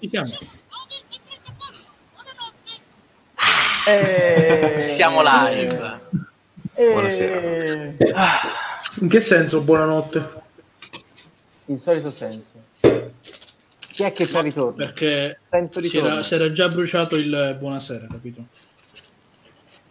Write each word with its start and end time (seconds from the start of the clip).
Ci 0.00 0.08
siamo. 0.08 0.28
Eh, 3.86 4.76
Siamo 4.80 5.22
live. 5.22 6.00
eh, 6.74 6.90
Buonasera. 6.92 7.94
In 9.00 9.08
che 9.08 9.20
senso 9.20 9.60
buonanotte? 9.62 10.30
In 11.66 11.78
solito 11.78 12.10
senso. 12.10 12.52
Chi 12.80 14.02
è 14.04 14.12
che 14.12 14.26
c'è 14.26 14.42
ritorno? 14.42 14.72
Perché 14.74 15.40
Sento 15.48 15.80
si 15.80 15.86
ritorno. 15.88 16.12
era, 16.14 16.22
si 16.22 16.34
era 16.34 16.52
già 16.52 16.68
bruciato 16.68 17.16
il 17.16 17.56
buonasera, 17.58 18.06
capito? 18.08 18.46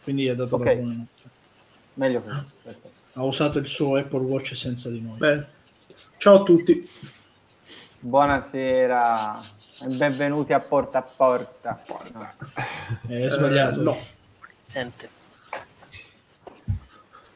Quindi 0.03 0.29
ha 0.29 0.35
dato 0.35 0.55
Ok. 0.55 0.65
la 0.65 0.73
buonanotte. 0.75 1.21
Meglio 1.95 2.21
così. 2.21 2.45
Ha 3.13 3.23
usato 3.23 3.57
il 3.57 3.67
suo 3.67 3.95
Apple 3.97 4.19
Watch 4.21 4.55
senza 4.55 4.89
di 4.89 5.01
noi. 5.01 5.17
Beh, 5.17 5.45
ciao 6.17 6.41
a 6.41 6.43
tutti. 6.43 6.87
Buonasera 8.07 9.41
e 9.81 9.87
benvenuti 9.87 10.53
a 10.53 10.61
Porta 10.61 10.99
a 10.99 11.01
Porta. 11.01 11.83
No. 12.13 12.31
È 13.05 13.29
sbagliato. 13.29 13.81
Eh, 13.81 13.83
no. 13.83 13.97
Sente. 14.63 15.09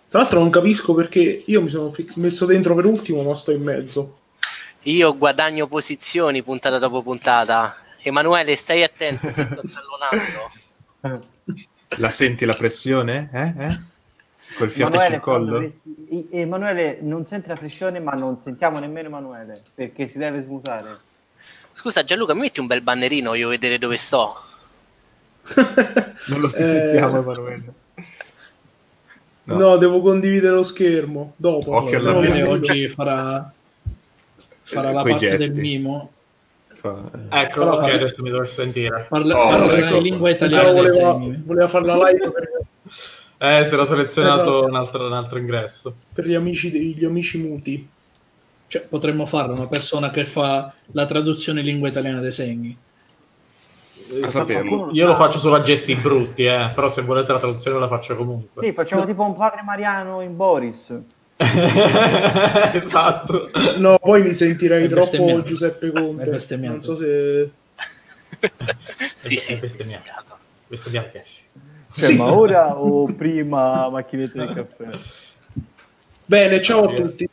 Tra 0.08 0.20
l'altro 0.22 0.40
non 0.40 0.50
capisco 0.50 0.94
perché 0.94 1.44
io 1.46 1.62
mi 1.62 1.68
sono 1.68 1.90
fi- 1.92 2.10
messo 2.16 2.46
dentro 2.46 2.74
per 2.74 2.86
ultimo, 2.86 3.22
ma 3.22 3.36
sto 3.36 3.52
in 3.52 3.62
mezzo. 3.62 4.20
Io 4.84 5.18
guadagno 5.18 5.68
posizioni 5.68 6.42
puntata 6.42 6.80
dopo 6.80 7.02
puntata. 7.02 7.76
Emanuele, 8.02 8.56
stai 8.56 8.82
attento, 8.82 9.28
ti 9.28 9.44
sto 9.44 9.62
tallonando. 11.02 11.28
La 11.98 12.10
senti 12.10 12.46
la 12.46 12.54
pressione? 12.54 13.30
Eh? 13.34 13.66
Eh? 13.66 13.80
Col 14.58 14.70
fiato 14.70 14.94
Emanuele, 14.96 15.14
sul 15.16 15.24
collo? 15.24 15.52
dovresti- 15.52 16.28
Emanuele 16.32 16.98
non 17.02 17.26
sente 17.26 17.48
la 17.48 17.56
pressione, 17.56 18.00
ma 18.00 18.12
non 18.12 18.36
sentiamo 18.38 18.80
nemmeno 18.80 19.08
Emanuele 19.08 19.62
perché 19.74 20.08
si 20.08 20.18
deve 20.18 20.40
smutare. 20.42 20.98
Scusa 21.74 22.04
Gianluca, 22.04 22.34
mi 22.34 22.42
metti 22.42 22.60
un 22.60 22.68
bel 22.68 22.82
bannerino, 22.82 23.30
voglio 23.30 23.50
vedere 23.50 23.78
dove 23.78 23.98
sto. 23.98 24.36
Non 26.28 26.40
lo 26.40 26.48
Eh, 26.48 26.50
sentiamo, 26.52 27.18
Emanuele. 27.20 27.74
No. 29.44 29.58
No. 29.58 29.78
devo 29.78 30.02
condividere 30.02 30.54
lo 30.54 30.64
schermo. 30.64 31.34
Dopo. 31.36 31.76
Occhio 31.76 31.98
Allora, 31.98 32.38
no, 32.38 32.50
oggi 32.52 32.88
farà, 32.90 33.52
farà 34.62 34.90
Eh, 34.90 34.94
la 34.94 35.02
parte 35.02 35.16
gesti. 35.30 35.48
del 35.52 35.60
mimo. 35.60 36.12
Fa- 36.76 37.10
eh. 37.32 37.42
Ecco, 37.42 37.64
ok, 37.64 37.90
adesso 37.94 38.22
mi 38.24 38.30
devo 38.30 38.46
sentire. 38.46 39.08
Parla, 39.10 39.38
Oh, 39.38 39.72
ecco. 39.72 39.96
in 39.98 40.04
lingua 40.04 40.30
Già 40.30 40.46
italiana. 40.46 40.72
voleva, 40.74 41.12
voleva 41.44 41.68
fare 41.68 41.86
la 41.86 41.96
live 41.96 42.32
per, 42.32 42.50
Eh, 43.44 43.66
si 43.66 43.74
era 43.74 43.86
selezionato 43.86 44.42
Esatto. 44.42 44.66
un, 44.68 44.76
altro, 44.76 45.06
un 45.08 45.14
altro 45.14 45.40
ingresso. 45.40 45.96
per 46.14 46.28
gli, 46.28 46.36
amici, 46.36 46.70
gli 46.70 47.04
amici 47.04 47.40
muti. 47.40 47.90
Cioè, 48.68 48.84
potremmo 48.84 49.26
farlo, 49.26 49.56
una 49.56 49.66
persona 49.66 50.12
che 50.12 50.26
fa 50.26 50.72
la 50.92 51.06
traduzione 51.08 51.62
in 51.62 51.66
lingua 51.66 51.88
italiana 51.88 52.20
dei 52.20 52.32
segni. 52.32 52.78
Qualcuno 54.32 54.90
Io 54.92 55.08
lo 55.08 55.16
faccio 55.16 55.40
solo 55.40 55.56
a 55.56 55.64
gesti 55.64 55.96
brutti, 55.96 56.46
eh, 56.46 56.72
però 56.76 56.88
se 56.88 57.02
volete 57.02 57.32
la 57.32 57.40
traduzione 57.40 57.80
la 57.80 57.88
faccio 57.88 58.16
comunque. 58.16 58.62
Sì, 58.62 58.74
facciamo 58.74 59.06
tipo 59.06 59.24
un 59.24 59.34
padre 59.34 59.64
Mariano 59.64 60.22
in 60.22 60.36
Boris. 60.36 61.02
esatto. 62.74 63.50
No, 63.78 63.98
poi 63.98 64.22
mi 64.22 64.34
sentirei 64.36 64.86
È 64.86 64.88
troppo 64.88 65.10
bestemmiato. 65.10 65.44
Giuseppe 65.44 65.88
È 65.88 65.92
Conte. 65.92 66.30
bestemmiato. 66.30 66.76
Non 66.76 66.84
so 66.84 66.98
se... 66.98 67.50
sì, 69.16 69.36
sì. 69.36 69.58
Questo 69.58 69.84
mi 69.84 69.90
bestemmiato. 69.90 70.38
Questo 70.68 70.90
mi 70.92 71.02
piace. 71.12 71.42
Cioè, 71.94 72.06
Sì. 72.08 72.16
ma 72.16 72.32
ora 72.34 72.78
o 72.78 73.06
prima 73.14 73.90
macchinetta 73.90 74.46
di 74.46 74.54
caffè? 74.54 74.90
Bene, 76.26 76.62
ciao 76.62 76.90
a 76.90 76.94
tutti. 76.94 77.28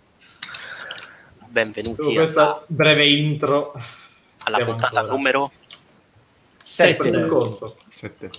Benvenuti 1.46 2.00
alla, 2.02 2.12
questa 2.14 2.62
breve 2.66 3.06
intro 3.06 3.72
alla 4.38 4.56
siamo 4.56 4.72
puntata 4.72 5.00
ancora. 5.00 5.16
numero 5.16 5.52
Sette 6.62 7.04
Sette. 7.04 7.08
sul 7.08 7.28
conto. 7.28 7.76
Sette. 7.94 8.30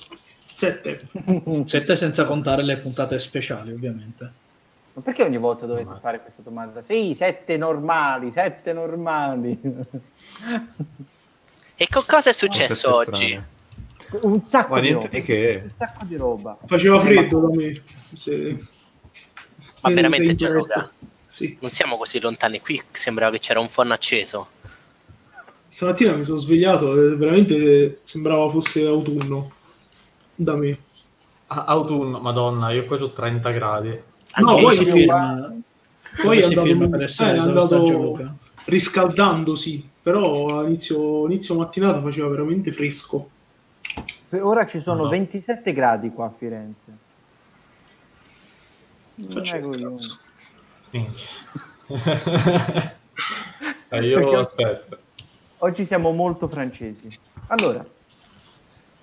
Sette. 0.54 1.08
Sette 1.66 1.96
senza 1.96 2.26
contare 2.26 2.64
le 2.64 2.78
puntate 2.78 3.18
speciali, 3.20 3.72
ovviamente. 3.72 4.32
Ma 4.94 5.02
perché 5.02 5.24
ogni 5.24 5.38
volta 5.38 5.66
dovete 5.66 5.84
Ammazza. 5.86 6.00
fare 6.02 6.22
questa 6.22 6.42
domanda? 6.42 6.82
Sì, 6.84 7.14
sette 7.14 7.58
normali, 7.58 8.32
sette 8.32 8.74
normali. 8.74 9.60
E 11.76 11.88
co- 11.90 12.04
cosa 12.06 12.30
è 12.30 12.34
successo 12.34 12.74
Sette 12.74 12.88
oggi? 13.12 13.28
strane. 13.30 13.48
Un 14.22 14.42
sacco 14.42 14.74
Ma 14.76 14.80
di 14.82 14.88
niente 14.88 15.06
roba. 15.08 15.18
di 15.20 15.24
che. 15.26 15.62
Un 15.66 15.72
sacco 15.74 16.06
di 16.06 16.16
roba. 16.16 16.58
Faceva 16.66 17.00
freddo 17.00 17.40
da 17.40 17.56
me. 17.56 17.72
Se- 18.16 18.58
Ma 19.82 19.90
se- 19.90 19.94
veramente 19.96 20.36
Gianluca? 20.36 20.92
Sì. 21.26 21.58
Non 21.62 21.70
siamo 21.72 21.98
così 21.98 22.20
lontani 22.20 22.60
qui, 22.60 22.82
sembrava 22.92 23.32
che 23.34 23.40
c'era 23.40 23.60
un 23.60 23.70
forno 23.70 23.94
acceso. 23.94 24.48
Stamattina 25.68 26.14
mi 26.16 26.24
sono 26.24 26.40
svegliato 26.40 26.94
e 26.94 27.16
veramente 27.16 28.00
sembrava 28.04 28.50
fosse 28.50 28.86
autunno. 28.86 29.52
Da 30.36 30.58
me. 30.58 30.78
Ah, 31.48 31.66
Autunno, 31.66 32.20
madonna, 32.20 32.72
io 32.72 32.86
qua 32.86 32.98
ho 33.02 33.12
30 33.12 33.52
gradi. 33.52 33.90
Anche 33.90 34.56
No, 34.56 34.58
Poi 34.62 34.76
si 34.76 34.86
firma, 34.86 35.54
Poi 36.22 36.38
è 36.40 36.42
si 36.42 36.48
andato, 36.50 36.68
firma 36.68 36.88
per 36.88 37.02
essere 37.04 37.32
eh, 37.32 37.36
è 37.36 37.38
andato 37.38 38.18
riscaldandosi, 38.66 39.90
però 40.02 40.60
a 40.60 40.66
inizio, 40.66 41.26
inizio 41.26 41.56
mattinata 41.56 42.02
faceva 42.02 42.28
veramente 42.30 42.72
fresco. 42.72 43.30
Per 44.30 44.44
ora 44.44 44.66
ci 44.66 44.80
sono 44.80 45.04
No. 45.04 45.10
27 45.10 45.74
gradi 45.74 46.12
qua 46.12 46.26
a 46.26 46.30
Firenze. 46.30 46.98
Non 49.16 49.30
Faccio 49.32 49.56
è 49.56 49.82
cazzo. 49.82 50.18
Eh, 53.92 54.02
io 54.06 54.20
Perché- 54.20 54.36
aspetta. 54.36 54.98
Oggi 55.62 55.84
siamo 55.84 56.12
molto 56.12 56.48
francesi. 56.48 57.10
Allora, 57.48 57.84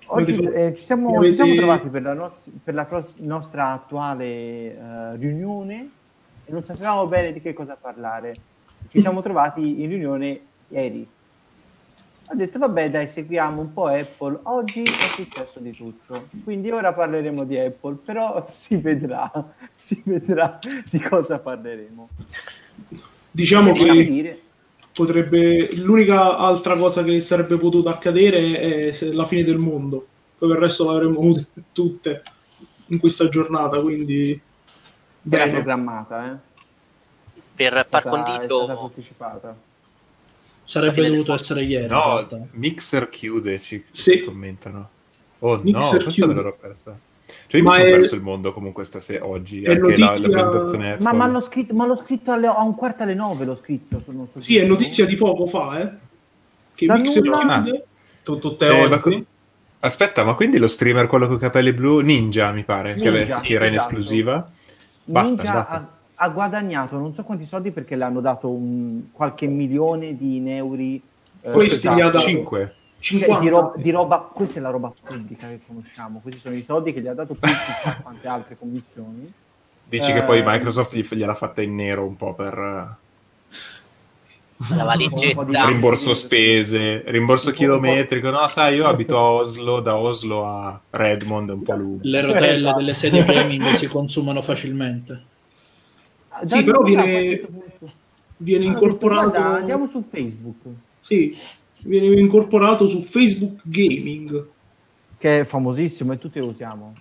oggi 0.07 0.37
eh, 0.41 0.73
ci, 0.75 0.83
siamo, 0.85 1.27
ci 1.27 1.35
siamo 1.35 1.55
trovati 1.57 1.89
per 1.89 2.03
la, 2.03 2.13
nos- 2.15 2.49
per 2.63 2.75
la 2.75 2.85
pros- 2.85 3.17
nostra 3.19 3.73
attuale 3.73 4.25
eh, 4.25 5.17
riunione 5.17 5.91
e 6.45 6.53
non 6.53 6.63
sapevamo 6.63 7.07
bene 7.09 7.33
di 7.33 7.41
che 7.41 7.53
cosa 7.53 7.77
parlare. 7.77 8.33
Ci 8.89 9.01
siamo 9.01 9.21
trovati 9.21 9.83
in 9.83 9.89
riunione 9.89 10.41
ieri. 10.69 11.07
Ho 12.29 12.35
detto, 12.35 12.59
vabbè, 12.59 12.91
dai, 12.91 13.07
seguiamo 13.07 13.61
un 13.61 13.73
po' 13.73 13.87
Apple. 13.87 14.41
Oggi 14.45 14.83
è 14.83 15.15
successo 15.15 15.61
di 15.61 15.71
tutto. 15.71 16.29
Quindi 16.43 16.71
ora 16.71 16.93
parleremo 16.93 17.45
di 17.45 17.57
Apple, 17.57 17.99
però 18.05 18.43
si 18.49 18.77
vedrà, 18.79 19.31
si 19.73 20.03
vedrà 20.05 20.59
di 20.91 21.01
cosa 21.01 21.39
parleremo. 21.39 22.09
Diciamo 23.31 23.73
che 23.73 24.05
dire, 24.05 24.41
potrebbe 24.93 25.77
l'unica 25.77 26.37
altra 26.37 26.77
cosa 26.77 27.05
che 27.05 27.21
sarebbe 27.21 27.59
potuta 27.59 27.91
accadere 27.91 28.91
è 28.91 29.05
la 29.13 29.25
fine 29.25 29.45
del 29.45 29.59
mondo. 29.59 30.07
Poi 30.39 30.49
per 30.49 30.59
il 30.59 30.63
resto 30.65 30.91
l'avremmo 30.91 31.21
avute 31.21 31.47
tutte 31.73 32.23
in 32.87 32.99
questa 32.99 33.29
giornata, 33.29 33.81
quindi 33.81 34.41
era 35.29 35.45
bene. 35.45 35.53
programmata, 35.53 36.33
eh? 36.33 36.55
Per 37.55 37.73
È 37.73 37.75
par 37.75 37.85
stata, 37.85 38.09
è 38.09 38.11
stata 38.11 38.35
condito, 38.37 38.79
posticipata. 38.79 39.57
Sarebbe 40.67 41.09
dovuto 41.09 41.33
essere 41.33 41.63
ieri. 41.63 41.87
No. 41.87 42.27
Mixer 42.53 43.09
chiude, 43.09 43.61
ci, 43.61 43.85
Sì. 43.91 44.19
ci 44.19 44.25
commentano. 44.25 44.91
Oh 45.39 45.61
Mixer 45.63 45.99
no, 45.99 46.03
questa 46.03 46.27
me 46.27 46.35
l'ero 46.35 46.57
persa. 46.61 46.99
Cioè 47.49 47.61
io 47.61 47.67
Ma 47.67 47.75
mi 47.75 47.77
sono 47.79 47.89
è- 47.89 47.93
perso 47.93 48.15
il 48.17 48.21
mondo 48.23 48.53
comunque 48.53 48.83
stasera, 48.85 49.25
oggi, 49.25 49.63
è 49.63 49.71
anche 49.71 49.97
la, 49.97 50.07
notizia- 50.07 50.29
la 50.29 50.33
presentazione 50.35 50.93
Apple. 50.93 51.05
Ma, 51.05 51.13
ma 51.13 51.27
l'ho 51.29 51.41
scritto, 51.41 51.75
ma 51.75 51.87
l'ho 51.87 51.95
scritto 51.97 52.33
alle- 52.33 52.49
a 52.49 52.63
un 52.63 52.75
quarto 52.75 53.05
alle 53.05 53.15
nove, 53.15 53.45
l'ho 53.45 53.55
scritto. 53.55 54.01
Sono 54.05 54.27
sul 54.33 54.43
Sì, 54.43 54.57
è 54.57 54.63
sito. 54.63 54.73
notizia 54.73 55.07
di 55.07 55.15
poco 55.15 55.47
fa, 55.47 55.81
eh. 55.81 55.91
Che 56.75 56.87
Da 56.87 56.97
Mixer 56.99 57.23
nulla. 57.23 57.63
chiude. 57.63 57.85
Tu, 58.25 58.39
tutte 58.41 58.67
Eh, 58.69 58.89
ma 58.89 58.99
co- 58.99 59.25
Aspetta, 59.81 60.25
ma 60.25 60.35
quindi 60.35 60.59
lo 60.59 60.67
streamer, 60.67 61.07
quello 61.07 61.29
con 61.29 61.37
i 61.37 61.39
capelli 61.39 61.73
blu, 61.73 62.01
Ninja 62.01 62.51
mi 62.51 62.65
pare, 62.65 62.95
che, 62.95 63.09
Ninja, 63.11 63.41
che 63.41 63.55
era 63.55 63.67
in 63.67 63.75
esatto. 63.75 63.89
esclusiva. 63.91 64.51
Basta, 65.05 65.43
Ninja. 65.43 65.96
Ha, 66.17 66.29
guadagnato 66.31 66.97
non 66.99 67.15
so 67.15 67.23
quanti 67.25 67.45
soldi 67.45 67.71
perché 67.71 67.97
le 67.97 68.05
hanno 68.05 68.21
dato 68.21 68.49
un, 68.51 69.11
qualche 69.13 69.47
milione 69.47 70.17
di 70.17 70.43
euro. 70.51 70.75
eh, 70.83 71.03
Questi 71.41 71.75
esatto. 71.75 71.97
gli 71.97 72.01
ha 72.01 72.11
dato 72.11 72.19
5. 72.21 72.75
Cioè, 72.99 73.19
50. 73.19 73.39
di, 73.41 73.49
ro- 73.49 73.75
di 73.77 73.91
roba, 73.91 74.19
questa 74.33 74.59
è 74.59 74.63
la 74.63 74.71
roba 74.71 74.91
pubblica 75.07 75.47
che 75.49 75.61
conosciamo. 75.67 76.21
Questi 76.21 76.41
sono 76.41 76.57
i 76.57 76.63
soldi 76.63 76.93
che 76.93 77.01
gli 77.01 77.07
ha 77.07 77.15
dato 77.15 77.35
più 77.35 77.51
chissà 77.53 78.01
quante 78.03 78.27
altre 78.27 78.57
commissioni. 78.59 79.31
Dici 79.89 80.11
Eh, 80.11 80.15
che 80.15 80.23
poi 80.23 80.43
Microsoft 80.45 80.95
gli- 80.95 81.07
gliel'ha 81.15 81.35
fatta 81.35 81.63
in 81.63 81.75
nero 81.75 82.05
un 82.05 82.17
po' 82.17 82.35
per 82.35 82.55
la 84.75 84.85
valigetta. 84.85 85.45
di- 85.45 85.55
eh, 85.55 85.67
rimborso 85.67 86.15
spese, 86.15 87.03
rimborso 87.07 87.51
chilometrico. 87.53 88.31
No, 88.31 88.49
sai, 88.49 88.77
io 88.77 88.87
abito 88.87 89.17
a 89.19 89.23
Oslo, 89.31 89.81
da 89.81 89.97
Oslo 89.97 90.47
a 90.47 90.81
Redmond 90.91 91.51
è 91.51 91.53
un 91.53 91.63
po' 91.63 91.75
lungo. 91.77 91.99
Le 92.03 92.21
rotelle 92.23 92.55
Esatto. 92.55 92.79
delle 92.79 92.95
sedie 92.95 93.25
gaming 93.25 93.63
si 93.75 93.87
consumano 93.87 94.41
facilmente. 94.43 95.23
Sì, 96.45 96.63
però 96.63 96.83
viene- 96.83 97.27
certo. 97.29 97.49
Viene 98.39 98.65
detto, 98.67 98.73
incorporato. 98.85 99.31
"Guarda, 99.31 99.55
andiamo 99.57 99.87
su 99.87 100.03
Facebook. 100.03 100.57
Sì, 101.01 101.35
viene 101.85 102.21
incorporato 102.21 102.89
su 102.89 103.03
Facebook 103.03 103.61
Gaming. 103.63 104.47
Che 105.19 105.41
è 105.41 105.45
famosissimo 105.45 106.13
e 106.13 106.19
tutti 106.19 106.39
lo 106.39 106.49
usiamo. 106.49 106.95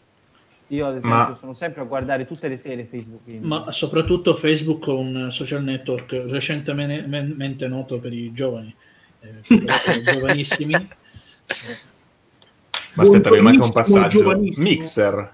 Io 0.70 0.88
ad 0.88 0.96
esempio 0.96 1.18
Ma- 1.30 1.36
sono 1.36 1.54
sempre 1.54 1.82
a 1.82 1.84
guardare 1.84 2.26
tutte 2.26 2.48
le 2.48 2.58
sere 2.58 2.86
Facebook. 2.86 3.24
quindi- 3.26 3.46
Ma 3.46 3.72
soprattutto 3.72 4.34
Facebook 4.34 4.88
è 4.88 4.92
un 4.94 5.28
social 5.32 5.64
network 5.64 6.12
recentemente 6.28 7.68
noto 7.68 8.00
per 8.00 8.14
i 8.14 8.32
giovani, 8.34 8.74
eh, 9.20 9.34
per 9.48 9.98
i 9.98 10.04
giovanissimi. 10.04 10.72
Ma 12.96 13.04
aspetta, 13.04 13.30
mi 13.30 13.42
manca 13.42 13.66
un 13.66 13.72
passaggio. 13.72 14.40
Mixer. 14.58 15.34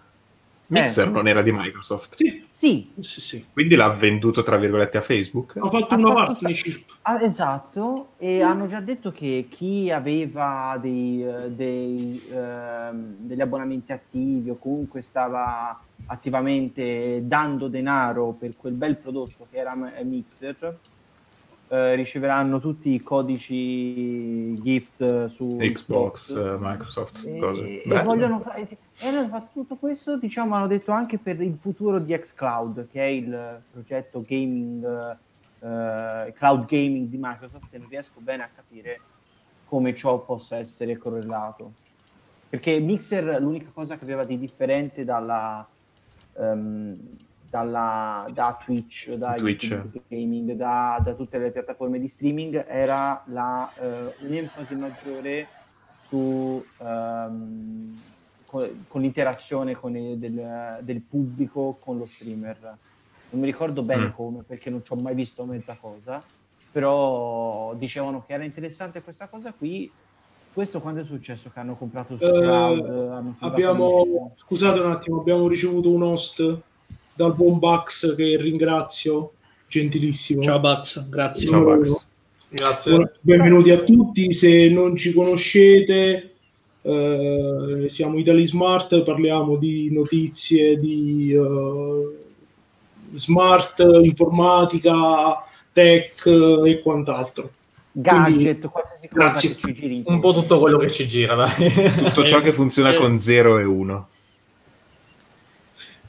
Mixer 0.71 1.07
Eh. 1.07 1.12
non 1.12 1.27
era 1.27 1.41
di 1.41 1.51
Microsoft. 1.51 2.15
Sì, 2.15 2.44
Sì, 2.47 2.91
Sì, 3.01 3.19
sì. 3.21 3.45
Quindi 3.51 3.75
l'ha 3.75 3.89
venduto, 3.89 4.41
tra 4.41 4.57
virgolette, 4.57 4.97
a 4.97 5.01
Facebook? 5.01 5.57
ho 5.59 5.69
fatto 5.69 5.94
Ha 5.94 5.97
una 5.97 6.13
fatto 6.13 6.25
partnership. 6.27 6.89
ah, 7.03 7.21
esatto, 7.21 8.09
e 8.18 8.41
hanno 8.41 8.68
già 8.68 8.79
detto 8.79 9.12
che 9.12 9.47
chi 9.50 9.91
aveva 9.91 10.77
dei, 10.81 11.25
eh, 11.25 11.51
dei, 11.51 12.21
ehm, 12.31 13.15
degli 13.19 13.41
abbonamenti 13.41 13.91
attivi 13.91 14.50
o 14.50 14.57
comunque 14.57 15.01
stava 15.01 15.77
attivamente 16.06 17.21
dando 17.25 17.67
denaro 17.67 18.31
per 18.39 18.51
quel 18.57 18.77
bel 18.77 18.95
prodotto 18.97 19.47
che 19.51 19.57
era 19.57 19.75
M- 19.75 19.91
Mixer, 20.07 20.71
eh, 21.71 21.95
riceveranno 21.95 22.59
tutti 22.59 22.94
i 22.94 23.01
codici 23.01 24.53
gift 24.56 25.27
su 25.27 25.56
Xbox, 25.57 26.35
eh, 26.35 26.57
Microsoft, 26.59 27.25
e, 27.27 27.39
cose. 27.39 27.81
e 27.83 28.03
vogliono 28.03 28.41
fare 28.41 28.68
e 28.68 29.07
hanno 29.07 29.27
fatto 29.29 29.51
tutto 29.53 29.77
questo 29.77 30.18
diciamo 30.18 30.53
hanno 30.53 30.68
detto 30.68 30.91
anche 30.91 31.18
per 31.18 31.41
il 31.41 31.56
futuro 31.57 31.97
di 31.97 32.13
xCloud 32.13 32.89
che 32.91 33.01
è 33.01 33.06
il 33.06 33.62
progetto 33.71 34.21
gaming 34.27 35.18
eh, 35.62 36.33
cloud 36.33 36.65
gaming 36.65 37.07
di 37.07 37.18
Microsoft 37.18 37.68
e 37.71 37.77
non 37.77 37.88
riesco 37.88 38.19
bene 38.19 38.44
a 38.44 38.50
capire 38.53 39.00
come 39.65 39.95
ciò 39.95 40.19
possa 40.19 40.57
essere 40.57 40.97
correlato. 40.97 41.74
Perché 42.50 42.79
Mixer 42.79 43.39
l'unica 43.39 43.69
cosa 43.71 43.97
che 43.97 44.03
aveva 44.03 44.25
di 44.25 44.38
differente 44.38 45.06
dalla, 45.06 45.65
ehm, 46.38 46.91
dalla 47.51 48.25
da 48.33 48.57
Twitch 48.63 49.13
da 49.15 49.33
Twitch. 49.36 49.69
YouTube 49.69 50.01
Gaming 50.07 50.53
da, 50.53 51.00
da 51.03 51.13
tutte 51.13 51.38
le 51.38 51.51
piattaforme 51.51 52.00
di 52.00 52.07
streaming 52.07 52.65
era 52.68 53.21
la, 53.27 53.69
eh, 53.80 54.15
un'enfasi 54.25 54.75
maggiore 54.75 55.48
su 56.07 56.63
ehm, 56.80 58.01
con, 58.50 58.86
con 58.88 59.01
l'interazione 59.01 59.75
con 59.75 59.95
il- 59.95 60.18
del, 60.18 60.80
del 60.81 61.01
pubblico 61.01 61.77
con 61.80 61.98
lo 61.98 62.06
streamer. 62.06 62.57
Non 63.31 63.39
mi 63.42 63.45
ricordo 63.45 63.83
bene 63.83 64.07
Mm. 64.07 64.12
come 64.12 64.44
perché 64.44 64.69
non 64.69 64.83
ci 64.83 64.94
ho 64.94 64.95
mai 64.95 65.13
visto 65.15 65.44
mezza 65.45 65.77
cosa 65.80 66.19
però 66.71 67.74
dicevano 67.75 68.24
che 68.25 68.31
era 68.33 68.44
interessante 68.45 69.01
questa 69.01 69.27
cosa 69.27 69.51
qui. 69.51 69.92
Questo 70.53 70.80
quando 70.81 71.00
è 71.01 71.03
successo 71.06 71.50
che 71.53 71.59
hanno 71.59 71.75
comprato 71.75 72.18
su 72.18 72.24
Eh, 72.25 72.27
Shroud? 72.30 72.80
Hanno 72.89 73.21
comprato 73.38 73.45
Abbiamo, 73.45 74.33
scusate 74.38 74.80
un 74.80 74.92
attimo, 74.92 75.19
abbiamo 75.19 75.48
ricevuto 75.48 75.89
un 75.89 76.03
host 76.03 76.59
dal 77.21 77.35
buon 77.35 77.59
Bax 77.59 78.15
che 78.15 78.38
ringrazio, 78.38 79.33
gentilissimo. 79.68 80.41
Ciao 80.41 80.59
Bax, 80.59 81.07
grazie. 81.09 81.47
Ciao, 81.47 81.63
Max. 81.63 82.07
Grazie. 82.50 83.13
Benvenuti 83.21 83.71
a 83.71 83.77
tutti, 83.77 84.33
se 84.33 84.68
non 84.69 84.95
ci 84.97 85.13
conoscete 85.13 86.31
eh, 86.83 87.85
siamo 87.89 88.18
Italy 88.18 88.45
Smart, 88.45 89.03
parliamo 89.03 89.56
di 89.56 89.91
notizie 89.91 90.79
di 90.79 91.31
eh, 91.31 92.18
smart, 93.12 93.79
informatica, 94.01 95.44
tech 95.71 96.25
e 96.25 96.81
quant'altro. 96.81 97.51
gadget 97.91 98.41
Quindi, 98.41 98.67
qualsiasi 98.67 99.07
cosa 99.09 99.29
grazie. 99.29 99.50
che 99.50 99.56
ci 99.56 99.74
giri 99.74 100.03
Un 100.06 100.19
po' 100.19 100.33
tutto 100.33 100.59
quello 100.59 100.77
che 100.77 100.89
ci 100.89 101.07
gira, 101.07 101.35
dai. 101.35 101.71
Tutto 102.03 102.25
ciò 102.25 102.39
Eh, 102.39 102.41
che 102.41 102.51
funziona 102.51 102.91
eh. 102.91 102.95
con 102.95 103.17
0 103.19 103.59
e 103.59 103.63
1. 103.63 104.07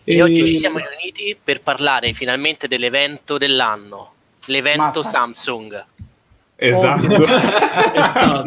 E, 0.05 0.15
E- 0.17 0.23
oggi 0.23 0.47
ci 0.47 0.57
siamo 0.59 0.79
riuniti 0.79 1.37
per 1.43 1.61
parlare 1.63 2.13
finalmente 2.13 2.67
dell'evento 2.69 3.39
dell'anno, 3.39 4.13
l'evento 4.47 5.01
Ma- 5.03 5.09
Samsung. 5.09 5.85
Esatto. 6.57 7.07
È 7.25 8.03
stato- 8.09 8.45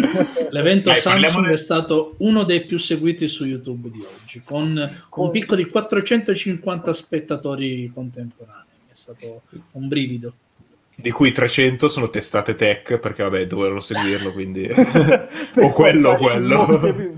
l'evento 0.51 0.89
Dai, 0.89 0.99
Samsung 0.99 1.21
parliamone. 1.23 1.53
è 1.53 1.57
stato 1.57 2.15
uno 2.19 2.43
dei 2.43 2.63
più 2.65 2.77
seguiti 2.77 3.27
su 3.27 3.43
YouTube 3.45 3.89
di 3.91 4.01
oggi, 4.05 4.41
con 4.43 4.89
un 5.15 5.31
picco 5.31 5.55
di 5.55 5.65
450 5.67 6.93
spettatori 6.93 7.91
contemporanei. 7.93 8.63
È 8.89 8.93
stato 8.93 9.41
un 9.71 9.87
brivido. 9.89 10.33
Di 10.95 11.11
cui 11.11 11.33
300 11.33 11.89
sono 11.89 12.09
testate 12.09 12.55
tech, 12.55 12.99
perché 12.99 13.23
vabbè, 13.23 13.47
dovevano 13.47 13.81
seguirlo, 13.81 14.31
quindi... 14.31 14.65
O 15.55 15.69
quello 15.71 16.11
o 16.11 16.15
quello. 16.17 17.13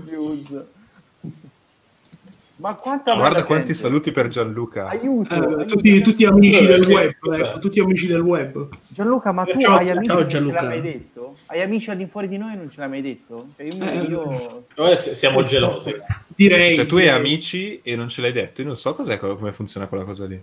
Ma 2.60 2.74
quanta 2.74 3.14
Guarda 3.14 3.44
quanti 3.44 3.66
gente. 3.68 3.78
saluti 3.80 4.10
per 4.10 4.26
Gianluca. 4.28 4.88
Aiuto, 4.88 5.32
eh, 5.32 5.36
aiuto. 5.38 5.64
tutti, 5.66 6.00
tutti 6.00 6.24
amici 6.24 6.66
del 6.66 6.82
Eh, 6.82 6.92
web, 6.92 7.12
eh. 7.32 7.38
ecco, 7.40 7.58
tutti 7.60 7.78
amici 7.78 8.06
del 8.08 8.20
web. 8.20 8.68
Gianluca, 8.88 9.30
ma 9.30 9.44
tu 9.44 9.60
Ciao, 9.60 9.76
hai 9.76 9.90
amici 9.90 10.08
ciao, 10.08 10.16
che 10.26 10.38
non 10.40 10.48
ce 10.48 10.50
l'hai 10.52 10.66
mai 10.66 10.80
detto? 10.80 11.34
Hai 11.46 11.62
amici 11.62 11.90
all'infuori 11.90 12.26
di 12.26 12.36
noi 12.36 12.54
e 12.54 12.56
non 12.56 12.68
ce 12.68 12.80
l'hai 12.80 12.88
mai 12.88 13.00
detto? 13.00 13.46
Cioè, 13.56 13.66
io, 13.66 13.84
Eh. 13.84 13.96
io- 14.08 14.64
Noi 14.74 14.96
siamo 14.96 15.42
gelosi. 15.44 15.94
Direi. 16.34 16.74
Cioè, 16.74 16.86
tu 16.86 16.96
hai 16.96 17.08
amici 17.08 17.80
e 17.82 17.94
non 17.94 18.08
ce 18.08 18.22
l'hai 18.22 18.32
detto. 18.32 18.60
Io 18.62 18.66
non 18.66 18.76
so 18.76 18.92
cos'è, 18.92 19.18
come 19.18 19.52
funziona 19.52 19.86
quella 19.86 20.02
cosa 20.04 20.26
lì. 20.26 20.42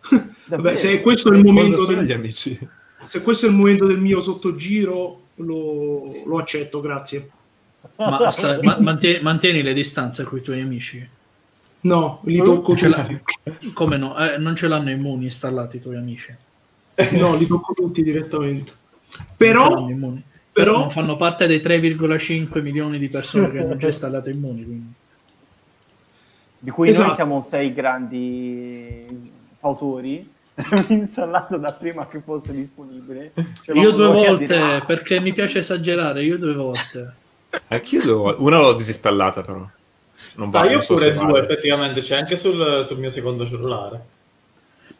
Vabbè, 0.46 0.74
se 0.74 1.02
questo 1.02 1.30
è 1.30 1.36
il 1.36 1.42
Cosa 1.42 1.52
momento 1.52 1.82
sono 1.82 1.96
del, 1.98 2.06
gli 2.06 2.12
amici? 2.12 2.58
se 3.04 3.20
questo 3.20 3.44
è 3.44 3.48
il 3.50 3.54
momento 3.54 3.84
del 3.86 3.98
mio 3.98 4.20
sottogiro, 4.20 5.20
lo, 5.34 6.22
lo 6.24 6.38
accetto, 6.38 6.80
grazie. 6.80 7.26
Ma 7.96 8.30
sta- 8.30 8.58
ma- 8.62 8.78
mantie- 8.80 9.20
mantieni 9.20 9.60
le 9.62 9.74
distanze 9.74 10.24
con 10.24 10.38
i 10.38 10.40
tuoi 10.40 10.60
amici? 10.62 11.06
No, 11.86 12.20
li 12.24 12.42
tocco 12.42 12.76
Ce 12.76 12.88
l'ha- 12.88 13.04
tutti. 13.04 13.72
Come 13.72 13.96
no? 13.96 14.16
Eh, 14.18 14.38
non 14.38 14.56
ce 14.56 14.68
l'hanno 14.68 14.90
immuni 14.90 15.24
installati 15.26 15.76
i 15.76 15.80
tuoi 15.80 15.96
amici. 15.96 16.34
No, 17.12 17.36
li 17.36 17.46
tocco 17.46 17.72
tutti 17.74 18.02
direttamente. 18.02 18.72
Però. 19.36 19.84
Però 19.86 20.12
però 20.52 20.78
non 20.78 20.90
fanno 20.90 21.16
parte 21.18 21.46
dei 21.46 21.58
3,5 21.58 22.62
milioni 22.62 22.98
di 22.98 23.08
persone 23.10 23.50
che 23.50 23.58
hanno 23.58 23.76
già 23.76 23.88
installato 23.88 24.30
immuni. 24.30 24.64
Quindi. 24.64 24.92
di 26.58 26.70
cui 26.70 26.86
noi 26.86 26.94
Esatto. 26.96 27.14
siamo 27.14 27.40
sei 27.42 27.72
grandi 27.74 29.30
fautori. 29.58 30.32
installato 30.88 31.58
da 31.58 31.72
prima 31.72 32.08
che 32.08 32.20
fosse 32.20 32.54
disponibile. 32.54 33.32
Cioè, 33.60 33.76
Io 33.78 33.90
due 33.90 34.06
volte, 34.06 34.46
dire, 34.46 34.62
"Ah, 34.76 34.80
perché 34.82 35.20
mi 35.20 35.34
piace 35.34 35.58
esagerare, 35.58 36.24
io 36.24 36.38
due 36.38 36.54
volte. 36.54 37.12
Anch'io 37.68 38.02
devo... 38.02 38.34
Una 38.42 38.58
l'ho 38.60 38.72
disinstallata, 38.72 39.42
però. 39.42 39.68
Non 40.36 40.50
va, 40.50 40.60
Ah, 40.60 40.66
io 40.66 40.72
non 40.72 40.82
so 40.82 40.94
pure 40.94 41.06
se 41.06 41.14
due, 41.14 41.40
effettivamente, 41.40 42.00
c'è 42.00 42.16
anche 42.16 42.36
sul, 42.36 42.84
sul 42.84 42.98
mio 42.98 43.10
secondo 43.10 43.46
cellulare. 43.46 44.06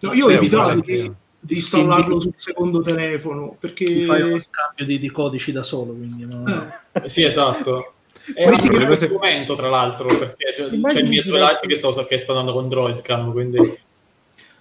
no, 0.01 0.13
io 0.13 0.27
ho 0.27 0.31
evitato 0.31 0.81
di, 0.81 1.13
installarlo 1.49 2.21
Sì, 2.21 2.29
sul 2.29 2.33
secondo 2.37 2.81
telefono 2.83 3.57
perché 3.59 3.85
Ti 3.85 4.03
fai 4.03 4.23
uno 4.23 4.39
scambio 4.39 4.85
di, 4.85 4.99
di 4.99 5.11
codici 5.11 5.53
da 5.53 5.63
solo. 5.63 5.93
Quindi 5.93 6.25
no. 6.25 6.45
eh, 6.93 7.01
Eh, 7.05 7.09
Sì, 7.09 7.23
esatto. 7.25 7.93
È 8.35 8.49
un 8.49 8.59
problema 8.59 8.95
strumento, 8.97 9.55
tra 9.55 9.69
l'altro, 9.69 10.09
perché 10.09 10.53
c'è, 10.57 10.69
c'è 10.69 10.75
Immagini 10.75 11.03
il 11.03 11.09
mio 11.09 11.23
ti 11.23 11.29
Dual 11.29 11.43
metti- 11.53 11.67
che, 11.69 11.75
sto, 11.77 11.93
che 12.07 12.19
sta 12.19 12.33
andando 12.33 12.53
con 12.53 12.69
Droidcam, 12.69 13.31
quindi... 13.31 13.79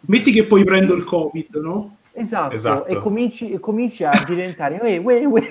metti 0.01 0.31
che 0.31 0.43
poi 0.43 0.63
prendo 0.63 0.93
il 0.93 1.03
covid, 1.03 1.55
no? 1.55 1.97
Esatto, 2.11 2.53
Esatto. 2.53 2.85
E, 2.85 2.97
cominci, 2.97 3.51
e 3.51 3.59
cominci 3.59 4.03
a 4.03 4.23
diventare 4.25 4.77
uè, 4.81 4.97
uè, 4.97 5.25
uè. 5.25 5.49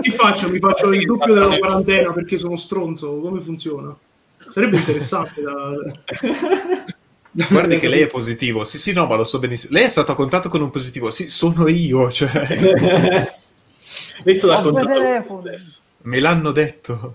Che 0.00 0.10
faccio? 0.12 0.48
Mi 0.48 0.58
faccio 0.58 0.92
il 0.92 1.04
doppio 1.04 1.34
della 1.34 1.58
quarantena 1.58 2.12
perché 2.12 2.38
sono 2.38 2.56
stronzo? 2.56 3.18
Come 3.20 3.40
funziona? 3.40 3.94
Sarebbe 4.48 4.76
interessante 4.78 5.42
da... 5.42 6.94
Guardi 7.48 7.78
che 7.78 7.88
lei 7.88 8.00
è 8.00 8.06
positivo. 8.06 8.64
Sì, 8.64 8.78
sì, 8.78 8.92
no, 8.92 9.06
ma 9.06 9.14
lo 9.14 9.24
so 9.24 9.38
benissimo. 9.38 9.74
Lei 9.74 9.84
è 9.84 9.88
stato 9.88 10.12
a 10.12 10.14
contatto 10.14 10.48
con 10.48 10.60
un 10.60 10.70
positivo. 10.70 11.10
Sì, 11.10 11.28
sono 11.28 11.68
io, 11.68 12.10
cioè... 12.10 12.30
Lei 14.24 14.34
sta 14.34 14.46
da 14.48 14.58
Ho 14.58 14.62
due 14.62 14.72
contatto 14.72 15.24
con 15.26 15.40
stesso. 15.42 15.80
Me 16.02 16.20
l'hanno 16.20 16.52
detto. 16.52 17.14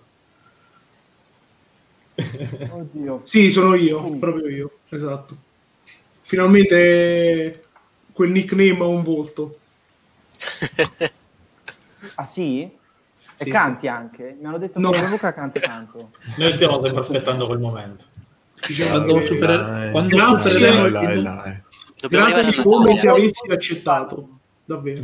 Oddio. 2.16 3.22
Sì, 3.24 3.50
sono 3.50 3.76
io, 3.76 4.18
proprio 4.18 4.48
io, 4.48 4.72
esatto. 4.90 5.36
Finalmente 6.22 7.62
quel 8.12 8.32
nickname 8.32 8.78
ha 8.80 8.86
un 8.86 9.04
volto. 9.04 9.52
Ah 12.16 12.26
sì? 12.26 12.70
Sì. 13.44 13.50
E 13.50 13.52
canti 13.52 13.88
anche? 13.88 14.38
Mi 14.40 14.48
hanno 14.48 14.58
detto 14.58 14.80
No. 14.80 14.90
che 14.92 15.08
Luca 15.08 15.34
canta 15.34 15.60
tanto. 15.60 16.10
Noi 16.38 16.52
stiamo 16.52 16.82
sempre 16.82 17.02
aspettando 17.02 17.46
quel 17.46 17.60
momento. 17.60 18.06
Quando, 18.90 19.14
Dai, 19.14 19.24
super- 19.24 19.66
dai. 19.66 19.92
quando 19.92 20.16
Grazie. 20.16 20.50
supereremo 20.52 20.90
Dai, 20.90 21.18
il, 21.18 21.62
Grazie 22.10 22.52
di 22.52 22.58
come 22.62 22.98
se 22.98 23.08
avessi 23.10 23.52
accettato. 23.52 24.30
Davvero. 24.66 25.02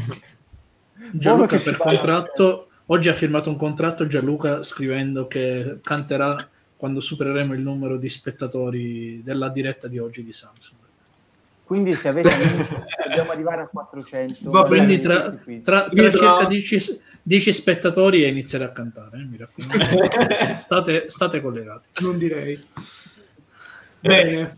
Gianluca 1.12 1.58
per 1.60 1.77
contratto 1.77 2.67
oggi 2.88 3.10
ha 3.10 3.13
firmato 3.13 3.50
un 3.50 3.58
contratto 3.58 4.08
Gianluca 4.08 4.63
scrivendo 4.63 5.27
che 5.27 5.79
canterà 5.81 6.36
quando 6.75 7.00
supereremo 7.01 7.53
il 7.53 7.62
numero 7.62 7.98
di 7.98 8.10
spettatori 8.10 9.22
della 9.24 9.50
diretta 9.50 9.88
di 9.88 9.98
oggi 10.00 10.24
di 10.24 10.31
Samsung. 10.34 10.77
Quindi 11.65 11.93
se 11.93 12.08
avete 12.08 12.29
dobbiamo 13.08 13.31
arrivare 13.31 13.62
a 13.63 13.67
400. 13.67 14.50
Va 14.50 14.63
bene, 14.63 14.98
tra, 15.00 15.29
tra- 15.29 15.36
tra 15.62 15.89
tra- 15.89 16.10
circa 16.10 16.46
10, 16.46 17.01
10 17.22 17.54
spettatori 17.54 18.24
e 18.24 18.28
inizierà 18.28 18.66
a 18.66 18.72
cantare, 18.72 19.20
eh, 19.20 19.24
mi 19.26 19.38
raccomando. 19.38 20.58
State, 20.58 21.06
state 21.10 21.42
collegati. 21.42 21.90
Non 22.00 22.18
direi. 22.18 22.62
Bene, 24.00 24.56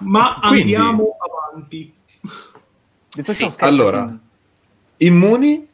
ma 0.00 0.38
Quindi- 0.40 0.74
andiamo 0.74 1.16
avanti. 1.18 1.92
Sì, 3.22 3.50
allora. 3.58 4.14
Immuni 4.98 5.66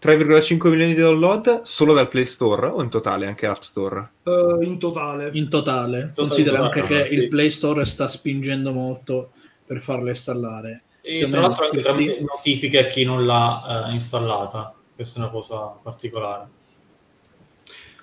3,5 0.00 0.68
milioni 0.70 0.94
di 0.94 1.00
download 1.00 1.62
solo 1.62 1.92
dal 1.92 2.08
Play 2.08 2.24
Store 2.24 2.66
o 2.68 2.82
in 2.82 2.88
totale 2.88 3.26
anche 3.26 3.46
App 3.46 3.60
Store? 3.60 4.10
eh, 4.24 4.58
in 4.62 4.78
totale. 4.78 5.30
In 5.34 5.48
totale, 5.48 6.10
Totale, 6.12 6.12
considera 6.14 6.56
totale, 6.58 6.80
anche 6.80 6.94
che 6.94 7.08
sì. 7.08 7.14
il 7.14 7.28
Play 7.28 7.50
Store 7.50 7.84
sta 7.84 8.08
spingendo 8.08 8.72
molto 8.72 9.32
per 9.64 9.80
farla 9.80 10.10
installare. 10.10 10.82
E 11.02 11.28
tra 11.30 11.40
l'altro 11.40 11.64
anche 11.66 11.80
tramite 11.80 12.20
notifiche 12.20 12.78
a 12.80 12.86
chi 12.86 13.04
non 13.04 13.24
l'ha 13.24 13.86
eh, 13.88 13.92
installata. 13.92 14.74
Questa 15.00 15.18
è 15.18 15.22
una 15.22 15.32
cosa 15.32 15.56
particolare. 15.82 16.46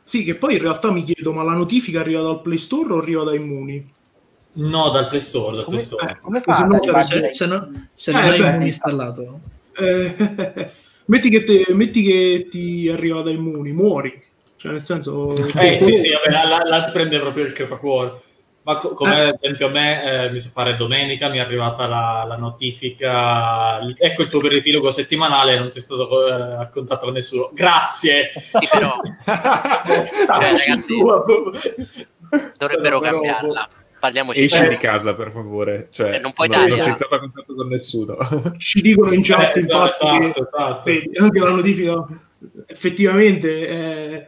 Sì, 0.04 0.24
che 0.24 0.34
poi 0.34 0.56
in 0.56 0.62
realtà 0.62 0.90
mi 0.90 1.04
chiedo, 1.04 1.32
ma 1.32 1.44
la 1.44 1.52
notifica 1.54 2.00
arriva 2.00 2.24
dal 2.24 2.42
Play 2.42 2.58
Store 2.58 2.92
o 2.92 2.98
arriva 2.98 3.24
da 3.24 3.36
Immuni? 3.36 3.88
No, 4.54 4.90
dal 4.90 5.08
Play 5.08 5.22
Store, 5.22 5.56
dal 5.58 5.66
Come, 5.66 5.76
Play 5.76 5.86
Store. 5.88 6.12
eh, 6.12 6.18
come 6.20 6.38
Se 6.40 6.44
fa 6.46 6.66
no- 6.66 7.04
Se, 7.04 7.30
se 7.32 7.46
non, 7.46 7.90
se 7.94 8.10
Eh, 8.10 8.14
non 8.16 8.24
hai 8.24 8.40
beh. 8.40 8.48
Immuni 8.48 8.66
installato, 8.66 9.40
Eh, 9.78 10.16
metti, 11.06 11.30
che 11.30 11.44
te- 11.44 11.68
metti 11.76 12.02
che 12.02 12.48
ti 12.50 12.90
arriva 12.90 13.22
da 13.22 13.30
Immuni, 13.30 13.72
muori. 13.74 14.24
Cioè, 14.56 14.72
nel 14.72 14.84
senso... 14.84 15.36
Eh 15.36 15.78
sì, 15.78 15.96
sì, 15.98 16.10
vabbè, 16.10 16.48
là- 16.48 16.64
là 16.66 16.84
ti 16.84 16.92
prende 16.94 17.20
proprio 17.20 17.46
il 17.46 17.52
crepacuore. 17.52 18.20
Ma 18.68 18.76
co- 18.76 18.92
come 18.92 19.16
Eh. 19.16 19.28
ad 19.30 19.36
esempio 19.42 19.68
a 19.68 19.70
me, 19.70 20.26
eh, 20.26 20.30
mi 20.30 20.40
pare 20.54 20.76
domenica, 20.76 21.30
mi 21.30 21.38
è 21.38 21.40
arrivata 21.40 21.88
la, 21.88 22.26
la 22.28 22.36
notifica, 22.36 23.80
ecco 23.98 24.24
il 24.24 24.28
tuo 24.28 24.46
riepilogo 24.46 24.92
settimanale, 24.92 25.58
non 25.58 25.72
sei 25.72 25.82
stato 25.82 26.28
eh, 26.28 26.32
a 26.34 26.68
contatto 26.68 27.06
con 27.06 27.14
nessuno. 27.14 27.50
Grazie! 27.54 28.32
Sì, 28.36 28.68
però 28.78 28.94
ragazzi, 30.28 30.82
tua. 30.86 31.24
dovrebbero 32.58 33.00
Però- 33.00 33.12
cambiarla. 33.12 33.70
Parliamoci 34.00 34.44
Esci 34.44 34.56
chiaro. 34.58 34.70
di 34.70 34.78
casa, 34.78 35.16
per 35.16 35.32
favore. 35.32 35.88
Cioè, 35.92 36.16
Eh, 36.16 36.20
non 36.20 36.32
puoi 36.34 36.48
non, 36.50 36.58
dare, 36.58 36.70
non 36.70 36.78
sei 36.78 36.92
eh. 36.92 36.94
stato 36.96 37.16
a 37.16 37.20
contatto 37.20 37.56
con 37.56 37.68
nessuno. 37.68 38.18
Ci 38.60 38.82
dicono 38.82 39.12
in 39.14 39.24
chat, 39.24 39.56
Eh, 39.56 39.60
infatti, 39.62 40.04
esatto, 40.04 40.44
esatto. 40.46 40.90
anche 41.24 41.40
la 41.40 41.50
notifica 41.50 42.06
effettivamente 42.68 43.68
eh, 43.68 44.28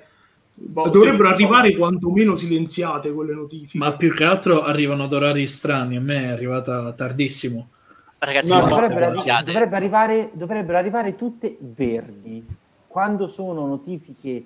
Boh, 0.61 0.89
dovrebbero 0.89 1.27
sì. 1.29 1.33
arrivare 1.33 1.75
quantomeno 1.75 2.35
silenziate 2.35 3.11
quelle 3.11 3.33
notifiche. 3.33 3.77
ma 3.77 3.95
più 3.95 4.13
che 4.13 4.23
altro 4.23 4.63
arrivano 4.63 5.03
ad 5.03 5.13
orari 5.13 5.47
strani. 5.47 5.95
A 5.95 6.01
me 6.01 6.23
è 6.23 6.27
arrivata 6.27 6.91
tardissimo. 6.93 7.69
Ragazzi, 8.17 8.51
No, 8.51 8.67
dovrebbero, 8.67 9.05
arri- 9.07 9.19
siate- 9.19 9.51
dovrebbe 9.51 9.75
arrivare, 9.77 10.29
dovrebbero 10.33 10.77
arrivare 10.77 11.15
tutte 11.15 11.57
verdi. 11.59 12.45
Quando 12.87 13.27
sono 13.27 13.65
notifiche 13.65 14.43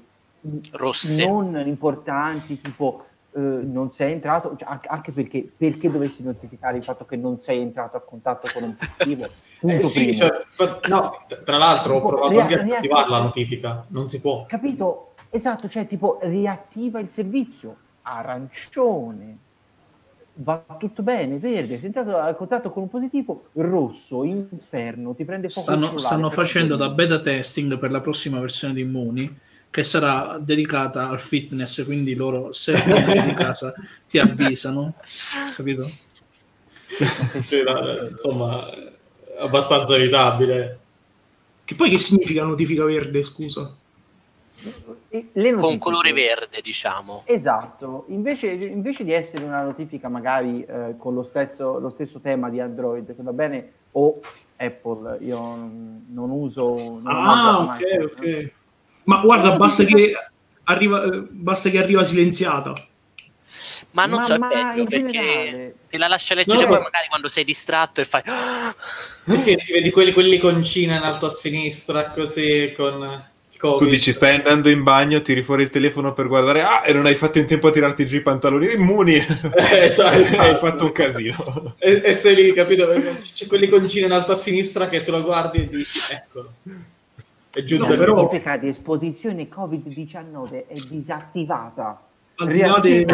Rosse. 0.71 1.25
non 1.25 1.57
importanti, 1.65 2.61
tipo 2.61 3.05
eh, 3.35 3.39
non 3.39 3.89
sei 3.89 4.11
entrato, 4.11 4.55
cioè, 4.55 4.77
anche- 4.87 5.11
perché, 5.11 5.49
perché 5.57 5.89
dovessi 5.89 6.21
notificare 6.21 6.77
il 6.77 6.83
fatto 6.83 7.05
che 7.05 7.15
non 7.15 7.39
sei 7.39 7.61
entrato 7.61 7.97
a 7.97 8.01
contatto 8.01 8.47
con 8.53 8.63
un 8.63 8.75
positivo? 8.75 9.27
Eh 9.65 9.81
sì, 9.81 10.13
cioè, 10.13 10.29
no, 10.89 11.11
tra 11.45 11.57
l'altro 11.57 11.95
ho 11.95 12.05
provato 12.05 12.37
anche 12.37 12.59
a 12.59 12.77
attivare 12.77 13.09
la 13.09 13.21
notifica, 13.21 13.85
non 13.87 14.07
si 14.07 14.19
può. 14.19 14.45
Capito? 14.45 15.12
Esatto, 15.35 15.67
cioè 15.67 15.87
tipo 15.87 16.17
riattiva 16.21 16.99
il 16.99 17.09
servizio, 17.09 17.75
arancione, 18.03 19.37
va 20.35 20.63
tutto 20.77 21.01
bene, 21.01 21.39
verde, 21.39 21.77
sei 21.77 21.87
entrato 21.87 22.15
a 22.17 22.31
contatto 22.35 22.69
con 22.69 22.83
un 22.83 22.89
positivo, 22.89 23.45
rosso, 23.53 24.23
inferno, 24.23 25.15
ti 25.15 25.25
prende 25.25 25.49
fuoco 25.49 25.71
Stanno, 25.71 25.97
stanno 25.97 26.29
facendo 26.29 26.75
da 26.75 26.89
beta 26.89 27.19
testing 27.19 27.79
per 27.79 27.89
la 27.89 27.99
prossima 27.99 28.39
versione 28.39 28.75
di 28.75 28.81
Immuni 28.81 29.39
che 29.71 29.83
sarà 29.83 30.37
dedicata 30.39 31.09
al 31.09 31.19
fitness, 31.19 31.83
quindi 31.83 32.13
loro 32.13 32.51
se 32.51 32.73
di 33.25 33.33
casa 33.33 33.73
ti 34.07 34.19
avvisano, 34.19 34.93
capito? 35.55 35.89
Sì, 37.41 37.63
la- 37.63 38.07
insomma, 38.07 38.69
abbastanza 39.39 39.95
evitabile. 39.95 40.79
Che 41.65 41.73
poi 41.73 41.89
che 41.89 41.97
significa 41.97 42.43
notifica 42.43 42.83
verde, 42.83 43.23
scusa? 43.23 43.75
Con 45.59 45.77
colore 45.77 46.13
verde, 46.13 46.61
diciamo. 46.61 47.23
Esatto, 47.25 48.05
invece, 48.09 48.47
invece 48.51 49.03
di 49.03 49.11
essere 49.11 49.43
una 49.43 49.61
notifica 49.61 50.07
magari 50.09 50.63
eh, 50.63 50.95
con 50.97 51.13
lo 51.13 51.23
stesso, 51.23 51.79
lo 51.79 51.89
stesso 51.89 52.19
tema 52.19 52.49
di 52.49 52.59
Android, 52.59 53.05
che 53.15 53.21
va 53.21 53.33
bene, 53.33 53.71
o 53.91 54.19
Apple, 54.57 55.17
io 55.21 55.37
non, 55.39 56.29
uso... 56.29 56.99
Non 57.01 57.07
Ah, 57.07 57.59
uso 57.59 57.71
ok, 57.71 58.11
ok. 58.17 58.51
Ma 59.03 59.17
guarda, 59.21 59.51
basta 59.57 59.83
che 59.83 60.13
arriva, 60.63 61.03
eh, 61.03 61.21
basta 61.29 61.69
che 61.69 61.77
arriva 61.77 62.03
silenziata. 62.03 62.73
Ma 63.91 64.05
non 64.05 64.19
Ma- 64.19 64.25
so, 64.25 64.37
ma 64.37 64.47
peggio 64.47 64.85
perché 64.85 65.11
generale- 65.11 65.75
te 65.89 65.97
la 65.97 66.07
lascia 66.07 66.33
leggere 66.35 66.61
No, 66.61 66.67
poi 66.67 66.77
no. 66.77 66.83
magari 66.83 67.07
quando 67.07 67.27
sei 67.27 67.43
distratto 67.43 68.01
e 68.01 68.05
fai... 68.05 68.23
Sì, 69.37 69.55
ti 69.57 69.73
vedi 69.73 69.91
quelli, 69.91 70.11
quell'iconcina 70.13 70.95
in 70.95 71.03
alto 71.03 71.27
a 71.27 71.29
sinistra, 71.29 72.09
così, 72.11 72.73
con 72.75 73.31
il 73.67 73.71
Tu 73.71 73.77
Covid. 73.79 73.89
dici 73.89 74.11
stai 74.11 74.35
andando 74.35 74.69
in 74.69 74.83
bagno, 74.83 75.21
tiri 75.21 75.41
fuori 75.43 75.63
il 75.63 75.69
telefono 75.69 76.13
per 76.13 76.27
guardare, 76.27 76.61
ah, 76.63 76.83
e 76.85 76.93
non 76.93 77.05
hai 77.05 77.15
fatto 77.15 77.39
in 77.39 77.45
tempo 77.45 77.67
a 77.67 77.71
tirarti 77.71 78.05
giù 78.05 78.17
i 78.17 78.21
pantaloni 78.21 78.73
immuni. 78.73 79.13
Eh, 79.15 79.83
esatto, 79.85 80.17
hai 80.41 80.55
fatto 80.55 80.85
un 80.85 80.91
casino. 80.91 81.75
E, 81.79 82.01
e 82.03 82.13
sei 82.13 82.35
lì, 82.35 82.53
capito? 82.53 82.87
C'è 83.33 83.47
quell'iconcina 83.47 84.05
in 84.07 84.11
alto 84.11 84.33
a 84.33 84.35
sinistra 84.35 84.89
che 84.89 85.03
te 85.03 85.11
lo 85.11 85.23
guardi 85.23 85.59
e 85.59 85.69
dici, 85.69 85.99
eccolo. 86.11 86.53
È 87.51 87.63
giunto 87.63 87.85
No, 87.85 87.93
il 87.93 87.99
però- 87.99 88.57
di 88.59 88.67
esposizione 88.67 89.47
Covid-19 89.47 90.67
è 90.67 90.73
disattivata. 90.87 92.01
Al 92.35 92.47
di, 92.47 92.59
là 92.59 92.79
de- 92.79 93.05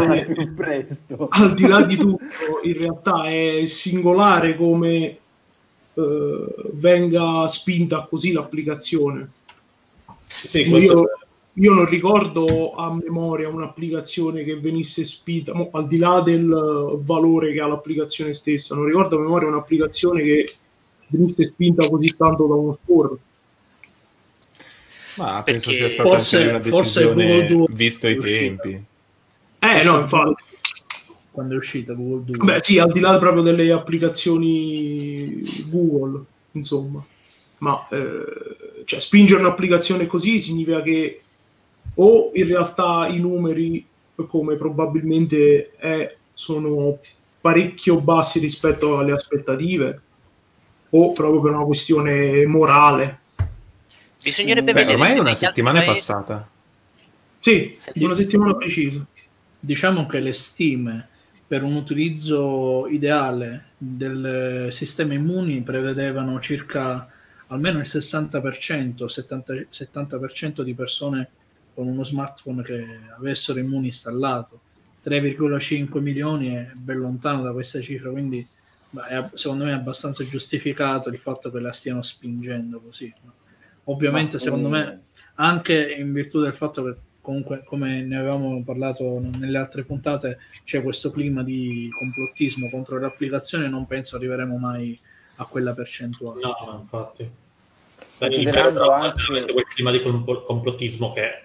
al 1.29 1.53
di 1.53 1.67
là 1.67 1.81
di 1.81 1.97
tutto, 1.97 2.23
in 2.63 2.77
realtà 2.77 3.27
è 3.27 3.65
singolare 3.65 4.55
come 4.55 5.17
eh, 5.93 6.45
venga 6.71 7.45
spinta 7.47 8.07
così 8.09 8.31
l'applicazione. 8.31 9.29
Sì, 10.29 10.65
questo 10.65 10.99
Io, 10.99 11.07
io 11.53 11.73
non 11.73 11.85
ricordo 11.85 12.73
a 12.75 12.93
memoria 12.93 13.49
un'applicazione 13.49 14.43
che 14.43 14.57
venisse 14.57 15.03
spinta, 15.03 15.53
mo, 15.53 15.69
al 15.73 15.87
di 15.87 15.97
là 15.97 16.21
del 16.21 16.47
valore 17.03 17.51
che 17.51 17.59
ha 17.59 17.67
l'applicazione 17.67 18.33
stessa, 18.33 18.75
non 18.75 18.85
ricordo 18.85 19.17
a 19.17 19.21
memoria 19.21 19.49
un'applicazione 19.49 20.21
che 20.21 20.53
venisse 21.09 21.45
spinta 21.45 21.89
così 21.89 22.15
tanto 22.15 22.45
da 22.45 22.53
uno 22.53 22.77
store. 22.83 23.17
Ma 25.17 25.41
Perché 25.41 25.51
penso 25.51 25.71
sia 25.71 25.89
stata 25.89 26.09
forse- 26.09 26.37
anche 26.37 26.49
una 26.49 26.61
forse 26.61 26.99
decisione 26.99 27.27
Google 27.27 27.47
Duo 27.47 27.67
visto 27.71 28.07
i 28.07 28.17
tempi. 28.17 28.83
Eh 29.59 29.83
no, 29.83 29.99
infatti. 29.99 30.43
Quando 31.31 31.55
è 31.55 31.57
uscita 31.57 31.93
Google 31.93 32.23
Duo. 32.23 32.45
Beh, 32.45 32.59
sì, 32.61 32.79
al 32.79 32.91
di 32.91 32.99
là 32.99 33.17
proprio 33.17 33.41
delle 33.41 33.69
applicazioni 33.71 35.41
Google, 35.67 36.23
insomma. 36.51 37.03
Ma 37.59 37.87
eh, 37.89 38.83
cioè, 38.85 38.99
spingere 38.99 39.41
un'applicazione 39.41 40.07
così 40.07 40.39
significa 40.39 40.81
che 40.81 41.21
o 41.95 42.31
in 42.33 42.47
realtà 42.47 43.07
i 43.07 43.19
numeri, 43.19 43.85
come 44.27 44.55
probabilmente 44.55 45.75
è, 45.75 46.15
sono 46.33 46.99
parecchio 47.41 47.99
bassi 47.99 48.39
rispetto 48.39 48.97
alle 48.97 49.11
aspettative, 49.11 50.01
o 50.91 51.11
proprio 51.11 51.41
per 51.41 51.51
una 51.51 51.65
questione 51.65 52.45
morale. 52.45 53.19
Bisognerebbe 54.21 54.73
Beh, 54.73 54.85
vedere 54.85 54.93
ormai 54.93 55.09
se 55.09 55.15
è 55.15 55.19
una 55.19 55.29
altri 55.29 55.45
settimana 55.45 55.79
paesi- 55.79 55.93
passata. 55.93 56.49
Sì, 57.39 57.73
una 57.95 58.15
settimana 58.15 58.55
precisa. 58.55 59.05
Diciamo 59.59 60.05
che 60.05 60.19
le 60.19 60.33
stime 60.33 61.07
per 61.47 61.63
un 61.63 61.75
utilizzo 61.75 62.87
ideale 62.87 63.71
del 63.77 64.67
sistema 64.71 65.13
immuni 65.13 65.61
prevedevano 65.63 66.39
circa 66.39 67.09
almeno 67.49 67.79
il 67.79 67.85
60%, 67.85 69.05
70, 69.05 69.53
70% 69.53 70.61
di 70.61 70.73
persone 70.73 71.29
con 71.73 71.87
uno 71.87 72.03
smartphone 72.03 72.63
che 72.63 72.85
avessero 73.17 73.59
immuni 73.59 73.87
installato. 73.87 74.61
3,5 75.03 75.99
milioni 75.99 76.49
è 76.49 76.71
ben 76.77 76.97
lontano 76.97 77.41
da 77.41 77.53
questa 77.53 77.79
cifra, 77.79 78.09
quindi 78.09 78.45
beh, 78.91 79.29
secondo 79.33 79.65
me 79.65 79.71
è 79.71 79.75
abbastanza 79.75 80.23
giustificato 80.25 81.09
il 81.09 81.17
fatto 81.17 81.49
che 81.51 81.59
la 81.59 81.71
stiano 81.71 82.01
spingendo 82.01 82.79
così. 82.79 83.11
Ovviamente, 83.85 84.33
Ma 84.33 84.39
secondo 84.39 84.69
me, 84.69 85.03
anche 85.35 85.95
in 85.97 86.11
virtù 86.11 86.41
del 86.41 86.53
fatto 86.53 86.83
che 86.83 86.95
comunque, 87.21 87.63
come 87.63 88.01
ne 88.01 88.17
avevamo 88.17 88.63
parlato 88.63 89.19
nelle 89.37 89.57
altre 89.57 89.83
puntate, 89.83 90.39
c'è 90.63 90.83
questo 90.83 91.11
clima 91.11 91.43
di 91.43 91.89
complottismo 91.97 92.69
contro 92.69 92.99
le 92.99 93.05
applicazioni, 93.05 93.69
non 93.69 93.87
penso 93.87 94.15
arriveremo 94.15 94.57
mai 94.57 94.97
a 94.97 95.18
quella 95.45 95.73
percentuale. 95.73 96.41
No, 96.41 96.77
infatti. 96.79 97.29
Beh, 98.17 98.27
il 98.27 98.33
Considerando 98.33 98.91
anche- 98.91 99.51
quel 99.51 99.65
clima 99.65 99.91
di 99.91 100.01
compl- 100.01 100.43
complottismo 100.43 101.13
che 101.13 101.43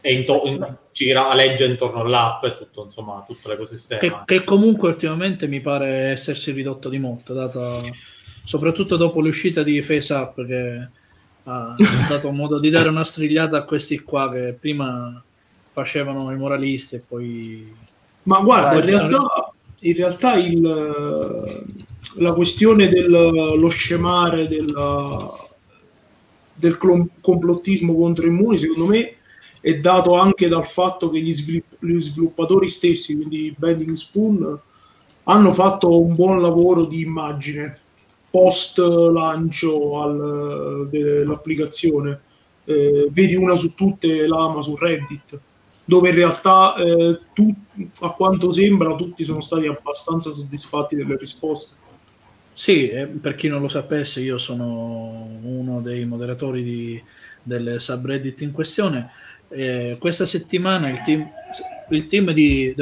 è 0.00 0.08
into- 0.10 0.42
in- 0.46 0.76
gira, 0.92 1.28
aleggia 1.28 1.64
intorno 1.64 2.00
all'app 2.00 2.44
e 2.44 2.56
tutto, 2.56 2.82
insomma, 2.82 3.22
tutto 3.26 3.42
Che, 3.42 3.48
l'ecosistema. 3.48 4.22
che 4.24 4.44
comunque 4.44 4.88
ultimamente 4.88 5.46
mi 5.46 5.60
pare 5.60 6.10
essersi 6.10 6.50
ridotto 6.52 6.88
di 6.88 6.98
molto, 6.98 7.34
data, 7.34 7.80
soprattutto 8.44 8.96
dopo 8.96 9.20
l'uscita 9.20 9.62
di 9.62 9.80
FaceApp 9.80 10.40
che 10.42 10.88
ha 11.44 11.74
dato 12.08 12.30
modo 12.32 12.58
di 12.58 12.70
dare 12.70 12.88
una 12.88 13.04
strigliata 13.04 13.58
a 13.58 13.62
questi 13.64 14.00
qua 14.00 14.30
che 14.30 14.56
prima 14.58 15.22
facevano 15.72 16.30
i 16.30 16.36
moralisti 16.36 16.96
e 16.96 17.02
poi 17.06 17.72
Ma 18.24 18.40
guarda, 18.40 18.74
in 18.78 18.84
realtà 18.84 19.52
in 19.84 19.94
realtà 19.94 20.34
il, 20.34 21.64
la 22.16 22.32
questione 22.32 22.88
dello 22.88 23.68
scemare 23.68 24.48
del 24.48 24.74
clon- 26.78 27.08
complottismo 27.20 27.94
contro 27.94 28.26
Immuni, 28.26 28.58
secondo 28.58 28.86
me, 28.86 29.14
è 29.60 29.78
dato 29.78 30.14
anche 30.14 30.48
dal 30.48 30.66
fatto 30.66 31.10
che 31.10 31.20
gli, 31.20 31.34
svilupp- 31.34 31.74
gli 31.78 32.00
sviluppatori 32.00 32.68
stessi, 32.68 33.16
quindi 33.16 33.54
Bending 33.56 33.94
Spoon, 33.94 34.60
hanno 35.24 35.52
fatto 35.52 36.00
un 36.00 36.14
buon 36.14 36.40
lavoro 36.40 36.84
di 36.84 37.00
immagine 37.00 37.78
post 38.28 38.78
lancio 38.78 40.00
al, 40.00 40.88
dell'applicazione. 40.90 42.20
Eh, 42.64 43.08
vedi 43.10 43.34
una 43.34 43.56
su 43.56 43.74
tutte 43.74 44.26
l'ama 44.26 44.62
su 44.62 44.76
Reddit, 44.76 45.38
dove 45.84 46.08
in 46.08 46.14
realtà 46.14 46.74
eh, 46.76 47.18
tu, 47.32 47.52
a 48.00 48.10
quanto 48.10 48.52
sembra 48.52 48.94
tutti 48.94 49.24
sono 49.24 49.40
stati 49.40 49.66
abbastanza 49.66 50.32
soddisfatti 50.32 50.96
delle 50.96 51.16
risposte. 51.16 51.74
Sì, 52.52 52.88
eh, 52.88 53.06
per 53.06 53.34
chi 53.34 53.48
non 53.48 53.62
lo 53.62 53.68
sapesse, 53.68 54.20
io 54.20 54.38
sono 54.38 55.38
uno 55.42 55.80
dei 55.80 56.04
moderatori 56.04 56.62
di, 56.62 57.02
del 57.42 57.80
subreddit 57.80 58.42
in 58.42 58.52
questione. 58.52 59.10
Eh, 59.48 59.96
questa 59.98 60.26
settimana 60.26 60.88
il 60.88 61.00
team, 61.02 61.28
il 61.90 62.06
team 62.06 62.30
di... 62.32 62.74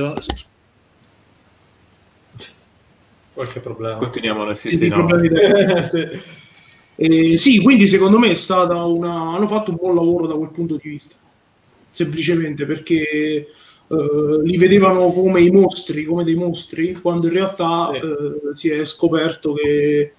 Qualche 3.33 3.61
problema. 3.61 3.97
Continuiamo 3.97 4.45
nel 4.45 4.57
sì, 4.57 4.89
no. 4.89 5.09
Sì. 5.83 6.09
Eh, 6.97 7.37
sì, 7.39 7.61
quindi 7.61 7.87
secondo 7.87 8.19
me 8.19 8.31
è 8.31 8.35
stata 8.35 8.85
una... 8.85 9.35
hanno 9.35 9.47
fatto 9.47 9.71
un 9.71 9.77
buon 9.77 9.95
lavoro 9.95 10.27
da 10.27 10.35
quel 10.35 10.51
punto 10.51 10.77
di 10.77 10.89
vista, 10.91 11.15
semplicemente 11.91 12.67
perché 12.67 13.47
eh, 13.91 14.41
li 14.45 14.57
vedevano 14.57 15.11
come 15.11 15.43
i 15.43 15.51
mostri, 15.51 16.05
come 16.05 16.23
dei 16.23 16.37
mostri, 16.37 16.93
quando 16.93 17.27
in 17.27 17.33
realtà 17.33 17.91
Sì. 17.93 18.01
eh, 18.01 18.55
si 18.55 18.69
è 18.71 18.85
scoperto 18.85 19.53
che 19.55 20.13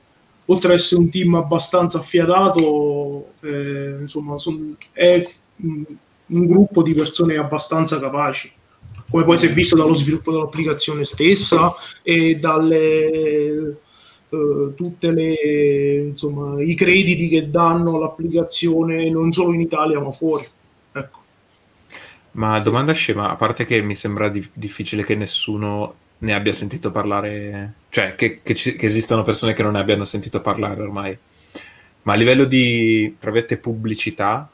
oltre 0.45 0.73
ad 0.73 0.79
essere 0.79 0.99
un 0.99 1.09
team 1.09 1.35
abbastanza 1.35 1.99
affiatato, 1.99 3.27
eh, 3.41 3.97
insomma, 4.01 4.37
son- 4.37 4.75
è 4.91 5.25
mm, 5.65 5.83
un 6.27 6.45
gruppo 6.47 6.81
di 6.81 6.93
persone 6.93 7.37
abbastanza 7.37 7.99
capaci. 7.99 8.51
Come 9.09 9.23
poi 9.23 9.37
si 9.37 9.47
è 9.47 9.53
visto 9.53 9.75
dallo 9.75 9.93
sviluppo 9.93 10.31
dell'applicazione 10.31 11.05
stessa 11.05 11.73
e 12.01 12.35
dalle 12.35 13.77
eh, 14.29 14.73
tutte 14.75 15.11
le 15.11 16.07
insomma 16.09 16.61
i 16.61 16.73
crediti 16.75 17.27
che 17.27 17.49
danno 17.49 17.97
all'applicazione 17.97 19.09
non 19.09 19.31
solo 19.33 19.53
in 19.53 19.61
Italia 19.61 19.99
ma 19.99 20.11
fuori. 20.11 20.47
Ma 22.33 22.59
domanda 22.59 22.93
scema, 22.93 23.29
a 23.29 23.35
parte 23.35 23.65
che 23.65 23.81
mi 23.81 23.93
sembra 23.95 24.29
di- 24.29 24.47
difficile 24.53 25.03
che 25.03 25.15
nessuno 25.15 25.95
ne 26.19 26.33
abbia 26.33 26.53
sentito 26.53 26.89
parlare, 26.91 27.73
cioè 27.89 28.15
che, 28.15 28.39
che 28.41 28.55
ci- 28.55 28.75
che 28.75 28.85
esistano 28.85 29.21
persone 29.23 29.53
che 29.53 29.63
non 29.63 29.73
ne 29.73 29.79
abbiano 29.79 30.05
sentito 30.05 30.39
parlare 30.39 30.81
ormai, 30.81 31.17
ma 32.03 32.13
a 32.13 32.15
livello 32.15 32.45
di, 32.45 33.15
tra 33.19 33.31
virgolette, 33.31 33.57
pubblicità 33.61 34.49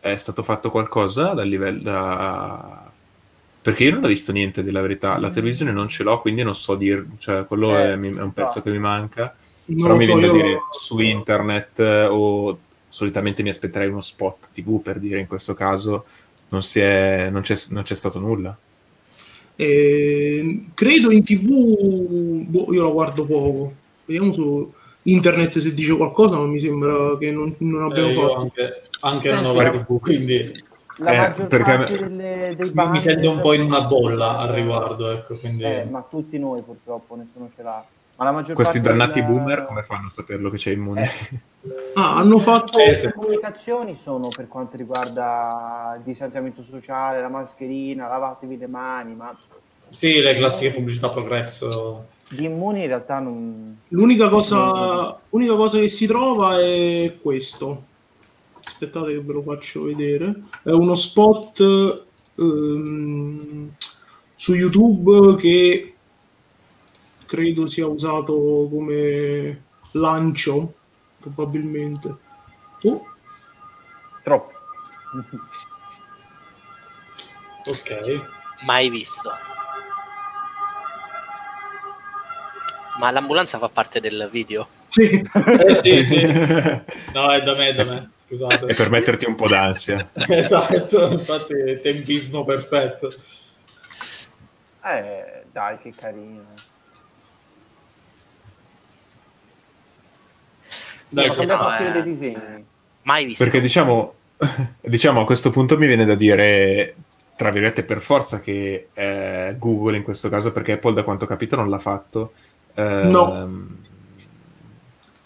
è 0.00 0.16
stato 0.16 0.42
fatto 0.42 0.70
qualcosa 0.70 1.32
dal 1.32 1.48
livello... 1.48 1.80
da- 1.82 2.90
Perché 3.62 3.84
io 3.84 3.92
non 3.92 4.04
ho 4.04 4.08
visto 4.08 4.32
niente 4.32 4.64
della 4.64 4.80
verità, 4.80 5.16
la 5.18 5.30
televisione 5.30 5.70
non 5.70 5.86
ce 5.88 6.02
l'ho, 6.02 6.20
quindi 6.20 6.42
non 6.42 6.54
so 6.56 6.74
dir, 6.74 7.06
cioè 7.18 7.46
quello 7.46 7.78
Eh, 7.78 7.92
è, 7.92 7.92
è 7.92 7.94
un 7.94 8.06
esatto. 8.08 8.32
pezzo 8.34 8.60
che 8.62 8.70
mi 8.72 8.78
manca. 8.80 9.36
Non 9.66 9.82
Però 9.82 9.96
mi 9.96 10.04
so, 10.04 10.16
viene 10.16 10.26
da 10.26 10.32
io- 10.36 10.42
dire 10.42 10.58
su 10.72 10.98
internet 10.98 11.78
eh, 11.78 12.04
o 12.06 12.58
solitamente 12.88 13.42
mi 13.44 13.50
aspetterei 13.50 13.88
uno 13.88 14.00
spot 14.00 14.50
TV 14.52 14.82
per 14.82 14.98
dire 14.98 15.20
in 15.20 15.28
questo 15.28 15.54
caso 15.54 16.04
non, 16.52 16.62
si 16.62 16.80
è, 16.80 17.30
non, 17.30 17.40
c'è, 17.40 17.56
non 17.70 17.82
c'è 17.82 17.94
stato 17.94 18.18
nulla. 18.18 18.56
Eh, 19.56 20.66
credo 20.74 21.10
in 21.10 21.24
tv, 21.24 21.48
boh, 22.46 22.72
io 22.72 22.82
la 22.84 22.90
guardo 22.90 23.24
poco. 23.24 23.72
Vediamo 24.04 24.32
su 24.32 24.72
internet 25.04 25.58
se 25.58 25.72
dice 25.74 25.96
qualcosa, 25.96 26.36
ma 26.36 26.44
mi 26.44 26.60
sembra 26.60 27.16
che 27.18 27.30
non, 27.30 27.54
non 27.58 27.82
Eh, 27.82 27.90
abbiamo 27.90 28.10
io 28.10 28.28
fatto. 28.28 28.40
anche, 28.40 28.82
anche 29.00 29.28
Senti, 29.28 29.42
non 29.42 29.56
ho 29.56 29.62
la 29.62 29.70
TV, 29.70 30.00
quindi 30.00 30.64
La 30.98 31.34
Eh, 31.34 31.46
perché- 31.46 31.96
delle, 31.96 32.54
dei 32.54 32.70
mi 32.74 33.00
sento 33.00 33.30
un 33.30 33.40
po' 33.40 33.54
in 33.54 33.62
una 33.62 33.80
bolla 33.86 34.36
al 34.36 34.50
riguardo, 34.50 35.10
ecco, 35.10 35.36
quindi... 35.36 35.64
Eh, 35.64 35.84
ma 35.84 36.06
tutti 36.08 36.38
noi 36.38 36.62
purtroppo, 36.62 37.16
nessuno 37.16 37.48
ce 37.56 37.62
l'ha. 37.62 37.82
Ma 38.18 38.24
la 38.24 38.32
maggior 38.32 38.54
Questi 38.54 38.80
parte 38.80 38.96
dannati 38.96 39.20
della- 39.20 39.32
boomer 39.32 39.64
come 39.66 39.82
fanno 39.82 40.06
a 40.06 40.10
saperlo 40.10 40.50
che 40.50 40.56
c'è 40.58 40.70
immune? 40.72 41.08
Ah, 41.94 42.14
hanno 42.16 42.38
fatto 42.40 42.76
Eh, 42.78 42.90
Le 42.90 43.12
comunicazioni 43.12 43.94
sono 43.94 44.28
per 44.28 44.48
quanto 44.48 44.76
riguarda 44.76 45.94
il 45.96 46.02
distanziamento 46.02 46.62
sociale, 46.62 47.20
la 47.20 47.28
mascherina, 47.28 48.08
lavatevi 48.08 48.58
le 48.58 48.66
mani, 48.66 49.14
ma 49.14 49.34
Sì, 49.88 50.20
le 50.20 50.34
classiche 50.36 50.72
pubblicità 50.74 51.08
progresso. 51.10 52.06
gli 52.30 52.44
immuni 52.44 52.80
in 52.82 52.86
realtà 52.88 53.18
non... 53.18 53.78
L'unica 53.88 54.28
cosa, 54.28 55.18
l'unica 55.30 55.54
cosa 55.54 55.78
che 55.78 55.88
si 55.88 56.06
trova 56.06 56.58
è 56.60 57.16
questo. 57.22 57.84
Aspettate 58.64 59.12
che 59.12 59.20
ve 59.20 59.32
lo 59.32 59.42
faccio 59.42 59.84
vedere. 59.84 60.34
È 60.62 60.70
uno 60.70 60.94
spot 60.94 62.04
ehm, 62.36 63.70
su 64.36 64.54
YouTube 64.54 65.36
che 65.36 65.91
credo 67.32 67.66
sia 67.66 67.86
usato 67.86 68.34
come 68.70 69.62
lancio, 69.92 70.74
probabilmente. 71.18 72.14
Oh, 72.82 73.06
Troppo. 74.22 74.52
Ok. 77.70 78.24
Mai 78.66 78.90
visto. 78.90 79.30
Ma 82.98 83.10
l'ambulanza 83.10 83.58
fa 83.58 83.70
parte 83.70 83.98
del 83.98 84.28
video? 84.30 84.68
sì. 84.90 85.26
Eh 85.66 85.74
sì, 85.74 86.04
sì. 86.04 86.20
No, 87.14 87.30
è 87.30 87.40
da 87.42 87.54
me, 87.54 87.68
è 87.68 87.74
da 87.74 87.84
me. 87.84 88.10
Scusate. 88.14 88.66
e 88.66 88.74
per 88.74 88.90
metterti 88.90 89.24
un 89.24 89.36
po' 89.36 89.48
d'ansia. 89.48 90.10
esatto, 90.28 91.12
infatti 91.12 91.80
tempismo 91.82 92.44
perfetto. 92.44 93.14
Eh, 94.84 95.44
dai, 95.50 95.78
che 95.78 95.94
carino. 95.96 96.71
Dai, 101.12 101.26
Sono 101.26 101.34
scusa, 101.42 101.52
andato 101.58 101.82
a 101.84 101.86
eh. 101.86 101.92
dei 101.92 102.02
disegni. 102.04 102.64
Mai 103.02 103.24
visto. 103.26 103.44
Perché 103.44 103.60
diciamo, 103.60 104.14
diciamo 104.80 105.20
a 105.20 105.24
questo 105.26 105.50
punto 105.50 105.76
mi 105.76 105.86
viene 105.86 106.06
da 106.06 106.14
dire, 106.14 106.94
tra 107.36 107.50
virgolette, 107.50 107.84
per 107.84 108.00
forza 108.00 108.40
che 108.40 108.88
eh, 108.94 109.56
Google 109.58 109.98
in 109.98 110.02
questo 110.02 110.30
caso, 110.30 110.52
perché 110.52 110.72
Apple 110.72 110.94
da 110.94 111.02
quanto 111.02 111.24
ho 111.24 111.28
capito 111.28 111.54
non 111.54 111.68
l'ha 111.68 111.78
fatto, 111.78 112.32
ehm, 112.74 113.10
No. 113.10 113.68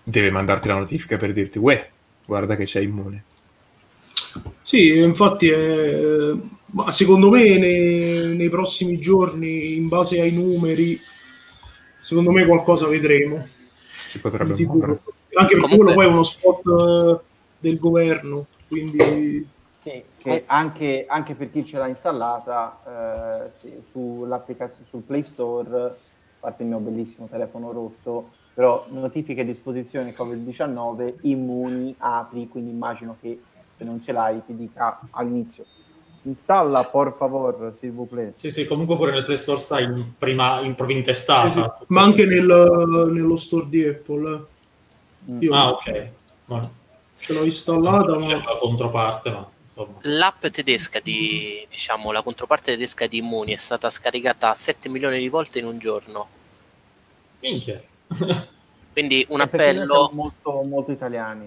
deve 0.03 0.31
mandarti 0.33 0.67
la 0.67 0.75
notifica 0.75 1.17
per 1.17 1.33
dirti, 1.33 1.59
uè, 1.59 1.89
guarda 2.27 2.57
che 2.57 2.65
c'è 2.65 2.81
immune. 2.81 3.23
Sì, 4.63 4.99
infatti, 4.99 5.51
ma 6.67 6.91
secondo 6.91 7.31
me 7.31 7.59
nei, 7.59 8.37
nei 8.37 8.49
prossimi 8.51 8.99
giorni, 8.99 9.77
in 9.77 9.87
base 9.87 10.21
ai 10.21 10.33
numeri, 10.33 11.01
secondo 12.01 12.33
me 12.33 12.45
qualcosa 12.45 12.89
vedremo. 12.89 13.47
Si 14.05 14.19
potrebbe 14.19 14.55
muovere. 14.65 15.01
Anche 15.39 15.55
perché 15.55 15.77
Comunque- 15.77 15.95
quello 15.95 15.95
poi 15.95 16.05
è 16.07 16.09
uno 16.09 16.23
spot 16.23 16.63
eh, 16.67 17.25
del 17.59 17.79
governo, 17.79 18.47
quindi 18.69 19.47
Che, 19.83 20.05
che 20.19 20.43
anche, 20.47 21.05
anche 21.09 21.35
per 21.35 21.51
chi 21.51 21.65
ce 21.65 21.79
l'ha 21.79 21.87
installata 21.87 23.45
eh, 23.47 23.51
sì, 23.51 23.73
sull'applicazione 23.83 24.85
sul 24.87 25.03
Play 25.03 25.23
Store, 25.23 25.85
a 25.85 25.95
parte 26.41 26.63
il 26.65 26.69
mio 26.71 26.79
bellissimo 26.79 27.29
telefono 27.29 27.71
rotto, 27.71 28.31
però 28.55 28.87
notifiche 28.89 29.43
a 29.43 29.45
disposizione 29.45 30.13
Covid-19, 30.15 31.15
immuni, 31.23 31.95
apri, 31.99 32.49
quindi 32.49 32.71
immagino 32.71 33.17
che 33.21 33.41
se 33.69 33.85
non 33.85 34.01
ce 34.01 34.13
l'hai 34.13 34.43
ti 34.45 34.57
dica 34.57 35.01
all'inizio. 35.11 35.65
Installa, 36.23 36.83
por 36.87 37.15
favor, 37.17 37.71
s'il 37.73 37.93
vous 37.93 38.09
plaît. 38.09 38.33
Sì, 38.35 38.51
sì, 38.51 38.65
comunque 38.67 38.97
pure 38.97 39.13
nel 39.13 39.25
Play 39.25 39.37
Store 39.37 39.61
sta 39.61 39.79
in 39.79 40.15
prima, 40.19 40.61
in, 40.63 40.75
proprio 40.75 40.97
in 40.97 41.05
testata. 41.05 41.49
sì, 41.51 41.61
sì. 41.61 41.85
ma 41.89 42.03
anche 42.03 42.25
nel- 42.27 43.09
nello 43.13 43.37
store 43.37 43.69
di 43.69 43.85
Apple. 43.85 44.47
Mm. 45.33 45.43
Io 45.43 45.55
Ah, 45.55 45.71
ok. 45.71 46.09
No, 46.47 46.71
ce 47.19 47.33
l'ho 47.33 47.45
installata, 47.45 48.13
c'è 48.15 48.37
ma 48.37 48.53
la 48.53 48.57
controparte, 48.59 49.31
ma 49.31 49.49
insomma. 49.65 49.99
L'app 50.03 50.47
tedesca 50.47 51.01
di, 51.01 51.67
diciamo, 51.71 52.13
la 52.13 52.23
controparte 52.23 52.73
tedesca 52.73 53.07
di 53.07 53.19
Immuni 53.19 53.53
è 53.53 53.57
stata 53.57 53.91
scaricata 53.91 54.53
7 54.55 54.89
milioni 54.89 55.19
di 55.19 55.29
volte 55.29 55.59
in 55.59 55.67
un 55.67 55.79
giorno. 55.79 56.29
Minchia. 57.41 57.83
Quindi 58.93 59.27
un 59.29 59.41
Eh, 59.41 59.47
perché 59.49 59.73
noi 59.73 59.87
siamo 59.87 60.05
appello, 60.05 60.11
molto, 60.15 60.69
molto 60.69 60.93
italiani. 60.93 61.47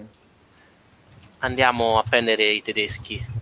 andiamo 1.38 1.98
a 1.98 2.04
prendere 2.08 2.44
i 2.50 2.62
tedeschi. 2.62 3.38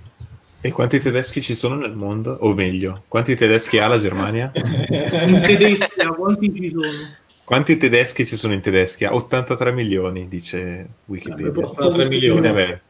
E 0.61 0.72
quanti 0.72 0.98
tedeschi 0.98 1.42
ci 1.42 1.55
sono 1.55 1.77
nel 1.77 1.92
mondo? 1.94 2.37
O 2.40 2.53
meglio, 2.55 3.03
quanti 3.07 3.37
tedeschi 3.37 3.79
ha 3.79 3.87
la 3.87 3.98
Germania? 3.98 4.51
in 4.55 5.40
tedesca 5.40 6.09
quanti 6.14 6.53
ci 6.55 6.70
sono? 6.70 6.90
Quanti 7.49 7.79
tedeschi 7.79 8.27
ci 8.27 8.37
sono 8.37 8.53
in 8.53 8.61
Tedeschia? 8.61 9.15
83 9.15 9.73
milioni, 9.73 10.29
dice 10.29 10.87
Wikipedia. 11.07 11.47
Eh, 11.47 11.51
però- 11.51 11.89
3 11.89 12.07
milioni. 12.07 12.47
Vabbè, 12.47 12.81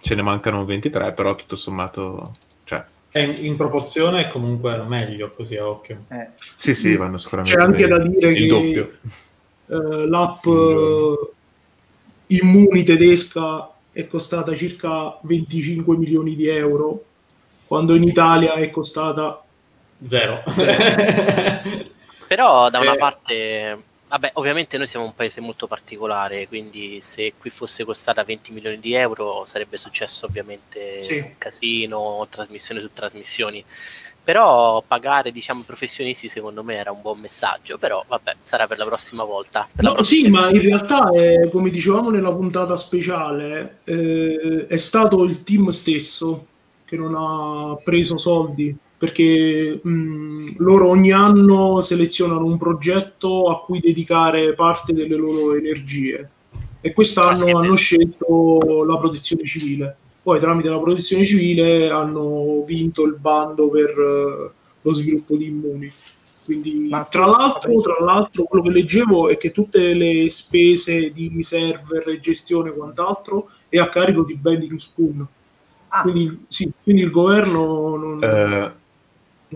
ce 0.00 0.14
ne 0.16 0.22
mancano 0.22 0.64
23, 0.64 1.12
però 1.12 1.36
tutto 1.36 1.54
sommato, 1.54 2.32
cioè, 2.64 2.84
in, 3.12 3.36
in 3.44 3.54
proporzione 3.56 4.22
è 4.22 4.28
comunque 4.28 4.82
meglio 4.88 5.30
così 5.30 5.56
a 5.56 5.68
occhio. 5.68 6.02
Eh, 6.08 6.30
Sì, 6.56 6.74
sì, 6.74 6.96
vanno 6.96 7.16
sicuramente 7.16 7.56
C'è 7.56 7.64
anche 7.64 7.86
da 7.86 7.98
dire 7.98 8.30
il 8.32 8.36
che 8.38 8.46
doppio. 8.48 8.90
eh, 9.68 10.06
l'app 10.08 10.44
eh, 10.46 11.28
Immuni 12.26 12.82
tedesca 12.82 13.70
è 13.92 14.08
costata 14.08 14.52
circa 14.56 15.16
25 15.22 15.96
milioni 15.96 16.34
di 16.34 16.48
euro, 16.48 17.04
quando 17.68 17.94
in 17.94 18.02
Italia 18.02 18.54
è 18.54 18.68
costata 18.70 19.40
Zero. 20.04 20.42
Però 22.34 22.68
da 22.68 22.80
una 22.80 22.94
Eh. 22.94 22.98
parte, 22.98 23.82
vabbè, 24.08 24.30
ovviamente 24.34 24.76
noi 24.76 24.88
siamo 24.88 25.04
un 25.04 25.14
paese 25.14 25.40
molto 25.40 25.68
particolare, 25.68 26.48
quindi 26.48 27.00
se 27.00 27.34
qui 27.38 27.48
fosse 27.48 27.84
costata 27.84 28.24
20 28.24 28.50
milioni 28.50 28.80
di 28.80 28.92
euro 28.92 29.44
sarebbe 29.46 29.76
successo 29.76 30.26
ovviamente 30.26 31.04
Sì. 31.04 31.18
un 31.18 31.34
casino, 31.38 32.26
trasmissioni 32.28 32.80
su 32.80 32.90
trasmissioni. 32.92 33.64
Però 34.24 34.82
pagare, 34.84 35.30
diciamo, 35.30 35.60
i 35.60 35.64
professionisti 35.64 36.28
secondo 36.28 36.64
me 36.64 36.74
era 36.74 36.90
un 36.90 37.02
buon 37.02 37.20
messaggio, 37.20 37.78
però 37.78 38.02
vabbè, 38.08 38.32
sarà 38.42 38.66
per 38.66 38.78
la 38.78 38.86
prossima 38.86 39.22
volta. 39.22 39.68
La 39.76 39.90
No, 39.90 39.92
prossima- 39.94 40.26
sì, 40.26 40.32
ma 40.32 40.50
in 40.50 40.60
realtà, 40.60 41.10
è, 41.12 41.48
come 41.50 41.70
dicevamo 41.70 42.10
nella 42.10 42.32
puntata 42.32 42.74
speciale, 42.74 43.78
eh, 43.84 44.66
è 44.66 44.76
stato 44.78 45.22
il 45.22 45.44
team 45.44 45.68
stesso 45.68 46.46
che 46.84 46.96
non 46.96 47.14
ha 47.14 47.76
preso 47.84 48.16
soldi 48.18 48.74
perché 49.04 49.78
mh, 49.82 50.54
loro 50.58 50.88
ogni 50.88 51.12
anno 51.12 51.82
selezionano 51.82 52.46
un 52.46 52.56
progetto 52.56 53.48
a 53.50 53.60
cui 53.60 53.80
dedicare 53.80 54.54
parte 54.54 54.94
delle 54.94 55.14
loro 55.16 55.54
energie 55.54 56.30
e 56.80 56.92
quest'anno 56.94 57.44
Ah, 57.44 57.60
hanno 57.60 57.74
scelto 57.74 58.58
la 58.86 58.96
protezione 58.96 59.44
civile. 59.44 59.96
Poi 60.22 60.40
tramite 60.40 60.70
la 60.70 60.78
protezione 60.78 61.24
civile 61.26 61.90
hanno 61.90 62.62
vinto 62.66 63.04
il 63.04 63.16
bando 63.18 63.68
per 63.68 63.90
eh, 63.90 64.50
lo 64.80 64.92
sviluppo 64.94 65.36
di 65.36 65.46
immuni. 65.46 65.92
Quindi, 66.44 66.88
tra 67.10 67.26
l'altro, 67.26 67.80
tra 67.80 68.04
l'altro, 68.04 68.44
quello 68.44 68.64
che 68.64 68.72
leggevo 68.72 69.28
è 69.28 69.36
che 69.36 69.50
tutte 69.50 69.92
le 69.92 70.28
spese 70.30 71.10
di 71.10 71.42
server 71.42 72.08
e 72.08 72.20
gestione 72.20 72.70
e 72.70 72.74
quant'altro 72.74 73.48
è 73.68 73.78
a 73.78 73.88
carico 73.90 74.24
di 74.24 74.34
Bending 74.36 74.78
Spoon. 74.78 75.26
ah, 75.88 76.02
Quindi, 76.02 76.44
sì, 76.48 76.70
quindi 76.82 77.02
il 77.02 77.10
governo 77.10 77.96
non, 77.96 78.22
Eh, 78.22 78.72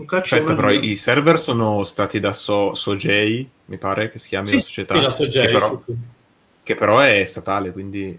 aspetta, 0.05 0.55
però 0.55 0.71
i 0.71 0.95
server 0.95 1.39
sono 1.39 1.83
stati 1.83 2.19
da 2.19 2.33
so- 2.33 2.73
Sojei, 2.73 3.47
mi 3.65 3.77
pare 3.77 4.09
che 4.09 4.19
si 4.19 4.27
chiami 4.29 4.47
Sì, 4.47 4.55
la 4.55 4.61
società, 4.61 4.95
Sì, 4.95 5.01
la 5.01 5.09
Sogei, 5.09 5.45
che, 5.45 5.51
però, 5.51 5.77
sì, 5.77 5.83
sì. 5.85 5.97
che 6.63 6.75
però 6.75 6.99
è 6.99 7.23
statale, 7.25 7.71
quindi... 7.71 8.17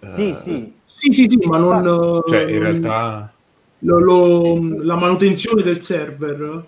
eh, 0.00 0.06
sì, 0.06 0.34
sì. 0.34 0.72
Sì, 0.86 1.12
sì, 1.12 1.28
sì, 1.28 1.36
ma 1.46 1.58
non... 1.58 2.22
Cioè, 2.28 2.42
in 2.42 2.58
realtà... 2.58 3.32
lo- 3.80 3.98
lo- 3.98 4.82
la 4.82 4.96
manutenzione 4.96 5.62
del 5.62 5.82
server, 5.82 6.64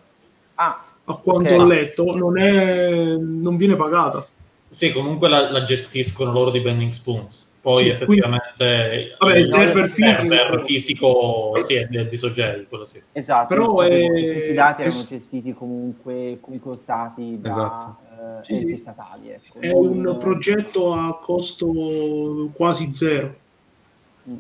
Ah, 0.59 0.83
a 1.05 1.14
quanto 1.14 1.53
Ok. 1.53 1.61
ho 1.61 1.66
letto, 1.66 2.16
non, 2.16 2.38
è, 2.38 3.14
non 3.16 3.57
viene 3.57 3.77
pagata. 3.77 4.27
Sì, 4.69 4.90
comunque 4.92 5.29
la, 5.29 5.51
la 5.51 5.62
gestiscono 5.62 6.33
loro 6.33 6.51
di 6.51 6.61
Bending 6.61 6.92
Spoons. 6.92 7.51
Poi 7.66 7.83
Sì, 7.83 7.88
effettivamente 7.88 9.16
Vabbè, 9.18 9.37
il 9.38 9.44
il 9.46 9.50
server 9.52 9.90
server 9.92 10.62
fisico- 10.62 11.52
fisico 11.52 11.59
sì, 11.59 11.74
è 11.74 11.87
di, 11.87 12.07
di 12.07 12.16
Sogei, 12.16 12.64
quello 12.68 12.85
sì. 12.85 13.02
esatto. 13.11 13.48
Però 13.48 13.64
tutti- 13.74 13.88
è- 13.88 14.07
tutti 14.07 14.50
i 14.50 14.55
dati 14.55 14.83
erano 14.83 15.05
gestiti 15.05 15.52
comunque, 15.52 16.38
comunque 16.40 16.74
stati 16.74 17.40
da 17.40 17.48
Esatto. 17.48 17.96
eh, 18.40 18.44
Sì, 18.44 18.52
enti 18.52 18.68
sì. 18.68 18.76
statali. 18.76 19.31
Ecco. 19.31 19.59
È 19.59 19.72
un 19.72 20.16
progetto 20.20 20.92
a 20.92 21.18
costo 21.18 22.50
quasi 22.52 22.92
zero. 22.94 23.35
Mm. 24.31 24.37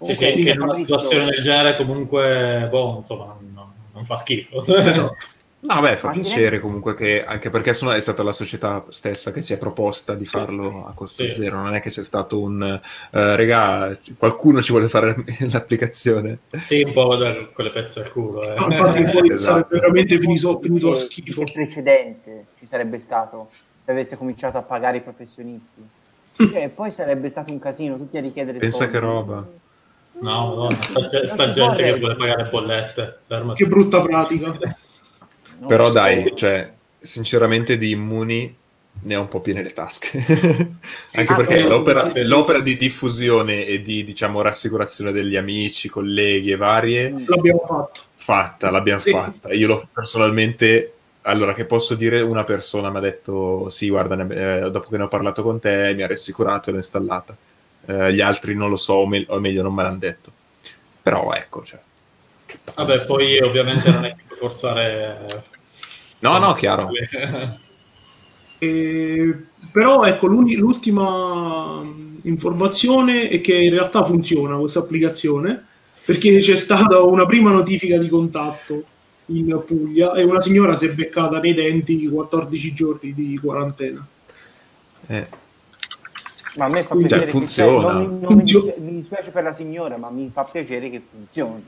Sì, 0.00 0.14
che, 0.14 0.32
che 0.38 0.50
in 0.52 0.60
una 0.62 0.74
situazione 0.74 1.26
del 1.26 1.42
genere 1.42 1.76
comunque, 1.76 2.66
boh, 2.70 2.96
insomma, 3.00 3.36
non, 3.52 3.72
non 3.92 4.04
fa 4.06 4.16
schifo. 4.16 4.62
Esatto. 4.64 5.16
No, 5.66 5.80
beh, 5.80 5.96
fa 5.96 6.10
piacere 6.10 6.60
comunque 6.60 6.94
che, 6.94 7.24
anche 7.24 7.50
perché 7.50 7.72
sono- 7.72 7.92
è 7.92 8.00
stata 8.00 8.22
la 8.22 8.32
società 8.32 8.84
stessa 8.88 9.32
che 9.32 9.40
si 9.42 9.52
è 9.52 9.58
proposta 9.58 10.14
di 10.14 10.24
farlo 10.26 10.84
a 10.86 10.94
costo 10.94 11.24
Sì. 11.24 11.32
zero, 11.32 11.60
non 11.60 11.74
è 11.74 11.80
che 11.80 11.90
c'è 11.90 12.02
stato 12.04 12.38
un, 12.40 12.62
eh, 12.62 13.36
regà, 13.36 13.96
qualcuno 14.16 14.62
ci 14.62 14.70
vuole 14.72 14.88
fare 14.88 15.14
l'applicazione. 15.50 16.38
sì, 16.58 16.82
un 16.82 16.92
po' 16.92 17.16
da, 17.16 17.34
con 17.52 17.64
le 17.64 17.70
pezze 17.70 18.00
al 18.00 18.10
culo. 18.12 18.42
eh. 18.42 18.54
No, 18.58 18.66
infatti 18.70 19.02
poi 19.04 19.30
Esatto. 19.32 19.38
sarebbe 19.38 19.78
veramente 19.80 20.18
finito, 20.20 20.58
finito 20.62 20.90
a 20.90 20.94
Che- 20.94 20.98
schifo. 21.00 21.42
che 21.44 21.52
precedente 21.52 22.46
ci 22.58 22.66
sarebbe 22.66 22.98
stato 22.98 23.48
se 23.84 23.90
avesse 23.90 24.16
cominciato 24.16 24.58
a 24.58 24.62
pagare 24.62 24.98
i 24.98 25.00
professionisti. 25.02 25.80
Cioè, 26.36 26.68
poi 26.68 26.90
sarebbe 26.90 27.28
stato 27.30 27.50
un 27.50 27.58
casino, 27.58 27.96
tutti 27.96 28.18
a 28.18 28.20
richiedere 28.20 28.58
Pensa 28.58 28.78
soldi. 28.84 28.92
che 28.92 28.98
roba. 28.98 29.46
No, 30.20 30.46
madonna, 30.48 30.78
sta, 30.82 31.08
sta 31.26 31.50
gente 31.50 31.76
che 31.76 31.82
reggere. 31.82 31.98
vuole 31.98 32.16
pagare 32.16 32.48
bollette. 32.50 33.18
Fermati. 33.26 33.62
Che 33.62 33.68
brutta 33.68 34.00
pratica. 34.02 34.54
No? 35.60 35.66
Però 35.66 35.90
dai, 35.90 36.32
cioè, 36.34 36.70
sinceramente 36.98 37.76
di 37.78 37.90
immuni 37.90 38.54
ne 38.98 39.14
ho 39.16 39.20
un 39.20 39.28
po' 39.28 39.40
piene 39.40 39.62
le 39.62 39.72
tasche. 39.72 40.10
Anche 41.12 41.32
Ah, 41.32 41.36
perché 41.36 41.62
no, 41.62 41.68
l'opera, 41.68 42.10
l'opera 42.24 42.60
di 42.60 42.76
diffusione 42.76 43.66
e 43.66 43.82
di, 43.82 44.04
diciamo, 44.04 44.40
rassicurazione 44.42 45.12
degli 45.12 45.36
amici, 45.36 45.88
colleghi 45.88 46.50
e 46.52 46.56
varie, 46.56 47.10
Mm. 47.10 47.24
L'abbiamo 47.26 47.64
fatto. 47.66 48.00
fatta, 48.16 48.70
l'abbiamo 48.70 49.00
Sì. 49.00 49.10
fatta. 49.10 49.52
Io 49.52 49.66
l'ho 49.66 49.88
personalmente... 49.92 50.92
Allora, 51.22 51.54
che 51.54 51.64
posso 51.64 51.94
dire? 51.96 52.20
Una 52.20 52.44
persona 52.44 52.88
mi 52.88 52.98
ha 52.98 53.00
detto, 53.00 53.68
sì, 53.68 53.88
guarda, 53.90 54.14
ne- 54.14 54.64
eh, 54.66 54.70
dopo 54.70 54.88
che 54.88 54.96
ne 54.96 55.02
ho 55.04 55.08
parlato 55.08 55.42
con 55.42 55.58
te, 55.58 55.92
mi 55.94 56.02
ha 56.02 56.06
rassicurato 56.06 56.68
e 56.68 56.72
l'ho 56.72 56.78
installata. 56.78 57.36
Eh, 57.86 58.12
gli 58.14 58.20
altri 58.20 58.54
non 58.54 58.70
lo 58.70 58.76
so, 58.76 58.94
o, 58.94 59.06
me- 59.06 59.24
o 59.28 59.38
meglio 59.40 59.62
non 59.62 59.74
me 59.74 59.82
l'hanno 59.82 59.98
detto. 59.98 60.30
Però 61.02 61.32
ecco, 61.32 61.64
cioè... 61.64 61.80
Vabbè, 62.74 63.04
poi 63.06 63.38
ovviamente 63.38 63.90
non 63.90 64.04
è 64.04 64.14
che 64.14 64.22
puoi 64.26 64.38
forzare... 64.38 65.44
No, 66.20 66.38
no, 66.38 66.52
chiaro. 66.54 66.88
Eh, 68.58 69.34
però 69.70 70.04
ecco, 70.04 70.26
l'ultima 70.26 71.82
informazione 72.22 73.28
è 73.28 73.40
che 73.40 73.54
in 73.54 73.70
realtà 73.70 74.04
funziona 74.04 74.56
questa 74.56 74.78
applicazione 74.78 75.64
perché 76.04 76.38
c'è 76.40 76.56
stata 76.56 77.02
una 77.02 77.26
prima 77.26 77.50
notifica 77.50 77.98
di 77.98 78.08
contatto 78.08 78.84
in 79.26 79.62
Puglia 79.66 80.12
e 80.12 80.22
una 80.22 80.40
signora 80.40 80.76
si 80.76 80.86
è 80.86 80.92
beccata 80.92 81.40
nei 81.40 81.52
denti 81.52 82.06
14 82.06 82.72
giorni 82.72 83.12
di 83.12 83.38
quarantena. 83.42 84.06
Eh, 85.08 85.26
Ma 86.56 86.64
a 86.64 86.68
me 86.68 86.82
fa 86.84 86.88
Cioè, 86.94 86.98
piacere 86.98 87.24
che 87.24 87.30
funziona. 87.30 87.92
non, 87.92 88.06
mi, 88.14 88.20
non 88.20 88.34
mi 88.34 88.42
dispi- 88.44 88.74
mi 88.78 88.94
dispiace 88.94 89.30
per 89.30 89.42
la 89.42 89.52
signora, 89.52 89.96
ma 89.96 90.08
mi 90.10 90.30
fa 90.32 90.44
piacere 90.44 90.88
che 90.90 91.02
funzioni. 91.10 91.62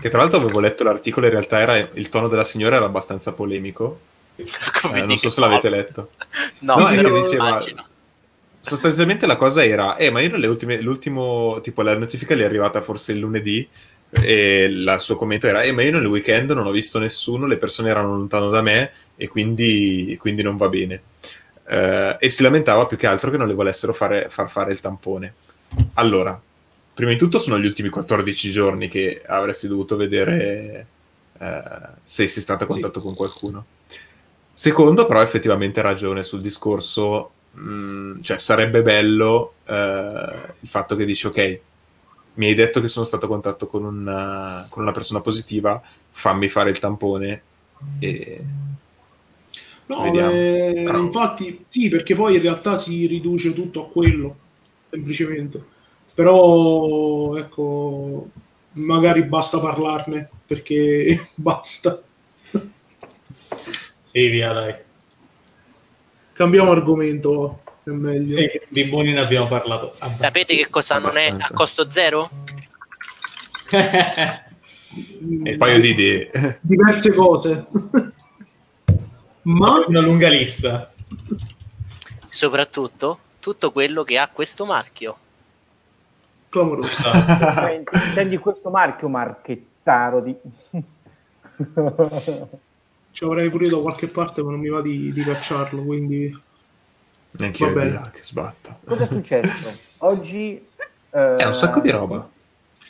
Che 0.00 0.08
tra 0.08 0.18
l'altro 0.18 0.38
avevo 0.38 0.60
letto 0.60 0.84
l'articolo, 0.84 1.26
in 1.26 1.32
realtà 1.32 1.58
era, 1.60 1.76
il 1.78 2.08
tono 2.08 2.28
della 2.28 2.44
signora 2.44 2.76
era 2.76 2.84
abbastanza 2.84 3.32
polemico. 3.32 4.00
Come 4.82 5.00
Eh, 5.00 5.04
non 5.06 5.16
so 5.16 5.28
se 5.30 5.40
l'avete 5.40 5.68
letto. 5.70 6.10
No, 6.60 6.76
No, 6.76 6.88
è 6.88 6.96
però 6.96 7.12
che 7.14 7.20
diceva- 7.22 7.48
immagino. 7.48 7.86
Sostanzialmente 8.60 9.26
la 9.26 9.36
cosa 9.36 9.64
era, 9.64 9.96
eh, 9.96 10.10
ma 10.10 10.20
io 10.20 10.30
nelle 10.30 10.46
ultime, 10.46 10.80
l'ultimo, 10.80 11.58
tipo 11.62 11.80
la 11.82 11.96
notifica 11.96 12.34
gli 12.34 12.40
è 12.40 12.44
arrivata 12.44 12.82
forse 12.82 13.12
il 13.12 13.18
lunedì 13.18 13.66
e 14.10 14.64
il 14.64 14.96
suo 14.98 15.16
commento 15.16 15.46
era, 15.46 15.62
eh, 15.62 15.72
ma 15.72 15.80
io 15.82 15.92
nel 15.92 16.04
weekend 16.06 16.50
non 16.50 16.66
ho 16.66 16.70
visto 16.70 16.98
nessuno, 16.98 17.46
le 17.46 17.56
persone 17.56 17.88
erano 17.88 18.08
lontano 18.16 18.50
da 18.50 18.60
me 18.60 18.90
e 19.16 19.26
quindi, 19.28 20.16
quindi 20.20 20.42
non 20.42 20.56
va 20.58 20.68
bene. 20.68 21.02
Eh, 21.70 22.16
e 22.18 22.28
si 22.30 22.42
lamentava 22.42 22.86
più 22.86 22.96
che 22.96 23.06
altro 23.06 23.30
che 23.30 23.36
non 23.36 23.46
le 23.46 23.52
volessero 23.52 23.92
fare, 23.92 24.28
far 24.30 24.48
fare 24.48 24.72
il 24.72 24.80
tampone. 24.80 25.34
Allora, 25.94 26.40
prima 26.94 27.10
di 27.10 27.18
tutto 27.18 27.38
sono 27.38 27.58
gli 27.58 27.66
ultimi 27.66 27.90
14 27.90 28.50
giorni 28.50 28.88
che 28.88 29.22
avresti 29.26 29.68
dovuto 29.68 29.96
vedere 29.96 30.86
eh, 31.38 31.62
se 32.02 32.26
sei 32.26 32.42
stato 32.42 32.64
a 32.64 32.66
contatto 32.66 33.00
con 33.00 33.14
qualcuno. 33.14 33.66
Secondo, 34.50 35.06
però, 35.06 35.20
effettivamente 35.20 35.80
ha 35.80 35.82
ragione 35.82 36.22
sul 36.22 36.40
discorso, 36.40 37.32
mh, 37.52 38.22
cioè 38.22 38.38
sarebbe 38.38 38.80
bello 38.82 39.54
eh, 39.66 40.54
il 40.60 40.68
fatto 40.68 40.96
che 40.96 41.04
dici, 41.04 41.26
ok, 41.26 41.60
mi 42.34 42.46
hai 42.46 42.54
detto 42.54 42.80
che 42.80 42.88
sono 42.88 43.04
stato 43.04 43.26
a 43.26 43.28
contatto 43.28 43.66
con 43.66 43.84
una, 43.84 44.66
con 44.70 44.82
una 44.82 44.92
persona 44.92 45.20
positiva, 45.20 45.80
fammi 46.10 46.48
fare 46.48 46.70
il 46.70 46.78
tampone 46.78 47.42
e... 47.98 48.44
No, 49.88 50.04
eh, 50.04 50.82
Però- 50.84 50.98
infatti 50.98 51.64
sì, 51.66 51.88
perché 51.88 52.14
poi 52.14 52.36
in 52.36 52.42
realtà 52.42 52.76
si 52.76 53.06
riduce 53.06 53.52
tutto 53.54 53.86
a 53.86 53.88
quello, 53.90 54.36
semplicemente. 54.90 55.62
Però, 56.14 57.34
ecco, 57.36 58.28
magari 58.72 59.22
basta 59.24 59.58
parlarne, 59.60 60.28
perché 60.46 61.28
basta. 61.36 62.02
Sì, 64.00 64.26
via, 64.28 64.52
dai. 64.52 64.74
Cambiamo 66.34 66.70
argomento, 66.72 67.62
è 67.84 67.90
meglio. 67.90 68.36
Sì, 68.36 68.48
di 68.68 68.84
buoni 68.84 69.12
ne 69.12 69.20
abbiamo 69.20 69.46
parlato. 69.46 69.86
abbastanza. 69.86 70.26
Sapete 70.28 70.54
che 70.54 70.68
cosa 70.68 70.98
non 70.98 71.16
è 71.16 71.34
a 71.38 71.50
costo 71.52 71.88
zero? 71.90 72.30
Mm, 75.22 75.44
Un 75.46 75.56
paio 75.58 75.80
di 75.80 75.90
idee. 75.90 76.58
diverse 76.62 77.12
cose. 77.12 77.66
Ma 79.48 79.82
Una 79.86 80.00
lunga 80.00 80.28
lista. 80.28 80.92
Soprattutto 82.28 83.18
tutto 83.40 83.72
quello 83.72 84.04
che 84.04 84.18
ha 84.18 84.28
questo 84.28 84.66
marchio. 84.66 85.16
clamoroso. 86.50 86.90
Intendi 88.10 88.36
questo 88.36 88.68
marchio 88.68 89.08
marchettaro? 89.08 89.66
Taro 89.88 90.20
di... 90.20 90.36
Ci 93.12 93.24
avrei 93.24 93.48
pure 93.48 93.70
da 93.70 93.78
qualche 93.78 94.06
parte, 94.08 94.42
ma 94.42 94.50
non 94.50 94.60
mi 94.60 94.68
va 94.68 94.82
di, 94.82 95.10
di 95.14 95.22
cacciarlo, 95.22 95.82
quindi... 95.82 96.38
Neanche 97.30 97.64
io 97.64 97.78
di 97.78 97.90
là 97.90 98.10
che 98.12 98.22
sbatta. 98.22 98.78
Cosa 98.84 99.04
è 99.04 99.06
successo? 99.06 99.72
Oggi... 100.04 100.62
È 101.08 101.42
un 101.42 101.54
sacco 101.54 101.80
di 101.80 101.88
roba. 101.88 102.28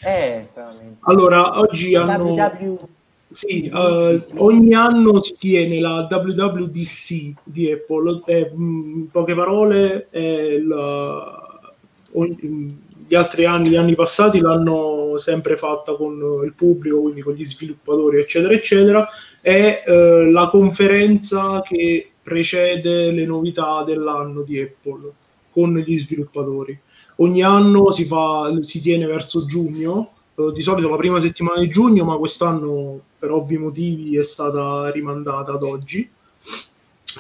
Eh, 0.03 0.43
stranamente. 0.45 0.99
Allora, 1.03 1.61
oggi 1.61 1.95
hanno... 1.95 2.33
WW... 2.33 2.89
Sì, 3.31 3.65
eh, 3.67 4.23
ogni 4.37 4.73
anno 4.75 5.21
si 5.21 5.35
tiene 5.39 5.81
la 5.81 6.07
WWDC 6.11 7.35
di 7.45 7.71
Apple, 7.71 8.23
mh, 8.55 8.91
in 9.01 9.11
poche 9.11 9.35
parole 9.35 10.09
è 10.11 10.59
la- 10.59 11.75
ogni- 12.15 12.77
gli 13.07 13.15
altri 13.15 13.45
anni, 13.45 13.69
gli 13.71 13.77
anni 13.77 13.95
passati 13.95 14.41
l'hanno 14.41 15.17
sempre 15.19 15.57
fatta 15.57 15.95
con 15.95 16.43
il 16.45 16.55
pubblico, 16.55 17.03
quindi 17.03 17.21
con 17.21 17.35
gli 17.35 17.45
sviluppatori, 17.45 18.19
eccetera, 18.21 18.55
eccetera, 18.55 19.07
è 19.43 19.83
eh, 19.87 20.31
la 20.31 20.49
conferenza 20.49 21.61
che 21.63 22.11
precede 22.23 23.11
le 23.13 23.25
novità 23.27 23.83
dell'anno 23.85 24.43
di 24.43 24.59
Apple 24.61 25.11
con 25.51 25.77
gli 25.77 25.99
sviluppatori. 25.99 26.79
Ogni 27.17 27.43
anno 27.43 27.91
si, 27.91 28.05
fa, 28.05 28.53
si 28.61 28.81
tiene 28.81 29.07
verso 29.07 29.45
giugno, 29.47 30.13
eh, 30.13 30.18
di 30.53 30.61
solito 30.61 30.89
la 30.89 30.97
prima 30.97 31.21
settimana 31.21 31.61
di 31.61 31.69
giugno, 31.69 32.05
ma 32.05 32.17
quest'anno 32.17 33.01
per 33.19 33.33
ovvi 33.33 33.59
motivi 33.59 34.17
è 34.17 34.23
stata 34.23 34.89
rimandata 34.91 35.53
ad 35.53 35.63
oggi 35.65 36.09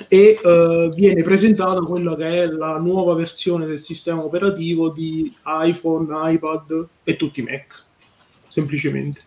e 0.06 0.38
eh, 0.40 0.90
viene 0.94 1.22
presentata 1.24 1.80
quella 1.80 2.14
che 2.14 2.42
è 2.42 2.46
la 2.46 2.78
nuova 2.78 3.14
versione 3.14 3.66
del 3.66 3.82
sistema 3.82 4.22
operativo 4.22 4.90
di 4.90 5.34
iPhone, 5.44 6.32
iPad 6.32 6.86
e 7.02 7.16
tutti 7.16 7.40
i 7.40 7.42
Mac, 7.42 7.82
semplicemente. 8.46 9.20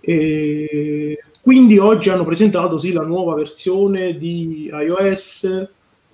E 0.00 1.22
quindi 1.42 1.76
oggi 1.76 2.08
hanno 2.08 2.24
presentato 2.24 2.78
sì, 2.78 2.92
la 2.92 3.02
nuova 3.02 3.34
versione 3.34 4.16
di 4.16 4.70
iOS, 4.72 5.68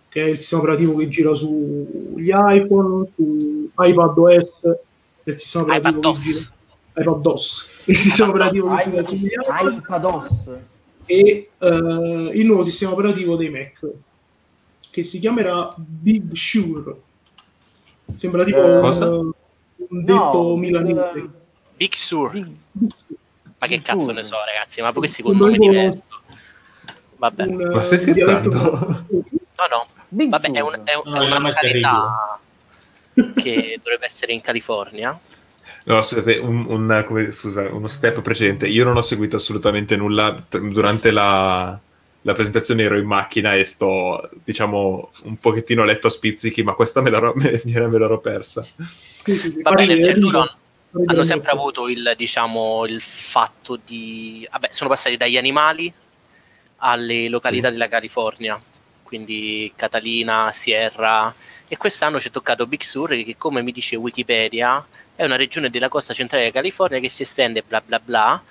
che 0.09 0.23
è 0.23 0.27
il 0.27 0.38
sistema 0.38 0.62
operativo 0.62 0.97
che 0.97 1.09
gira 1.09 1.35
sugli 1.35 2.31
iPhone, 2.33 3.09
su 3.14 3.71
iPadOS, 3.79 4.61
il 5.25 5.38
sistema 5.38 5.64
operativo 5.64 6.12
che 6.12 6.21
gira 6.21 6.55
iPadOS. 6.96 7.85
il 7.88 7.96
sistema 7.98 8.30
operativo 8.30 8.68
sugli 9.06 9.26
iPad 9.32 9.72
iPadOS. 9.78 10.50
e 11.06 11.50
eh, 11.59 11.68
il 12.35 12.46
nuovo 12.46 12.62
sistema 12.62 12.92
operativo 12.92 13.37
dei 13.37 13.48
Mac 13.50 13.87
che 14.90 15.04
si 15.04 15.18
chiamerà 15.18 15.74
Big 15.76 16.32
Sure 16.35 16.94
sembra 18.16 18.44
tipo 18.44 18.59
Eh, 18.59 18.74
un, 18.76 18.80
Cosa? 18.80 19.09
un 19.11 19.30
detto 19.76 20.42
No, 20.42 20.56
milanese 20.56 21.11
Big- 21.12 21.30
Big 21.76 21.92
Sur. 21.92 22.30
Big- 22.30 22.56
Ma 23.59 23.66
che 23.66 23.80
cazzo 23.80 24.11
ne 24.12 24.22
so, 24.22 24.37
ragazzi? 24.44 24.80
Ma 24.80 24.88
poi 24.92 25.00
questi 25.00 25.22
con 25.22 25.32
Un 25.32 25.38
nome 25.38 25.52
tipo- 25.52 25.68
diverso. 25.70 26.02
Vabbè, 27.18 27.42
un, 27.44 27.56
Ma 27.74 27.82
stai 27.82 28.12
dialetto- 28.12 28.50
scherzando? 28.52 29.04
no, 29.09 29.66
no. 29.70 29.87
Big 30.09 30.28
Vabbè, 30.30 30.50
è, 30.50 30.61
un- 30.61 30.80
è 30.85 30.94
un- 30.94 31.02
No, 31.12 31.22
è 31.22 31.26
una 31.26 31.38
località 31.38 32.38
che 33.35 33.78
dovrebbe 33.82 34.04
essere 34.06 34.32
in 34.32 34.40
California. 34.40 35.18
No, 35.87 36.03
scusate, 36.03 36.38
un, 36.38 36.64
un- 36.68 37.05
come- 37.07 37.31
scusa, 37.31 37.62
uno 37.72 37.87
step 37.87 38.20
precedente. 38.20 38.66
Io 38.66 38.85
non 38.85 38.96
ho 38.96 39.03
seguito 39.03 39.37
assolutamente 39.37 39.96
nulla 39.96 40.44
t- 40.49 40.59
durante 40.59 41.12
la, 41.12 41.79
la 42.22 42.33
presentazione, 42.35 42.83
ero 42.83 42.99
in 42.99 43.07
macchina 43.07 43.55
e 43.55 43.64
sto, 43.64 44.29
diciamo, 44.42 45.12
un 45.22 45.37
pochettino 45.38 45.85
letto 45.85 46.09
a 46.09 46.11
spizzichi, 46.11 46.64
ma 46.64 46.72
questa 46.75 47.01
me 47.01 47.11
l'ero, 47.11 47.33
me, 47.37 47.61
me 47.64 47.99
l'ero 47.99 48.18
persa. 48.18 48.66
Va 49.62 49.70
bene, 49.72 50.03
cioè 50.03 50.14
loro 50.16 50.38
pare 50.40 51.05
che 51.05 51.12
hanno 51.12 51.22
sempre 51.22 51.51
avuto 51.53 51.88
il, 51.88 52.12
diciamo, 52.16 52.85
il 52.87 53.01
fatto 53.01 53.79
di... 53.85 54.46
Vabbè, 54.51 54.68
sono 54.70 54.90
passati 54.90 55.16
dagli 55.16 55.37
animali 55.37 55.92
alle 56.79 57.29
località 57.29 57.68
Sì. 57.68 57.72
della 57.75 57.88
California, 57.88 58.61
quindi 59.07 59.73
Catalina, 59.77 60.51
Sierra, 60.51 61.33
e 61.69 61.77
quest'anno 61.77 62.19
ci 62.19 62.29
è 62.29 62.31
toccato 62.33 62.66
Big 62.66 62.83
Sur, 62.83 63.11
che 63.11 63.37
come 63.38 63.62
mi 63.62 63.71
dice 63.71 63.95
Wikipedia 63.95 64.85
è 65.14 65.25
una 65.25 65.37
regione 65.37 65.71
della 65.71 65.88
costa 65.88 66.12
centrale 66.12 66.42
della 66.45 66.57
California 66.57 66.99
che 66.99 67.09
si 67.09 67.23
estende 67.23 67.62
bla 67.62 67.81
bla 67.81 68.01
bla, 68.01 68.42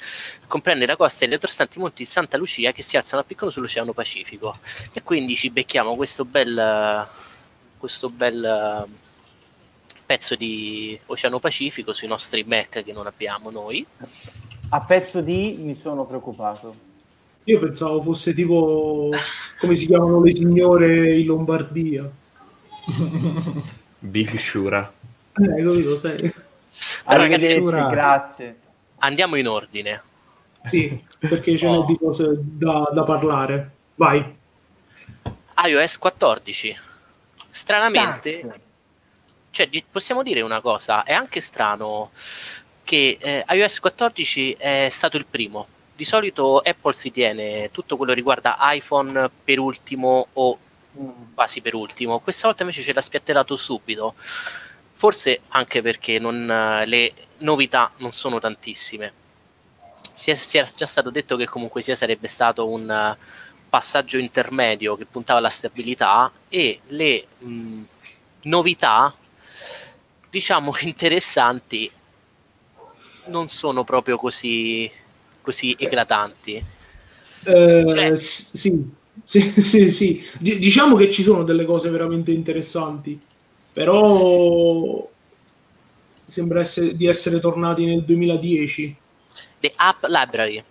comprende 0.48 0.86
la 0.86 0.96
costa 0.96 1.26
e 1.26 1.28
le 1.28 1.38
restanti 1.40 1.78
monti 1.78 2.04
di 2.04 2.10
Santa 2.10 2.38
Lucia 2.38 2.72
che 2.72 2.82
si 2.82 2.96
alzano 2.96 3.22
a 3.22 3.26
piccolo 3.26 3.52
sull'Oceano 3.52 3.92
Pacifico. 3.92 4.58
E 4.94 5.04
quindi 5.04 5.36
ci 5.36 5.50
becchiamo 5.50 5.96
questo 5.96 6.24
bel, 6.24 7.08
questo 7.78 8.10
bel 8.10 8.88
pezzo 10.06 10.36
di 10.36 10.98
Oceano 11.08 11.40
Pacifico 11.40 11.94
sui 11.94 12.08
nostri 12.08 12.44
Mac 12.46 12.82
che 12.84 12.94
non 12.94 13.06
abbiamo 13.06 13.52
noi. 13.52 13.86
A 14.70 14.82
pezzo 14.82 15.22
di 15.22 15.58
mi 15.60 15.76
sono 15.76 16.06
preoccupato. 16.06 16.85
Io 17.48 17.60
pensavo 17.60 18.02
fosse 18.02 18.34
tipo 18.34 19.10
come 19.60 19.76
si 19.76 19.86
chiamano 19.88 20.22
le 20.24 20.36
signore 20.36 21.18
in 21.20 21.26
Lombardia 21.28 22.10
Big 24.00 24.36
Shura. 24.38 24.92
eh, 25.34 25.64
capito, 25.64 25.98
sai? 25.98 26.16
Però, 26.18 26.32
ragazzi, 27.22 27.46
Arrivederci, 27.46 27.62
ora- 27.62 27.88
grazie. 27.90 28.56
Andiamo 28.98 29.36
in 29.36 29.48
ordine. 29.48 30.02
sì, 30.70 31.00
perché 31.20 31.58
ce 31.58 31.70
n'è 31.70 31.78
Oh. 31.78 31.86
di 31.86 31.98
cose 31.98 32.34
da, 32.38 32.90
da 32.94 33.04
parlare 33.04 33.72
vai 33.96 34.24
iOS 35.68 35.98
14. 35.98 36.78
Stranamente, 37.50 38.60
cioè, 39.52 39.70
possiamo 39.90 40.22
dire 40.22 40.42
una 40.42 40.60
cosa, 40.62 41.04
è 41.04 41.14
anche 41.14 41.40
strano 41.40 42.12
che 42.84 43.18
eh, 43.20 43.46
iOS 43.50 43.80
14 43.80 44.54
è 44.60 44.88
stato 44.90 45.16
il 45.18 45.26
primo. 45.26 45.68
Di 45.96 46.04
solito 46.04 46.60
Apple 46.60 46.94
si 46.94 47.10
tiene 47.12 47.72
tutto 47.72 47.96
quello 47.96 48.12
che 48.12 48.18
riguarda 48.18 48.58
iPhone 48.60 49.30
per 49.44 49.60
ultimo 49.60 50.28
o 50.34 50.60
Mm. 50.98 51.34
quasi 51.34 51.62
per 51.62 51.74
ultimo. 51.76 52.20
Questa 52.20 52.48
volta 52.48 52.64
invece 52.64 52.82
ce 52.84 52.94
l'ha 52.94 53.02
spiattellato 53.02 53.56
subito. 53.56 54.16
Forse 54.94 55.42
anche 55.50 55.82
perché 55.82 56.20
non, 56.20 56.50
eh, 56.50 56.86
le 56.86 57.14
novità 57.40 57.92
non 57.98 58.12
sono 58.12 58.40
tantissime. 58.40 59.14
Si 60.14 60.32
è, 60.32 60.36
si 60.36 60.58
è 60.58 60.64
già 60.76 60.86
stato 60.86 61.10
detto 61.10 61.36
che 61.36 61.48
comunque 61.48 61.82
sia 61.82 61.96
sarebbe 61.96 62.28
stato 62.28 62.68
un 62.70 62.90
eh, 62.90 63.18
passaggio 63.70 64.18
intermedio 64.18 64.96
che 64.96 65.06
puntava 65.06 65.40
alla 65.40 65.50
stabilità 65.50 66.32
e 66.48 66.80
le 66.88 67.28
mh, 67.40 67.82
novità, 68.44 69.14
diciamo 70.30 70.74
interessanti, 70.82 71.92
non 73.26 73.50
sono 73.50 73.84
proprio 73.84 74.18
così, 74.18 74.90
così 75.46 75.76
eclatanti. 75.80 76.56
Eh, 77.46 77.86
Cioè- 77.88 78.18
sì, 78.18 78.92
sì, 79.24 79.54
sì, 79.62 79.90
sì. 79.90 80.28
Di- 80.40 80.58
diciamo 80.60 80.96
che 80.98 81.12
ci 81.12 81.24
sono 81.24 81.44
delle 81.44 81.64
cose 81.66 81.90
veramente 81.90 82.32
interessanti, 82.32 83.18
però 83.72 85.08
sembra 86.26 86.60
essere- 86.62 86.96
di 86.98 87.06
essere 87.08 87.40
tornati 87.40 87.86
nel 87.86 88.04
2010. 88.04 88.96
The 89.60 89.72
App 89.76 90.04
Library. 90.08 90.62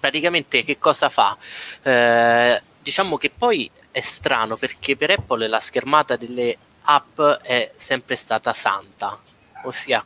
Praticamente 0.00 0.64
che 0.64 0.78
cosa 0.78 1.08
fa? 1.08 1.36
Eh, 1.82 2.60
diciamo 2.82 3.16
che 3.16 3.30
poi 3.36 3.70
è 3.92 4.00
strano 4.00 4.56
perché 4.56 4.96
per 4.96 5.10
Apple 5.10 5.46
la 5.46 5.60
schermata 5.60 6.16
delle 6.16 6.56
app 6.84 7.20
è 7.42 7.70
sempre 7.76 8.16
stata 8.16 8.52
santa, 8.52 9.16
ossia 9.64 10.04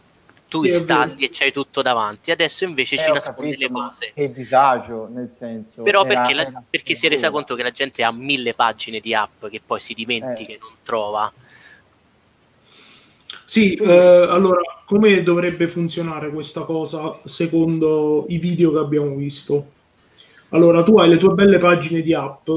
tu 0.48 0.62
Sì, 0.62 0.68
installi 0.68 1.24
e 1.24 1.30
c'hai 1.32 1.52
tutto 1.52 1.82
davanti, 1.82 2.30
adesso 2.30 2.64
invece 2.64 2.94
Eh, 2.96 2.98
ci 2.98 3.10
nasconde 3.10 3.56
capito, 3.56 3.60
le 3.60 3.80
cose. 3.80 4.12
Che 4.14 4.32
disagio, 4.32 5.08
nel 5.12 5.30
senso. 5.32 5.82
Però 5.82 6.04
era- 6.04 6.14
perché, 6.14 6.34
la- 6.34 6.46
era- 6.46 6.62
perché 6.68 6.94
si 6.94 7.06
è 7.06 7.08
resa 7.08 7.26
era- 7.26 7.34
conto 7.34 7.54
che 7.54 7.62
la 7.62 7.70
gente 7.70 8.02
ha 8.04 8.12
mille 8.12 8.54
pagine 8.54 9.00
di 9.00 9.14
app 9.14 9.46
che 9.46 9.60
poi 9.64 9.80
si 9.80 9.94
dimentica 9.94 10.52
e 10.52 10.58
non 10.60 10.70
trova. 10.82 11.32
Sì, 13.44 13.74
eh, 13.74 13.86
allora, 13.92 14.60
come 14.84 15.22
dovrebbe 15.22 15.68
funzionare 15.68 16.30
questa 16.30 16.62
cosa 16.62 17.18
secondo 17.24 18.26
i 18.28 18.38
video 18.38 18.72
che 18.72 18.78
abbiamo 18.78 19.14
visto? 19.14 19.72
Allora, 20.50 20.82
tu 20.82 20.98
hai 20.98 21.08
le 21.08 21.16
tue 21.16 21.34
belle 21.34 21.58
pagine 21.58 22.02
di 22.02 22.14
app, 22.14 22.48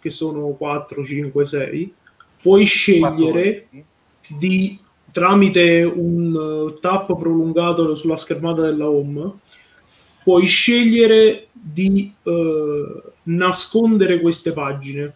che 0.00 0.10
sono 0.10 0.48
4, 0.48 1.04
5, 1.04 1.44
6, 1.46 1.94
puoi 2.40 2.64
scegliere 2.64 3.66
14. 3.68 3.84
di, 4.28 4.78
tramite 5.12 5.82
un 5.82 6.74
eh, 6.74 6.80
tap 6.80 7.16
prolungato 7.16 7.94
sulla 7.94 8.16
schermata 8.16 8.62
della 8.62 8.88
home, 8.88 9.32
puoi 10.24 10.46
scegliere 10.46 11.48
di 11.52 12.12
eh, 12.22 13.02
nascondere 13.24 14.20
queste 14.20 14.52
pagine. 14.52 15.14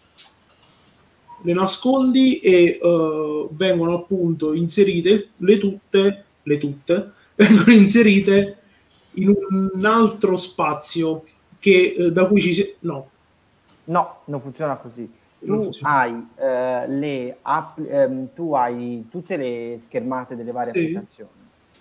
Le 1.43 1.53
nascondi 1.53 2.39
e 2.41 2.79
eh, 2.83 3.49
vengono 3.51 3.95
appunto 3.95 4.53
inserite 4.55 5.31
le 5.37 5.59
tutte, 5.59 6.25
le 6.43 6.59
tutte, 6.59 7.13
vengono 7.35 7.73
inserite 7.73 8.59
in 9.15 9.35
un 9.51 9.85
altro 9.85 10.37
spazio 10.37 11.25
che, 11.59 11.95
eh, 11.97 12.13
da 12.13 12.27
cui 12.27 12.41
ci 12.41 12.53
si... 12.53 12.75
No, 12.81 13.11
No, 13.87 14.21
non 14.27 14.41
funziona 14.41 14.77
così. 14.77 15.09
Tu 15.47 15.71
hai, 15.83 16.27
eh, 16.37 16.89
le 16.89 17.37
app, 17.43 17.79
ehm, 17.79 18.29
tu 18.35 18.53
hai 18.55 19.07
tutte 19.11 19.37
le 19.37 19.77
schermate 19.79 20.35
delle 20.37 20.51
varie 20.53 20.73
Sì. 20.73 20.81
applicazioni. 20.81 21.31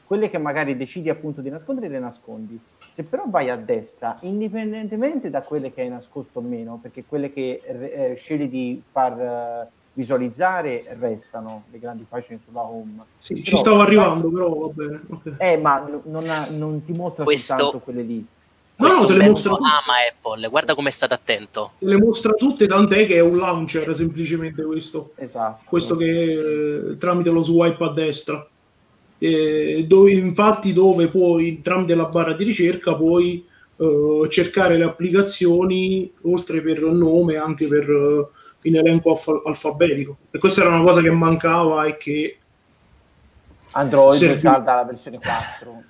quelle 0.06 0.30
che 0.30 0.38
magari 0.38 0.78
decidi 0.78 1.10
appunto 1.10 1.41
di 1.41 1.49
nascondere 1.49 1.88
le 1.88 1.97
nascondi. 1.97 2.60
Se 2.88 3.06
però 3.06 3.23
vai 3.28 3.49
a 3.49 3.56
destra, 3.56 4.17
indipendentemente 4.21 5.32
da 5.32 5.41
quelle 5.41 5.73
che 5.73 5.82
hai 5.82 5.89
nascosto 5.89 6.38
o 6.39 6.41
meno, 6.43 6.78
perché 6.80 7.06
quelle 7.06 7.34
che 7.34 7.60
eh, 7.65 8.13
scegli 8.15 8.47
di 8.47 8.84
far 8.91 9.19
eh, 9.19 9.67
visualizzare 9.93 10.84
restano 10.99 11.63
le 11.71 11.80
grandi 11.80 12.06
pagine 12.08 12.39
sulla 12.45 12.62
home. 12.62 13.04
Sì, 13.17 13.34
Però 13.34 13.45
ci 13.45 13.58
stavo 13.58 13.80
arrivando, 13.80 14.30
vai- 14.30 14.32
però 14.34 14.56
va 14.56 14.67
bene. 14.73 15.01
ok. 15.10 15.34
Eh, 15.39 15.58
ma 15.58 15.80
n- 15.80 16.01
non, 16.04 16.30
ha- 16.30 16.49
non 16.51 16.84
ti 16.84 16.93
mostra 16.95 17.23
Questo- 17.23 17.54
soltanto 17.56 17.80
quelle 17.80 18.01
lì. 18.04 18.28
No, 18.78 18.88
no, 18.88 19.06
te 19.06 19.14
le 19.14 19.28
tutte. 19.32 19.48
ama 19.48 19.96
Apple, 20.10 20.48
guarda 20.50 20.76
come 20.76 20.90
è 20.90 20.92
stato 20.92 21.14
attento. 21.14 21.72
Te 21.80 21.86
le 21.86 21.98
mostra 21.98 22.34
tutte, 22.34 22.68
tant'è 22.68 23.08
che 23.08 23.16
è 23.16 23.22
un 23.22 23.38
launcher 23.38 23.96
semplicemente 23.96 24.64
questo. 24.64 25.14
Esatto. 25.16 25.64
Questo 25.66 25.96
che 25.96 26.34
eh, 26.34 26.98
tramite 26.98 27.30
lo 27.30 27.42
swipe 27.42 27.84
a 27.84 27.90
destra. 27.90 28.46
Eh, 29.18 29.86
dove, 29.88 30.12
infatti 30.12 30.74
dove 30.74 31.08
puoi 31.08 31.62
tramite 31.62 31.96
la 31.96 32.04
barra 32.06 32.34
di 32.34 32.44
ricerca 32.44 32.96
puoi 32.96 33.48
eh, 33.78 34.28
cercare 34.30 34.78
le 34.78 34.84
applicazioni 34.84 36.12
oltre 36.24 36.60
per 36.62 36.82
nome 36.82 37.38
anche 37.38 37.66
per 37.68 37.90
eh, 37.90 38.28
in 38.68 38.76
elenco 38.76 39.12
alfa- 39.12 39.42
alfabetico 39.46 40.18
e 40.32 40.38
questa 40.38 40.62
era 40.62 40.72
una 40.76 40.84
cosa 40.84 41.02
che 41.02 41.12
mancava 41.12 41.86
e 41.86 41.96
che 41.96 42.38
Android 43.72 44.18
Serve- 44.18 44.38
salda 44.38 44.76
la 44.76 44.84
versione 44.84 45.18
4. 45.20 45.84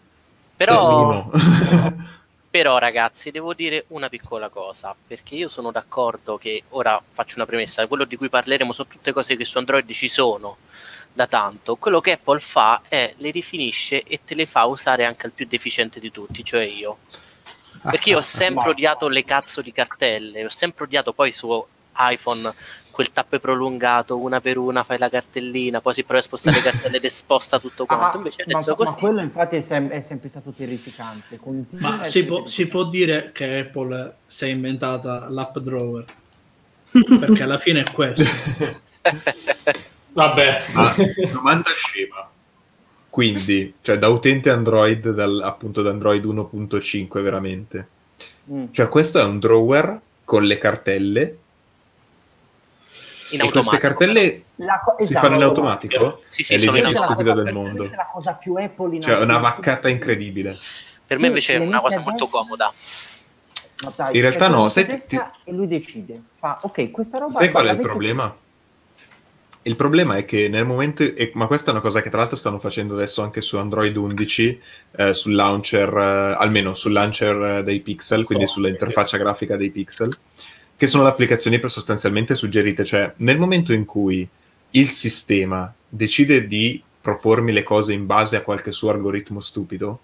Però. 0.58 1.30
però, 2.56 2.78
ragazzi, 2.78 3.32
devo 3.32 3.54
dire 3.54 3.84
una 3.90 4.08
piccola 4.08 4.48
cosa, 4.48 4.96
perché 5.06 5.36
io 5.36 5.50
sono 5.50 5.72
d'accordo 5.72 6.38
che 6.38 6.64
ora 6.70 7.04
faccio 7.12 7.36
una 7.36 7.46
premessa, 7.46 7.86
quello 7.86 8.06
di 8.06 8.16
cui 8.16 8.30
parleremo 8.30 8.72
sono 8.72 8.88
tutte 8.88 9.12
cose 9.12 9.36
che 9.36 9.44
su 9.44 9.58
Android 9.58 9.92
ci 9.92 10.08
sono 10.08 10.56
da 11.12 11.28
tanto. 11.28 11.76
Quello 11.76 12.00
che 12.00 12.14
Apple 12.14 12.40
fa 12.40 12.84
è 12.88 13.14
le 13.18 13.32
rifinisce 13.32 14.04
e 14.04 14.22
te 14.24 14.36
le 14.36 14.46
fa 14.46 14.64
usare 14.64 15.04
anche 15.04 15.26
al 15.26 15.34
più 15.34 15.46
deficiente 15.46 16.00
di 16.00 16.12
tutti, 16.12 16.46
cioè 16.46 16.64
io. 16.64 17.00
Perché 17.84 18.12
io 18.12 18.20
ho 18.20 18.22
sempre 18.24 18.70
odiato 18.70 19.10
le 19.10 19.26
cazzo 19.26 19.62
di 19.62 19.74
cartelle, 19.74 20.46
ho 20.46 20.50
sempre 20.50 20.86
odiato 20.86 21.12
poi 21.12 21.34
su 21.34 21.68
iPhone 21.98 22.54
quel 22.96 23.12
tappe 23.12 23.42
prolungato, 23.42 24.18
una 24.18 24.40
per 24.40 24.58
una 24.58 24.86
fai 24.86 24.98
la 24.98 25.10
cartellina, 25.10 25.82
poi 25.82 25.94
si 25.94 26.04
prova 26.04 26.20
a 26.20 26.24
spostare 26.24 26.56
le 26.56 26.64
cartelle 26.72 26.96
ed 26.96 27.04
esposta 27.04 27.60
tutto 27.60 27.86
quanto. 27.86 28.06
Ah, 28.06 28.16
Invece 28.16 28.46
ma, 28.48 28.54
adesso 28.54 28.70
ma 28.70 28.86
così. 28.86 29.00
quello 29.00 29.20
infatti 29.20 29.58
è, 29.58 29.62
sem- 29.62 29.90
è 29.90 30.00
sempre 30.00 30.30
stato 30.30 30.52
terrificante. 30.52 31.38
Continua 31.38 31.90
Ma 31.90 32.04
si 32.06 32.24
può, 32.24 32.48
si 32.48 32.68
può 32.68 32.86
dire 32.86 33.32
che 33.34 33.60
Apple 33.60 34.16
si 34.26 34.46
è 34.46 34.48
inventata 34.48 35.28
l'app 35.28 35.58
drawer 35.58 36.06
perché 37.20 37.44
alla 37.44 37.58
fine 37.58 37.82
è 37.82 37.92
questo. 37.92 38.24
Vabbè. 40.14 40.62
Ma 40.76 40.94
domanda 41.34 41.72
scema. 41.76 42.30
Quindi, 43.10 43.74
cioè 43.82 43.98
da 43.98 44.08
utente 44.08 44.50
Android, 44.50 45.10
dal, 45.10 45.42
appunto 45.44 45.82
da 45.82 45.90
Android 45.90 46.24
1.5 46.24 47.22
veramente. 47.22 47.88
Mm. 48.50 48.68
Cioè 48.72 48.88
questo 48.88 49.20
è 49.20 49.24
un 49.24 49.40
drawer 49.40 50.00
con 50.24 50.46
le 50.46 50.58
cartelle 50.58 51.40
in 53.36 53.42
e 53.42 53.52
queste 53.52 53.76
automatico. 53.76 53.88
cartelle 53.88 54.44
La 54.56 54.82
co- 54.84 54.96
si 54.98 55.04
esatto. 55.04 55.26
fanno 55.26 55.36
in 55.38 55.44
automatico? 55.44 56.22
Sì, 56.28 56.44
sì, 56.44 56.54
è 56.56 56.58
sono 56.58 56.72
l'idea 56.74 56.90
più 56.90 56.98
Questa 56.98 57.14
è 57.14 57.16
la 57.18 57.24
stupida 57.24 57.32
cosa- 57.34 57.44
del 57.44 57.54
mondo. 57.54 57.84
È 57.92 57.96
la 57.96 58.10
cosa 58.12 58.34
più 58.34 58.54
Apple 58.56 58.96
in 58.96 59.02
Cioè, 59.02 59.18
una 59.22 59.38
vaccata 59.38 59.90
incredibile. 59.90 60.56
Per 61.08 61.20
me 61.20 61.28
invece 61.28 61.54
è 61.56 61.58
una 61.60 61.80
cosa 61.82 62.00
molto 62.00 62.28
comoda. 62.28 62.74
Ma 63.84 63.94
dai, 63.96 64.16
In 64.16 64.22
realtà 64.22 64.46
cioè, 64.48 64.56
no, 64.56 64.68
sai 64.70 64.86
destra 64.86 65.32
e 65.44 65.52
lui 65.52 65.68
decide. 65.68 66.20
Fa, 66.40 66.60
ok, 66.62 66.92
questa 66.92 67.18
roba 67.18 67.34
Sai 67.34 67.52
qual 67.52 67.68
è 67.68 67.72
il 67.72 67.80
problema? 67.80 68.36
Il 69.64 69.76
problema 69.76 70.16
è 70.16 70.26
che 70.26 70.48
nel 70.48 70.64
momento, 70.64 71.02
e- 71.02 71.32
ma 71.34 71.48
questa 71.48 71.70
è 71.70 71.74
una 71.74 71.82
cosa 71.82 72.00
che 72.02 72.10
tra 72.10 72.20
l'altro 72.20 72.38
stanno 72.38 72.60
facendo 72.60 72.94
adesso 72.94 73.24
anche 73.24 73.42
su 73.42 73.58
Android 73.58 73.96
11, 73.98 74.62
eh, 74.96 75.12
sul 75.12 75.34
launcher, 75.34 75.92
eh, 75.92 76.36
almeno 76.40 76.76
sul 76.76 76.92
launcher 76.94 77.58
eh, 77.58 77.64
dei 77.64 77.80
pixel, 77.80 78.26
quindi 78.26 78.46
So, 78.46 78.54
sull'interfaccia 78.54 79.18
grafica 79.18 79.56
dei 79.58 79.72
pixel, 79.72 80.16
che 80.78 80.88
sono 80.88 81.04
le 81.04 81.10
applicazioni 81.10 81.60
sostanzialmente 81.66 82.36
suggerite. 82.36 82.84
Cioè, 82.84 83.14
nel 83.18 83.40
momento 83.40 83.74
in 83.74 83.86
cui 83.86 84.28
il 84.72 84.88
sistema 84.88 85.74
decide 85.88 86.48
di 86.48 86.82
propormi 87.02 87.52
le 87.52 87.64
cose 87.64 87.94
in 87.94 88.06
base 88.06 88.38
a 88.38 88.42
qualche 88.42 88.72
suo 88.72 88.90
algoritmo 88.90 89.40
stupido, 89.40 90.00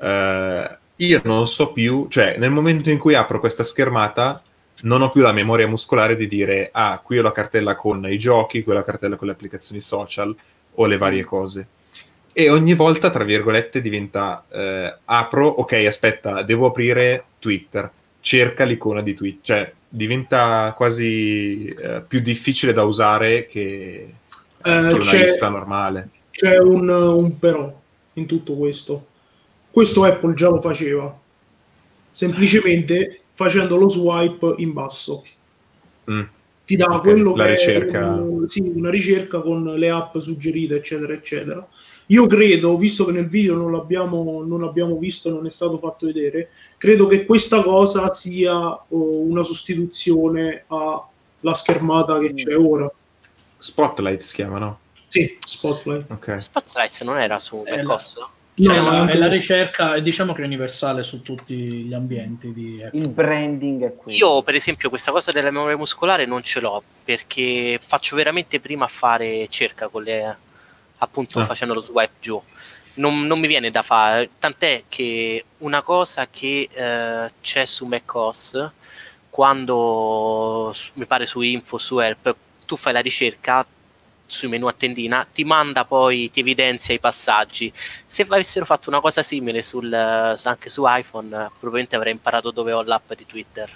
eh, 0.00 0.78
io 0.96 1.20
non 1.24 1.46
so 1.46 1.72
più, 1.72 2.06
cioè 2.08 2.36
nel 2.38 2.50
momento 2.50 2.90
in 2.90 2.98
cui 2.98 3.14
apro 3.14 3.40
questa 3.40 3.62
schermata 3.62 4.42
non 4.82 5.02
ho 5.02 5.10
più 5.10 5.22
la 5.22 5.32
memoria 5.32 5.66
muscolare 5.66 6.16
di 6.16 6.26
dire 6.26 6.68
ah, 6.72 7.00
qui 7.02 7.18
ho 7.18 7.22
la 7.22 7.32
cartella 7.32 7.74
con 7.74 8.04
i 8.10 8.18
giochi, 8.18 8.62
qui 8.62 8.72
ho 8.72 8.74
la 8.74 8.82
cartella 8.82 9.16
con 9.16 9.26
le 9.26 9.32
applicazioni 9.32 9.80
social 9.80 10.34
o 10.74 10.86
le 10.86 10.96
varie 10.98 11.24
cose. 11.24 11.68
E 12.32 12.50
ogni 12.50 12.74
volta, 12.74 13.10
tra 13.10 13.22
virgolette, 13.22 13.80
diventa 13.80 14.44
eh, 14.50 14.96
apro, 15.04 15.46
ok, 15.46 15.72
aspetta, 15.86 16.42
devo 16.42 16.66
aprire 16.66 17.24
Twitter, 17.38 17.88
cerca 18.24 18.64
l'icona 18.64 19.02
di 19.02 19.12
Twitter, 19.12 19.42
cioè 19.42 19.72
diventa 19.86 20.72
quasi 20.74 21.66
eh, 21.66 22.02
più 22.08 22.20
difficile 22.20 22.72
da 22.72 22.82
usare 22.84 23.44
che, 23.44 24.14
Eh, 24.62 24.86
che 24.88 24.94
una 24.94 25.12
lista 25.12 25.50
normale. 25.50 26.08
c'è 26.30 26.56
un, 26.58 26.88
un 26.88 27.38
però 27.38 27.70
in 28.14 28.24
tutto 28.24 28.54
questo. 28.56 29.06
Questo 29.70 30.04
Apple 30.04 30.32
già 30.34 30.48
lo 30.48 30.58
faceva, 30.62 31.14
semplicemente 32.12 33.20
facendo 33.32 33.76
lo 33.76 33.90
swipe 33.90 34.54
in 34.58 34.72
basso. 34.72 35.22
Mm. 36.10 36.22
Ti 36.64 36.76
dà 36.76 36.86
Ok, 36.86 37.02
quello 37.02 37.36
la 37.36 37.44
che 37.44 37.50
ricerca. 37.50 38.16
è 38.16 38.48
sì, 38.48 38.60
una 38.74 38.88
ricerca 38.90 39.40
con 39.40 39.64
le 39.64 39.90
app 39.90 40.16
suggerite, 40.16 40.76
eccetera, 40.76 41.12
eccetera. 41.12 41.68
Io 42.06 42.26
credo, 42.26 42.76
visto 42.76 43.06
che 43.06 43.12
nel 43.12 43.28
video 43.28 43.54
non 43.54 43.72
l'abbiamo, 43.72 44.42
non 44.46 44.60
l'abbiamo 44.60 44.96
visto, 44.98 45.30
non 45.30 45.46
è 45.46 45.50
stato 45.50 45.78
fatto 45.78 46.06
vedere, 46.06 46.50
credo 46.76 47.06
che 47.06 47.24
questa 47.24 47.62
cosa 47.62 48.10
sia 48.10 48.54
oh, 48.54 48.84
una 48.88 49.42
sostituzione 49.42 50.64
alla 50.66 51.54
schermata 51.54 52.18
che 52.18 52.34
c'è 52.34 52.56
ora. 52.56 52.90
Spotlight 53.56 54.20
si 54.20 54.34
chiama, 54.34 54.58
no? 54.58 54.78
Sì, 55.08 55.36
Spotlight. 55.40 56.10
Ok. 56.10 56.42
Spotlight 56.42 57.02
non 57.04 57.18
era 57.18 57.38
su 57.38 57.62
È 57.64 57.76
la- 57.76 57.82
macOS? 57.84 58.18
Cioè, 58.56 58.76
No, 58.78 58.90
la- 58.90 59.06
è 59.10 59.16
la 59.16 59.26
ricerca, 59.26 59.94
e 59.94 60.02
diciamo 60.02 60.32
che 60.32 60.42
è 60.42 60.44
universale 60.44 61.02
su 61.02 61.22
tutti 61.22 61.54
gli 61.54 61.92
ambienti 61.94 62.52
di 62.52 62.80
Apple. 62.84 63.00
Il 63.00 63.08
branding 63.10 63.82
è 63.84 63.94
quello. 63.96 64.16
Io, 64.16 64.42
per 64.42 64.54
esempio, 64.54 64.90
questa 64.90 65.10
cosa 65.10 65.32
della 65.32 65.50
memoria 65.50 65.76
muscolare 65.76 66.24
non 66.24 66.42
ce 66.42 66.60
l'ho 66.60 66.80
perché 67.02 67.80
faccio 67.82 68.14
veramente 68.14 68.60
prima 68.60 68.84
a 68.84 68.88
fare 68.88 69.48
cerca 69.48 69.88
con 69.88 70.04
le 70.04 70.36
appunto 71.04 71.38
Ah. 71.38 71.44
facendo 71.44 71.74
lo 71.74 71.80
swipe 71.80 72.14
giù. 72.20 72.40
Non, 72.96 73.26
non 73.26 73.40
mi 73.40 73.46
viene 73.48 73.70
da 73.70 73.82
fare, 73.82 74.30
tant'è 74.38 74.84
che 74.88 75.44
una 75.58 75.82
cosa 75.82 76.28
che 76.30 76.68
eh, 76.72 77.32
c'è 77.40 77.64
su 77.64 77.86
macOS 77.86 78.70
quando 79.30 80.72
mi 80.94 81.06
pare 81.06 81.26
su 81.26 81.40
info, 81.40 81.76
su 81.78 81.98
help, 81.98 82.34
tu 82.66 82.76
fai 82.76 82.92
la 82.92 83.00
ricerca 83.00 83.66
sui 84.26 84.48
menu 84.48 84.66
a 84.66 84.72
tendina, 84.72 85.26
ti 85.30 85.44
manda 85.44 85.84
poi, 85.84 86.30
ti 86.30 86.40
evidenzia 86.40 86.94
i 86.94 86.98
passaggi. 87.00 87.72
Se 88.06 88.22
avessero 88.22 88.64
fatto 88.64 88.88
una 88.90 89.00
cosa 89.00 89.22
simile 89.22 89.62
sul, 89.62 89.92
anche 89.92 90.68
su 90.70 90.84
iPhone, 90.86 91.28
probabilmente 91.58 91.96
avrei 91.96 92.12
imparato 92.12 92.50
dove 92.52 92.72
ho 92.72 92.82
l'app 92.82 93.12
di 93.14 93.26
Twitter. 93.26 93.68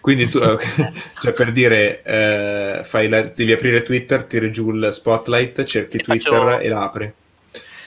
Quindi 0.00 0.28
tu, 0.28 0.38
cioè 1.20 1.32
per 1.32 1.52
dire, 1.52 2.02
eh, 2.02 2.84
fai 2.84 3.08
la- 3.08 3.22
devi 3.22 3.52
aprire 3.52 3.82
Twitter, 3.82 4.24
tiri 4.24 4.50
giù 4.50 4.70
il 4.72 4.90
spotlight, 4.92 5.64
cerchi 5.64 5.98
E 5.98 6.02
Twitter 6.02 6.32
faccio- 6.42 6.58
e 6.58 6.68
la 6.68 6.82
apri. 6.82 7.12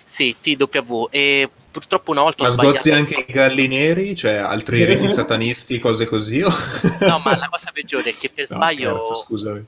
Sì, 0.04 0.36
TW. 0.39 1.08
E 1.10 1.49
purtroppo 1.71 2.12
una 2.12 2.21
volta 2.21 2.43
ho 2.43 2.45
Ma 2.45 2.52
sgozzi 2.52 2.91
anche 2.91 3.26
i 3.28 3.32
galli 3.32 3.67
neri, 3.67 4.15
cioè 4.15 4.34
altri 4.34 4.84
riti 4.86 5.10
satanisti, 5.10 5.80
cose 5.80 6.06
così? 6.06 6.41
o- 6.41 6.52
No, 7.02 7.19
ma 7.19 7.36
la 7.38 7.49
cosa 7.49 7.71
peggiore 7.73 8.12
è 8.12 8.15
che 8.15 8.30
per 8.30 8.45
No, 8.52 8.58
sbaglio. 8.58 8.95
scherzo, 8.97 9.15
scusami. 9.15 9.65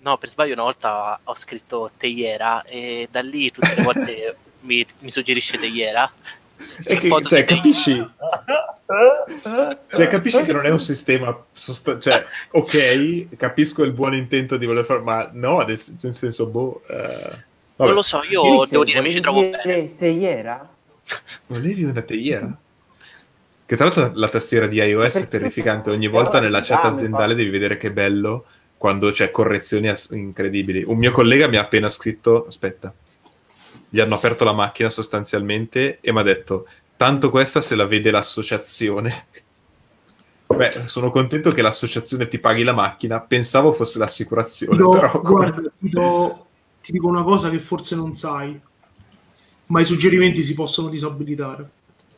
No, 0.00 0.18
per 0.18 0.28
sbaglio 0.28 0.52
una 0.54 0.64
volta 0.64 1.18
ho 1.22 1.34
scritto 1.36 1.90
Teiera 1.96 2.62
e 2.64 3.08
da 3.10 3.20
lì 3.22 3.50
tutte 3.50 3.72
le 3.74 3.82
volte 3.82 4.36
mi, 4.60 4.84
mi 4.98 5.10
suggerisce 5.10 5.58
Teiera. 5.58 6.10
E 6.84 6.96
che- 6.98 7.08
cioè, 7.28 7.44
capisci? 7.44 8.10
Cioè, 9.88 10.08
capisci 10.08 10.42
che 10.42 10.52
non 10.52 10.66
è 10.66 10.70
un 10.70 10.80
sistema, 10.80 11.36
sost- 11.52 11.98
cioè, 11.98 12.24
ok, 12.50 13.36
capisco 13.36 13.82
il 13.82 13.92
buon 13.92 14.14
intento 14.14 14.56
di 14.56 14.66
voler 14.66 14.84
fare, 14.84 15.00
ma 15.00 15.28
no, 15.32 15.60
nel, 15.60 15.80
nel 16.02 16.14
senso, 16.14 16.46
boh, 16.46 16.82
vabbè. 16.86 17.36
Non 17.76 17.94
lo 17.94 18.02
so, 18.02 18.22
io 18.28 18.44
Enrique, 18.44 18.66
devo 18.68 18.84
dire 18.84 19.00
mi 19.00 19.10
ci 19.10 19.20
trovo 19.20 19.40
volevi 19.40 19.56
bene. 19.64 19.96
Teiera? 19.96 20.68
Volevi 21.46 21.84
una 21.84 22.02
teiera? 22.02 22.56
Che 23.66 23.76
tra 23.76 23.86
l'altro 23.86 24.10
la 24.14 24.28
tastiera 24.28 24.66
di 24.66 24.76
iOS 24.76 25.22
è 25.22 25.28
terrificante, 25.28 25.90
ogni 25.90 26.08
volta 26.08 26.38
nella 26.38 26.60
chat 26.60 26.84
aziendale 26.84 27.34
devi 27.34 27.48
vedere 27.50 27.78
che 27.78 27.90
bello 27.90 28.44
quando 28.76 29.10
c'è 29.10 29.30
correzioni 29.30 29.90
incredibili. 30.10 30.84
Un 30.86 30.98
mio 30.98 31.10
collega 31.12 31.48
mi 31.48 31.56
ha 31.56 31.62
appena 31.62 31.88
scritto, 31.88 32.44
aspetta, 32.46 32.92
gli 33.94 34.00
hanno 34.00 34.16
aperto 34.16 34.42
la 34.42 34.52
macchina 34.52 34.88
sostanzialmente 34.88 36.00
e 36.00 36.12
mi 36.12 36.18
ha 36.18 36.22
detto, 36.22 36.66
tanto 36.96 37.30
questa 37.30 37.60
se 37.60 37.76
la 37.76 37.86
vede 37.86 38.10
l'associazione. 38.10 39.26
Beh, 40.52 40.88
sono 40.88 41.10
contento 41.10 41.52
che 41.52 41.62
l'associazione 41.62 42.26
ti 42.26 42.40
paghi 42.40 42.64
la 42.64 42.72
macchina, 42.72 43.20
pensavo 43.20 43.70
fosse 43.72 44.00
l'assicurazione, 44.00 44.76
Ti 44.76 44.82
do- 44.82 44.88
però... 44.88 45.20
come- 45.20 45.46
guarda, 45.50 45.70
ti, 45.78 45.88
do- 45.90 46.46
ti 46.82 46.90
dico 46.90 47.06
una 47.06 47.22
cosa 47.22 47.50
che 47.50 47.60
forse 47.60 47.94
non 47.94 48.16
sai. 48.16 48.60
ma 49.66 49.80
i 49.80 49.84
suggerimenti 49.84 50.42
si 50.42 50.54
possono 50.54 50.88
disabilitare. 50.88 51.70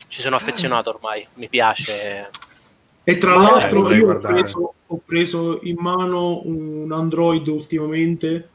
Ci 0.09 0.23
sono 0.23 0.37
affezionato 0.37 0.89
ormai, 0.89 1.27
mi 1.35 1.49
piace. 1.51 2.31
E 3.05 3.19
tra 3.19 3.37
l'altro 3.37 3.83
dovrei 3.83 3.99
io 3.99 4.13
ho 4.13 4.19
preso, 4.19 4.75
ho 4.87 5.01
preso 5.05 5.61
in 5.65 5.77
mano 5.79 6.41
un 6.45 6.91
Android 6.91 7.47
ultimamente. 7.49 8.49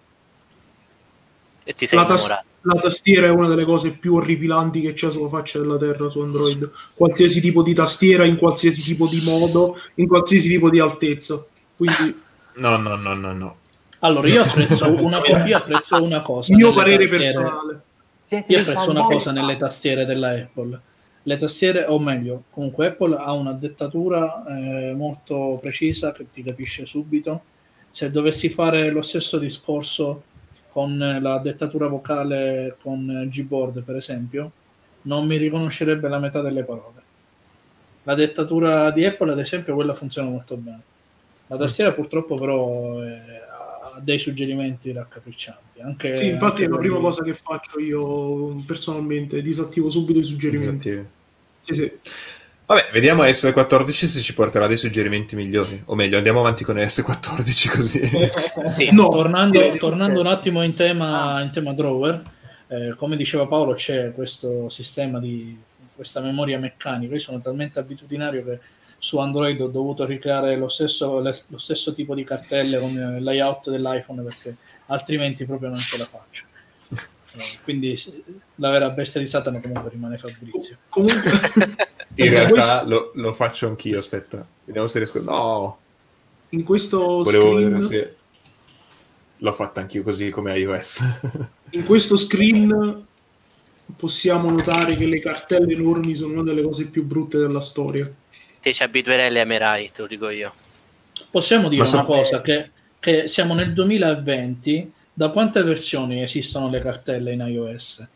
E 1.64 1.74
ti 1.74 1.86
sei 1.86 2.00
La, 2.00 2.06
tas- 2.06 2.28
la 2.64 2.76
tastiera 2.80 3.28
è 3.28 3.30
una 3.30 3.48
delle 3.48 3.66
cose 3.66 3.92
più 3.92 4.16
orripilanti 4.16 4.82
che 4.82 4.94
c'è 4.94 5.12
sulla 5.12 5.30
faccia 5.30 5.60
della 5.60 5.78
terra 5.78 6.10
su 6.10 6.20
Android. 6.22 6.70
Qualsiasi 6.94 7.42
tipo 7.42 7.64
di 7.64 7.74
tastiera, 7.74 8.26
in 8.26 8.38
qualsiasi 8.38 8.82
tipo 8.82 9.08
di 9.08 9.22
modo, 9.26 9.78
in 9.96 10.08
qualsiasi 10.08 10.48
tipo 10.48 10.70
di 10.70 10.80
altezza. 10.80 11.44
Quindi 11.76 12.20
No, 12.56 12.76
no, 12.78 12.96
no, 12.96 13.14
no, 13.14 13.34
no. 13.34 13.56
Allora, 14.00 14.28
io 14.28 14.42
apprezzo 14.42 14.88
una, 15.04 15.20
co- 15.22 15.38
io 15.46 15.58
apprezzo 15.58 16.04
una 16.04 16.22
cosa. 16.22 16.54
mio 16.56 16.74
parere 16.74 17.08
tastiere- 17.08 17.24
personale. 17.34 17.82
Siete 18.24 18.54
Io 18.54 18.60
apprezzo 18.62 18.90
una 18.90 19.02
cosa 19.02 19.32
nelle 19.32 19.56
tastiere 19.56 20.06
della 20.06 20.30
Apple. 20.32 20.80
Le 21.24 21.36
tastiere, 21.38 21.86
o 21.86 22.00
meglio, 22.00 22.44
comunque 22.50 22.88
Apple 22.88 23.16
ha 23.18 23.32
una 23.34 23.52
dettatura 23.54 24.44
eh, 24.48 24.94
molto 24.96 25.58
precisa 25.62 26.12
che 26.14 26.26
ti 26.32 26.42
capisce 26.44 26.86
subito. 26.86 27.42
Se 27.92 28.10
dovessi 28.10 28.50
fare 28.50 28.90
lo 28.90 29.02
stesso 29.02 29.38
discorso 29.38 30.24
con 30.72 30.98
la 30.98 31.38
dettatura 31.40 31.88
vocale 31.88 32.78
con 32.82 33.30
Gboard, 33.32 33.84
per 33.84 33.96
esempio, 33.98 34.52
non 35.04 35.26
mi 35.26 35.38
riconoscerebbe 35.38 36.08
la 36.08 36.20
metà 36.20 36.42
delle 36.42 36.64
parole. 36.64 37.02
La 38.04 38.16
dettatura 38.16 38.90
di 38.92 39.06
Apple, 39.06 39.32
ad 39.32 39.40
esempio, 39.40 39.76
quella 39.76 39.94
funziona 39.94 40.30
molto 40.30 40.56
bene. 40.56 40.82
La 41.48 41.58
tastiera 41.58 41.92
purtroppo 41.92 42.36
però 42.36 43.04
eh, 43.04 43.20
ha 43.50 44.00
dei 44.00 44.18
suggerimenti 44.18 44.92
raccapriccianti. 44.92 45.82
Anche, 45.82 46.16
Sì, 46.16 46.28
infatti 46.28 46.64
anche 46.64 46.66
è 46.66 46.68
la 46.70 46.78
prima 46.78 47.00
cosa 47.00 47.24
che 47.24 47.34
faccio 47.34 47.80
io 47.80 48.64
personalmente, 48.66 49.42
disattivo 49.42 49.90
subito 49.90 50.20
i 50.20 50.24
suggerimenti. 50.24 51.06
Sì, 51.62 51.74
sì. 51.76 51.92
Vabbè, 52.72 52.90
vediamo 52.94 53.24
S14 53.24 53.92
se 53.92 54.22
ci 54.22 54.34
porterà 54.34 54.66
dei 54.66 54.78
suggerimenti 54.78 55.36
migliori. 55.36 55.82
O 55.88 55.96
meglio, 55.96 56.16
andiamo 56.16 56.40
avanti 56.40 56.64
con 56.64 56.78
S14 56.78 57.70
così. 57.70 58.10
Sì, 58.66 58.94
No, 58.94 59.10
tornando, 59.10 59.60
tornando 59.78 60.22
un 60.22 60.28
attimo 60.28 60.64
in 60.64 60.74
tema, 60.74 61.42
in 61.42 61.50
tema 61.52 61.74
drawer, 61.74 62.24
eh, 62.70 62.94
come 62.96 63.18
diceva 63.18 63.46
Paolo, 63.46 63.74
c'è 63.74 64.14
questo 64.14 64.70
sistema 64.70 65.20
di 65.20 65.62
questa 65.94 66.22
memoria 66.22 66.58
meccanica. 66.60 67.14
Io 67.14 67.20
sono 67.20 67.42
talmente 67.42 67.78
abitudinario 67.78 68.46
che 68.46 68.60
su 68.98 69.18
Android 69.18 69.60
ho 69.60 69.68
dovuto 69.68 70.06
ricreare 70.06 70.56
lo 70.56 70.70
stesso, 70.70 71.20
lo 71.20 71.58
stesso 71.58 71.94
tipo 71.94 72.16
di 72.16 72.24
cartelle 72.24 72.80
con 72.80 72.92
il 72.92 73.22
layout 73.22 73.70
dell'iPhone 73.70 74.22
perché 74.22 74.56
altrimenti 74.86 75.44
proprio 75.46 75.68
non 75.68 75.78
ce 75.78 75.98
la 75.98 76.06
faccio. 76.06 76.46
Eh, 77.34 77.60
quindi 77.66 78.02
la 78.56 78.70
vera 78.70 78.90
bestia 78.92 79.20
di 79.20 79.28
Satana 79.28 79.60
comunque 79.60 79.90
rimane 79.90 80.18
Fabrizio. 80.18 80.78
Comunque, 80.88 81.32
In 82.26 82.30
realtà 82.30 82.84
lo, 82.86 83.12
lo 83.16 83.34
faccio 83.34 83.68
anch'io, 83.68 84.00
aspetta. 84.00 84.46
Vediamo 84.64 84.88
se 84.88 84.98
riesco. 85.00 85.22
No, 85.22 85.78
in 86.54 86.64
questo 86.64 87.00
volevo 87.24 87.52
screen, 87.52 87.74
vedere 87.74 87.88
se... 87.88 88.16
L'ho 89.38 89.54
fatta 89.54 89.82
anch'io 89.82 90.04
così 90.04 90.30
come 90.30 90.58
iOS. 90.58 91.04
in 91.72 91.86
questo 91.86 92.16
screen 92.16 93.06
possiamo 93.96 94.52
notare 94.52 94.96
che 94.96 95.06
le 95.06 95.20
cartelle 95.20 95.74
enormi 95.74 96.16
sono 96.16 96.34
una 96.34 96.44
delle 96.44 96.62
cose 96.62 96.86
più 96.86 97.04
brutte 97.04 97.38
della 97.38 97.62
storia. 97.62 98.10
te 98.62 98.74
ci 98.74 98.84
abituerai 98.84 99.28
alle 99.28 99.42
amerai, 99.42 99.92
te 99.92 100.02
lo 100.02 100.08
dico 100.08 100.30
io. 100.30 100.54
Possiamo 101.30 101.70
dire 101.70 101.82
Ma 101.82 101.90
una 101.90 102.00
sa- 102.00 102.06
cosa, 102.06 102.42
che, 102.42 102.70
che 103.00 103.28
siamo 103.28 103.54
nel 103.54 103.74
2020, 103.74 104.92
da 105.14 105.30
quante 105.30 105.64
versioni 105.64 106.22
esistono 106.22 106.70
le 106.70 106.80
cartelle 106.80 107.32
in 107.32 107.40
iOS? 107.40 108.08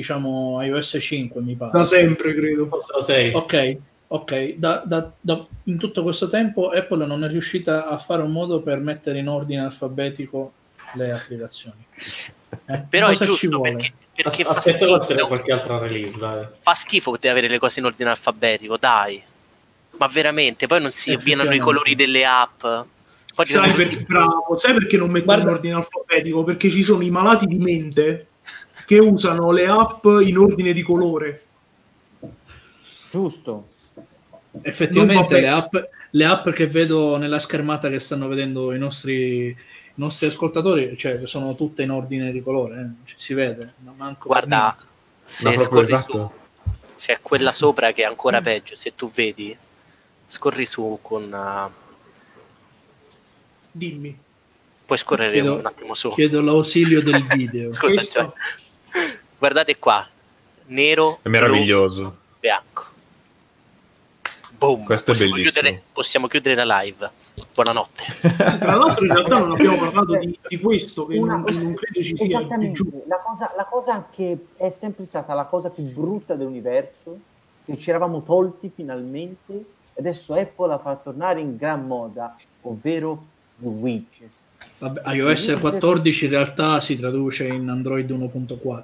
Diciamo 0.00 0.62
iOS 0.62 0.96
5 0.98 1.42
mi 1.42 1.54
pare. 1.54 1.72
Da 1.72 1.84
sempre, 1.84 2.34
credo. 2.34 2.66
Forse 2.66 2.92
la 2.94 3.00
6. 3.02 3.32
Ok, 3.34 3.76
ok. 4.08 4.54
Da, 4.56 4.82
da- 4.84 5.12
da- 5.20 5.46
in 5.64 5.76
tutto 5.76 6.02
questo 6.02 6.26
tempo 6.28 6.70
Apple 6.70 7.04
non 7.04 7.22
è 7.22 7.28
riuscita 7.28 7.86
a 7.86 7.98
fare 7.98 8.22
un 8.22 8.32
modo 8.32 8.60
per 8.62 8.80
mettere 8.80 9.18
in 9.18 9.28
ordine 9.28 9.60
alfabetico 9.60 10.52
le 10.94 11.12
applicazioni. 11.12 11.84
Eh, 12.66 12.82
Però 12.88 13.08
è 13.08 13.14
giusto 13.14 13.48
vuole? 13.48 13.72
perché, 13.72 13.92
perché 14.14 14.44
fa, 14.44 14.50
Aspetta 14.52 14.78
schifo, 14.78 14.96
qualche, 14.96 15.20
qualche 15.26 15.52
altra 15.52 15.78
release, 15.78 16.18
dai. 16.18 16.46
fa 16.60 16.74
schifo 16.74 17.10
poter 17.10 17.30
avere 17.30 17.48
le 17.48 17.58
cose 17.58 17.80
in 17.80 17.86
ordine 17.86 18.08
alfabetico, 18.10 18.76
dai. 18.78 19.22
Ma 19.98 20.06
veramente, 20.06 20.66
poi 20.66 20.80
non 20.80 20.92
si 20.92 21.12
avviano 21.12 21.42
i 21.52 21.58
colori 21.58 21.94
delle 21.94 22.24
app. 22.24 22.64
Sai, 23.42 23.70
per- 23.72 24.02
bravo, 24.06 24.56
sai 24.56 24.72
perché 24.72 24.96
non 24.96 25.10
mettono 25.10 25.34
Guarda- 25.34 25.50
in 25.50 25.54
ordine 25.56 25.74
alfabetico? 25.74 26.42
Perché 26.42 26.70
ci 26.70 26.82
sono 26.82 27.02
i 27.04 27.10
malati 27.10 27.44
di 27.46 27.58
mente 27.58 28.26
che 28.90 28.98
usano 28.98 29.52
le 29.52 29.68
app 29.68 30.04
in 30.20 30.36
ordine 30.36 30.72
di 30.72 30.82
colore. 30.82 31.42
Giusto. 33.08 33.68
Effettivamente 34.62 35.38
le 35.38 35.46
app, 35.48 35.76
le 36.10 36.24
app 36.24 36.48
che 36.48 36.66
vedo 36.66 37.16
nella 37.16 37.38
schermata 37.38 37.88
che 37.88 38.00
stanno 38.00 38.26
vedendo 38.26 38.72
i 38.74 38.78
nostri, 38.78 39.46
i 39.46 39.56
nostri 39.94 40.26
ascoltatori, 40.26 40.96
cioè 40.98 41.24
sono 41.26 41.54
tutte 41.54 41.84
in 41.84 41.90
ordine 41.92 42.32
di 42.32 42.42
colore, 42.42 42.80
eh, 42.80 43.06
ci 43.06 43.14
si 43.16 43.32
vede. 43.32 43.74
Guarda, 44.24 44.76
se 45.22 45.56
scorri 45.56 45.82
esatto. 45.82 46.32
su, 46.64 46.70
c'è 46.98 47.20
quella 47.22 47.52
sopra 47.52 47.92
che 47.92 48.02
è 48.02 48.06
ancora 48.06 48.40
peggio. 48.40 48.74
Se 48.74 48.96
tu 48.96 49.08
vedi, 49.08 49.56
scorri 50.26 50.66
su 50.66 50.98
con. 51.00 51.22
uh, 51.32 51.70
Dimmi. 53.70 54.18
puoi 54.84 54.98
scorrere 54.98 55.30
Chiedo- 55.30 55.58
un 55.58 55.66
attimo 55.66 55.94
su. 55.94 56.10
Chiedo 56.10 56.40
l'ausilio 56.42 57.00
del 57.00 57.22
video. 57.36 57.68
Scusa, 57.68 57.94
Questo- 57.94 58.20
cioè, 58.20 58.28
guardate 59.40 59.76
qua: 59.78 60.06
nero, 60.66 61.18
È 61.22 61.28
meraviglioso. 61.28 62.02
blu, 62.02 62.16
bianco. 62.38 62.84
Boom. 64.56 64.84
Questo 64.84 65.10
è 65.10 65.14
possiamo 65.14 65.34
bellissimo. 65.34 65.62
Chiudere, 65.62 65.82
possiamo 65.92 66.26
chiudere 66.26 66.54
la 66.64 66.80
live. 66.82 67.10
Buonanotte. 67.54 68.04
Tra 68.60 68.74
l'altro 68.74 69.04
in 69.06 69.12
realtà 69.12 69.38
non 69.38 69.52
abbiamo 69.52 69.78
parlato 69.78 70.16
di, 70.18 70.38
di 70.46 70.60
questo, 70.60 71.06
che 71.06 71.16
Una- 71.16 71.36
non, 71.36 71.44
non 71.62 71.74
credo 71.74 72.02
ci 72.02 72.14
sia 72.14 72.26
Esattamente, 72.26 72.82
la 73.06 73.18
cosa, 73.24 73.50
la 73.56 73.64
cosa 73.64 74.08
che 74.10 74.46
è 74.56 74.68
sempre 74.68 75.06
stata 75.06 75.32
la 75.32 75.46
cosa 75.46 75.70
più 75.70 75.82
brutta 75.94 76.34
dell'universo, 76.34 77.18
che 77.64 77.78
ci 77.78 77.88
eravamo 77.88 78.22
tolti 78.22 78.70
finalmente, 78.74 79.64
adesso 79.98 80.34
Apple 80.34 80.68
la 80.68 80.78
fa 80.78 80.94
tornare 80.96 81.40
in 81.40 81.56
gran 81.56 81.86
moda, 81.86 82.36
ovvero 82.62 83.24
il 83.60 83.68
widget. 83.68 84.28
Vabbè, 84.76 85.14
iOS 85.14 85.56
14 85.58 86.24
in 86.26 86.30
realtà 86.30 86.80
si 86.80 86.98
traduce 86.98 87.46
in 87.46 87.66
Android 87.70 88.10
1.4. 88.10 88.82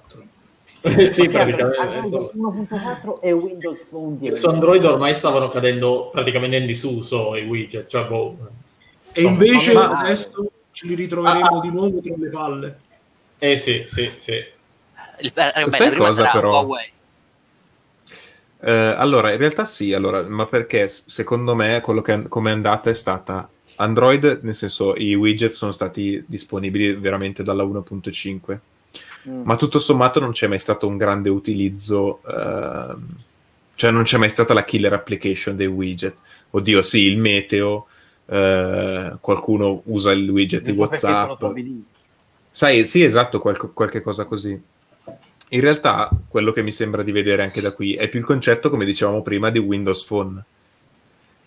sì, 1.10 1.28
praticamente. 1.28 1.78
Android 1.78 2.04
insomma. 2.04 2.48
1.4 2.50 3.20
e 3.20 3.32
Windows 3.32 3.80
Phone 3.88 4.18
10. 4.18 4.34
Su 4.36 4.48
Android 4.48 4.84
ormai 4.84 5.14
stavano 5.14 5.48
cadendo 5.48 6.10
praticamente 6.12 6.56
in 6.56 6.66
disuso 6.66 7.34
i 7.36 7.44
widget, 7.44 7.86
cioè 7.88 8.06
boh. 8.06 8.36
E 9.12 9.22
Insomma, 9.22 9.44
invece 9.44 9.72
ma- 9.72 9.98
adesso 9.98 10.50
ce 10.72 10.86
li 10.86 10.94
ritroveremo 10.94 11.46
Ah, 11.46 11.58
ah. 11.58 11.60
di 11.60 11.68
nuovo 11.70 12.00
tra 12.00 12.14
le 12.16 12.28
palle. 12.28 12.78
Eh 13.38 13.56
sì, 13.56 13.84
sì, 13.86 14.10
sì. 14.16 14.32
Il, 15.18 15.32
eh, 15.34 15.64
beh, 15.64 15.70
Sai 15.70 15.94
cosa, 15.94 16.28
però? 16.30 16.62
Huawei. 16.62 16.92
Eh, 18.60 18.72
allora, 18.72 19.32
in 19.32 19.38
realtà 19.38 19.64
sì, 19.64 19.92
allora, 19.92 20.22
ma 20.22 20.46
perché 20.46 20.88
secondo 20.88 21.54
me 21.54 21.80
quello 21.82 22.00
che 22.02 22.22
come 22.28 22.50
è 22.50 22.52
andata 22.54 22.90
è 22.90 22.94
stata 22.94 23.48
Android, 23.76 24.40
nel 24.42 24.54
senso 24.54 24.94
i 24.96 25.14
widget 25.14 25.52
sono 25.52 25.72
stati 25.72 26.22
disponibili 26.26 26.94
veramente 26.94 27.42
dalla 27.42 27.62
1.5, 27.64 28.58
Mm. 29.28 29.42
ma 29.42 29.56
tutto 29.56 29.80
sommato 29.80 30.20
non 30.20 30.30
c'è 30.30 30.46
mai 30.46 30.60
stato 30.60 30.86
un 30.86 30.96
grande 30.96 31.28
utilizzo, 31.28 32.20
ehm, 32.28 33.06
cioè 33.74 33.90
non 33.90 34.04
c'è 34.04 34.18
mai 34.18 34.28
stata 34.28 34.54
la 34.54 34.62
killer 34.64 34.92
application 34.92 35.56
dei 35.56 35.66
widget. 35.66 36.14
Oddio, 36.50 36.80
sì, 36.82 37.02
il 37.02 37.18
meteo, 37.18 37.86
eh, 38.26 39.16
qualcuno 39.20 39.82
usa 39.86 40.12
il 40.12 40.28
widget 40.30 40.62
di 40.62 40.70
WhatsApp. 40.78 41.40
Sai, 42.50 42.84
sì, 42.84 43.02
esatto, 43.02 43.38
qualche, 43.40 43.70
qualche 43.72 44.00
cosa 44.00 44.24
così. 44.24 44.58
In 45.50 45.60
realtà, 45.60 46.08
quello 46.28 46.52
che 46.52 46.62
mi 46.62 46.72
sembra 46.72 47.02
di 47.02 47.12
vedere 47.12 47.42
anche 47.42 47.60
da 47.60 47.72
qui 47.74 47.94
è 47.94 48.08
più 48.08 48.20
il 48.20 48.24
concetto, 48.24 48.70
come 48.70 48.84
dicevamo 48.84 49.22
prima, 49.22 49.50
di 49.50 49.58
Windows 49.58 50.04
Phone. 50.04 50.42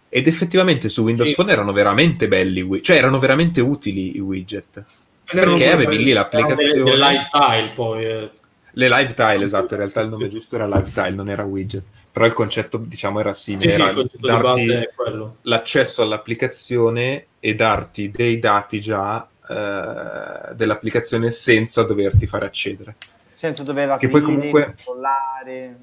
Ed 0.09 0.27
effettivamente 0.27 0.89
su 0.89 1.03
Windows 1.03 1.29
Sì. 1.29 1.35
Phone 1.35 1.51
erano 1.51 1.71
veramente 1.71 2.27
belli, 2.27 2.81
cioè 2.81 2.97
erano 2.97 3.19
veramente 3.19 3.61
utili 3.61 4.15
i 4.15 4.19
widget. 4.19 4.83
Perché 5.31 5.71
avevi 5.71 6.03
lì 6.03 6.11
l'applicazione. 6.13 6.89
Del 6.89 6.99
live 6.99 7.27
tile 7.31 7.71
poi. 7.75 8.05
eh. 8.05 8.31
Le 8.73 8.87
live 8.87 9.13
tile, 9.13 9.43
esatto, 9.43 9.73
in 9.73 9.79
realtà 9.79 10.01
il 10.01 10.09
nome 10.09 10.29
giusto 10.29 10.55
era 10.55 10.65
live 10.67 10.91
tile, 10.93 11.09
non 11.11 11.29
era 11.29 11.43
widget. 11.43 11.83
Però 12.11 12.25
il 12.25 12.33
concetto, 12.33 12.77
diciamo, 12.77 13.19
era 13.19 13.33
simile. 13.33 13.71
Sì, 13.71 13.77
sì, 13.77 13.81
era 13.83 13.93
di 13.93 14.09
darti 14.19 14.41
base 14.65 14.79
è 14.81 14.89
quello. 14.95 15.35
l'accesso 15.43 16.01
all'applicazione 16.01 17.25
e 17.39 17.55
darti 17.55 18.09
dei 18.09 18.39
dati 18.39 18.81
già 18.81 19.27
eh, 19.47 20.53
dell'applicazione 20.55 21.29
senza 21.31 21.83
doverti 21.83 22.25
fare 22.27 22.45
accedere. 22.45 22.95
Senza 23.33 23.63
dover 23.63 23.87
Che 23.87 23.93
aprire, 23.93 24.11
poi 24.11 24.21
comunque- 24.21 24.65
controllare. 24.65 25.77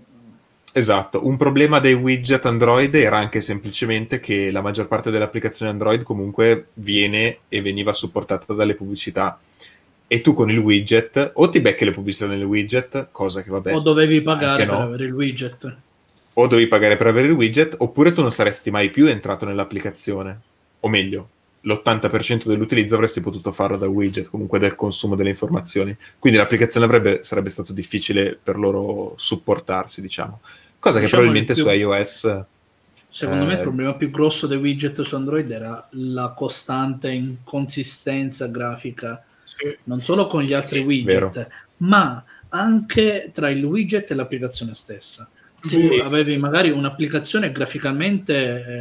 Esatto, 0.77 1.27
un 1.27 1.39
problema 1.39 1.79
dei 1.79 1.95
widget 1.95 2.45
Android 2.45 2.95
era 2.95 3.16
anche 3.16 3.41
semplicemente 3.41 4.20
che 4.20 4.51
la 4.51 4.61
maggior 4.61 4.87
parte 4.87 5.11
delle 5.11 5.24
applicazioni 5.24 5.70
Android 5.70 6.03
comunque 6.03 6.66
viene 6.74 7.39
e 7.49 7.62
veniva 7.62 7.95
supportata 7.95 8.53
dalle 8.53 8.74
pubblicità 8.74 9.41
e 10.07 10.20
tu 10.20 10.35
con 10.35 10.51
il 10.51 10.59
widget 10.59 11.31
o 11.37 11.49
ti 11.49 11.61
becchi 11.61 11.87
le 11.87 11.93
pubblicità 11.93 12.27
nel 12.27 12.43
widget, 12.43 13.09
cosa 13.11 13.43
che 13.43 13.49
vabbè. 13.49 13.72
O 13.72 13.81
dovevi 13.81 14.20
pagare 14.20 14.66
no. 14.66 14.72
per 14.72 14.81
avere 14.83 15.05
il 15.05 15.12
widget. 15.14 15.77
o 16.35 16.47
dovevi 16.47 16.68
pagare 16.68 16.97
per 16.97 17.07
avere 17.07 17.29
il 17.29 17.33
widget, 17.33 17.77
oppure 17.79 18.12
tu 18.12 18.20
non 18.20 18.31
saresti 18.31 18.70
mai 18.70 18.91
più 18.91 19.07
entrato 19.07 19.47
nell'applicazione. 19.47 20.41
O 20.81 20.91
meglio, 20.91 21.29
l'80% 21.62 22.45
dell'utilizzo 22.45 22.97
avresti 22.97 23.20
potuto 23.20 23.51
farlo 23.51 23.79
da 23.79 23.89
widget, 23.89 24.29
comunque 24.29 24.59
del 24.59 24.74
consumo 24.74 25.16
delle 25.16 25.31
informazioni. 25.31 25.97
Quindi 26.18 26.39
l'applicazione 26.39 26.85
avrebbe, 26.85 27.24
sarebbe 27.24 27.49
stato 27.49 27.72
difficile 27.72 28.39
per 28.41 28.59
loro 28.59 29.14
supportarsi, 29.16 30.03
diciamo. 30.03 30.41
Cosa 30.79 30.99
che 30.99 31.05
Diciamo 31.05 31.22
probabilmente 31.22 31.53
il 31.53 31.59
su 31.59 31.64
più- 31.64 31.72
iOS... 31.81 32.45
Secondo 33.09 33.47
me 33.47 33.55
il 33.55 33.59
Eh. 33.61 33.62
problema 33.62 33.95
più 33.95 34.11
grosso 34.11 34.47
dei 34.47 34.59
widget 34.59 35.01
su 35.01 35.14
Android 35.14 35.51
era 35.51 35.89
la 35.93 36.35
costante 36.37 37.11
inconsistenza 37.11 38.47
grafica, 38.47 39.24
Sì. 39.43 39.74
non 39.85 40.01
solo 40.03 40.27
con 40.27 40.43
gli 40.43 40.53
altri 40.53 40.81
widget, 40.81 41.33
Vero. 41.33 41.49
ma 41.79 42.22
anche 42.51 43.31
tra 43.33 43.49
il 43.49 43.64
widget 43.64 44.11
e 44.11 44.14
l'applicazione 44.14 44.74
stessa. 44.74 45.27
Tu 45.62 45.68
Sì. 45.79 45.99
avevi 45.99 46.37
magari 46.37 46.68
un'applicazione 46.70 47.51
graficamente 47.53 48.35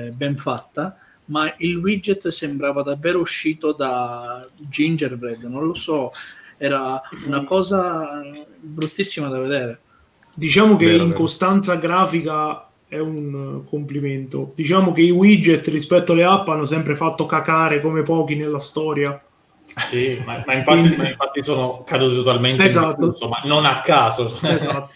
eh, 0.07 0.09
ben 0.17 0.35
fatta, 0.35 0.97
ma 1.25 1.53
il 1.59 1.77
widget 1.77 2.27
sembrava 2.27 2.83
davvero 2.83 3.19
uscito 3.21 3.71
da 3.71 4.45
Gingerbread, 4.69 5.43
non 5.43 5.65
lo 5.65 5.73
so, 5.75 6.11
era 6.57 7.01
una 7.25 7.45
cosa 7.45 8.21
eh, 8.21 8.45
bruttissima 8.59 9.29
da 9.29 9.39
vedere. 9.39 9.79
Diciamo 10.35 10.75
che 10.75 10.85
Vero, 10.85 10.97
vero. 10.97 11.07
l'incostanza 11.09 11.75
grafica 11.75 12.67
è 12.87 12.99
un 12.99 13.61
eh, 13.65 13.69
complimento. 13.69 14.51
Diciamo 14.55 14.91
che 14.93 15.01
i 15.01 15.11
widget 15.11 15.67
rispetto 15.67 16.11
alle 16.11 16.23
app 16.25 16.47
hanno 16.49 16.65
sempre 16.65 16.95
fatto 16.95 17.25
cacare 17.25 17.81
come 17.81 18.03
pochi 18.03 18.35
nella 18.35 18.59
storia. 18.59 19.19
Sì, 19.77 20.21
ma, 20.25 20.43
ma 20.45 20.53
infatti, 20.55 20.95
ma 20.95 21.09
infatti 21.09 21.43
sono 21.43 21.83
caduti 21.85 22.15
totalmente 22.15 22.61
in 22.63 22.67
Esatto. 22.67 23.07
discusso, 23.07 23.27
ma 23.29 23.41
non 23.45 23.65
a 23.65 23.81
caso. 23.81 24.25
Esatto. 24.25 24.89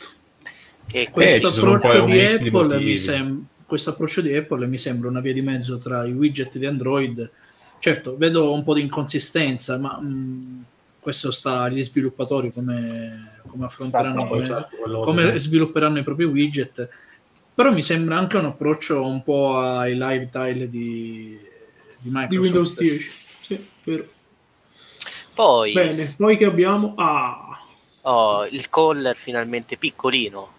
E 0.92 1.10
questo 1.12 1.48
Eh, 1.50 1.70
un 1.72 1.80
po' 1.80 1.88
approccio 1.88 2.06
di 2.06 2.20
Apple 2.22 2.80
mi 2.80 2.98
sem- 2.98 3.44
questo 3.66 3.92
approccio 3.92 4.22
di 4.22 4.36
Apple 4.36 4.66
mi 4.66 4.80
sembra 4.80 5.08
una 5.10 5.20
via 5.20 5.34
di 5.34 5.42
mezzo 5.44 5.78
tra 5.78 6.04
i 6.04 6.12
widget 6.12 6.58
di 6.58 6.66
Android 6.66 7.30
certo 7.78 8.18
vedo 8.18 8.52
un 8.52 8.64
po' 8.64 8.74
di 8.74 8.82
inconsistenza 8.82 9.78
ma 9.78 10.00
mh, 10.02 10.64
questo 11.00 11.30
sta 11.32 11.62
agli 11.62 11.84
sviluppatori 11.84 12.52
come, 12.52 13.39
come 13.50 13.66
affronteranno 13.66 14.22
Certo, 14.22 14.28
Poi, 14.30 14.39
come, 14.39 14.47
certo, 14.47 15.00
come 15.02 15.39
svilupperanno 15.39 16.00
i 16.00 16.04
propri 16.04 16.24
widget 16.26 16.89
però 17.60 17.74
mi 17.74 17.84
sembra 17.84 18.18
anche 18.18 18.38
un 18.38 18.45
approccio 18.45 19.06
un 19.06 19.22
po' 19.22 19.58
ai 19.60 19.91
live 19.91 20.30
tile 20.30 20.70
di, 20.70 21.38
di 21.97 22.10
Microsoft 22.10 22.30
Di 22.30 22.38
Windows 22.38 22.78
10. 22.78 23.12
Sì, 23.41 23.68
vero. 23.84 24.08
poi 25.34 25.74
Bene, 25.74 26.16
poi 26.18 26.38
che 26.38 26.45
abbiamo? 26.45 26.93
Ah, 26.95 27.62
oh, 28.04 28.45
il 28.45 28.70
caller 28.70 29.18
finalmente 29.18 29.76
piccolino. 29.76 30.54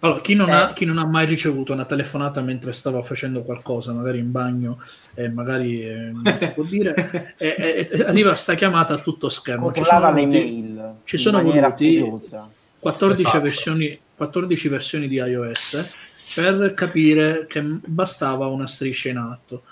Allora, 0.00 0.20
chi 0.20 0.34
non, 0.34 0.48
ha, 0.50 0.70
Eh. 0.70 0.72
chi 0.74 0.84
non 0.84 0.98
ha 0.98 1.04
mai 1.04 1.26
ricevuto 1.26 1.72
una 1.72 1.84
telefonata 1.84 2.40
mentre 2.40 2.72
stava 2.72 3.02
facendo 3.02 3.42
qualcosa, 3.42 3.92
magari 3.92 4.18
in 4.20 4.30
bagno, 4.30 4.80
e 5.14 5.28
magari 5.28 5.74
eh, 5.80 6.10
non 6.12 6.36
si 6.38 6.52
può 6.52 6.62
dire, 6.62 7.34
e, 7.36 7.56
e- 7.58 7.88
e 7.90 8.02
arriva 8.02 8.34
sta 8.36 8.54
chiamata 8.54 8.94
a 8.94 8.98
tutto 8.98 9.28
schermo. 9.28 9.72
Ci 9.72 9.82
sono, 9.82 10.00
voluti 10.12 10.26
mail 10.26 10.94
ci 11.02 11.16
in 11.16 11.20
sono 11.20 11.38
maniera 11.42 11.68
voluti- 11.70 11.98
curiosa. 11.98 12.48
14, 12.78 13.22
Esatto. 13.22 13.40
versioni, 13.42 14.00
14 14.14 14.68
versioni 14.68 15.08
di 15.08 15.16
iOS 15.16 16.32
per 16.36 16.74
capire 16.74 17.46
che 17.48 17.60
bastava 17.60 18.46
una 18.46 18.68
striscia 18.68 19.08
in 19.08 19.16
atto. 19.16 19.62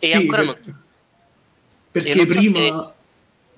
E 0.00 0.08
sì, 0.08 0.16
ancora 0.16 0.42
non... 0.42 0.56
perché 1.92 2.08
e 2.10 2.14
non 2.16 2.26
so 2.26 2.38
prima... 2.38 2.72
se- 2.72 2.94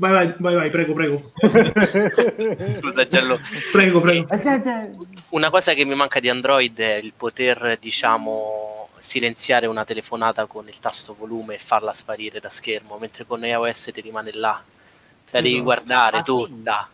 Vai, 0.02 0.10
vai, 0.10 0.34
vai, 0.40 0.54
vai, 0.56 0.68
prego, 0.70 0.94
prego. 0.94 1.30
Scusa 2.80 3.06
Giallo. 3.06 3.38
Prego, 3.70 4.00
prego. 4.00 4.26
Siete- 4.36 4.90
Una 5.28 5.48
cosa 5.48 5.74
che 5.74 5.84
mi 5.84 5.94
manca 5.94 6.18
di 6.18 6.28
Android 6.28 6.76
è 6.76 6.94
il 6.94 7.12
poter, 7.16 7.78
diciamo, 7.80 8.88
silenziare 8.98 9.66
una 9.68 9.84
telefonata 9.84 10.46
con 10.46 10.66
il 10.66 10.76
tasto 10.80 11.14
volume 11.16 11.54
e 11.54 11.58
farla 11.58 11.92
sparire 11.92 12.40
da 12.40 12.48
schermo, 12.48 12.98
mentre 13.00 13.24
con 13.24 13.44
iOS 13.44 13.90
ti 13.94 14.00
rimane 14.00 14.32
là. 14.34 14.60
Te 14.60 15.30
la 15.36 15.40
devi 15.40 15.50
Esatto. 15.54 15.62
guardare 15.62 16.16
Ah, 16.16 16.22
sì? 16.22 16.24
tutta. 16.32 16.88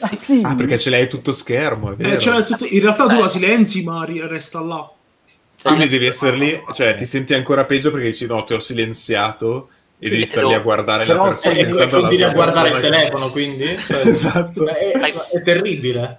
Ah, 0.00 0.06
Sì. 0.06 0.16
sì. 0.16 0.42
Ah, 0.42 0.54
perché 0.54 0.78
ce 0.78 0.88
l'hai 0.88 1.08
tutto 1.10 1.32
schermo, 1.32 1.92
è 1.92 1.96
vero. 1.96 2.14
Eh, 2.14 2.18
cioè, 2.18 2.44
tutto- 2.44 2.64
In 2.64 2.80
realtà 2.80 3.04
tu 3.08 3.16
Eh. 3.16 3.20
la 3.20 3.28
silenzi, 3.28 3.82
ma 3.82 4.06
resta 4.06 4.58
là. 4.60 4.90
Quindi 5.62 5.86
devi 5.86 6.06
essere 6.06 6.36
lì, 6.38 6.58
cioè 6.72 6.96
ti 6.96 7.04
senti 7.04 7.34
ancora 7.34 7.66
peggio 7.66 7.90
perché 7.90 8.06
dici 8.06 8.24
no, 8.26 8.42
ti 8.42 8.54
ho 8.54 8.58
silenziato 8.58 9.68
e 10.04 10.08
devi 10.08 10.26
stare 10.26 10.48
lì 10.48 10.54
a 10.54 10.58
guardare 10.58 11.06
Però 11.06 11.18
la 11.18 11.28
persona 11.28 11.54
E 11.54 11.62
pensando 11.62 12.00
continui 12.00 12.24
a 12.24 12.32
guardare 12.32 12.70
il 12.70 12.80
telefono, 12.80 13.30
quindi 13.30 13.62
Esatto. 13.70 14.66
è, 14.66 14.90
è 15.30 15.42
terribile. 15.42 16.18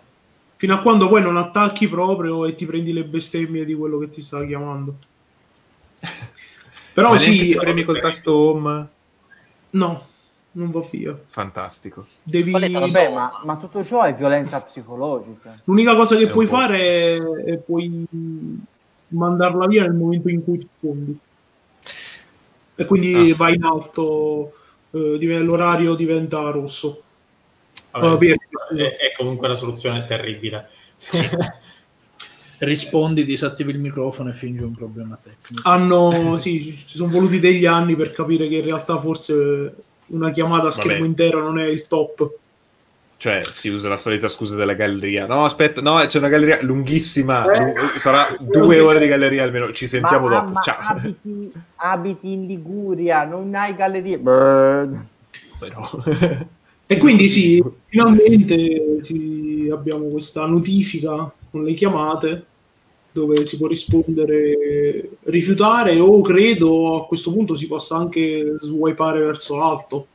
Fino 0.56 0.74
a 0.74 0.82
quando 0.82 1.10
poi 1.10 1.22
non 1.22 1.36
attacchi 1.36 1.90
proprio 1.90 2.46
e 2.46 2.56
ti 2.56 2.66
prendi 2.66 2.94
le 2.94 3.04
bestemmie 3.04 3.66
di 3.66 3.74
quello 3.76 3.98
che 3.98 4.10
ti 4.10 4.22
sta 4.22 4.46
chiamando. 4.46 4.96
Però 6.94 7.10
Ma 7.10 7.18
sì, 7.18 7.44
se 7.44 7.58
premi 7.58 7.84
col 7.84 8.00
tasto 8.00 8.34
home, 8.34 8.88
no, 9.72 10.08
non 10.52 10.72
va 10.72 10.88
via. 10.90 11.20
fantastico. 11.28 12.06
Devi... 12.24 12.52
Vabbè, 12.52 13.12
ma, 13.12 13.42
ma 13.44 13.58
tutto 13.58 13.84
ciò 13.84 14.04
è 14.04 14.14
violenza 14.14 14.62
psicologica. 14.62 15.56
L'unica 15.66 15.94
cosa 15.94 16.16
che 16.16 16.30
puoi 16.30 16.46
po'. 16.48 16.56
fare 16.56 16.80
è, 16.80 17.22
è 17.52 17.58
puoi 17.58 18.06
mandarla 19.08 19.68
via 19.68 19.82
nel 19.82 19.94
momento 19.94 20.30
in 20.30 20.42
cui 20.42 20.58
rispondi. 20.58 21.20
E 22.76 22.86
quindi 22.86 23.32
Ah. 23.32 23.36
vai 23.36 23.56
in 23.56 23.64
alto, 23.64 24.54
eh, 24.92 25.18
l'orario 25.42 25.96
diventa 25.96 26.40
rosso. 26.50 27.02
Vabbè, 27.92 28.06
Oh, 28.08 28.18
via. 28.18 28.36
è, 28.76 28.96
è 28.98 29.12
comunque 29.16 29.48
una 29.48 29.56
soluzione 29.56 30.06
terribile. 30.06 30.70
Rispondi, 32.60 33.26
disattivi 33.26 33.72
il 33.72 33.80
microfono 33.80 34.30
e 34.30 34.34
fingi 34.34 34.64
un 34.64 34.74
problema 34.74 35.20
tecnico. 35.22 35.68
Hanno, 35.68 36.38
sì, 36.38 36.64
ci- 36.64 36.84
ci 36.88 36.96
sono 36.98 37.12
voluti 37.12 37.40
degli 37.40 37.66
anni 37.66 37.96
per 37.96 38.12
capire 38.12 38.48
che 38.48 38.56
in 38.56 38.64
realtà 38.64 39.00
forse 39.02 39.76
una 40.08 40.32
chiamata 40.32 40.68
a 40.68 40.72
schermo 40.72 40.94
Vabbè. 40.94 41.06
intero 41.06 41.42
non 41.42 41.60
è 41.60 41.68
il 41.68 41.88
top. 41.88 42.32
Cioè, 43.24 43.40
si 43.42 43.70
usa 43.70 43.88
la 43.88 43.96
solita 43.96 44.28
scusa 44.28 44.58
della 44.58 44.74
galleria. 44.74 45.26
No, 45.26 45.46
aspetta, 45.46 45.80
no, 45.80 45.96
c'è 45.96 46.18
una 46.18 46.28
galleria 46.28 46.62
lunghissima. 46.62 47.46
lu- 47.46 47.74
sarà 47.98 48.26
due 48.38 48.82
ore 48.82 49.00
di 49.00 49.08
galleria 49.08 49.44
almeno. 49.44 49.72
Ci 49.72 49.88
sentiamo 49.88 50.28
ma, 50.28 50.40
dopo. 50.40 50.52
ma 50.52 50.60
Ciao. 50.62 50.76
abiti, 50.80 51.50
abiti 51.76 52.34
in 52.34 52.46
Liguria, 52.46 53.24
non 53.24 53.56
hai 53.56 53.76
gallerie. 53.76 54.18
No. 54.18 55.08
E 56.86 56.98
quindi 56.98 57.28
sì, 57.28 57.64
finalmente 57.88 58.98
sì, 59.02 59.70
abbiamo 59.72 60.10
questa 60.10 60.46
notifica 60.46 61.32
con 61.50 61.64
le 61.64 61.74
chiamate 61.76 62.46
dove 63.14 63.46
si 63.46 63.58
può 63.58 63.68
rispondere, 63.68 65.12
rifiutare 65.24 65.98
o 65.98 66.20
credo 66.22 66.98
a 66.98 67.08
questo 67.08 67.32
punto 67.32 67.56
si 67.56 67.68
possa 67.68 67.96
anche 67.96 68.56
swipeare 68.58 69.20
verso 69.20 69.56
l'alto. 69.56 70.08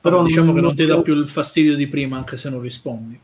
Però 0.00 0.22
diciamo 0.22 0.52
che 0.52 0.60
non 0.60 0.74
ti 0.76 0.86
dà 0.86 0.94
non- 0.94 1.02
più 1.02 1.14
il 1.14 1.28
fastidio 1.28 1.74
di 1.76 1.86
prima 1.88 2.16
anche 2.16 2.36
se 2.36 2.48
non 2.50 2.60
rispondi. 2.60 3.18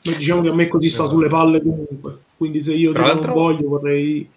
Diciamo 0.00 0.40
che 0.42 0.48
a 0.48 0.54
me 0.54 0.68
così 0.68 0.88
sta 0.88 1.02
Esatto. 1.02 1.16
sulle 1.18 1.28
palle 1.28 1.60
comunque. 1.60 2.18
Quindi 2.36 2.62
se 2.62 2.72
io 2.72 2.92
Tra 2.92 3.02
tipo 3.02 3.14
l'altro- 3.14 3.34
non 3.34 3.42
voglio 3.42 3.68
vorrei 3.68 4.30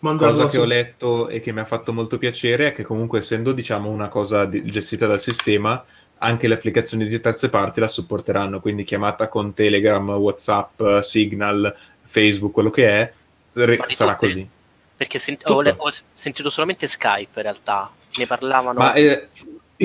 mandarla 0.00 0.32
cosa 0.34 0.44
che 0.46 0.56
su. 0.56 0.60
ho 0.60 0.64
letto 0.64 1.28
e 1.28 1.40
che 1.40 1.52
mi 1.52 1.60
ha 1.60 1.64
fatto 1.64 1.92
molto 1.92 2.18
piacere 2.18 2.68
è 2.68 2.72
che 2.72 2.84
comunque 2.84 3.18
essendo 3.18 3.52
diciamo 3.52 3.90
una 3.90 4.08
cosa 4.08 4.44
di- 4.44 4.64
gestita 4.64 5.06
dal 5.06 5.18
sistema 5.20 5.84
anche 6.18 6.48
le 6.48 6.54
applicazioni 6.54 7.06
di 7.06 7.20
terze 7.20 7.50
parti 7.50 7.80
la 7.80 7.86
supporteranno 7.88 8.60
quindi 8.60 8.82
chiamata 8.84 9.28
con 9.28 9.54
Telegram, 9.54 10.08
Whatsapp, 10.08 10.98
Signal, 11.00 11.74
Facebook, 12.04 12.52
quello 12.52 12.70
che 12.70 12.88
è 12.88 13.12
re- 13.54 13.76
Ma 13.76 13.84
sarà 13.90 14.14
tutte? 14.14 14.26
così 14.26 14.48
Perché 14.96 15.18
sent- 15.18 15.46
ho, 15.48 15.60
le- 15.60 15.74
ho 15.76 15.90
sentito 16.12 16.48
solamente 16.50 16.86
Skype 16.88 17.30
in 17.36 17.42
realtà. 17.42 17.90
Ne 18.16 18.26
parlavano. 18.26 18.78
ma 18.80 18.94
eh, 18.94 19.28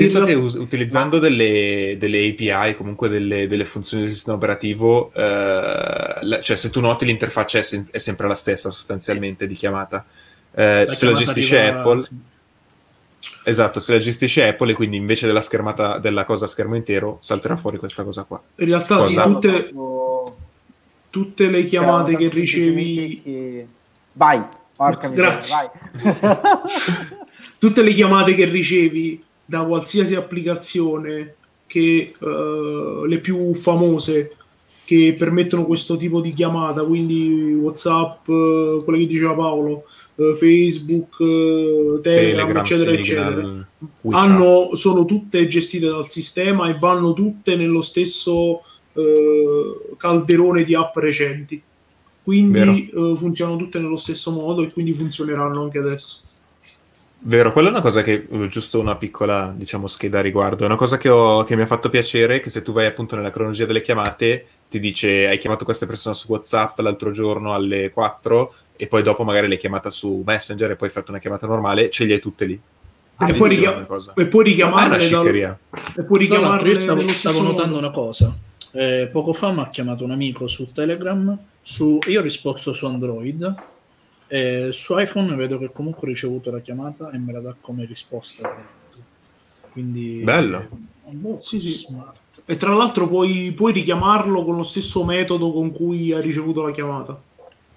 penso 0.02 0.24
che 0.24 0.34
us- 0.34 0.54
utilizzando 0.54 1.18
delle, 1.18 1.96
delle 1.98 2.28
API 2.28 2.74
comunque 2.74 3.08
delle, 3.08 3.46
delle 3.46 3.64
funzioni 3.64 4.02
del 4.04 4.12
sistema 4.12 4.36
operativo 4.36 5.12
eh, 5.14 6.18
la- 6.22 6.40
cioè 6.42 6.56
se 6.56 6.70
tu 6.70 6.80
noti 6.80 7.04
l'interfaccia 7.06 7.58
è, 7.58 7.62
sem- 7.62 7.88
è 7.90 7.98
sempre 7.98 8.26
la 8.28 8.34
stessa 8.34 8.70
sostanzialmente 8.70 9.46
di 9.46 9.54
chiamata 9.54 10.04
Eh, 10.56 10.84
se 10.88 11.06
la 11.06 11.12
chiamata 11.12 11.24
gestisce 11.24 11.58
arriva- 11.60 11.80
Apple 11.80 12.08
Esatto, 13.46 13.78
se 13.78 13.92
la 13.92 13.98
gestisce 13.98 14.46
Apple 14.48 14.72
e 14.72 14.74
quindi 14.74 14.96
invece 14.96 15.26
della 15.26 15.40
schermata 15.42 15.98
della 15.98 16.24
cosa 16.24 16.46
a 16.46 16.48
schermo 16.48 16.76
intero 16.76 17.18
salterà 17.20 17.56
fuori 17.56 17.76
questa 17.76 18.02
cosa 18.02 18.24
qua. 18.24 18.42
In 18.56 18.66
realtà 18.68 19.02
sì, 19.02 19.08
Cosa? 19.14 19.22
tutte, 19.24 19.48
Proprio- 19.64 20.36
tutte 21.10 21.46
le 21.48 21.64
chiamate 21.66 22.16
che 22.16 22.28
ricevi 22.30 23.20
che- 23.22 23.66
Vai, 24.14 24.42
porca 24.74 25.08
miseria, 25.08 25.30
Grazie. 25.30 25.70
vai. 26.00 26.36
tutte 27.58 27.82
le 27.82 27.92
chiamate 27.92 28.34
che 28.34 28.44
ricevi 28.46 29.22
da 29.44 29.64
qualsiasi 29.64 30.14
applicazione 30.14 31.34
che 31.66 32.14
eh, 32.18 33.02
le 33.06 33.18
più 33.18 33.54
famose 33.54 34.36
che 34.84 35.14
permettono 35.18 35.64
questo 35.64 35.96
tipo 35.96 36.20
di 36.20 36.32
chiamata, 36.34 36.84
quindi 36.84 37.54
WhatsApp, 37.54 38.28
eh, 38.28 38.82
quello 38.84 38.98
che 38.98 39.06
diceva 39.06 39.32
Paolo, 39.32 39.84
eh, 40.16 40.34
Facebook, 40.34 41.20
eh, 41.20 42.00
Telegram, 42.02 42.02
Telegram, 42.02 42.56
eccetera, 42.58 42.96
Signal, 42.96 42.96
eccetera. 43.00 44.20
Hanno, 44.20 44.74
sono 44.74 45.04
tutte 45.06 45.46
gestite 45.46 45.86
dal 45.86 46.10
sistema 46.10 46.68
e 46.68 46.76
vanno 46.78 47.14
tutte 47.14 47.56
nello 47.56 47.80
stesso 47.80 48.62
eh, 48.92 49.80
calderone 49.96 50.64
di 50.64 50.74
app 50.74 50.96
recenti. 50.96 51.62
Quindi 52.22 52.90
eh, 52.90 53.14
funzionano 53.16 53.58
tutte 53.58 53.78
nello 53.78 53.96
stesso 53.96 54.30
modo 54.30 54.62
e 54.62 54.72
quindi 54.72 54.92
funzioneranno 54.92 55.62
anche 55.62 55.78
adesso. 55.78 56.20
Vero, 57.26 57.52
quella 57.52 57.68
è 57.68 57.70
una 57.70 57.80
cosa 57.80 58.02
che, 58.02 58.26
eh, 58.30 58.48
giusto 58.48 58.78
una 58.78 58.96
piccola, 58.96 59.50
diciamo, 59.56 59.86
scheda 59.86 60.18
a 60.18 60.22
riguardo, 60.22 60.64
è 60.64 60.66
una 60.66 60.76
cosa 60.76 60.98
che, 60.98 61.08
ho- 61.08 61.42
che 61.42 61.56
mi 61.56 61.62
ha 61.62 61.66
fatto 61.66 61.88
piacere, 61.88 62.40
che 62.40 62.50
se 62.50 62.60
tu 62.60 62.72
vai 62.72 62.84
appunto 62.84 63.16
nella 63.16 63.30
cronologia 63.30 63.64
delle 63.64 63.80
chiamate, 63.80 64.46
ti 64.68 64.78
dice 64.78 65.26
hai 65.26 65.38
chiamato 65.38 65.64
questa 65.64 65.86
persona 65.86 66.14
su 66.14 66.30
WhatsApp 66.30 66.78
l'altro 66.80 67.12
giorno 67.12 67.54
alle 67.54 67.90
4 67.90 68.52
e 68.76 68.86
poi 68.88 69.02
dopo 69.02 69.24
magari 69.24 69.48
l'hai 69.48 69.56
chiamata 69.56 69.88
su 69.88 70.22
Messenger 70.26 70.72
e 70.72 70.76
poi 70.76 70.88
hai 70.88 70.94
fatto 70.94 71.12
una 71.12 71.20
chiamata 71.20 71.46
normale, 71.46 71.88
ce 71.88 72.04
le 72.04 72.12
hai 72.14 72.20
tutte 72.20 72.44
lì. 72.44 72.52
E 72.54 72.60
Bellissima 73.16 73.38
puoi, 73.46 73.48
richiam- 73.56 74.12
e 74.18 74.26
puoi 74.26 74.44
richiamarle 74.44 74.88
dal- 74.98 75.00
sciccheria. 75.00 75.58
e 75.96 76.02
puoi 76.02 76.18
richiamarle 76.18 76.68
io 76.72 76.78
stavo, 76.80 77.08
stavo 77.08 77.40
notando 77.40 77.78
una 77.78 77.90
cosa. 77.90 78.36
Eh, 78.72 79.08
poco 79.10 79.32
fa 79.32 79.50
mi 79.50 79.60
ha 79.60 79.70
chiamato 79.70 80.04
un 80.04 80.10
amico 80.10 80.46
su 80.46 80.72
Telegram. 80.72 81.38
Su, 81.62 81.98
io 82.06 82.20
ho 82.20 82.22
risposto 82.22 82.74
su 82.74 82.84
Android. 82.84 83.54
Eh, 84.28 84.70
su 84.72 84.98
iPhone 84.98 85.34
vedo 85.36 85.58
che 85.58 85.70
comunque 85.72 86.06
ho 86.06 86.10
ricevuto 86.10 86.50
la 86.50 86.60
chiamata 86.60 87.10
e 87.10 87.18
me 87.18 87.32
la 87.32 87.40
dà 87.40 87.54
come 87.60 87.84
risposta. 87.84 88.72
Quindi, 89.72 90.22
Bello. 90.22 90.68
eh, 91.06 91.12
boh, 91.12 91.40
Sì, 91.42 91.60
sì. 91.60 91.72
smart. 91.72 92.42
E 92.46 92.56
tra 92.56 92.74
l'altro 92.74 93.08
puoi, 93.08 93.52
puoi 93.52 93.72
richiamarlo 93.72 94.44
con 94.44 94.56
lo 94.56 94.62
stesso 94.62 95.04
metodo 95.04 95.52
con 95.52 95.72
cui 95.72 96.12
hai 96.12 96.20
ricevuto 96.22 96.62
la 96.66 96.72
chiamata. 96.72 97.20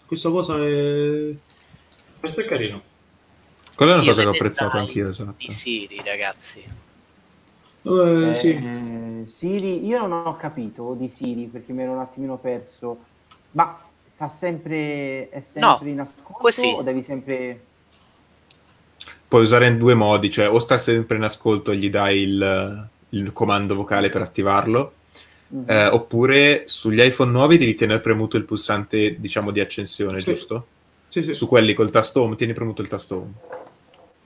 Questa 0.06 0.30
cosa 0.30 0.58
è... 0.64 1.30
Questo 2.20 2.42
è 2.42 2.46
carino. 2.46 2.82
Quella 3.76 3.92
è 3.92 3.96
una 3.96 4.04
Io 4.04 4.10
cosa 4.10 4.22
che 4.24 4.28
ho 4.28 4.32
apprezzato 4.32 4.78
anch'io, 4.78 5.08
esatto. 5.10 5.34
Di 5.38 5.52
Siri, 5.52 6.02
ragazzi. 6.04 6.64
eh, 7.84 8.30
Eh, 8.32 8.36
sì. 8.36 9.24
Siri, 9.26 9.86
io 9.86 10.00
non 10.08 10.26
ho 10.26 10.36
capito 10.36 10.96
di 10.98 11.08
Siri 11.10 11.46
perché 11.46 11.74
mi 11.74 11.84
ero 11.84 11.94
un 11.94 12.00
attimino 12.00 12.38
perso. 12.38 12.98
Ma 13.52 13.80
sta 14.08 14.30
sempre, 14.30 15.28
è 15.30 15.42
sempre 15.42 15.86
No, 15.86 15.92
in 15.92 16.00
ascolto 16.00 16.32
così. 16.40 16.68
o 16.68 16.82
devi 16.82 17.02
sempre... 17.02 17.62
Puoi 19.28 19.42
usare 19.42 19.68
in 19.68 19.78
due 19.78 19.94
modi, 19.96 20.32
cioè 20.32 20.50
o 20.50 20.58
sta 20.60 20.78
sempre 20.78 21.18
in 21.18 21.24
ascolto 21.24 21.72
e 21.72 21.76
gli 21.76 21.90
dai 21.90 22.20
il, 22.22 22.88
il 23.10 23.34
comando 23.34 23.76
vocale 23.76 24.08
per 24.10 24.22
attivarlo, 24.22 24.94
Mhm. 25.50 25.64
eh, 25.70 25.88
oppure 25.88 26.64
sugli 26.68 27.02
iPhone 27.02 27.32
nuovi 27.32 27.58
devi 27.58 27.76
tenere 27.76 28.00
premuto 28.02 28.36
il 28.38 28.44
pulsante, 28.44 29.20
diciamo, 29.20 29.52
di 29.52 29.60
accensione, 29.60 30.20
Sì. 30.22 30.32
giusto? 30.34 30.68
Sì, 31.10 31.24
sì. 31.24 31.34
Su 31.34 31.48
quelli 31.48 31.74
col 31.74 31.90
tasto 31.92 32.22
home, 32.22 32.36
tieni 32.36 32.54
premuto 32.54 32.82
il 32.82 32.88
tasto 32.88 33.16
home. 33.16 33.32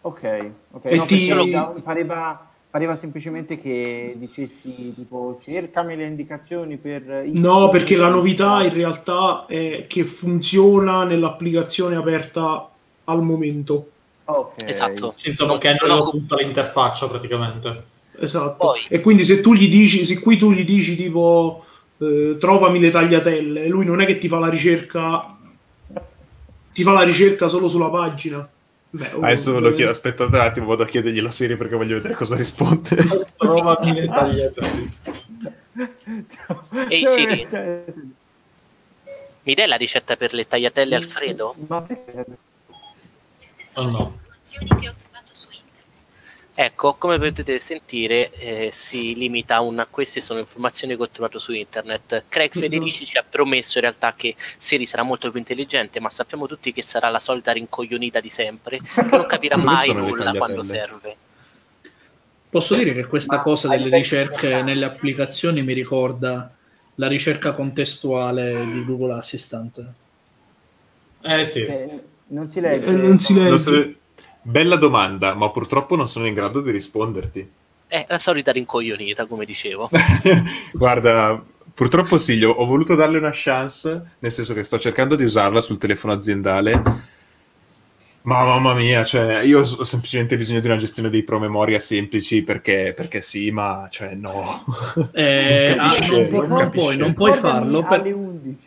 Ok, 0.01 0.51
ok. 0.71 0.85
E 0.85 0.95
No, 0.95 1.05
ti- 1.05 1.27
perché 1.27 1.49
da- 1.51 1.73
pareva, 1.83 2.50
pareva 2.71 2.95
semplicemente 2.95 3.59
che 3.59 4.15
dicessi 4.17 4.93
tipo 4.95 5.37
cercami 5.41 5.95
le 5.97 6.05
indicazioni 6.05 6.77
per... 6.77 7.03
No, 7.33 7.69
perché 7.69 7.97
la 7.97 8.07
novità 8.07 8.63
in 8.63 8.73
realtà 8.73 9.45
è 9.45 9.85
che 9.87 10.05
funziona 10.05 11.03
nell'applicazione 11.03 11.97
aperta 11.97 12.69
al 13.03 13.21
momento. 13.21 13.89
Ok. 14.23 14.63
Esatto. 14.65 15.13
Insomma, 15.25 15.51
Non- 15.51 15.59
che 15.59 15.75
non 15.81 15.91
hanno 15.91 16.01
ho- 16.03 16.09
tutta 16.11 16.37
l'interfaccia 16.37 17.07
praticamente. 17.09 17.83
Esatto. 18.19 18.55
Poi- 18.67 18.85
E 18.87 19.01
quindi 19.01 19.25
se 19.25 19.41
tu 19.41 19.53
gli 19.53 19.67
dici, 19.69 20.05
se 20.05 20.19
qui 20.21 20.37
tu 20.37 20.51
gli 20.53 20.63
dici 20.63 20.95
tipo 20.95 21.65
eh, 21.97 22.37
trovami 22.39 22.79
le 22.79 22.89
tagliatelle, 22.89 23.67
lui 23.67 23.83
non 23.85 23.99
è 23.99 24.05
che 24.05 24.17
ti 24.17 24.29
fa 24.29 24.39
la 24.39 24.47
ricerca, 24.49 25.37
ti 26.73 26.83
fa 26.83 26.93
la 26.93 27.01
ricerca 27.03 27.47
solo 27.49 27.67
sulla 27.67 27.89
pagina. 27.89 28.47
Beh, 28.93 29.13
oh, 29.13 29.21
Adesso 29.21 29.53
ve 29.53 29.59
lo 29.61 29.69
eh, 29.69 29.73
chiedo, 29.73 29.89
aspettate 29.91 30.35
un 30.35 30.41
attimo, 30.41 30.65
vado 30.67 30.83
a 30.83 30.87
chiedergli 30.87 31.21
la 31.21 31.31
serie 31.31 31.55
perché 31.55 31.75
voglio 31.75 31.95
vedere 31.95 32.13
cosa 32.13 32.35
risponde. 32.35 32.89
Trovami 33.37 33.93
le 33.93 34.07
tagliate. 34.07 34.61
Ehi, 36.89 37.05
Siri. 37.07 37.47
Mi 39.43 39.53
dai 39.55 39.67
la 39.67 39.77
ricetta 39.77 40.15
per 40.17 40.33
le 40.33 40.47
tagliatelle 40.47 40.95
Alfredo? 40.95 41.55
Ma 41.67 41.85
Oh, 43.75 43.89
no. 43.89 43.97
le 43.97 44.03
informazioni 44.43 44.67
che 44.81 44.89
ho 44.89 44.93
trovato 45.01 45.33
su 45.33 45.47
internet. 45.49 46.01
Ecco, 46.53 46.95
come 46.95 47.17
potete 47.17 47.59
sentire, 47.61 48.31
eh, 48.33 48.69
si 48.73 49.15
limita 49.15 49.55
a 49.55 49.61
una. 49.61 49.87
Queste 49.89 50.19
sono 50.19 50.39
informazioni 50.39 50.97
che 50.97 51.01
ho 51.01 51.09
trovato 51.09 51.39
su 51.39 51.53
internet. 51.53 52.25
Craig 52.27 52.51
Federici 52.51 53.05
ci 53.05 53.17
ha 53.17 53.23
promesso 53.27 53.77
in 53.77 53.85
realtà 53.85 54.13
che 54.13 54.35
Siri 54.57 54.85
sarà 54.85 55.03
molto 55.03 55.29
più 55.29 55.39
intelligente, 55.39 56.01
ma 56.01 56.09
sappiamo 56.09 56.47
tutti 56.47 56.73
che 56.73 56.81
sarà 56.81 57.09
la 57.09 57.19
solita 57.19 57.53
rincoglionita 57.53 58.19
di 58.19 58.27
sempre, 58.27 58.79
che 58.79 59.01
non 59.03 59.25
capirà 59.25 59.55
mai 59.57 59.93
nulla 59.93 60.33
quando 60.33 60.63
serve. 60.63 61.15
Posso 62.49 62.75
dire 62.75 62.93
che 62.93 63.05
questa 63.05 63.37
Ma 63.37 63.41
cosa 63.43 63.69
delle 63.69 63.95
ricerche 63.95 64.61
nelle 64.61 64.83
applicazioni 64.83 65.61
mi 65.61 65.71
ricorda 65.71 66.53
la 66.95 67.07
ricerca 67.07 67.53
contestuale 67.53 68.65
di 68.65 68.83
Google 68.83 69.13
Assistant. 69.13 69.81
Eh 71.21 71.45
sì. 71.45 71.61
eh, 71.61 72.01
non 72.27 72.49
si 72.49 72.59
legge. 72.59 72.89
Eh, 72.89 72.91
non 72.91 73.19
si 73.19 73.33
legge. 73.33 73.95
Non 74.43 74.53
Bella 74.53 74.75
domanda, 74.75 75.33
ma 75.35 75.49
purtroppo 75.49 75.95
non 75.95 76.07
sono 76.07 76.25
in 76.27 76.33
grado 76.33 76.61
di 76.61 76.71
risponderti. 76.71 77.49
È 77.87 78.05
la 78.07 78.17
solita 78.17 78.51
rincoglionita, 78.51 79.25
come 79.25 79.45
dicevo. 79.45 79.89
Guarda, 80.73 81.43
purtroppo 81.73 82.17
sì, 82.17 82.41
ho, 82.43 82.51
ho 82.51 82.65
voluto 82.65 82.95
darle 82.95 83.17
una 83.17 83.31
chance, 83.33 84.15
nel 84.19 84.31
senso 84.31 84.53
che 84.53 84.63
sto 84.63 84.79
cercando 84.79 85.15
di 85.15 85.23
usarla 85.23 85.61
sul 85.61 85.77
telefono 85.77 86.13
aziendale. 86.13 86.81
Ma 88.23 88.43
mamma 88.43 88.75
mia, 88.75 89.03
cioè, 89.03 89.39
io 89.41 89.61
ho 89.61 89.83
semplicemente 89.83 90.37
bisogno 90.37 90.59
di 90.59 90.67
una 90.67 90.75
gestione 90.75 91.09
dei 91.09 91.23
promemoria 91.23 91.79
semplici 91.79 92.43
perché, 92.43 92.93
perché 92.95 93.19
sì, 93.19 93.49
ma 93.49 93.87
cioè 93.89 94.13
no. 94.13 94.63
Eh, 95.11 95.73
Non 95.75 95.85
ah, 95.85 95.89
capisce, 95.89 96.11
non, 96.11 96.27
pu- 96.27 96.35
non 96.37 96.47
non 96.47 96.57
capisce. 96.59 96.79
puoi, 96.85 96.97
non 96.97 97.13
puoi 97.13 97.33
farlo. 97.33 97.83
per- 97.83 97.99
alle 97.99 98.11
11. 98.11 98.57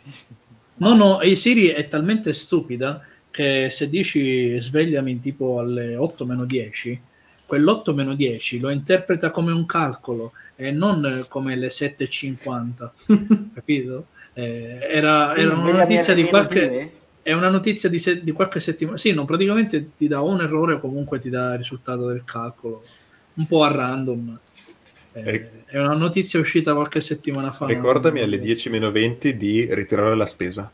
No, 0.77 0.93
no, 0.93 1.21
e 1.21 1.35
Siri 1.37 1.67
è 1.67 1.87
talmente 1.87 2.33
stupida 2.33 3.01
che 3.35 3.69
se 3.69 3.89
dici 3.89 4.61
svegliami 4.61 5.19
tipo 5.19 5.59
alle 5.59 5.97
8 5.97 6.25
meno 6.25 6.45
10, 6.45 7.01
quell'8 7.45 7.93
meno 7.93 8.15
10 8.15 8.59
lo 8.59 8.69
interpreta 8.69 9.29
come 9.29 9.51
un 9.51 9.65
calcolo 9.65 10.31
e 10.55 10.71
non 10.71 11.25
come 11.27 11.57
le 11.57 11.67
7.50, 11.67 12.89
capito? 13.53 14.05
Eh, 14.31 14.77
era, 14.89 15.35
era 15.35 15.53
una 15.53 15.83
notizia 15.83 16.13
di 16.13 16.23
qualche... 16.23 16.91
È 17.21 17.33
una 17.33 17.49
notizia 17.49 17.89
di, 17.89 17.99
se- 17.99 18.23
di 18.23 18.31
qualche 18.31 18.61
settimana. 18.61 18.97
Sì, 18.97 19.11
no, 19.11 19.25
praticamente 19.25 19.95
ti 19.97 20.07
dà 20.07 20.21
un 20.21 20.39
errore 20.39 20.73
o 20.73 20.79
comunque 20.79 21.19
ti 21.19 21.29
dà 21.29 21.53
il 21.53 21.57
risultato 21.57 22.05
del 22.05 22.23
calcolo. 22.23 22.85
Un 23.33 23.47
po' 23.47 23.63
a 23.63 23.71
random. 23.71 24.39
Eh, 25.11 25.33
Eh. 25.33 25.51
È 25.65 25.77
una 25.79 25.95
notizia 25.95 26.39
uscita 26.39 26.73
qualche 26.73 27.01
settimana 27.01 27.51
fa. 27.51 27.65
Ricordami 27.65 28.21
alle 28.21 28.39
10 28.39 28.69
meno 28.69 28.91
20 28.91 29.35
di 29.35 29.67
ritirare 29.73 30.15
la 30.15 30.25
spesa. 30.25 30.71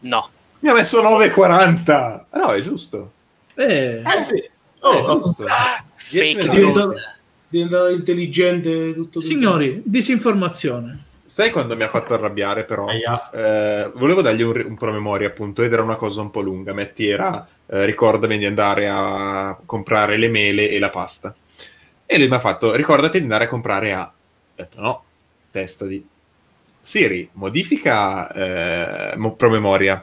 No. 0.00 0.30
Mi 0.60 0.68
ha 0.68 0.74
messo 0.74 1.02
9,40! 1.02 1.90
Ah, 1.92 2.24
No, 2.38 2.52
è 2.52 2.60
giusto. 2.60 3.12
Eh, 3.54 4.02
Eh 4.04 4.20
sì. 4.22 4.36
È 4.36 4.50
Oh, 4.82 5.20
giusto. 5.20 5.44
Fake 5.46 5.84
Dieci 6.10 6.48
minuti. 6.48 6.78
news. 6.78 6.94
diventa 7.48 7.90
intelligente 7.90 8.94
tutto 8.94 9.02
tutto. 9.04 9.20
signori, 9.20 9.82
disinformazione. 9.84 11.00
Sai 11.24 11.50
quando 11.50 11.74
mi 11.76 11.82
ha 11.82 11.88
fatto 11.88 12.14
arrabbiare 12.14 12.64
però? 12.64 12.88
Eh, 12.88 13.90
volevo 13.94 14.20
dargli 14.22 14.42
un, 14.42 14.64
un 14.66 14.76
promemoria 14.76 15.28
appunto 15.28 15.62
ed 15.62 15.72
era 15.72 15.82
una 15.82 15.94
cosa 15.96 16.22
un 16.22 16.30
po' 16.30 16.40
lunga. 16.40 16.72
Metti 16.72 17.08
era 17.08 17.46
eh, 17.66 17.84
ricordami 17.84 18.38
di 18.38 18.46
andare 18.46 18.88
a 18.88 19.56
comprare 19.64 20.16
le 20.16 20.28
mele 20.28 20.70
e 20.70 20.78
la 20.78 20.90
pasta. 20.90 21.34
E 22.06 22.18
lui 22.18 22.28
mi 22.28 22.34
ha 22.34 22.40
fatto 22.40 22.74
ricordati 22.74 23.18
di 23.18 23.22
andare 23.24 23.44
a 23.44 23.48
comprare 23.48 23.92
a... 23.92 24.02
Ho 24.02 24.12
detto 24.56 24.80
no, 24.80 25.04
testa 25.52 25.84
di... 25.86 26.04
Siri, 26.80 27.28
modifica 27.34 28.32
eh, 28.32 29.16
mo- 29.16 29.34
promemoria. 29.34 30.02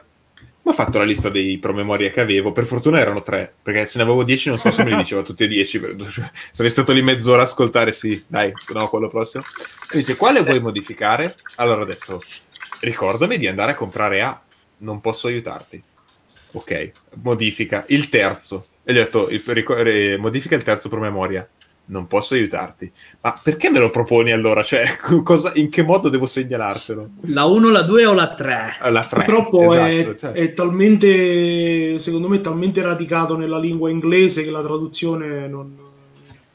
Ha 0.68 0.72
fatto 0.72 0.98
la 0.98 1.04
lista 1.04 1.28
dei 1.30 1.58
promemoria 1.58 2.10
che 2.10 2.20
avevo. 2.20 2.52
Per 2.52 2.64
fortuna 2.64 3.00
erano 3.00 3.22
tre, 3.22 3.52
perché 3.62 3.86
se 3.86 3.98
ne 3.98 4.04
avevo 4.04 4.22
dieci 4.22 4.48
non 4.48 4.58
so 4.58 4.70
se 4.70 4.84
me 4.84 4.90
li 4.90 4.96
diceva 5.02 5.22
tutti 5.22 5.44
e 5.44 5.48
dieci. 5.48 5.80
Sarei 6.52 6.70
stato 6.70 6.92
lì 6.92 7.02
mezz'ora 7.02 7.40
a 7.40 7.44
ascoltare, 7.44 7.90
sì, 7.92 8.22
dai, 8.26 8.52
no, 8.72 8.88
quello 8.88 9.08
prossimo. 9.08 9.44
Mi 9.92 10.00
dice, 10.00 10.16
quale 10.16 10.42
vuoi 10.42 10.60
modificare? 10.60 11.36
Allora 11.56 11.82
ho 11.82 11.86
detto, 11.86 12.22
ricordami 12.80 13.38
di 13.38 13.46
andare 13.46 13.72
a 13.72 13.74
comprare 13.74 14.20
A, 14.22 14.40
non 14.78 15.00
posso 15.00 15.26
aiutarti. 15.28 15.82
Ok, 16.52 16.92
modifica 17.22 17.84
il 17.88 18.08
terzo. 18.08 18.66
E 18.84 18.92
gli 18.92 18.98
ho 18.98 19.02
detto, 19.02 19.28
il- 19.28 19.42
ricor- 19.46 19.86
eh, 19.86 20.16
modifica 20.18 20.54
il 20.54 20.62
terzo 20.62 20.88
promemoria. 20.88 21.46
Non 21.90 22.06
posso 22.06 22.34
aiutarti. 22.34 22.90
Ma 23.22 23.40
perché 23.42 23.70
me 23.70 23.78
lo 23.78 23.88
proponi 23.88 24.30
allora? 24.30 24.62
Cioè, 24.62 24.96
cosa, 25.24 25.52
in 25.54 25.70
che 25.70 25.82
modo 25.82 26.08
devo 26.10 26.26
segnalartelo? 26.26 27.08
La 27.28 27.44
1, 27.44 27.70
la 27.70 27.82
2 27.82 28.04
o 28.04 28.12
la 28.12 28.34
3? 28.34 28.76
La 28.90 29.06
3. 29.06 29.24
Purtroppo 29.24 29.72
è, 29.72 29.98
esatto, 29.98 30.16
cioè. 30.16 30.32
è 30.32 30.52
talmente, 30.52 31.98
secondo 31.98 32.28
me, 32.28 32.40
talmente 32.42 32.82
radicato 32.82 33.36
nella 33.36 33.58
lingua 33.58 33.88
inglese 33.88 34.44
che 34.44 34.50
la 34.50 34.62
traduzione 34.62 35.48
non, 35.48 35.76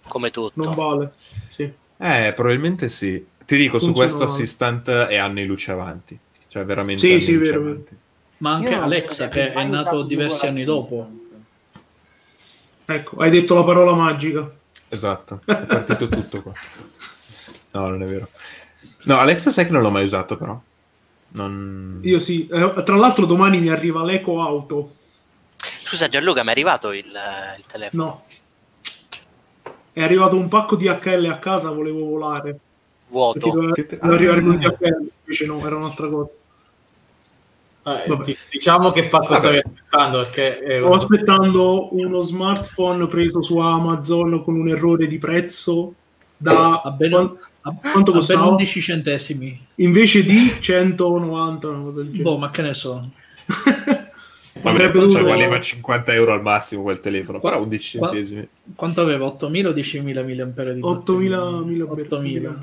Come 0.08 0.30
tutto. 0.30 0.64
non 0.64 0.76
vale. 0.76 1.14
Sì. 1.50 1.64
Eh, 1.98 2.34
probabilmente 2.36 2.88
sì. 2.90 3.26
Ti 3.46 3.58
dico, 3.58 3.80
su 3.80 3.86
Funziona 3.86 4.08
questo 4.08 4.26
male. 4.26 4.32
assistant 4.32 4.90
è 4.90 5.16
anni 5.18 5.46
luce 5.46 5.72
avanti. 5.72 6.18
Cioè, 6.48 6.64
veramente 6.64 7.02
Sì, 7.02 7.12
anni 7.12 7.22
sì, 7.22 7.34
luce 7.34 7.52
vero, 7.52 7.62
avanti. 7.64 7.98
Ma 8.38 8.52
anche 8.54 8.70
Io 8.70 8.82
Alexa, 8.82 9.30
che 9.30 9.52
è 9.52 9.64
nato 9.66 10.04
diversi 10.04 10.46
anni 10.46 10.64
dopo. 10.64 11.10
Ecco, 12.86 13.16
hai 13.18 13.32
detto 13.32 13.56
la 13.56 13.64
parola 13.64 13.94
magica. 13.94 14.62
Esatto, 14.94 15.42
è 15.44 15.56
partito 15.66 16.08
tutto 16.08 16.44
qua. 16.44 16.54
No, 17.72 17.88
non 17.88 18.04
è 18.04 18.06
vero. 18.06 18.30
No, 19.06 19.18
Alexa 19.18 19.50
sai 19.50 19.66
che 19.66 19.72
non 19.72 19.82
l'ho 19.82 19.90
mai 19.90 20.04
usato, 20.04 20.38
però. 20.38 20.60
Non... 21.30 22.00
Io 22.04 22.20
sì. 22.20 22.48
Eh, 22.48 22.84
tra 22.86 22.96
l'altro 22.96 23.26
domani 23.26 23.60
mi 23.60 23.70
arriva 23.70 24.04
l'Eco 24.04 24.40
Auto. 24.40 24.94
Scusa 25.58 26.08
Gianluca, 26.08 26.44
mi 26.44 26.50
è 26.50 26.52
arrivato 26.52 26.92
il, 26.92 27.06
il 27.06 27.66
telefono? 27.66 28.04
No. 28.04 28.26
È 29.92 30.04
arrivato 30.04 30.36
un 30.38 30.48
pacco 30.48 30.76
di 30.76 30.86
HL 30.86 31.26
a 31.26 31.40
casa, 31.40 31.72
volevo 31.72 32.06
volare. 32.06 32.60
Vuoto. 33.08 33.50
doveva, 33.50 33.74
doveva 33.74 34.14
arrivare 34.14 34.42
con 34.42 34.52
Ah. 34.64 34.70
DHL, 34.70 35.10
invece 35.22 35.46
no, 35.48 35.66
era 35.66 35.76
un'altra 35.76 36.08
cosa. 36.08 36.32
Eh, 37.86 38.38
diciamo 38.50 38.92
che 38.92 39.10
pacco 39.10 39.36
stavi 39.36 39.58
aspettando 39.58 40.18
perché 40.22 40.60
è 40.60 40.78
Sto 40.78 40.94
aspettando 40.94 41.94
uno 41.96 42.22
smartphone 42.22 43.08
preso 43.08 43.42
su 43.42 43.58
Amazon 43.58 44.42
con 44.44 44.56
un 44.56 44.70
errore 44.70 45.06
di 45.08 45.18
prezzo 45.18 45.94
da 46.38 46.80
A 46.82 46.92
ben, 46.92 47.12
quan- 47.12 47.38
a- 47.62 47.78
quanto 47.92 48.12
a 48.12 48.14
ben 48.14 48.14
costava? 48.14 48.46
11 48.48 48.82
centesimi. 48.82 49.66
invece 49.76 50.24
di 50.24 50.50
190 50.62 51.68
una 51.68 51.84
cosa 51.84 51.98
del 51.98 52.06
genere. 52.12 52.24
Boh, 52.24 52.38
ma 52.38 52.52
che 52.52 52.62
ne 52.62 52.74
so. 52.74 53.10
Vabbè, 54.64 54.70
Avrebbe 54.70 55.00
cioè, 55.00 55.08
dovuto- 55.10 55.24
valeva 55.26 55.60
50 55.60 56.14
euro 56.14 56.32
al 56.34 56.42
massimo 56.42 56.84
quel 56.84 57.02
telefono, 57.02 57.40
però 57.40 57.62
11 57.62 57.98
Qua- 57.98 58.08
centesimi. 58.10 58.48
Quanto 58.76 59.02
aveva? 59.02 59.26
8.000 59.26 59.66
o 59.68 59.72
10.000 59.72 60.54
mAh 60.56 60.72
di 60.74 60.82
8000 60.82 61.86
batteria? 61.86 62.60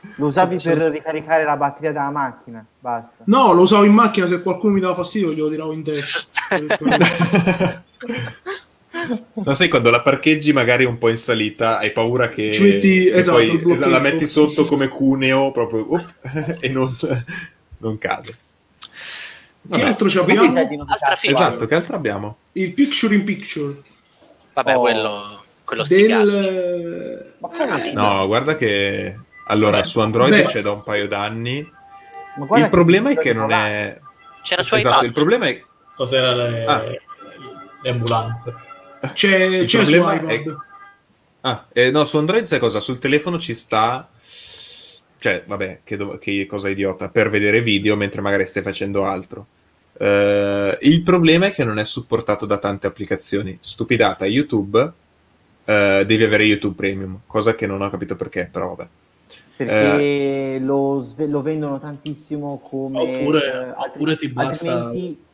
8000 0.00 0.08
8.000. 0.08 0.12
Lo 0.16 0.26
usavi 0.26 0.56
per 0.62 0.78
ricaricare 0.90 1.44
la 1.44 1.56
batteria 1.56 1.92
della 1.92 2.10
macchina, 2.10 2.64
basta. 2.78 3.24
No, 3.24 3.52
lo 3.52 3.62
usavo 3.62 3.84
in 3.84 3.92
macchina, 3.92 4.26
se 4.26 4.40
qualcuno 4.42 4.72
mi 4.74 4.80
dava 4.80 4.94
fastidio 4.94 5.32
glielo 5.32 5.50
tiravo 5.50 5.72
in 5.72 5.82
testa. 5.84 6.20
Non 9.32 9.54
sai 9.54 9.68
quando 9.68 9.88
la 9.90 10.02
parcheggi 10.02 10.52
magari 10.52 10.84
un 10.84 10.98
po' 10.98 11.08
in 11.08 11.16
salita, 11.16 11.78
hai 11.78 11.90
paura 11.92 12.28
che, 12.28 12.52
Ci 12.52 12.62
metti- 12.62 13.04
che 13.04 13.16
esatto, 13.16 13.38
poi 13.38 13.56
blocchetto. 13.58 13.88
la 13.88 13.98
metti 13.98 14.26
sotto 14.26 14.64
come 14.66 14.88
cuneo 14.88 15.52
proprio 15.52 15.86
up, 15.94 16.14
e 16.60 16.68
non, 16.68 16.94
non 17.78 17.98
cade. 17.98 18.26
che 18.28 18.36
Vabbè. 19.62 19.82
altro 19.84 20.08
ci 20.08 20.18
abbiamo? 20.18 20.52
Altra 20.86 21.16
figa. 21.16 21.32
Esatto, 21.32 21.66
che 21.66 21.74
altro 21.74 21.96
abbiamo? 21.96 22.36
Il 22.52 22.72
picture 22.72 23.14
in 23.14 23.24
picture 23.24 23.76
Vabbè, 24.52 24.76
Oh. 24.76 24.80
quello, 24.80 25.44
quello 25.64 25.84
sti 25.84 26.06
cazzi. 26.06 26.40
del... 26.40 27.32
Ma 27.38 27.48
come? 27.48 27.92
No, 27.92 28.26
guarda 28.26 28.54
che 28.54 29.18
allora 29.46 29.82
su 29.84 30.00
Android 30.00 30.32
beh. 30.34 30.44
c'è 30.44 30.62
da 30.62 30.70
un 30.72 30.82
paio 30.82 31.06
d'anni. 31.08 31.68
Ma 32.36 32.44
guarda 32.46 32.64
Il 32.66 32.70
problema 32.70 33.10
è 33.10 33.16
che 33.16 33.32
non 33.32 33.50
è 33.50 33.98
C'era 34.42 34.62
su 34.62 34.74
esatto, 34.74 34.94
iPad. 34.96 35.06
il 35.06 35.12
problema 35.12 35.46
è 35.48 35.62
stasera 35.88 36.32
le, 36.34 36.64
Ah. 36.64 36.82
le 37.82 37.90
ambulanze. 37.90 38.54
C'è, 39.14 39.36
Il 39.36 39.66
c'è 39.66 39.84
su 39.84 39.90
problema 39.92 40.14
iPad. 40.14 40.30
è- 40.30 40.68
Ah, 41.42 41.66
eh, 41.72 41.90
no, 41.90 42.04
su 42.04 42.18
Android 42.18 42.44
sai 42.44 42.58
cosa? 42.58 42.80
Sul 42.80 42.98
telefono 42.98 43.38
ci 43.38 43.54
sta. 43.54 44.08
Cioè, 45.18 45.42
vabbè, 45.46 45.80
che, 45.84 45.96
do- 45.96 46.18
che 46.18 46.46
cosa 46.46 46.68
idiota, 46.68 47.08
per 47.08 47.30
vedere 47.30 47.62
video 47.62 47.96
mentre 47.96 48.20
magari 48.20 48.44
stai 48.46 48.62
facendo 48.62 49.04
altro. 49.06 49.46
Eh, 49.98 50.78
il 50.82 51.02
problema 51.02 51.46
è 51.46 51.52
che 51.52 51.64
non 51.64 51.78
è 51.78 51.84
supportato 51.84 52.44
da 52.46 52.58
tante 52.58 52.86
applicazioni. 52.86 53.56
Stupidata, 53.60 54.24
YouTube, 54.26 54.92
eh, 55.64 56.04
devi 56.06 56.22
avere 56.24 56.44
YouTube 56.44 56.74
Premium, 56.74 57.20
cosa 57.26 57.54
che 57.54 57.66
non 57.66 57.80
ho 57.82 57.90
capito 57.90 58.16
perché, 58.16 58.48
però 58.50 58.74
vabbè. 58.74 58.88
Perché 59.64 60.58
lo, 60.60 61.00
sve- 61.00 61.26
lo 61.26 61.42
vendono 61.42 61.78
tantissimo 61.78 62.60
come... 62.62 63.00
Oppure- 63.00 63.44
eh, 63.44 63.56
altri- 63.56 63.90
oppure 63.94 64.16
ti 64.16 64.28
basta- 64.28 64.72
Altrimenti, 64.72 65.24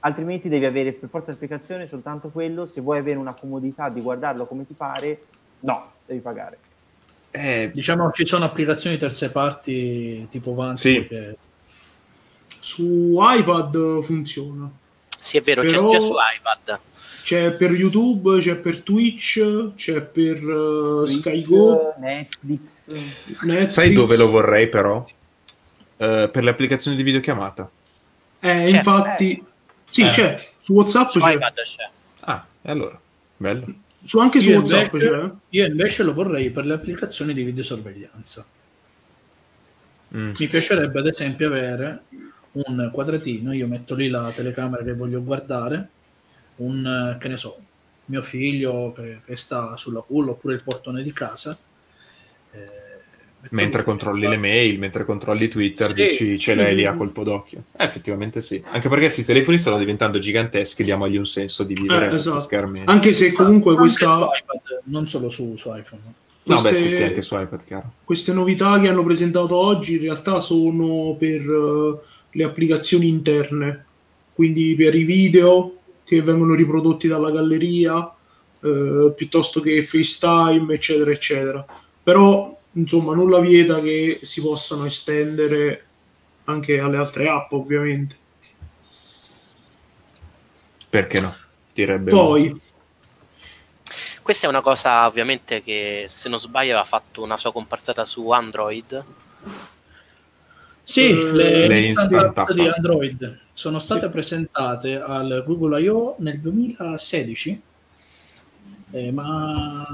altrimenti 0.00 0.48
devi 0.48 0.64
avere 0.66 0.92
per 0.92 1.08
forza 1.08 1.30
l'applicazione 1.30 1.86
soltanto 1.86 2.28
quello. 2.28 2.66
Se 2.66 2.80
vuoi 2.80 2.98
avere 2.98 3.18
una 3.18 3.34
comodità 3.34 3.88
di 3.88 4.00
guardarlo 4.02 4.44
come 4.46 4.66
ti 4.66 4.74
pare, 4.74 5.22
no, 5.60 5.92
devi 6.04 6.20
pagare. 6.20 6.58
Eh, 7.30 7.70
Diciamo 7.72 8.10
ci 8.12 8.26
sono 8.26 8.44
applicazioni 8.44 8.96
terze 8.96 9.30
parti 9.30 10.28
tipo 10.30 10.54
Vance 10.54 10.88
Sì. 10.92 11.06
che 11.06 11.36
Su 12.60 13.16
iPad 13.18 14.02
funziona. 14.02 14.70
Sì, 15.18 15.38
è 15.38 15.42
vero, 15.42 15.62
c'è 15.62 15.76
Però- 15.76 15.88
già 15.90 16.00
su 16.00 16.12
iPad. 16.36 16.80
C'è 17.24 17.52
per 17.52 17.70
YouTube, 17.72 18.38
c'è 18.40 18.58
per 18.58 18.80
Twitch, 18.82 19.72
c'è 19.76 20.02
per 20.02 20.44
uh, 20.44 21.04
Twitch, 21.06 21.20
SkyGo, 21.20 21.94
Netflix. 21.98 22.88
Netflix. 22.90 23.66
sai 23.72 23.92
dove 23.94 24.16
lo 24.18 24.28
vorrei 24.28 24.68
però? 24.68 25.02
Eh, 25.96 26.28
per 26.30 26.44
le 26.44 26.50
applicazioni 26.50 26.98
di 26.98 27.02
videochiamata. 27.02 27.70
Eh, 28.40 28.64
C'è. 28.66 28.76
infatti... 28.76 29.42
Sì, 29.84 30.02
Eh. 30.02 30.10
c'è. 30.10 30.48
Su 30.60 30.74
WhatsApp 30.74 31.10
Su 31.12 31.20
c'è. 31.20 31.38
c'è. 31.38 31.90
Ah, 32.20 32.44
e 32.60 32.70
allora, 32.70 33.00
bello. 33.38 33.66
Su, 34.04 34.18
anche 34.18 34.40
su 34.40 34.50
Io 34.50 34.56
WhatsApp 34.58 34.92
invece- 34.92 35.10
c'è. 35.10 35.30
io 35.48 35.64
invece 35.66 36.02
lo 36.02 36.12
vorrei 36.12 36.50
per 36.50 36.66
le 36.66 36.74
applicazioni 36.74 37.32
di 37.32 37.42
videosorveglianza. 37.42 38.44
Mm. 40.14 40.32
Mi 40.38 40.46
piacerebbe 40.48 40.98
ad 41.00 41.06
esempio 41.06 41.46
avere 41.46 42.02
un 42.52 42.90
quadratino, 42.92 43.52
io 43.54 43.66
metto 43.66 43.94
lì 43.94 44.08
la 44.08 44.30
telecamera 44.30 44.84
che 44.84 44.92
voglio 44.94 45.22
guardare, 45.22 45.88
un, 46.56 47.14
eh, 47.16 47.18
che 47.20 47.28
ne 47.28 47.36
so, 47.36 47.58
mio 48.06 48.22
figlio 48.22 48.92
che, 48.94 49.18
che 49.24 49.36
sta 49.36 49.76
sulla 49.76 50.00
culla 50.00 50.32
oppure 50.32 50.54
il 50.54 50.62
portone 50.62 51.02
di 51.02 51.12
casa. 51.12 51.56
eh, 52.52 52.82
Mentre 53.50 53.84
controlli 53.84 54.26
le 54.26 54.38
mail, 54.38 54.78
mentre 54.78 55.04
controlli 55.04 55.48
Twitter, 55.48 55.88
Sì, 55.88 55.94
dici 55.94 56.38
ce 56.38 56.54
l'hai 56.54 56.74
lì 56.74 56.86
a 56.86 56.94
colpo 56.94 57.24
d'occhio. 57.24 57.64
Eh, 57.76 57.84
effettivamente 57.84 58.40
sì. 58.40 58.62
Anche 58.70 58.88
perché 58.88 59.04
questi 59.04 59.22
telefoni 59.24 59.58
stanno 59.58 59.76
diventando 59.76 60.18
giganteschi, 60.18 60.82
diamogli 60.82 61.18
un 61.18 61.26
senso 61.26 61.62
di 61.62 61.74
vivere 61.74 62.06
Eh, 62.06 62.08
questi 62.08 62.28
esatto. 62.28 62.42
schermi. 62.44 62.82
Anche 62.86 63.12
se 63.12 63.32
comunque 63.32 63.72
Anche 63.72 63.82
questa... 63.82 64.06
su 64.16 64.22
iPad, 64.22 64.80
non 64.84 65.06
solo 65.06 65.28
su, 65.28 65.56
su 65.56 65.68
iPhone. 65.76 66.00
No, 66.46 66.56
beh, 66.56 66.68
queste- 66.68 66.88
sì, 66.88 66.96
sì, 66.96 67.02
anche 67.02 67.22
su 67.22 67.38
iPad, 67.38 67.64
chiaro. 67.64 67.92
queste 68.04 68.32
novità 68.32 68.80
che 68.80 68.88
hanno 68.88 69.04
presentato 69.04 69.56
oggi 69.56 69.94
in 69.94 70.00
realtà 70.00 70.38
sono 70.40 71.14
per 71.18 71.40
eh, 71.42 71.98
le 72.30 72.44
applicazioni 72.44 73.08
interne, 73.08 73.84
quindi 74.34 74.74
per 74.74 74.94
i 74.94 75.04
video 75.04 75.76
che 76.04 76.22
vengono 76.22 76.54
riprodotti 76.54 77.08
dalla 77.08 77.30
galleria, 77.30 78.12
eh, 78.62 79.12
piuttosto 79.16 79.60
che 79.60 79.82
FaceTime, 79.82 80.74
eccetera, 80.74 81.10
eccetera. 81.10 81.64
Però, 82.02 82.56
insomma, 82.72 83.14
nulla 83.14 83.40
vieta 83.40 83.80
che 83.80 84.20
si 84.22 84.40
possano 84.40 84.84
estendere 84.84 85.86
anche 86.44 86.78
alle 86.78 86.98
altre 86.98 87.28
app, 87.28 87.52
ovviamente. 87.52 88.16
Perché 90.90 91.20
no? 91.20 91.34
Direbbe 91.72 92.10
Poi, 92.10 92.60
Questa 94.22 94.46
è 94.46 94.48
una 94.48 94.60
cosa 94.60 95.06
ovviamente 95.06 95.62
che 95.62 96.04
se 96.08 96.28
non 96.28 96.38
sbaglio 96.38 96.70
aveva 96.70 96.84
fatto 96.84 97.22
una 97.22 97.36
sua 97.36 97.52
comparsata 97.52 98.04
su 98.04 98.30
Android. 98.30 99.04
Sì, 100.86 101.08
Eh, 101.10 101.32
le, 101.32 101.66
le 101.66 101.84
instant 101.84 102.36
app. 102.38 102.50
di 102.52 102.66
Android 102.68 103.40
sono 103.52 103.78
state 103.78 104.02
Sì. 104.06 104.08
presentate 104.10 105.00
al 105.00 105.42
Google 105.46 105.80
I.O. 105.80 106.16
nel 106.18 106.38
2016, 106.40 107.60
eh, 108.90 109.10
ma 109.10 109.86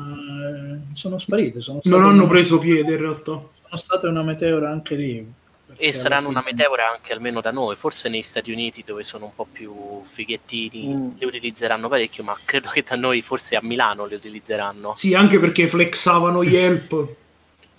sono 0.93 1.19
sparite. 1.19 1.61
Sono 1.61 1.81
non 1.85 2.05
hanno 2.05 2.23
una- 2.25 2.27
preso 2.31 2.59
piede 2.59 2.93
in 2.93 2.99
realtà. 3.01 3.23
Sono 3.33 3.77
state 3.77 4.07
una 4.09 4.23
meteora 4.23 4.71
anche 4.71 4.95
lì. 4.97 5.33
E 5.77 5.93
saranno 5.95 6.29
alla 6.29 6.39
una 6.41 6.43
fine- 6.43 6.57
meteora 6.57 6.91
anche 6.91 7.13
almeno 7.13 7.41
da 7.41 7.53
noi, 7.53 7.77
forse 7.77 8.09
negli 8.09 8.23
Stati 8.23 8.51
Uniti 8.53 8.83
dove 8.85 9.03
sono 9.05 9.27
un 9.27 9.35
po' 9.35 9.47
più 9.51 9.73
fighettini 10.05 10.89
Mm. 10.93 11.09
le 11.19 11.27
utilizzeranno 11.27 11.89
parecchio, 11.89 12.25
ma 12.25 12.37
credo 12.45 12.69
che 12.71 12.83
da 12.87 12.97
noi 12.97 13.23
forse 13.23 13.55
a 13.57 13.61
Milano 13.63 14.05
le 14.07 14.17
utilizzeranno. 14.17 14.95
Sì, 14.97 15.15
anche 15.15 15.39
perché 15.39 15.69
flexavano 15.69 16.43
Yelp, 16.43 17.07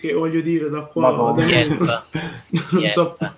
che 0.02 0.12
voglio 0.12 0.40
dire, 0.40 0.68
da 0.68 0.80
qua... 0.80 1.32
Da 1.36 1.44
Yelp. 1.44 1.78
non, 2.50 2.80
Yelp. 2.82 2.92
sap- 2.92 3.32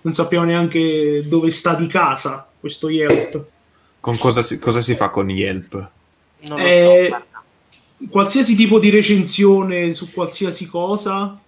non 0.00 0.14
sappiamo 0.14 0.46
neanche 0.46 1.22
dove 1.26 1.50
sta 1.50 1.74
di 1.74 1.86
casa 1.86 2.48
questo 2.58 2.88
Yelp. 2.88 3.44
Con 4.00 4.16
cosa 4.16 4.40
si, 4.40 4.58
cosa 4.58 4.80
si 4.80 4.94
fa 4.94 5.10
con 5.10 5.28
Yelp? 5.28 5.90
Non 6.48 6.58
lo 6.58 6.64
Eh, 6.66 7.08
so. 7.10 8.06
Qualsiasi 8.08 8.54
tipo 8.56 8.78
di 8.78 8.88
recensione 8.90 9.92
su 9.92 10.10
qualsiasi 10.12 10.66
cosa, 10.66 11.38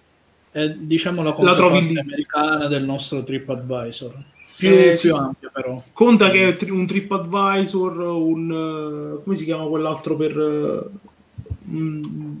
È 0.51 0.67
diciamo 0.69 1.23
la 1.23 1.31
controparte 1.33 1.79
lì. 1.79 1.99
americana 1.99 2.67
del 2.67 2.83
nostro 2.83 3.23
TripAdvisor. 3.23 4.13
Più, 4.57 4.67
Eh, 4.69 4.97
sì. 4.97 5.07
più 5.07 5.15
ampia 5.15 5.49
però. 5.53 5.81
conta 5.93 6.29
che 6.31 6.49
è 6.49 6.55
tri- 6.57 6.69
un 6.71 6.85
TripAdvisor, 6.85 7.97
un... 7.99 9.15
eh, 9.19 9.23
come 9.23 9.35
si 9.35 9.45
chiama 9.45 9.65
quell'altro 9.65 10.15
per... 10.15 10.37
eh, 10.37 11.69
mm, 11.69 12.35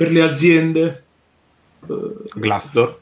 per 0.00 0.10
le 0.12 0.22
aziende? 0.22 1.02
Eh, 1.86 2.12
Glassdoor? 2.36 2.98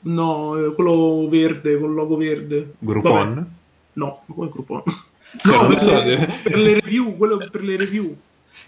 No, 0.00 0.56
eh, 0.58 0.74
quello 0.74 1.26
verde, 1.30 1.78
col 1.78 1.94
logo 1.94 2.16
verde. 2.18 2.74
Groupon? 2.78 3.34
Vabbè, 3.34 3.46
No, 3.94 4.22
come 4.34 4.48
Groupon? 4.50 4.82
Cioè, 5.38 5.56
No, 5.56 5.62
non 5.62 5.74
per 5.74 6.04
le, 6.06 6.38
per 6.42 6.58
le 6.58 6.74
review, 6.80 7.16
quello 7.16 7.36
per 7.38 7.62
le 7.62 7.76
review. 7.76 8.16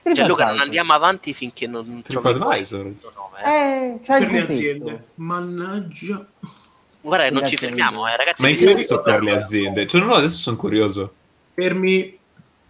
Gianluca, 0.02 0.14
non 0.22 0.32
TripAdvisor. 0.32 0.62
andiamo 0.62 0.92
avanti 0.94 1.34
finché 1.34 1.66
non 1.66 2.02
troviamo 2.02 2.38
TripAdvisor. 2.38 2.86
il 2.86 2.98
tuo 3.00 3.12
nome. 3.14 3.44
eh. 3.44 3.86
Eh, 3.86 4.18
il 4.18 4.26
per 4.26 4.32
le 4.32 4.40
aziende. 4.42 5.04
Mannaggia. 5.16 6.26
Guarda, 7.02 7.24
non 7.30 7.46
ci 7.46 7.54
aziende. 7.54 7.66
fermiamo, 7.66 8.08
eh, 8.08 8.16
ragazzi. 8.16 8.42
Ma 8.42 8.48
in 8.48 8.56
che 8.56 8.66
senso 8.66 9.02
per 9.02 9.22
le 9.22 9.32
aziende? 9.36 9.86
Cioè, 9.86 10.00
no, 10.02 10.14
adesso 10.14 10.36
sono 10.38 10.56
curioso. 10.56 11.12
Fermi. 11.54 12.18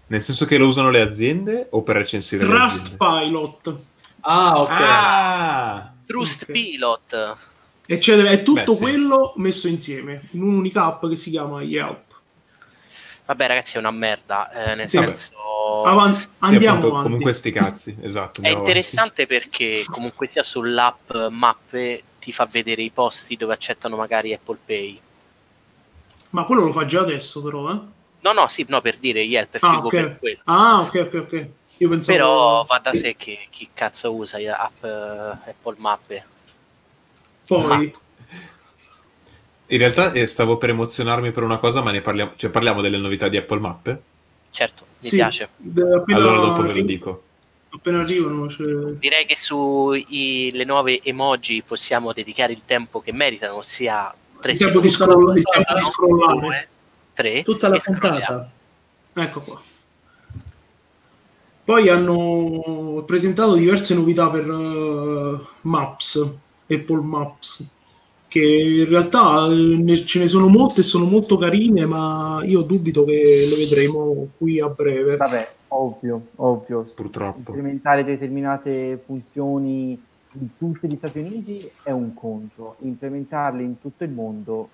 Nel 0.09 0.21
senso 0.21 0.45
che 0.45 0.59
lo 0.59 0.67
usano 0.67 0.91
le 0.91 1.01
aziende 1.03 1.67
o 1.71 1.83
per 1.83 1.97
recensire 1.97 2.45
le 2.45 2.57
aziende? 2.57 2.97
Trustpilot. 2.97 3.75
Ah, 4.23 4.61
ok. 4.61 4.71
Ah! 4.71 5.93
Trust 6.07 6.43
Ok. 6.45 6.53
Pilot. 6.53 7.37
Eccetera. 7.87 8.31
È 8.31 8.43
tutto 8.43 8.61
Beh, 8.63 8.67
sì. 8.69 8.81
quello 8.83 9.33
messo 9.37 9.69
insieme 9.69 10.21
in 10.33 10.43
un'unica 10.43 10.85
app 10.85 11.07
che 11.07 11.17
si 11.17 11.31
chiama 11.31 11.63
Yelp. 11.63 12.09
Vabbè, 13.27 13.47
ragazzi, 13.47 13.77
è 13.77 13.79
una 13.79 13.91
merda. 13.91 14.51
eh, 14.51 14.75
nel 14.75 14.89
Sì, 14.89 14.97
senso, 14.97 15.35
Avan- 15.85 16.13
Sì, 16.13 16.27
andiamo 16.41 16.67
appunto, 16.79 16.89
avanti. 16.89 17.03
comunque 17.09 17.33
sti 17.33 17.53
cazzi, 17.53 17.97
esatto. 18.03 18.43
è 18.43 18.49
interessante 18.49 19.27
perché 19.27 19.85
comunque 19.89 20.27
sia 20.27 20.43
sull'app 20.43 21.13
mappe 21.31 22.03
ti 22.19 22.33
fa 22.33 22.47
vedere 22.51 22.83
i 22.83 22.91
posti 22.91 23.37
dove 23.37 23.53
accettano 23.55 23.97
magari 23.97 24.33
Apple 24.35 24.59
Pay. 24.65 25.01
Ma 26.31 26.45
quello 26.45 26.65
lo 26.67 26.73
fa 26.73 26.85
già 26.85 27.01
adesso, 27.01 27.43
però, 27.43 27.71
eh? 27.73 27.79
No, 28.23 28.33
no, 28.33 28.47
sì, 28.49 28.65
no, 28.69 28.81
per 28.81 28.97
dire 28.99 29.21
Yelp 29.21 29.55
è 29.55 29.59
Ah, 29.61 29.71
figo 29.71 29.87
ok. 29.87 29.95
per 29.95 30.19
quello. 30.19 30.39
Ah, 30.45 30.81
ok, 30.81 30.95
ok, 31.07 31.15
ok. 31.15 31.47
Io 31.81 31.89
pensavo... 31.89 32.17
Però 32.19 32.65
va 32.65 32.79
da 32.79 32.93
sé 32.93 33.17
che 33.17 33.47
chi 33.49 33.71
cazzo 33.73 34.13
usa 34.13 34.37
app 34.59 34.85
eh, 34.85 35.51
Apple 35.51 35.77
Mappe. 35.79 36.25
Poi... 37.47 37.95
In 39.67 39.79
realtà 39.79 40.13
eh, 40.13 40.27
stavo 40.27 40.57
per 40.59 40.71
emozionarmi 40.71 41.31
per 41.31 41.43
una 41.43 41.57
cosa, 41.59 41.81
ma 41.81 41.91
ne 41.91 42.01
parliamo, 42.03 42.33
cioè 42.37 42.51
parliamo 42.51 42.83
delle 42.83 42.99
novità 42.99 43.29
di 43.29 43.37
Apple 43.39 43.61
Mappe. 43.61 44.03
Certo, 44.51 44.85
mi 45.01 45.09
sì, 45.09 45.17
piace. 45.17 45.49
d- 45.57 45.79
appena- 45.79 46.19
Allora 46.19 46.41
dopo 46.41 46.63
ve 46.63 46.73
lo 46.75 46.83
dico. 46.83 47.23
Appena 47.71 48.01
arrivano, 48.01 48.51
cioè... 48.51 48.67
Direi 48.99 49.25
che 49.25 49.37
sulle 49.37 50.65
nuove 50.67 51.01
emoji 51.03 51.63
possiamo 51.63 52.13
dedicare 52.13 52.53
il 52.53 52.63
tempo 52.65 53.01
che 53.01 53.13
meritano, 53.13 53.55
ossia 53.55 54.13
3 54.41 54.53
Il 54.53 54.59
tempo 54.59 54.81
di 54.81 54.89
secondi, 54.91 55.43
tempo 55.43 55.75
di 55.75 55.83
scrollare. 55.83 56.69
Tre, 57.15 57.43
Tutta 57.43 57.69
la 57.69 57.79
puntata. 57.83 58.51
Ecco 59.15 59.41
qua. 59.41 59.63
Poi 61.71 61.89
hanno 61.89 63.05
presentato 63.07 63.55
diverse 63.55 63.95
novità 63.95 64.29
per 64.29 64.45
eh, 64.45 65.47
Maps, 65.61 66.35
Apple 66.67 67.01
Maps, 67.01 67.65
che 68.27 68.41
in 68.41 68.89
realtà 68.89 69.47
eh, 69.47 69.77
ne- 69.77 70.05
ce 70.05 70.19
ne 70.19 70.27
sono 70.27 70.49
molte 70.49 70.81
e 70.81 70.83
sono 70.83 71.05
molto 71.05 71.39
carine, 71.39 71.87
ma 71.87 72.41
io 72.43 72.63
dubito 72.63 73.05
che 73.05 73.47
le 73.49 73.55
vedremo 73.55 74.31
qui 74.37 74.59
a 74.59 74.67
breve. 74.67 75.15
Vabbè, 75.15 75.49
ovvio, 75.69 76.27
ovvio. 76.35 76.85
Purtroppo. 76.93 77.53
Implementare 77.53 78.03
determinate 78.03 78.99
funzioni 79.01 79.91
in 80.33 80.49
tutti 80.59 80.89
gli 80.89 80.97
Stati 80.97 81.21
Uniti 81.21 81.71
è 81.85 81.93
un 81.93 82.13
conto, 82.15 82.75
implementarle 82.81 83.63
in 83.63 83.79
tutto 83.79 84.03
il 84.03 84.11
mondo 84.11 84.69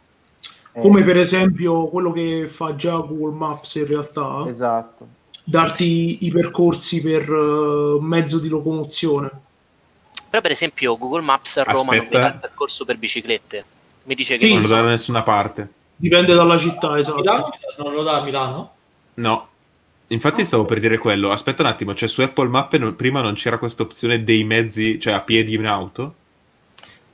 è... 0.76 0.80
Come 0.80 1.02
per 1.02 1.18
esempio 1.18 1.88
quello 1.88 2.12
che 2.12 2.48
fa 2.48 2.74
già 2.74 2.96
Google 2.96 3.34
Maps 3.34 3.74
in 3.76 3.86
realtà, 3.86 4.44
Esatto. 4.46 5.15
Darti 5.48 6.24
i 6.26 6.30
percorsi 6.32 7.00
per 7.00 7.22
eh, 7.22 7.98
mezzo 8.02 8.38
di 8.38 8.48
locomozione. 8.48 9.30
Però 10.28 10.42
per 10.42 10.50
esempio 10.50 10.98
Google 10.98 11.22
Maps 11.22 11.56
a 11.58 11.62
Roma 11.62 11.94
non 11.94 12.04
Aspetta. 12.04 12.18
mi 12.18 12.24
dà 12.24 12.28
il 12.34 12.40
percorso 12.40 12.84
per 12.84 12.96
biciclette. 12.98 13.64
Mi 14.04 14.14
dice 14.16 14.34
che 14.34 14.40
Sì. 14.40 14.48
non 14.52 14.58
Non 14.60 14.68
lo 14.68 14.74
dà 14.76 14.82
da 14.82 14.88
nessuna 14.88 15.22
parte. 15.22 15.68
Dipende 15.96 16.34
dalla 16.34 16.58
città, 16.58 16.98
esatto. 16.98 17.16
Milano? 17.20 17.50
Non 17.78 17.92
lo 17.92 18.02
dà 18.02 18.16
a 18.16 18.22
Milano? 18.24 18.72
No. 19.14 19.48
Infatti 20.08 20.44
stavo 20.44 20.64
per 20.64 20.78
dire 20.80 20.98
quello. 20.98 21.30
Aspetta 21.30 21.62
un 21.62 21.68
attimo, 21.68 21.94
cioè 21.94 22.08
su 22.08 22.20
Apple 22.22 22.48
Mappe 22.48 22.78
non- 22.78 22.94
prima 22.96 23.20
non 23.22 23.34
c'era 23.34 23.58
questa 23.58 23.82
opzione 23.84 24.22
dei 24.24 24.44
mezzi, 24.44 25.00
cioè 25.00 25.14
a 25.14 25.20
piedi 25.20 25.54
in 25.54 25.66
auto? 25.66 26.14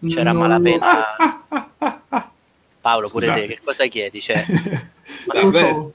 C'era 0.09 0.33
Non- 0.33 0.41
malapena. 0.43 1.17
Paolo, 2.81 3.09
pure 3.09 3.27
Scusate. 3.27 3.47
te, 3.47 3.55
che 3.55 3.61
cosa 3.65 3.87
chiedi? 3.87 4.21
Cioè, 4.21 4.45
non 5.33 5.43
lo 5.45 5.51
Vabbè. 5.51 5.59
so. 5.61 5.93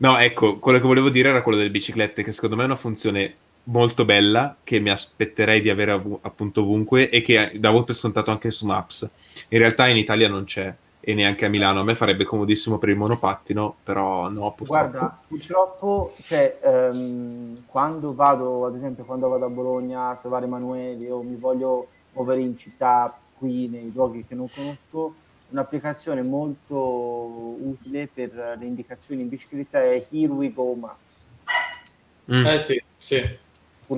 No, 0.00 0.18
ecco, 0.18 0.58
quello 0.58 0.78
che 0.78 0.86
volevo 0.86 1.10
dire 1.10 1.28
era 1.28 1.42
quello 1.42 1.58
delle 1.58 1.70
biciclette, 1.70 2.22
che 2.22 2.32
secondo 2.32 2.56
me 2.56 2.62
è 2.62 2.66
una 2.66 2.76
funzione 2.76 3.34
molto 3.64 4.04
bella, 4.04 4.56
che 4.64 4.80
mi 4.80 4.90
aspetterei 4.90 5.60
di 5.60 5.68
avere 5.68 5.92
av- 5.92 6.18
appunto 6.22 6.62
ovunque 6.62 7.10
e 7.10 7.20
che 7.20 7.52
davo 7.56 7.84
per 7.84 7.94
scontato 7.94 8.30
anche 8.30 8.50
su 8.50 8.66
Maps. 8.66 9.10
In 9.48 9.58
realtà 9.58 9.86
in 9.88 9.98
Italia 9.98 10.28
non 10.28 10.44
c'è, 10.44 10.74
e 11.00 11.14
neanche 11.14 11.46
a 11.46 11.48
Milano. 11.48 11.80
A 11.80 11.84
me 11.84 11.94
farebbe 11.94 12.24
comodissimo 12.24 12.78
per 12.78 12.90
il 12.90 12.96
monopattino, 12.96 13.76
però 13.82 14.28
no, 14.28 14.52
purtroppo. 14.52 14.64
Guarda, 14.64 15.18
purtroppo, 15.26 16.14
cioè, 16.22 16.58
ehm, 16.62 17.66
quando 17.66 18.14
vado, 18.14 18.66
ad 18.66 18.74
esempio, 18.74 19.04
quando 19.04 19.28
vado 19.28 19.46
a 19.46 19.50
Bologna 19.50 20.08
a 20.08 20.16
trovare 20.16 20.44
Emanuele 20.44 21.10
o 21.10 21.22
mi 21.22 21.36
voglio 21.36 21.88
muovere 22.12 22.40
in 22.40 22.56
città 22.56 23.18
qui 23.36 23.68
nei 23.68 23.90
luoghi 23.92 24.24
che 24.26 24.34
non 24.34 24.48
conosco, 24.54 25.14
un'applicazione 25.50 26.22
molto 26.22 26.76
utile 26.76 28.08
per 28.12 28.56
le 28.58 28.64
indicazioni 28.64 29.22
in 29.22 29.28
bicicletta 29.28 29.82
è 29.82 30.06
Here 30.10 30.32
We 30.32 30.52
Go 30.52 30.74
Maps. 30.74 31.26
Mm. 32.32 32.46
Eh 32.46 32.58
sì, 32.58 32.82
sì. 32.96 33.38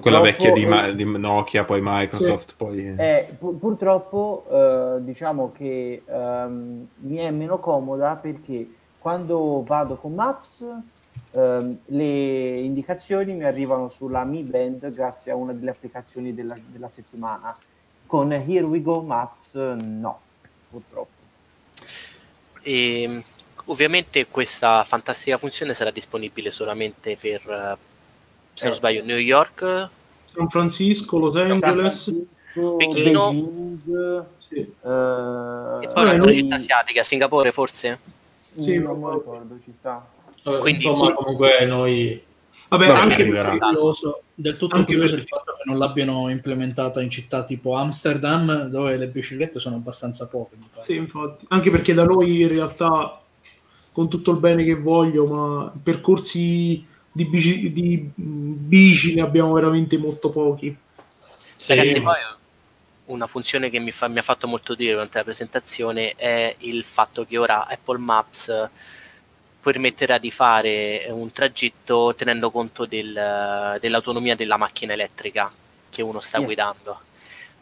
Quella 0.00 0.20
Purtroppo, 0.20 0.22
vecchia 0.22 0.53
di, 0.53 0.62
eh, 0.62 0.68
Ma- 0.68 0.90
di 0.90 1.05
Nokia, 1.05 1.64
poi 1.64 1.80
Microsoft, 1.82 2.55
poi... 2.57 2.94
Eh, 2.96 3.36
pu- 3.38 3.59
purtroppo 3.59 4.46
eh, 4.50 5.05
diciamo 5.05 5.53
che 5.53 6.03
ehm, 6.07 6.88
mi 6.94 7.16
è 7.16 7.30
meno 7.30 7.59
comoda 7.59 8.16
perché 8.16 8.66
quando 8.98 9.62
vado 9.66 9.96
con 9.96 10.14
Maps 10.14 10.64
ehm, 11.32 11.78
le 11.84 12.61
indicazioni 12.61 13.34
mi 13.34 13.44
arrivano 13.44 13.90
sulla 13.90 14.24
Mi 14.24 14.42
Band 14.42 14.90
grazie 14.92 15.30
a 15.30 15.34
una 15.34 15.53
delle 15.53 15.70
applicazioni 15.70 16.32
della, 16.32 16.55
della 16.68 16.88
settimana. 16.88 17.55
Con 18.07 18.32
Here 18.32 18.64
We 18.64 18.80
Go 18.80 19.03
Maps 19.03 19.55
eh, 19.57 19.74
no, 19.74 20.20
purtroppo. 20.70 21.11
E, 22.62 23.02
Ehm, 23.02 23.22
ovviamente 23.66 24.26
questa 24.26 24.82
fantastica 24.84 25.38
funzione 25.38 25.74
sarà 25.74 25.90
disponibile 25.90 26.50
solamente 26.50 27.16
per, 27.20 27.40
eh, 27.48 27.76
se 28.54 28.64
non 28.66 28.74
Eh. 28.74 28.76
sbaglio, 28.78 29.04
New 29.04 29.16
York. 29.18 29.88
San 30.26 30.48
Francisco, 30.48 31.18
Los 31.18 31.36
Angeles. 31.36 31.60
Francisco, 32.04 32.76
Pechino. 32.76 33.30
Beijing, 33.30 34.24
Sì. 34.38 34.54
eh, 34.56 34.62
E 34.62 34.68
poi 34.82 36.02
un'altra 36.02 36.16
noi- 36.16 36.34
città 36.34 36.54
asiatica, 36.56 37.02
Singapore 37.02 37.52
forse? 37.52 37.98
Sì, 38.28 38.78
non 38.78 38.98
ma- 39.00 39.08
mi 39.10 39.14
ricordo, 39.14 39.58
ci 39.64 39.72
sta. 39.72 40.06
Quindi- 40.42 40.70
Insomma, 40.70 41.12
comunque 41.12 41.64
noi... 41.66 42.22
Vabbè, 42.72 42.86
Vabbè, 42.86 43.00
anche 43.00 43.26
curioso, 43.26 44.22
del 44.34 44.56
tutto 44.56 44.76
Anche 44.76 44.94
curioso 44.94 45.16
perché- 45.16 45.30
il 45.30 45.38
fatto 45.38 45.56
che 45.58 45.62
non 45.68 45.78
l'abbiano 45.78 46.30
implementata 46.30 47.02
in 47.02 47.10
città 47.10 47.44
tipo 47.44 47.74
Amsterdam, 47.74 48.64
dove 48.68 48.96
le 48.96 49.08
biciclette 49.08 49.58
sono 49.60 49.76
abbastanza 49.76 50.26
poche. 50.26 50.56
mi 50.56 50.66
pare. 50.72 50.86
Sì, 50.86 50.94
infatti, 50.94 51.44
anche 51.48 51.70
perché 51.70 51.92
da 51.92 52.04
noi 52.04 52.40
in 52.40 52.48
realtà, 52.48 53.20
con 53.92 54.08
tutto 54.08 54.30
il 54.30 54.38
bene 54.38 54.64
che 54.64 54.74
voglio, 54.74 55.26
ma 55.26 55.72
percorsi 55.82 56.82
di 57.12 57.24
bici, 57.26 57.70
di 57.72 58.10
bici 58.14 59.14
ne 59.14 59.20
abbiamo 59.20 59.52
veramente 59.52 59.98
molto 59.98 60.30
pochi. 60.30 60.74
Sì, 61.54 61.74
Ragazzi, 61.74 62.00
poi 62.00 62.14
una 63.04 63.26
funzione 63.26 63.68
che 63.68 63.80
mi, 63.80 63.90
fa- 63.90 64.08
mi 64.08 64.18
ha 64.18 64.22
fatto 64.22 64.46
molto 64.48 64.74
dire 64.74 64.92
durante 64.92 65.18
la 65.18 65.24
presentazione 65.24 66.14
è 66.16 66.54
il 66.60 66.84
fatto 66.84 67.26
che 67.26 67.36
ora 67.36 67.66
Apple 67.66 67.98
Maps 67.98 68.48
eh, 68.48 68.70
permetterà 69.62 70.18
di 70.18 70.30
fare 70.32 71.06
un 71.10 71.30
tragitto 71.30 72.14
tenendo 72.16 72.50
conto 72.50 72.84
del- 72.84 73.78
dell'autonomia 73.80 74.34
della 74.34 74.56
macchina 74.56 74.92
elettrica 74.92 75.52
che 75.88 76.02
uno 76.02 76.18
sta 76.20 76.38
Yes. 76.38 76.46
guidando. 76.46 77.00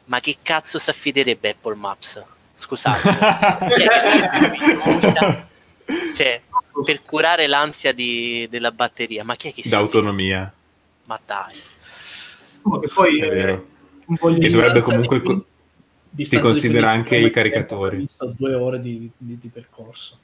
Ma 0.07 0.19
che 0.21 0.39
cazzo 0.43 0.79
si 0.79 0.89
affiderebbe 0.91 1.51
Apple 1.51 1.75
Maps? 1.77 2.25
Scusate. 2.55 3.09
Chi 3.75 3.83
è 3.83 3.89
che 4.51 4.59
si 4.61 6.15
cioè, 6.15 6.41
per 6.85 7.03
curare 7.03 7.47
l'ansia 7.47 7.93
di- 7.93 8.47
della 8.51 8.71
batteria, 8.73 9.23
ma 9.25 9.35
chi 9.37 9.49
è 9.49 9.53
che 9.55 9.63
si 9.63 9.69
d'autonomia, 9.69 10.53
Ma 11.05 11.21
dai. 11.27 11.55
Che 11.55 12.89
poi 12.95 13.21
è 13.21 13.25
eh, 13.25 13.29
vero. 13.29 13.67
non 14.07 14.17
voglio 14.21 14.37
E 14.37 14.39
dire- 14.41 14.51
dovrebbe 14.53 14.81
comunque 14.81 15.19
di- 15.21 15.25
co- 15.27 15.45
si 16.25 16.39
considera 16.39 16.91
anche 16.91 17.17
i 17.17 17.31
caricatori. 17.31 17.97
ho 17.97 18.01
visto 18.01 18.33
due 18.37 18.55
ore 18.55 18.81
di, 18.81 19.11
di- 19.17 19.39
di 19.39 19.49
percorso. 19.49 20.19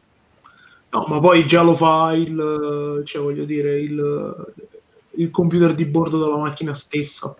No, 0.91 1.05
ma 1.09 1.21
poi 1.21 1.47
già 1.47 1.63
lo 1.63 1.75
fa 1.75 2.13
il, 2.15 3.03
cioè 3.05 3.23
voglio 3.23 3.45
dire, 3.45 3.81
il, 3.81 4.53
il 5.17 5.31
computer 5.31 5.75
di 5.75 5.85
bordo 5.85 6.19
della 6.23 6.37
macchina 6.37 6.75
stessa. 6.75 7.35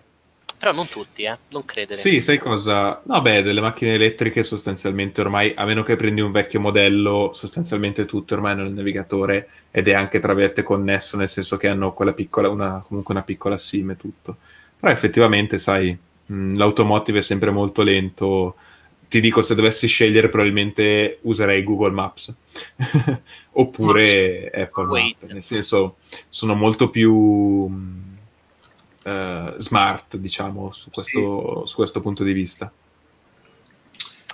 Però 0.59 0.71
non 0.71 0.87
tutti, 0.87 1.21
eh, 1.21 1.37
non 1.49 1.65
credere. 1.65 1.99
Sì, 1.99 2.19
sai 2.19 2.39
cosa? 2.39 2.99
No, 3.05 3.21
beh, 3.21 3.43
delle 3.43 3.61
macchine 3.61 3.93
elettriche 3.93 4.41
sostanzialmente 4.41 5.21
ormai, 5.21 5.53
a 5.55 5.65
meno 5.65 5.83
che 5.83 5.95
prendi 5.95 6.19
un 6.19 6.31
vecchio 6.31 6.59
modello, 6.59 7.31
sostanzialmente 7.33 8.05
tutto 8.05 8.33
ormai 8.33 8.55
nel 8.55 8.71
navigatore 8.71 9.47
ed 9.69 9.87
è 9.87 9.93
anche 9.93 10.17
tra 10.17 10.33
virgolette 10.33 10.63
connesso, 10.63 11.15
nel 11.15 11.27
senso 11.27 11.57
che 11.57 11.67
hanno 11.67 11.93
quella 11.93 12.13
piccola, 12.13 12.49
una, 12.49 12.83
comunque 12.87 13.13
una 13.13 13.23
piccola 13.23 13.57
SIM 13.57 13.91
e 13.91 13.97
tutto. 13.97 14.37
Però 14.79 14.91
effettivamente, 14.91 15.59
sai, 15.59 15.95
mh, 16.25 16.55
l'automotive 16.55 17.19
è 17.19 17.21
sempre 17.21 17.51
molto 17.51 17.83
lento. 17.83 18.55
Ti 19.09 19.21
dico, 19.21 19.41
se 19.41 19.55
dovessi 19.55 19.87
scegliere, 19.87 20.27
probabilmente 20.27 21.19
userei 21.21 21.63
Google 21.63 21.91
Maps 21.91 22.37
oppure 23.53 24.49
Apple. 24.53 24.85
Maps. 24.85 25.31
Nel 25.31 25.41
senso, 25.41 25.95
sono 26.27 26.55
molto 26.55 26.89
più. 26.89 27.69
eh, 29.03 29.53
smart, 29.57 30.17
diciamo, 30.17 30.71
su 30.71 30.89
questo, 30.89 31.65
su 31.65 31.75
questo 31.75 32.01
punto 32.01 32.23
di 32.25 32.33
vista. 32.33 32.69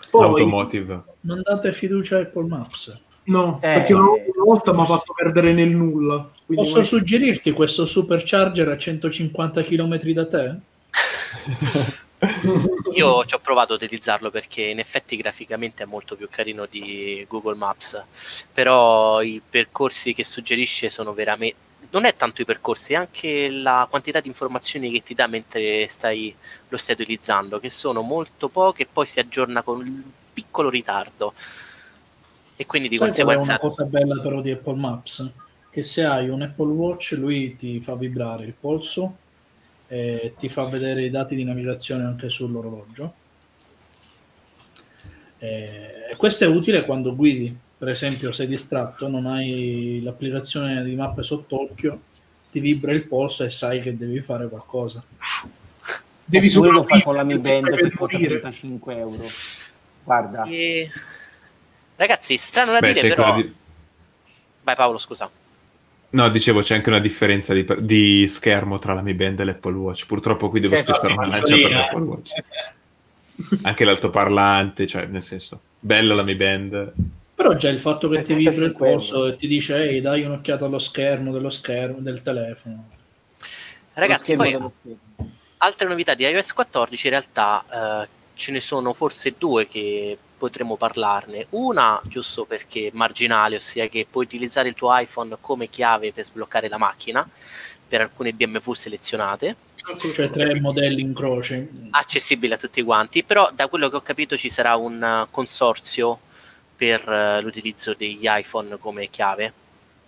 Poi, 0.09 0.21
L'automotive. 0.21 1.03
Non 1.21 1.41
date 1.43 1.71
fiducia 1.71 2.17
a 2.17 2.21
Apple 2.21 2.47
Maps. 2.47 2.99
no, 3.25 3.57
Eh. 3.61 3.73
perché 3.73 3.93
una, 3.93 4.07
volta 4.43 4.73
mi 4.73 4.81
ha 4.81 4.85
fatto 4.85 5.13
perdere 5.13 5.53
nel 5.53 5.69
nulla. 5.69 6.29
Posso 6.45 6.83
suggerirti 6.83 7.51
questo 7.51 7.85
supercharger 7.85 8.67
a 8.67 8.77
150 8.77 9.63
km 9.63 9.99
da 10.11 10.27
te? 10.27 10.57
Io 12.93 13.25
ci 13.25 13.33
ho 13.33 13.39
provato 13.39 13.73
a 13.73 13.75
utilizzarlo 13.75 14.31
perché 14.31 14.61
in 14.63 14.79
effetti 14.79 15.15
graficamente 15.17 15.83
è 15.83 15.85
molto 15.85 16.15
più 16.15 16.27
carino 16.29 16.65
di 16.69 17.25
Google 17.27 17.55
Maps, 17.55 18.03
però 18.51 19.21
i 19.21 19.41
percorsi 19.47 20.13
che 20.13 20.23
suggerisce 20.23 20.89
sono 20.89 21.13
veramente... 21.13 21.61
Non 21.89 22.05
è 22.05 22.15
tanto 22.15 22.41
i 22.41 22.45
percorsi, 22.45 22.93
è 22.93 22.95
anche 22.95 23.49
la 23.49 23.85
quantità 23.87 24.19
di 24.19 24.27
informazioni 24.27 24.91
che 24.91 25.03
ti 25.03 25.13
dà 25.13 25.27
mentre 25.27 25.87
stai, 25.87 26.33
lo 26.69 26.77
stai 26.77 26.95
utilizzando, 26.95 27.59
che 27.59 27.69
sono 27.69 28.01
molto 28.01 28.47
poche 28.47 28.83
e 28.83 28.87
poi 28.91 29.05
si 29.05 29.19
aggiorna 29.19 29.61
con 29.61 29.79
un 29.79 30.01
piccolo 30.33 30.69
ritardo. 30.69 31.33
E 32.55 32.65
quindi 32.65 32.87
di 32.89 32.97
Sai 32.97 33.09
qual 33.09 33.15
è 33.15 33.35
conseguenza... 33.35 33.59
una 33.61 33.69
cosa 33.69 33.83
bella 33.83 34.21
però 34.21 34.41
di 34.41 34.51
Apple 34.51 34.75
Maps? 34.75 35.31
Che 35.69 35.83
se 35.83 36.03
hai 36.03 36.29
un 36.29 36.41
Apple 36.41 36.71
Watch 36.71 37.15
lui 37.17 37.55
ti 37.55 37.79
fa 37.79 37.95
vibrare 37.95 38.45
il 38.45 38.53
polso 38.59 39.17
e 39.93 40.33
ti 40.37 40.49
fa 40.49 40.63
vedere 40.65 41.03
i 41.03 41.09
dati 41.11 41.35
di 41.35 41.43
navigazione 41.43 42.03
anche 42.03 42.29
sull'orologio. 42.29 43.13
E 45.39 45.91
e 46.13 46.15
questo 46.15 46.43
è 46.43 46.47
utile 46.47 46.85
quando 46.85 47.15
guidi, 47.15 47.55
per 47.75 47.89
esempio 47.89 48.31
sei 48.31 48.45
distratto, 48.45 49.07
non 49.07 49.25
hai 49.25 49.99
l'applicazione 50.03 50.83
di 50.83 50.93
mappe 50.95 51.23
sott'occhio, 51.23 52.01
ti 52.51 52.59
vibra 52.59 52.91
il 52.91 53.07
polso 53.07 53.43
e 53.43 53.49
sai 53.49 53.81
che 53.81 53.97
devi 53.97 54.21
fare 54.21 54.47
qualcosa. 54.47 55.03
devi 56.23 56.49
Oppure 56.49 56.71
lo 56.71 56.83
fai 56.83 57.01
con 57.01 57.15
la 57.15 57.23
Mi 57.23 57.39
Band 57.39 57.65
stai 57.65 57.75
che 57.77 57.81
per 57.81 57.93
costa 57.95 58.17
morire. 58.17 58.39
35 58.39 58.95
euro. 58.97 59.25
Guarda, 60.03 60.43
E- 60.43 60.91
Ragazzi, 61.95 62.37
strano 62.37 62.73
da 62.73 62.79
Beh, 62.79 62.91
dire, 62.93 63.07
però... 63.09 63.35
di- 63.35 63.53
Vai 64.61 64.75
Paolo, 64.75 64.97
scusa. 64.99 65.29
No, 66.13 66.29
dicevo, 66.29 66.61
c'è 66.61 66.75
anche 66.75 66.89
una 66.89 66.99
differenza 66.99 67.53
di, 67.53 67.65
di 67.79 68.27
schermo 68.27 68.77
tra 68.77 68.93
la 68.93 69.01
Mi 69.01 69.15
Band 69.15 69.39
e 69.39 69.45
l'Apple 69.45 69.73
Watch. 69.73 70.05
Purtroppo 70.05 70.49
qui 70.49 70.59
devo 70.59 70.75
spezzare 70.75 71.13
una 71.13 71.25
la 71.25 71.37
lancia 71.37 71.55
per 71.55 71.55
piccolina. 71.55 71.79
l'Apple 71.79 72.01
Watch. 72.01 72.31
Anche 73.63 73.83
l'altoparlante, 73.83 74.85
cioè, 74.85 75.05
nel 75.05 75.23
senso, 75.23 75.59
bella 75.79 76.13
la 76.13 76.21
Mi 76.21 76.35
Band. 76.35 76.93
Però 77.33 77.55
già 77.55 77.69
il 77.69 77.79
fatto 77.79 78.09
che 78.09 78.21
ti 78.21 78.35
vibra 78.35 78.51
il 78.51 78.75
35 78.75 78.85
euro. 78.85 78.99
polso 78.99 79.25
e 79.25 79.35
ti 79.37 79.47
dice 79.47 79.89
ehi 79.89 80.01
dai 80.01 80.23
un'occhiata 80.23 80.65
allo 80.65 80.77
schermo 80.77 81.31
dello 81.31 81.49
schermo 81.49 81.99
del 81.99 82.21
telefono. 82.21 82.87
Ragazzi, 83.93 84.35
poi 84.35 84.55
altre 85.57 85.87
novità 85.87 86.13
di 86.13 86.25
iOS 86.25 86.53
14 86.53 87.07
in 87.07 87.11
realtà 87.11 88.03
eh, 88.03 88.07
ce 88.35 88.51
ne 88.51 88.59
sono 88.59 88.93
forse 88.93 89.35
due 89.37 89.67
che 89.67 90.17
potremmo 90.37 90.75
parlarne. 90.75 91.47
Una, 91.51 92.01
giusto 92.05 92.45
perché 92.45 92.89
marginale, 92.93 93.55
ossia 93.57 93.87
che 93.87 94.05
puoi 94.09 94.25
utilizzare 94.25 94.67
il 94.69 94.75
tuo 94.75 94.95
iPhone 94.97 95.37
come 95.39 95.69
chiave 95.69 96.11
per 96.11 96.25
sbloccare 96.25 96.67
la 96.67 96.77
macchina 96.77 97.27
per 97.87 98.01
alcune 98.01 98.33
BMW 98.33 98.73
selezionate, 98.73 99.55
Cioè 100.13 100.29
tre 100.29 100.59
modelli 100.59 101.01
in 101.01 101.13
croce. 101.13 101.69
accessibile 101.91 102.55
a 102.55 102.57
tutti 102.57 102.81
quanti, 102.81 103.23
però 103.23 103.51
da 103.53 103.67
quello 103.67 103.89
che 103.89 103.97
ho 103.97 104.01
capito 104.01 104.35
ci 104.35 104.49
sarà 104.49 104.75
un 104.75 105.01
eh, 105.03 105.27
consorzio 105.29 106.19
per 106.75 107.07
eh, 107.07 107.41
l'utilizzo 107.41 107.93
degli 107.93 108.23
iPhone 108.23 108.77
come 108.77 109.09
chiave. 109.09 109.53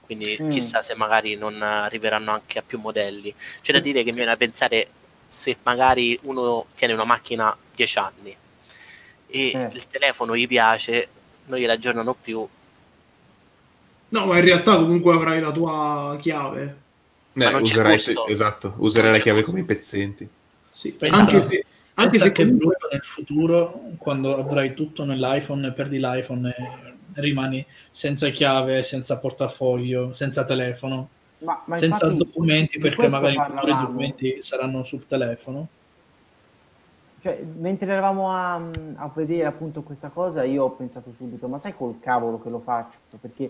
Quindi 0.05 0.37
Mm. 0.39 0.49
chissà 0.49 0.81
se 0.81 0.95
magari 0.95 1.35
non 1.35 1.61
arriveranno 1.61 2.31
anche 2.31 2.59
a 2.59 2.63
più 2.65 2.79
modelli. 2.79 3.33
C'è 3.61 3.71
da 3.73 3.79
dire 3.79 4.03
che 4.03 4.09
mi 4.11 4.17
viene 4.17 4.31
a 4.31 4.37
pensare 4.37 4.87
se 5.27 5.57
magari 5.63 6.17
uno 6.23 6.65
tiene 6.75 6.93
una 6.93 7.05
macchina 7.05 7.55
10 7.75 7.97
anni 7.99 8.35
e 9.27 9.51
Eh. 9.53 9.69
il 9.73 9.87
telefono 9.89 10.35
gli 10.35 10.47
piace, 10.47 11.07
non 11.45 11.59
gliela 11.59 11.73
aggiornano 11.73 12.15
più. 12.19 12.47
No, 14.09 14.25
ma 14.25 14.37
in 14.37 14.45
realtà 14.45 14.75
comunque 14.77 15.13
avrai 15.13 15.39
la 15.41 15.51
tua 15.51 16.17
chiave. 16.19 16.83
Eh, 17.33 17.53
userai, 17.55 17.99
esatto, 18.27 18.75
userai 18.77 19.09
Non 19.09 19.11
la 19.11 19.17
c'è 19.17 19.23
chiave 19.23 19.43
come 19.43 19.59
i 19.59 19.63
pezzenti. 19.63 20.27
Sì, 20.71 20.91
Pensa- 20.91 21.17
anche 21.19 21.41
se, 21.41 21.65
anche 21.95 22.09
Pensa 22.11 22.25
se 22.25 22.31
che 22.31 22.43
comunque 22.43 22.75
nel 22.91 23.03
futuro, 23.03 23.81
quando 23.97 24.37
avrai 24.37 24.73
tutto 24.73 25.03
nell'iPhone 25.03 25.71
perdi 25.73 25.99
l'iPhone 25.99 26.49
e 26.49 26.93
rimani 27.21 27.65
senza 27.91 28.29
chiave, 28.29 28.83
senza 28.83 29.17
portafoglio, 29.19 30.13
senza 30.13 30.45
telefono, 30.45 31.09
Ma, 31.39 31.61
ma 31.65 31.77
senza 31.77 32.05
infatti 32.05 32.23
documenti 32.23 32.77
perché 32.79 33.09
magari 33.09 33.35
i 33.35 33.37
documenti 33.65 34.37
saranno 34.41 34.83
sul 34.83 35.05
telefono. 35.05 35.67
Cioè, 37.25 37.43
mentre 37.57 37.91
eravamo 37.91 38.29
a, 38.29 38.53
a 38.97 39.09
vedere 39.11 39.47
appunto 39.47 39.81
questa 39.81 40.09
cosa, 40.09 40.43
io 40.43 40.65
ho 40.65 40.69
pensato 40.69 41.11
subito, 41.11 41.47
ma 41.47 41.57
sai 41.57 41.75
col 41.75 41.95
cavolo 41.99 42.39
che 42.39 42.51
lo 42.51 42.59
faccio? 42.59 42.99
Perché 43.19 43.49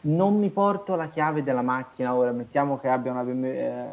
non 0.00 0.36
mi 0.36 0.48
porto 0.50 0.96
la 0.96 1.06
chiave 1.06 1.44
della 1.44 1.62
macchina 1.62 2.12
ora, 2.12 2.32
mettiamo 2.32 2.74
che 2.76 2.88
abbia 2.88 3.12
una 3.12 3.22
BMW, 3.22 3.44
eh, 3.44 3.84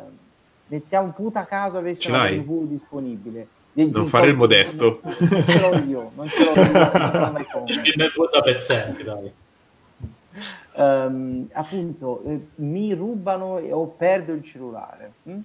mettiamo 0.70 1.12
puta 1.12 1.46
caso 1.46 1.78
avessi 1.78 2.02
Ce 2.02 2.10
una? 2.12 2.28
BMW 2.30 2.66
disponibile. 2.66 3.48
Di- 3.72 3.92
Non 3.92 4.02
di- 4.06 4.10
fare 4.10 4.30
il 4.30 4.36
modesto. 4.36 5.02
Non, 5.04 5.16
non 5.20 5.44
ce 5.46 5.60
l'ho 5.60 5.76
io, 5.88 6.12
non 6.16 6.26
ce 6.28 6.44
l'ho 6.44 6.52
io, 6.54 7.64
BMW 7.64 8.30
da 8.32 8.42
pezzenti, 8.42 9.04
dai. 9.04 9.32
Ehm, 10.78 11.48
appunto 11.54 12.24
eh, 12.26 12.48
mi 12.56 12.92
rubano 12.96 13.60
e- 13.60 13.72
o 13.72 13.86
perdo 13.86 14.32
il 14.34 14.42
cellulare. 14.44 15.12
hm? 15.26 15.38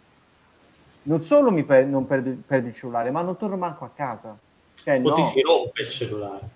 Non 1.07 1.23
solo 1.23 1.51
mi 1.51 1.65
per- 1.65 1.87
non 1.87 2.07
perdo, 2.07 2.35
perdo 2.47 2.69
il 2.69 2.75
cellulare, 2.75 3.11
ma 3.11 3.23
non 3.23 3.37
torno 3.37 3.57
manco 3.57 3.85
a 3.85 3.91
casa. 3.95 4.37
Cioè, 4.83 5.01
O 5.03 5.09
no. 5.09 5.15
ti 5.15 5.25
si 5.25 5.41
rompe 5.41 5.83
il 5.83 5.89
cellulare. 5.89 6.49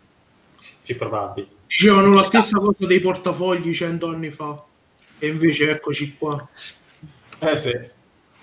Più 0.82 0.96
probabile. 0.96 1.48
dicevano 1.66 2.10
la 2.10 2.24
stessa 2.24 2.58
cosa 2.58 2.86
dei 2.86 3.00
portafogli 3.00 3.72
cento 3.74 4.08
anni 4.08 4.30
fa. 4.30 4.60
E 5.18 5.28
invece 5.28 5.70
eccoci 5.70 6.16
qua. 6.18 6.48
Eh 7.38 7.56
sì. 7.56 7.78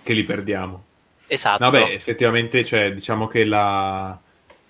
Che 0.03 0.13
li 0.13 0.23
perdiamo. 0.23 0.83
Esatto. 1.27 1.63
Vabbè, 1.63 1.91
effettivamente, 1.91 2.63
cioè, 2.63 2.93
diciamo 2.93 3.27
che 3.27 3.43
la... 3.43 4.17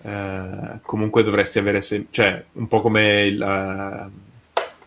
eh, 0.02 0.80
comunque 0.82 1.22
dovresti 1.22 1.58
avere... 1.58 1.80
sem- 1.80 2.06
cioè, 2.10 2.44
un 2.52 2.66
po' 2.66 2.80
come 2.80 3.26
il... 3.26 3.40
eh, 3.40 4.26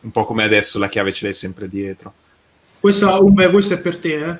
un 0.01 0.11
po' 0.11 0.25
come 0.25 0.43
adesso 0.43 0.79
la 0.79 0.89
chiave 0.89 1.13
ce 1.13 1.25
l'hai 1.25 1.33
sempre 1.33 1.69
dietro. 1.69 2.13
Questa, 2.79 3.19
um, 3.19 3.33
beh, 3.33 3.51
questo 3.51 3.75
è 3.75 3.79
per 3.79 3.99
te, 3.99 4.29
eh. 4.29 4.39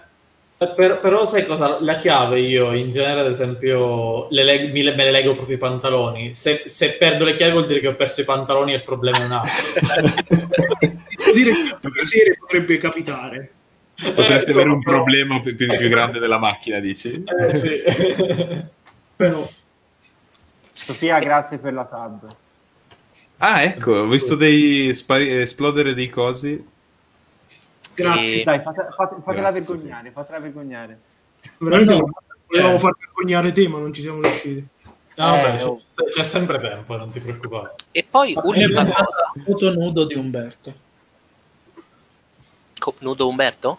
Per- 0.61 0.99
però 0.99 1.25
sai 1.25 1.43
cosa? 1.43 1.81
La 1.81 1.97
chiave 1.97 2.39
io 2.39 2.71
in 2.73 2.93
genere, 2.93 3.21
ad 3.21 3.25
esempio, 3.25 4.27
le 4.29 4.43
leg- 4.43 4.71
mi 4.71 4.83
le- 4.83 4.93
me 4.93 5.05
le 5.05 5.11
leggo 5.11 5.33
proprio 5.33 5.55
i 5.55 5.59
pantaloni. 5.59 6.35
Se, 6.35 6.61
se 6.65 6.91
perdo 6.91 7.25
le 7.25 7.33
chiavi 7.33 7.51
vuol 7.51 7.65
dire 7.65 7.79
che 7.79 7.87
ho 7.87 7.95
perso 7.95 8.21
i 8.21 8.25
pantaloni 8.25 8.73
e 8.73 8.75
il 8.75 8.83
problema 8.83 9.21
è 9.21 9.25
un 9.25 9.31
altro. 9.31 9.81
Dire 11.33 11.51
che 11.51 12.37
potrebbe 12.39 12.77
capitare. 12.77 13.51
Potresti 13.95 14.49
Eh, 14.49 14.53
avere 14.53 14.69
un 14.69 14.75
insomma, 14.77 14.95
problema 14.97 15.41
più, 15.41 15.55
più- 15.55 15.67
più 15.67 15.89
grande 15.89 16.19
della 16.19 16.37
macchina, 16.37 16.79
dici? 16.79 17.23
Eh, 17.23 17.55
sì. 17.55 17.81
Però, 19.15 19.47
Sofia, 20.73 21.19
grazie 21.19 21.57
per 21.57 21.73
la 21.73 21.85
sub. 21.85 22.35
Ah, 23.37 23.63
ecco, 23.63 23.93
ho 23.93 24.07
visto 24.07 24.35
dei 24.35 24.93
spari- 24.95 25.39
esplodere 25.41 25.93
dei 25.95 26.09
cosi. 26.09 26.63
Grazie. 27.93 28.41
E- 28.41 28.43
Dai, 28.43 28.61
fate- 28.61 28.87
fate- 28.95 29.21
fatela 29.21 29.51
Grazie, 29.51 29.75
vergognare, 29.75 30.11
fatela 30.11 30.39
vergognare. 30.39 30.99
Veramente 31.57 31.93
no. 31.95 32.09
volevamo 32.47 32.75
Eh. 32.75 32.79
far 32.79 32.95
vergognare 32.97 33.51
te, 33.51 33.67
ma 33.67 33.79
non 33.79 33.93
ci 33.93 34.01
siamo 34.01 34.21
riusciti. 34.21 34.65
No, 35.15 35.35
Eh, 35.35 35.55
c'è, 35.57 35.65
oh. 35.65 35.79
c'è 36.09 36.23
sempre 36.23 36.57
tempo, 36.59 36.95
non 36.97 37.09
ti 37.11 37.19
preoccupare. 37.19 37.75
E 37.91 38.05
poi 38.09 38.33
ultima 38.43 38.81
Eh, 38.87 38.93
cosa. 38.93 39.31
Foto 39.43 39.73
nudo 39.73 40.05
di 40.05 40.15
Umberto. 40.15 40.73
Co- 42.79 42.95
nudo 42.99 43.27
Umberto? 43.27 43.77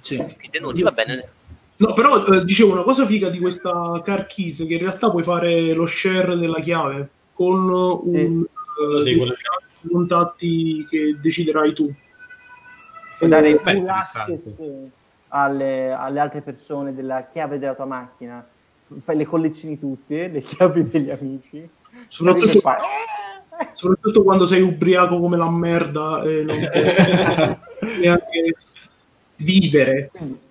Sì. 0.00 0.16
Siete 0.40 0.60
nudi, 0.60 0.82
va 0.82 0.92
bene. 0.92 1.28
No, 1.76 1.92
però 1.92 2.24
eh, 2.26 2.44
dicevo 2.44 2.72
una 2.72 2.82
cosa 2.82 3.06
figa 3.06 3.28
di 3.30 3.38
questa 3.38 4.00
car 4.04 4.26
keys 4.26 4.58
che 4.58 4.74
in 4.74 4.78
realtà 4.80 5.10
puoi 5.10 5.22
fare 5.22 5.72
lo 5.72 5.86
share 5.86 6.36
della 6.36 6.60
chiave 6.60 7.08
con 7.32 7.68
un 7.68 8.44
eh, 8.96 9.00
Sì, 9.00 9.14
dei 9.16 9.34
contatti 9.90 10.86
che 10.88 11.16
deciderai 11.20 11.72
tu. 11.72 11.92
Puoi 13.18 13.30
dare 13.30 13.52
beh, 13.54 13.58
full 13.58 13.88
access 13.88 14.62
alle, 15.28 15.92
alle 15.92 16.20
altre 16.20 16.40
persone 16.40 16.94
della 16.94 17.26
chiave 17.26 17.58
della 17.58 17.74
tua 17.74 17.84
macchina. 17.84 18.46
Fai 19.02 19.16
le 19.16 19.26
collezioni 19.26 19.78
tutte, 19.78 20.28
le 20.32 20.40
chiavi 20.40 20.88
degli 20.88 21.10
amici. 21.10 21.68
Soprattutto, 22.06 22.60
Fai- 22.60 22.78
soprattutto 23.74 24.22
quando 24.22 24.46
sei 24.46 24.62
ubriaco 24.62 25.18
come 25.18 25.36
la 25.36 25.50
merda 25.50 26.22
e 26.22 26.44
non 26.44 26.56
puoi 27.78 28.00
neanche 28.00 28.54
vivere. 29.36 30.10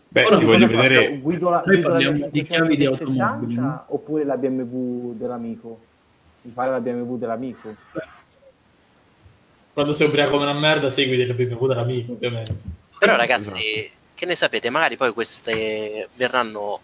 Beh, 0.10 0.26
Ora 0.26 0.38
ti 0.38 0.46
voglio 0.46 0.68
vedere... 0.68 1.20
Guido 1.20 1.50
la, 1.50 1.64
Noi 1.66 1.76
guido 1.76 1.88
la 1.90 1.94
parliamo 1.94 2.30
di 2.32 2.44
570 2.44 2.44
chiavi 2.44 2.76
di 2.76 2.86
automobili, 2.86 3.62
oppure 3.88 4.24
la 4.26 4.38
BMW 4.38 5.14
dell'amico. 5.14 5.80
Mi 6.44 6.52
pare 6.52 6.72
la 6.72 6.80
BMW 6.80 7.18
dell'amico. 7.18 7.76
Quando 9.78 9.94
sei 9.94 10.08
ubriaco 10.08 10.32
come 10.32 10.44
una 10.46 10.54
merda, 10.54 10.90
segui 10.90 11.18
delle 11.18 11.36
BMW 11.36 11.68
dell'amico, 11.68 12.14
ovviamente. 12.14 12.56
Però 12.98 13.16
ragazzi, 13.16 13.50
Esatto. 13.50 13.96
che 14.16 14.26
ne 14.26 14.34
sapete? 14.34 14.72
Magari 14.72 14.98
poi 14.98 15.14
queste 15.14 16.10
verranno 16.16 16.80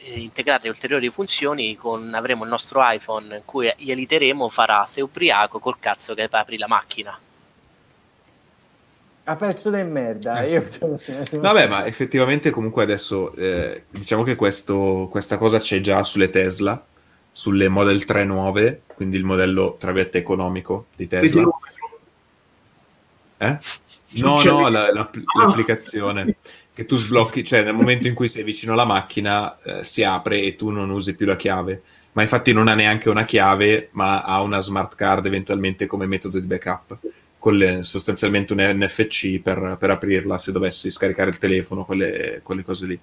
eh, 0.00 0.18
integrare 0.18 0.68
ulteriori 0.68 1.10
funzioni 1.10 1.76
con, 1.76 2.12
avremo 2.12 2.42
il 2.42 2.50
nostro 2.50 2.80
iPhone 2.82 3.36
in 3.36 3.42
cui 3.44 3.72
gli 3.76 3.92
eliteremo 3.92 4.48
farà 4.48 4.84
sei 4.88 5.04
ubriaco 5.04 5.60
col 5.60 5.78
cazzo 5.78 6.14
che 6.14 6.26
apri 6.28 6.58
la 6.58 6.66
macchina 6.66 7.16
A 9.22 9.36
pezzo 9.36 9.70
di 9.70 9.84
merda. 9.84 10.42
Eh, 10.42 10.50
Io... 10.54 10.64
Vabbè, 11.38 11.68
ma 11.68 11.86
effettivamente 11.86 12.50
comunque 12.50 12.82
adesso 12.82 13.32
eh, 13.36 13.84
diciamo 13.90 14.24
che 14.24 14.34
questo- 14.34 15.06
questa 15.08 15.38
cosa 15.38 15.60
c'è 15.60 15.80
già 15.80 16.02
sulle 16.02 16.30
Tesla, 16.30 16.84
sulle 17.30 17.68
Model 17.68 18.04
3 18.04 18.24
nuove, 18.24 18.82
quindi 18.92 19.16
il 19.16 19.24
modello 19.24 19.76
tra 19.78 19.92
virgolette 19.92 20.18
economico 20.18 20.86
di 20.96 21.06
Tesla. 21.06 21.48
Eh? 23.38 23.58
No, 24.10 24.42
no, 24.42 24.68
la- 24.68 24.92
l'app- 24.92 25.16
Ah. 25.16 25.46
l'applicazione 25.46 26.36
che 26.74 26.86
tu 26.86 26.96
sblocchi, 26.96 27.44
cioè 27.44 27.62
nel 27.62 27.74
momento 27.74 28.06
in 28.06 28.14
cui 28.14 28.28
sei 28.28 28.42
vicino 28.44 28.72
alla 28.72 28.84
macchina 28.84 29.56
eh, 29.62 29.84
si 29.84 30.02
apre 30.04 30.40
e 30.42 30.54
tu 30.56 30.70
non 30.70 30.90
usi 30.90 31.14
più 31.16 31.26
la 31.26 31.36
chiave. 31.36 31.82
Ma 32.12 32.22
infatti 32.22 32.52
non 32.52 32.68
ha 32.68 32.74
neanche 32.74 33.10
una 33.10 33.24
chiave, 33.24 33.88
ma 33.92 34.22
ha 34.22 34.40
una 34.42 34.60
smart 34.60 34.94
card 34.96 35.26
eventualmente 35.26 35.86
come 35.86 36.06
metodo 36.06 36.38
di 36.40 36.46
backup, 36.46 36.98
con 37.38 37.56
le- 37.56 37.82
sostanzialmente 37.82 38.52
un 38.54 38.60
NFC 38.60 39.40
per, 39.40 39.76
per 39.78 39.90
aprirla 39.90 40.38
se 40.38 40.50
dovessi 40.52 40.90
scaricare 40.90 41.30
il 41.30 41.38
telefono, 41.38 41.84
quelle, 41.84 42.40
quelle 42.42 42.64
cose 42.64 42.86
lì. 42.86 42.98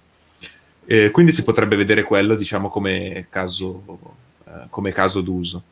Eh, 0.87 1.11
quindi 1.11 1.31
si 1.31 1.43
potrebbe 1.43 1.75
vedere 1.75 2.03
quello, 2.03 2.35
diciamo, 2.35 2.69
come 2.69 3.27
caso, 3.29 3.83
eh, 4.47 4.51
come 4.69 4.91
caso 4.91 5.21
d'uso. 5.21 5.63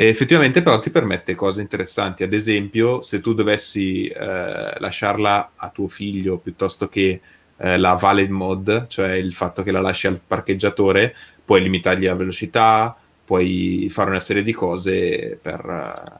E 0.00 0.06
effettivamente 0.06 0.62
però 0.62 0.78
ti 0.78 0.90
permette 0.90 1.34
cose 1.34 1.60
interessanti, 1.60 2.22
ad 2.22 2.32
esempio 2.32 3.02
se 3.02 3.20
tu 3.20 3.34
dovessi 3.34 4.06
eh, 4.06 4.78
lasciarla 4.78 5.50
a 5.56 5.70
tuo 5.70 5.88
figlio 5.88 6.36
piuttosto 6.36 6.88
che 6.88 7.20
eh, 7.56 7.76
la 7.78 7.94
valid 7.94 8.30
mode, 8.30 8.84
cioè 8.86 9.14
il 9.14 9.34
fatto 9.34 9.64
che 9.64 9.72
la 9.72 9.80
lasci 9.80 10.06
al 10.06 10.20
parcheggiatore, 10.24 11.16
puoi 11.44 11.62
limitargli 11.62 12.04
la 12.06 12.14
velocità, 12.14 12.96
puoi 13.24 13.88
fare 13.90 14.10
una 14.10 14.20
serie 14.20 14.44
di 14.44 14.52
cose 14.52 15.36
per 15.42 15.64
eh, 15.68 16.12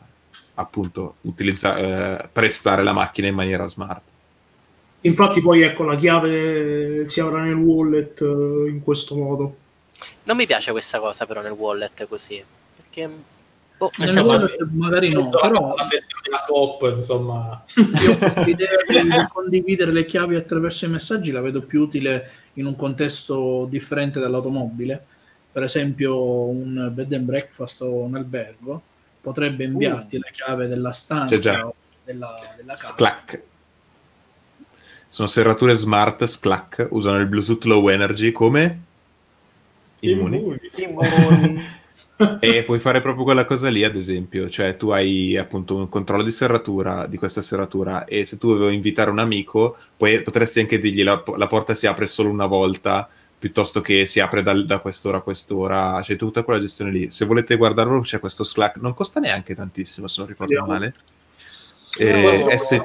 appunto 0.55 1.19
utilizzare, 1.21 1.83
eh, 2.25 2.29
prestare 2.33 2.83
la 2.83 2.93
macchina 2.93 3.29
in 3.29 3.37
maniera 3.37 3.67
smart. 3.67 4.03
Infatti 5.03 5.41
poi 5.41 5.63
ecco 5.63 5.85
la 5.85 5.97
chiave 5.97 7.09
si 7.09 7.21
avrà 7.21 7.43
nel 7.43 7.55
wallet 7.55 8.23
eh, 8.23 8.71
in 8.71 8.81
questo 8.83 9.15
modo. 9.15 9.57
non 10.25 10.37
mi 10.37 10.47
piace 10.47 10.73
questa 10.73 10.99
cosa 10.99 11.27
però 11.27 11.43
nel 11.43 11.53
wallet 11.53 12.09
così 12.09 12.43
perché 12.75 13.37
nel 13.79 14.13
Nel 14.13 14.13
senso 14.13 14.69
magari 14.73 15.13
no, 15.13 15.31
però 15.31 15.75
la 15.75 15.87
testa 15.87 16.17
della 16.23 16.43
COP, 16.47 16.93
insomma. 16.95 17.65
io 17.77 18.17
questa 18.17 18.41
idea 18.49 18.69
di 18.87 19.27
condividere 19.33 19.93
le 19.93 20.05
chiavi 20.05 20.35
attraverso 20.35 20.87
i 20.87 20.89
messaggi 20.89 21.31
la 21.31 21.41
vedo 21.41 21.63
più 21.63 21.83
utile 21.83 22.31
in 22.55 22.67
un 22.67 22.75
contesto 22.75 23.67
differente 23.69 24.19
dall'automobile. 24.19 25.05
Per 25.51 25.63
esempio, 25.63 26.21
un 26.49 26.91
bed 26.93 27.13
and 27.13 27.25
breakfast 27.25 27.83
o 27.83 28.03
un 28.03 28.17
albergo 28.17 28.83
potrebbe 29.21 29.65
inviarti 29.65 30.19
la 30.19 30.29
chiave 30.33 30.67
della 30.67 30.93
stanza 30.93 31.67
o 31.67 31.75
della, 32.05 32.39
della 32.57 32.73
casa. 32.73 32.93
Sclack. 32.93 33.43
Sono 35.07 35.29
serrature 35.29 35.75
smart 35.75 36.25
Sclack, 36.25 36.89
usano 36.91 37.19
il 37.19 37.27
Bluetooth 37.27 37.65
Low 37.65 37.89
Energy 37.89 38.33
come 38.33 38.83
immuni. 40.01 40.59
Timoni. 40.73 41.65
E 42.41 42.63
puoi 42.65 42.81
fare 42.81 43.01
proprio 43.01 43.23
quella 43.25 43.45
cosa 43.45 43.69
lì, 43.69 43.85
ad 43.85 43.95
esempio, 43.95 44.49
cioè 44.51 44.77
tu 44.77 44.91
hai 44.91 45.37
appunto 45.37 45.77
un 45.77 45.89
controllo 45.89 46.25
di 46.25 46.33
serratura 46.33 47.07
di 47.07 47.17
questa 47.17 47.41
serratura 47.41 48.05
e 48.05 48.25
se 48.25 48.39
tu 48.39 48.57
vuoi 48.57 48.75
invitare 48.75 49.11
un 49.11 49.21
amico, 49.21 49.77
poi 49.97 50.21
potresti 50.23 50.59
anche 50.61 50.81
dirgli 50.81 51.05
la, 51.05 51.23
la 51.37 51.47
porta 51.47 51.75
si 51.75 51.87
apre 51.87 52.07
solo 52.07 52.29
una 52.31 52.47
volta 52.47 53.09
piuttosto 53.39 53.81
che 53.81 54.05
si 54.05 54.19
apre 54.19 54.43
dal- 54.43 54.67
da 54.67 54.79
quest'ora 54.81 55.19
a 55.19 55.21
quest'ora, 55.21 55.99
c'è 56.03 56.17
tutta 56.17 56.43
quella 56.43 56.59
gestione 56.59 56.91
lì. 56.91 57.09
Se 57.11 57.25
volete 57.25 57.55
guardarlo 57.57 58.01
c'è 58.01 58.19
questo 58.19 58.43
Slack, 58.43 58.79
non 58.79 58.95
costa 58.95 59.21
neanche 59.21 59.55
tantissimo 59.55 60.09
se 60.09 60.17
non 60.21 60.29
ricordo 60.29 60.53
Vediamo. 60.55 60.73
male. 60.73 60.95
Eh, 61.99 62.45
Eh, 62.49 62.59
SC, 62.59 62.81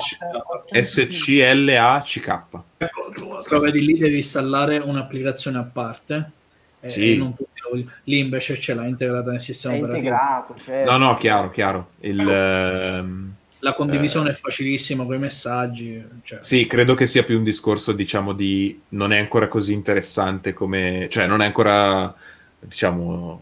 SCLACK. 0.83 2.45
Però 2.77 3.59
vedi 3.59 3.83
lì 3.85 3.97
devi 3.97 4.17
installare 4.17 4.77
un'applicazione 4.77 5.57
a 5.57 5.63
parte 5.63 6.31
e, 6.79 6.89
Sì. 6.89 7.13
e 7.13 7.17
non 7.17 7.35
tutti 7.35 7.52
lo 7.75 7.81
vogliono. 7.81 7.91
lì 8.05 8.19
invece 8.19 8.59
ce 8.59 8.73
l'ha 8.73 8.85
integrata 8.85 9.31
nel 9.31 9.41
sistema 9.41 9.73
È 9.75 9.77
operativo. 9.77 10.07
integrato, 10.07 10.55
certo. 10.63 10.91
No, 10.91 10.97
no, 10.97 11.15
chiaro, 11.17 11.49
chiaro. 11.49 11.89
Il, 12.01 12.27
ehm, 12.27 13.33
La 13.59 13.73
condivisione 13.73 14.31
è 14.31 14.33
facilissima 14.33 15.05
con 15.05 15.15
i 15.15 15.19
messaggi. 15.19 16.03
Cioè, 16.23 16.39
Sì, 16.41 16.65
credo 16.65 16.95
che 16.95 17.05
sia 17.05 17.23
più 17.23 17.37
un 17.37 17.43
discorso, 17.43 17.91
diciamo, 17.93 18.33
di 18.33 18.81
non 18.89 19.13
è 19.13 19.19
ancora 19.19 19.47
così 19.47 19.73
interessante 19.73 20.53
come, 20.53 21.07
cioè 21.09 21.27
non 21.27 21.41
è 21.41 21.45
ancora, 21.45 22.13
diciamo, 22.59 23.41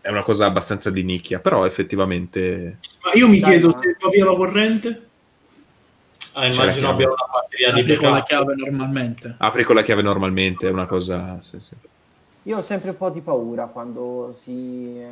è 0.00 0.08
una 0.10 0.22
cosa 0.22 0.46
abbastanza 0.46 0.90
di 0.90 1.02
nicchia, 1.04 1.38
però 1.38 1.66
effettivamente 1.66 2.78
Ma 3.02 3.12
io 3.14 3.28
mi 3.28 3.38
Dai, 3.40 3.50
chiedo 3.50 3.68
ma- 3.68 3.80
se 3.80 3.96
va 4.00 4.08
via 4.10 4.24
la 4.24 4.34
corrente. 4.34 5.02
Ah, 6.32 6.46
la 6.46 6.52
immagino 6.54 6.90
abbia 6.90 7.06
una 7.06 7.16
batteria 7.32 7.72
di 7.72 7.80
apri 7.80 7.96
con 7.96 8.04
la 8.06 8.10
backup. 8.20 8.28
chiave 8.28 8.54
normalmente. 8.56 9.34
apri 9.38 9.64
con 9.64 9.74
la 9.76 9.82
chiave 9.82 10.02
normalmente, 10.02 10.68
è 10.68 10.70
una 10.70 10.86
cosa, 10.86 11.40
sì, 11.40 11.58
sì. 11.60 11.74
Io 12.48 12.56
ho 12.56 12.62
sempre 12.62 12.90
un 12.90 12.96
po' 12.96 13.10
di 13.10 13.20
paura 13.20 13.66
quando 13.66 14.32
si 14.34 14.96
eh, 14.98 15.06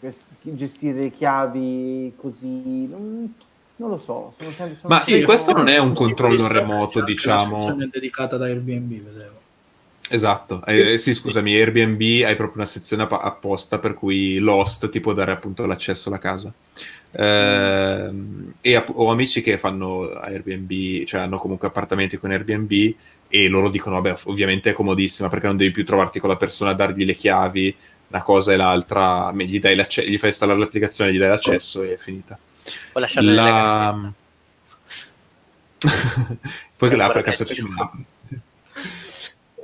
gest- 0.00 0.24
gestire 0.40 1.00
le 1.00 1.10
chiavi 1.10 2.12
così. 2.16 2.86
Non, 2.86 3.34
non 3.74 3.90
lo 3.90 3.98
so. 3.98 4.32
Sono 4.38 4.50
sempre, 4.52 4.78
sono 4.78 4.94
Ma 4.94 5.00
Sì, 5.00 5.20
questo 5.22 5.52
non 5.52 5.66
è 5.66 5.78
un 5.78 5.92
controllo 5.92 6.46
remoto, 6.46 7.00
anche 7.00 7.12
diciamo. 7.12 7.54
Una 7.54 7.58
sezione 7.58 7.88
dedicata 7.90 8.36
da 8.36 8.44
Airbnb, 8.44 9.02
vedevo. 9.02 9.38
Esatto, 10.12 10.64
eh, 10.64 10.96
sì, 10.98 11.14
scusami, 11.14 11.54
Airbnb 11.54 12.00
hai 12.24 12.34
proprio 12.36 12.56
una 12.56 12.64
sezione 12.66 13.04
app- 13.04 13.12
apposta 13.12 13.78
per 13.78 13.94
cui 13.94 14.38
l'host 14.38 14.88
ti 14.90 15.00
può 15.00 15.12
dare 15.12 15.32
appunto 15.32 15.66
l'accesso 15.66 16.08
alla 16.08 16.18
casa. 16.18 16.52
Ehm, 17.12 18.54
e 18.60 18.74
app- 18.76 18.90
ho 18.92 19.10
amici 19.10 19.40
che 19.40 19.58
fanno 19.58 20.08
Airbnb, 20.10 21.04
cioè 21.04 21.20
hanno 21.20 21.36
comunque 21.36 21.66
appartamenti 21.68 22.16
con 22.16 22.30
Airbnb 22.30 22.94
e 23.30 23.48
loro 23.48 23.70
dicono, 23.70 24.00
vabbè, 24.00 24.22
ovviamente 24.24 24.70
è 24.70 24.72
comodissima 24.72 25.28
perché 25.28 25.46
non 25.46 25.56
devi 25.56 25.70
più 25.70 25.84
trovarti 25.84 26.18
con 26.18 26.28
la 26.28 26.36
persona 26.36 26.70
a 26.70 26.74
dargli 26.74 27.04
le 27.04 27.14
chiavi, 27.14 27.74
una 28.08 28.22
cosa 28.22 28.52
e 28.52 28.56
l'altra, 28.56 29.32
gli, 29.32 29.60
dai 29.60 29.76
gli 29.76 30.18
fai 30.18 30.28
installare 30.30 30.58
l'applicazione, 30.58 31.12
gli 31.12 31.18
dai 31.18 31.28
l'accesso 31.28 31.82
e 31.82 31.94
è 31.94 31.96
finita. 31.96 32.36
poi 32.92 33.02
lasciarlo 33.02 33.30
nella 33.30 33.42
cassetta. 33.42 33.78
La... 33.78 34.12
Poi 36.76 36.96
la 36.96 37.04
ancora 37.04 37.22
cassetta. 37.22 37.54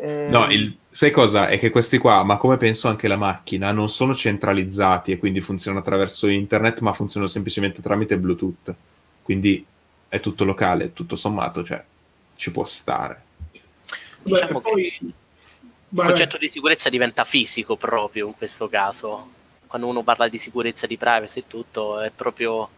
Eh, 0.00 0.28
No, 0.30 0.46
il... 0.50 0.76
sai 0.90 1.10
cosa? 1.10 1.48
È 1.48 1.58
che 1.58 1.70
questi 1.70 1.98
qua, 1.98 2.22
ma 2.22 2.36
come 2.36 2.56
penso 2.56 2.88
anche 2.88 3.08
la 3.08 3.16
macchina, 3.16 3.72
non 3.72 3.88
sono 3.88 4.14
centralizzati 4.14 5.12
e 5.12 5.18
quindi 5.18 5.40
funzionano 5.40 5.82
attraverso 5.82 6.28
internet, 6.28 6.80
ma 6.80 6.92
funzionano 6.92 7.30
semplicemente 7.30 7.82
tramite 7.82 8.16
Bluetooth. 8.16 8.74
Quindi 9.22 9.64
è 10.08 10.20
tutto 10.20 10.44
locale, 10.44 10.92
tutto 10.92 11.16
sommato, 11.16 11.64
cioè 11.64 11.82
ci 12.36 12.50
può 12.52 12.64
stare. 12.64 13.24
Diciamo 14.26 14.60
Beh, 14.60 14.70
poi... 14.70 14.96
Il 15.00 15.12
Vai, 15.88 16.06
concetto 16.08 16.36
di 16.36 16.48
sicurezza 16.48 16.88
diventa 16.88 17.24
fisico 17.24 17.76
proprio 17.76 18.26
in 18.26 18.34
questo 18.36 18.68
caso. 18.68 19.30
Quando 19.66 19.86
uno 19.86 20.02
parla 20.02 20.28
di 20.28 20.36
sicurezza, 20.36 20.86
di 20.86 20.96
privacy 20.96 21.40
e 21.40 21.44
tutto, 21.46 22.00
è 22.00 22.10
proprio 22.10 22.68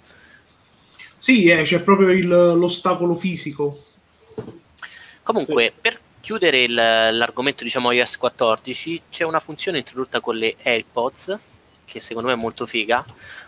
Sì, 1.17 1.47
eh, 1.49 1.63
c'è 1.63 1.81
proprio 1.81 2.11
il- 2.11 2.29
l'ostacolo 2.29 3.15
fisico. 3.17 3.85
Comunque, 5.23 5.73
per 5.79 5.99
chiudere 6.21 6.63
il- 6.63 6.75
l'argomento, 6.75 7.65
diciamo, 7.65 7.91
iOS 7.91 8.17
14, 8.19 9.03
c'è 9.11 9.25
una 9.25 9.41
funzione 9.41 9.79
introdotta 9.79 10.21
con 10.21 10.37
le 10.37 10.57
AirPods, 10.63 11.39
che 11.85 12.01
secondo 12.01 12.29
me 12.29 12.35
è 12.35 12.39
molto 12.39 12.67
figa, 12.67 13.05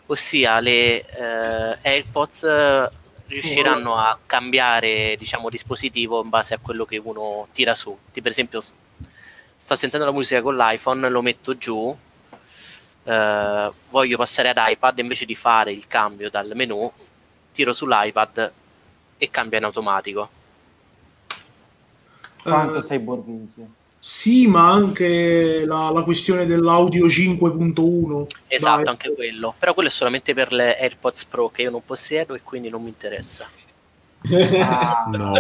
ossia 0.07 0.59
le 0.61 1.07
eh, 1.07 1.79
AirPods 1.83 2.91
riusciranno 3.31 3.97
a 3.97 4.19
cambiare, 4.27 5.17
diciamo, 5.17 5.49
dispositivo 5.49 6.23
in 6.23 6.29
base 6.29 6.55
a 6.55 6.59
quello 6.59 6.85
che 6.85 6.99
uno 6.99 7.47
tira 7.53 7.75
su. 7.75 7.97
Ti, 8.13 8.21
per 8.21 8.33
esempio, 8.33 8.61
sto 8.61 9.75
sentendo 9.75 10.05
la 10.07 10.13
musica 10.13 10.43
con 10.43 10.57
l'iPhone, 10.57 11.09
lo 11.09 11.23
metto 11.23 11.57
giù, 11.57 11.97
eh, 13.05 13.71
voglio 13.89 14.17
passare 14.17 14.51
ad 14.51 14.59
iPad, 14.59 14.99
invece 14.99 15.25
di 15.25 15.35
fare 15.37 15.73
il 15.73 15.87
cambio 15.87 16.29
dal 16.29 16.51
menu, 16.55 16.93
tiro 17.53 17.73
sull'iPad 17.73 18.53
e 19.17 19.31
cambia 19.31 19.59
in 19.59 19.65
automatico. 19.65 20.29
Quanto 22.43 22.79
Eh, 22.79 22.83
sei 22.83 22.99
borghese? 22.99 23.69
Sì, 24.03 24.47
ma 24.47 24.71
anche 24.73 25.63
la, 25.67 25.91
la 25.91 26.03
questione 26.03 26.47
dell'audio 26.47 27.07
5.1. 27.07 28.27
Esatto, 28.49 28.77
Dai. 28.79 28.87
anche 28.89 29.15
quello. 29.15 29.55
Però 29.59 29.75
quello 29.75 29.91
è 29.91 29.93
solamente 29.93 30.33
per 30.33 30.53
le 30.55 30.79
AirPods 30.79 31.27
Pro 31.27 31.51
che 31.51 31.63
io 31.63 31.71
non 31.71 31.83
possiedo 31.85 32.35
e 32.35 32.41
quindi 32.43 32.71
non 32.71 32.83
mi 32.83 32.89
interessa. 32.89 33.47
Ah, 34.61 35.05
No. 35.11 35.33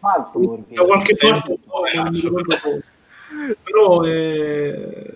falso 0.00 0.38
Da 0.38 0.46
borghese. 0.46 0.82
qualche 0.84 1.16
parte. 1.16 2.82
Però 3.62 4.02
eh, 4.04 5.12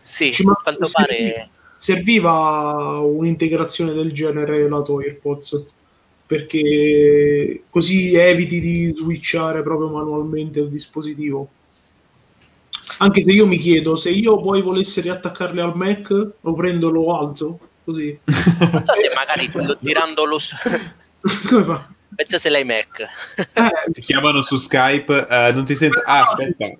Sì, 0.00 0.32
Ci 0.32 0.44
quanto 0.44 0.84
sì. 0.84 0.92
pare 0.92 1.48
serviva 1.78 3.00
un'integrazione 3.02 3.92
del 3.92 4.12
genere 4.12 4.68
lato 4.68 4.98
AirPods 5.00 5.66
perché 6.26 7.62
così 7.70 8.14
eviti 8.16 8.60
di 8.60 8.92
switchare 8.96 9.62
proprio 9.62 9.88
manualmente 9.88 10.58
il 10.60 10.68
dispositivo. 10.68 11.48
Anche 12.98 13.22
se 13.22 13.30
io 13.30 13.46
mi 13.46 13.58
chiedo, 13.58 13.94
se 13.96 14.10
io 14.10 14.40
poi 14.40 14.62
volessi 14.62 15.00
riattaccarli 15.00 15.60
al 15.60 15.76
Mac, 15.76 16.08
lo 16.40 16.54
prendo, 16.54 16.90
lo 16.90 17.16
alzo, 17.18 17.58
così. 17.84 18.18
Non 18.24 18.82
so 18.84 18.94
se 18.94 19.10
magari 19.14 19.50
lo- 19.54 19.76
tirandolo 19.78 20.38
su... 20.38 20.56
Come 21.48 21.64
fa? 21.64 21.88
Pensa 22.14 22.38
se 22.38 22.48
l'hai 22.48 22.64
Mac. 22.64 23.00
Eh, 23.36 23.92
Ti 23.92 24.00
chiamano 24.00 24.40
su 24.40 24.56
Skype, 24.56 25.26
eh, 25.28 25.52
non 25.52 25.64
ti 25.64 25.76
sento... 25.76 26.00
Ah, 26.04 26.22
aspetta. 26.22 26.70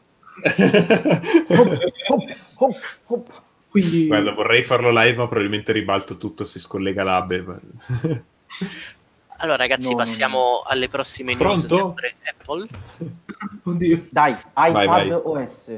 Hop, 2.09 2.23
hop, 2.57 2.77
hop. 3.07 3.43
quindi... 3.69 4.07
Guarda, 4.07 4.33
vorrei 4.33 4.63
farlo 4.63 4.91
live, 4.91 5.17
ma 5.17 5.27
probabilmente 5.29 5.73
ribalto 5.73 6.17
tutto, 6.17 6.45
si 6.45 6.59
scollega 6.59 7.03
l'ABE. 7.03 7.45
Allora 9.39 9.57
ragazzi, 9.57 9.85
No, 9.85 9.91
no, 9.91 9.97
passiamo 9.97 10.63
alle 10.65 10.89
prossime 10.89 11.35
news. 11.35 11.67
Pronto? 11.67 11.87
Sempre 11.87 12.15
Apple. 12.25 12.69
Oddio. 13.65 14.07
Dai, 14.11 14.33
iPad 14.33 14.87
vai. 14.87 15.11
OS. 15.13 15.69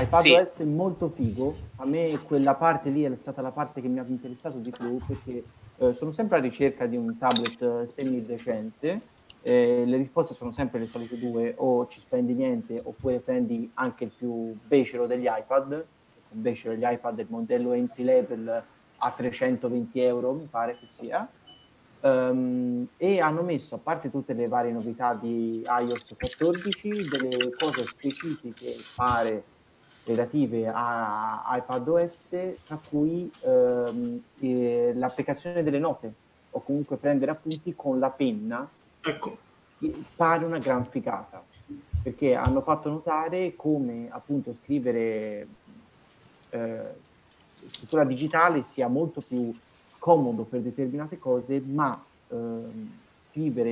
iPad 0.00 0.20
Sì. 0.20 0.32
OS 0.32 0.60
è 0.60 0.64
molto 0.64 1.08
figo. 1.08 1.56
A 1.76 1.86
me 1.86 2.18
quella 2.24 2.54
parte 2.54 2.90
lì 2.90 3.04
è 3.04 3.16
stata 3.16 3.40
la 3.40 3.52
parte 3.52 3.80
che 3.80 3.88
mi 3.88 3.98
ha 3.98 4.04
interessato 4.06 4.58
di 4.58 4.70
più 4.70 4.98
perché 5.06 5.42
eh, 5.78 5.92
sono 5.92 6.12
sempre 6.12 6.36
alla 6.36 6.46
ricerca 6.46 6.86
di 6.86 6.96
un 6.96 7.16
tablet 7.16 7.62
eh, 7.62 7.86
semi-decente. 7.86 8.98
Eh, 9.40 9.84
le 9.86 9.96
risposte 9.96 10.34
sono 10.34 10.50
sempre 10.50 10.80
le 10.80 10.86
solite 10.86 11.18
due, 11.18 11.54
o 11.56 11.86
ci 11.86 12.00
spendi 12.00 12.32
niente 12.34 12.80
oppure 12.84 13.20
prendi 13.20 13.70
anche 13.74 14.04
il 14.04 14.10
più 14.10 14.54
becero 14.66 15.06
degli 15.06 15.26
iPad. 15.26 15.72
Un 16.28 16.42
becero 16.42 16.74
degli 16.74 16.84
iPad 16.84 17.18
il 17.20 17.26
modello 17.30 17.72
entry 17.72 18.04
level 18.04 18.62
a 18.98 19.10
320 19.10 20.00
euro, 20.00 20.32
mi 20.32 20.48
pare 20.50 20.76
che 20.78 20.86
sia. 20.86 21.26
Ehm, 22.06 22.86
e 22.96 23.20
hanno 23.20 23.42
messo, 23.42 23.74
a 23.74 23.78
parte 23.78 24.10
tutte 24.10 24.32
le 24.32 24.46
varie 24.46 24.70
novità 24.70 25.14
di 25.14 25.64
iOS 25.66 26.14
14, 26.16 27.08
delle 27.08 27.52
cose 27.58 27.84
specifiche, 27.86 28.76
pare, 28.94 29.42
relative 30.04 30.70
a 30.72 31.44
iPadOS, 31.58 32.60
tra 32.64 32.78
cui 32.88 33.28
ehm, 33.42 34.22
eh, 34.38 34.92
l'applicazione 34.94 35.64
delle 35.64 35.80
note, 35.80 36.12
o 36.50 36.62
comunque 36.62 36.96
prendere 36.96 37.32
appunti 37.32 37.74
con 37.74 37.98
la 37.98 38.10
penna, 38.10 38.68
Ecco. 39.00 39.36
pare 40.14 40.44
una 40.44 40.58
gran 40.58 40.86
figata, 40.86 41.42
perché 42.02 42.36
hanno 42.36 42.60
fatto 42.60 42.88
notare 42.88 43.56
come 43.56 44.06
appunto 44.10 44.54
scrivere 44.54 45.48
eh, 46.50 46.94
scrittura 47.68 48.04
digitale 48.04 48.62
sia 48.62 48.86
molto 48.86 49.20
più 49.20 49.52
comodo 50.06 50.44
per 50.44 50.60
determinate 50.60 51.18
cose, 51.18 51.60
ma 51.60 51.90
ehm, 52.28 52.92
scrivere 53.18 53.70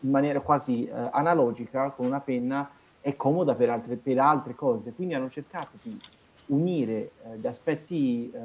in 0.00 0.10
maniera 0.10 0.40
quasi 0.40 0.86
eh, 0.86 0.92
analogica 1.12 1.90
con 1.90 2.06
una 2.06 2.18
penna 2.18 2.68
è 3.00 3.14
comoda 3.14 3.54
per 3.54 3.70
altre, 3.70 3.94
per 3.94 4.18
altre 4.18 4.56
cose. 4.56 4.92
Quindi 4.92 5.14
hanno 5.14 5.30
cercato 5.30 5.78
di 5.82 5.96
unire 6.46 7.12
eh, 7.22 7.38
gli 7.38 7.46
aspetti 7.46 8.28
eh, 8.28 8.38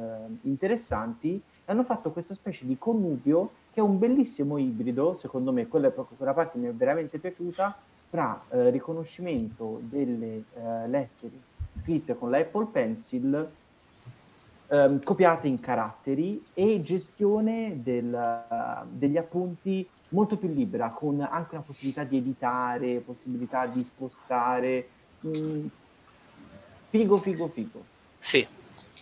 interessanti 0.43 1.41
e 1.65 1.71
hanno 1.71 1.83
fatto 1.83 2.11
questa 2.11 2.35
specie 2.35 2.67
di 2.67 2.77
connubio 2.77 3.49
che 3.73 3.79
è 3.79 3.83
un 3.83 3.97
bellissimo 3.97 4.59
ibrido, 4.59 5.15
secondo 5.15 5.51
me, 5.51 5.67
quella 5.67 5.87
è 5.87 5.91
proprio 5.91 6.17
quella 6.17 6.35
parte 6.35 6.51
che 6.51 6.59
mi 6.59 6.67
è 6.67 6.73
veramente 6.73 7.17
piaciuta, 7.17 7.79
tra 8.11 8.43
eh, 8.51 8.69
riconoscimento 8.69 9.79
delle 9.85 10.43
eh, 10.53 10.87
lettere 10.87 11.49
scritte 11.71 12.15
con 12.15 12.29
l'Apple 12.29 12.67
Pencil 12.67 13.49
ehm, 14.71 15.03
copiate 15.03 15.47
in 15.47 15.59
caratteri 15.59 16.41
e 16.53 16.81
gestione 16.81 17.79
del, 17.83 18.45
degli 18.89 19.17
appunti 19.17 19.87
molto 20.09 20.37
più 20.37 20.47
libera, 20.47 20.89
con 20.89 21.19
anche 21.21 21.55
una 21.55 21.63
possibilità 21.63 22.03
di 22.03 22.17
editare, 22.17 23.01
possibilità 23.05 23.65
di 23.65 23.83
spostare. 23.83 24.87
Mm, 25.27 25.65
figo, 26.89 27.17
figo, 27.17 27.47
figo. 27.49 27.83
Sì, 28.17 28.45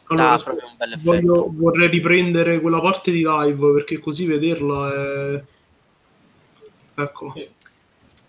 Allora, 0.08 0.36
dà 0.36 0.44
proprio 0.44 0.68
un 0.68 0.76
bel 0.76 0.92
effetto. 0.94 1.12
Voglio- 1.12 1.52
vorrei 1.54 1.88
riprendere 1.88 2.60
quella 2.60 2.82
parte 2.82 3.12
di 3.12 3.24
live 3.24 3.74
perché 3.74 4.00
così 4.00 4.26
vederla 4.26 4.94
è... 4.94 5.44
Ecco. 6.96 7.34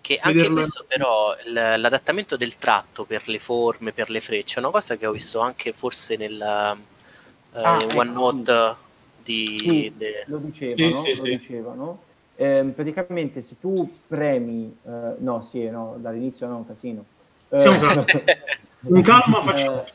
Che 0.01 0.17
anche 0.19 0.49
questo 0.49 0.85
però, 0.87 1.33
l- 1.45 1.79
l'adattamento 1.79 2.35
del 2.35 2.55
tratto 2.55 3.03
per 3.05 3.27
le 3.27 3.39
forme, 3.39 3.91
per 3.91 4.09
le 4.09 4.19
frecce, 4.19 4.55
è 4.55 4.59
una 4.59 4.71
cosa 4.71 4.95
che 4.97 5.05
ho 5.05 5.11
visto 5.11 5.39
anche 5.39 5.73
forse 5.73 6.17
nel 6.17 6.79
eh, 7.53 7.59
Ah, 7.63 7.81
ecco, 7.81 7.97
OneNote 7.97 8.75
di... 9.23 9.59
Sì, 9.59 9.93
de- 9.97 10.25
lo 10.27 10.37
dicevano, 10.37 10.95
Sì, 10.95 10.95
sì, 10.95 11.15
lo 11.15 11.23
sì. 11.23 11.29
dicevano. 11.37 11.99
Ehm, 12.35 12.71
praticamente 12.71 13.41
se 13.41 13.59
tu 13.59 13.87
premi, 14.07 14.75
eh, 14.85 15.15
no, 15.19 15.41
sì, 15.41 15.69
no, 15.69 15.97
dall'inizio 15.99 16.47
no, 16.47 16.57
un 16.57 16.65
casino. 16.65 17.05
Eh. 17.49 17.67
Con 18.87 19.01
calma 19.03 19.41
facciamo. 19.43 19.85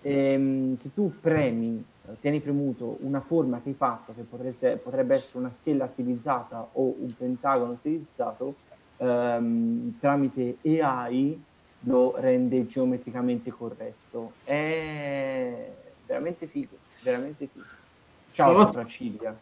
eh, 0.00 0.32
ehm, 0.34 0.74
se 0.74 0.92
tu 0.92 1.18
premi, 1.20 1.84
eh, 2.06 2.18
tieni 2.20 2.40
premuto 2.40 2.96
una 3.00 3.20
forma 3.20 3.60
che 3.60 3.70
hai 3.70 3.74
fatto, 3.74 4.14
che 4.14 4.22
potresse- 4.22 4.76
potrebbe 4.78 5.14
essere 5.16 5.38
una 5.38 5.50
stella 5.50 5.88
stilizzata 5.88 6.70
o 6.74 6.94
un 7.00 7.14
pentagono 7.16 7.76
stilizzato, 7.76 8.54
ehm, 8.98 9.98
tramite 9.98 10.58
AI 10.64 11.44
lo 11.86 12.14
rende 12.16 12.66
geometricamente 12.66 13.50
corretto. 13.50 14.38
È 14.44 15.81
veramente 16.12 16.46
figo, 16.46 16.76
veramente 17.00 17.48
figo. 17.50 17.64
Ciao 18.32 18.52
Ma- 18.52 18.64
sopracciglia. 18.66 19.34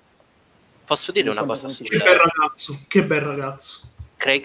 Posso 0.85 1.13
dire 1.13 1.31
una 1.31 1.45
cosa 1.45 1.69
Che 1.69 1.85
bel 1.99 2.01
ragazzo, 2.17 2.79
che 2.89 3.05
bel 3.05 3.21
ragazzo. 3.21 3.81
Craig 4.17 4.45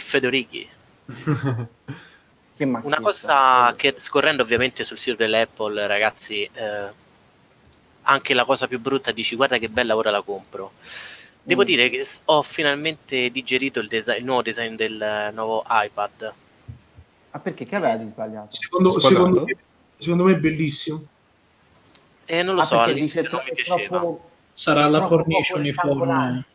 macchina. 2.65 2.79
Una 2.83 2.99
cosa 3.01 3.73
che 3.75 3.95
scorrendo 3.97 4.41
ovviamente 4.43 4.83
sul 4.83 4.97
sito 4.97 5.17
dell'Apple, 5.17 5.87
ragazzi, 5.87 6.47
eh, 6.53 7.03
anche 8.03 8.33
la 8.33 8.45
cosa 8.45 8.67
più 8.67 8.79
brutta 8.79 9.11
dici 9.11 9.35
guarda 9.35 9.57
che 9.57 9.69
bella, 9.69 9.95
ora 9.95 10.11
la 10.11 10.21
compro. 10.21 10.73
Devo 11.41 11.61
Mm. 11.61 11.65
dire 11.65 11.89
che 11.89 12.07
ho 12.25 12.41
finalmente 12.43 13.29
digerito 13.29 13.79
il, 13.79 13.87
desi- 13.87 14.15
il 14.17 14.23
nuovo 14.25 14.41
design 14.43 14.75
del 14.75 14.99
eh, 15.01 15.31
nuovo 15.31 15.63
iPad. 15.67 16.33
Ah, 17.31 17.39
perché 17.39 17.65
che 17.65 17.75
aveva 17.75 17.95
di 17.97 18.07
sbagliato? 18.07 18.55
Secondo, 18.55 18.99
secondo 18.99 19.43
me, 19.43 19.57
secondo 19.97 20.23
me 20.23 20.33
è 20.33 20.37
bellissimo. 20.37 21.05
E 22.25 22.41
non 22.43 22.55
lo 22.55 22.61
Ah, 22.61 22.63
so, 22.63 22.85
dice 22.91 23.21
non 23.21 23.29
tro- 23.29 23.41
piaceva. 23.53 23.99
troppo, 23.99 24.29
Sarà 24.53 24.87
la 24.87 25.01
cornice 25.03 25.53
uniforme. 25.55 26.45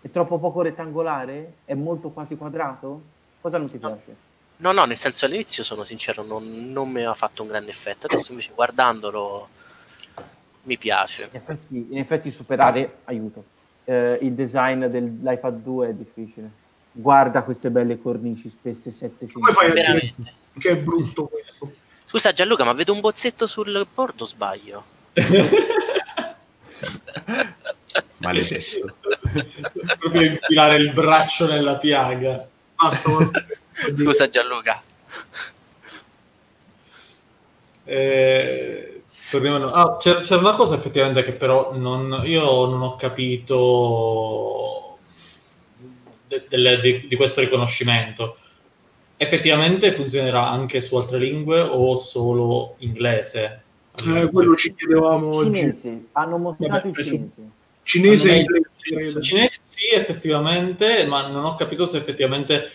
È 0.00 0.10
troppo 0.10 0.38
poco 0.38 0.62
rettangolare? 0.62 1.52
È 1.64 1.74
molto 1.74 2.10
quasi 2.10 2.36
quadrato? 2.36 3.02
Cosa 3.40 3.58
non 3.58 3.70
ti 3.70 3.78
No. 3.80 3.88
piace? 3.92 4.16
No, 4.56 4.72
no, 4.72 4.84
nel 4.84 4.96
senso 4.96 5.26
all'inizio 5.26 5.62
sono 5.64 5.84
sincero, 5.84 6.22
non, 6.22 6.70
non 6.72 6.88
mi 6.88 7.04
ha 7.04 7.14
fatto 7.14 7.42
un 7.42 7.48
grande 7.48 7.70
effetto. 7.70 8.06
Adesso 8.06 8.30
invece 8.30 8.52
guardandolo 8.54 9.48
mi 10.64 10.76
piace. 10.78 11.24
In 11.24 11.36
effetti, 11.36 11.86
in 11.90 11.98
effetti 11.98 12.30
superare, 12.30 12.98
aiuto, 13.04 13.44
eh, 13.84 14.18
il 14.22 14.32
design 14.32 14.84
dell'iPad 14.86 15.54
2 15.62 15.88
è 15.88 15.92
difficile. 15.94 16.50
Guarda 16.92 17.42
queste 17.42 17.70
belle 17.70 18.00
cornici 18.00 18.48
spesse 18.50 18.90
7 18.90 19.30
Come 19.30 19.50
fai 19.50 19.70
a 19.70 19.72
dire 19.72 19.82
Veramente. 19.82 20.32
che 20.58 20.70
è 20.70 20.76
brutto 20.76 21.26
questo? 21.26 21.74
Scusa 22.12 22.32
Gianluca, 22.34 22.62
ma 22.64 22.74
vedo 22.74 22.92
un 22.92 23.00
bozzetto 23.00 23.46
sul 23.46 23.86
bordo 23.94 24.24
o 24.24 24.26
sbaglio? 24.26 24.84
Maledetto. 28.18 28.96
Proprio 29.98 30.20
infilare 30.22 30.76
il 30.76 30.92
braccio 30.92 31.46
nella 31.46 31.76
piaga. 31.78 32.46
Scusa 33.96 34.28
Gianluca. 34.28 34.82
Eh, 37.84 39.02
torniamo- 39.30 39.70
ah, 39.70 39.96
c'era, 39.96 40.20
c'era 40.20 40.40
una 40.40 40.52
cosa 40.54 40.74
effettivamente 40.74 41.24
che 41.24 41.32
però 41.32 41.72
non, 41.74 42.20
io 42.26 42.66
non 42.66 42.82
ho 42.82 42.94
capito 42.96 44.98
de- 46.28 46.44
del- 46.46 46.78
di, 46.82 47.06
di 47.08 47.16
questo 47.16 47.40
riconoscimento. 47.40 48.36
Effettivamente 49.22 49.92
funzionerà 49.92 50.48
anche 50.50 50.80
su 50.80 50.96
altre 50.96 51.18
lingue 51.18 51.60
o 51.60 51.94
solo 51.94 52.74
inglese? 52.78 53.62
Eh, 54.04 54.28
quello 54.28 54.56
ci 54.56 54.74
chiedevamo 54.74 55.28
oggi. 55.28 55.54
Cinese, 55.54 56.06
hanno 56.10 56.38
mostrato 56.38 56.72
Vabbè, 56.72 56.86
il 56.88 56.92
presu- 56.92 57.30
cinese. 57.84 58.28
E 58.28 58.38
inglese. 58.88 59.22
Cinese 59.22 59.58
sì, 59.62 59.94
effettivamente, 59.94 61.06
ma 61.06 61.28
non 61.28 61.44
ho 61.44 61.54
capito 61.54 61.86
se 61.86 61.98
effettivamente 61.98 62.68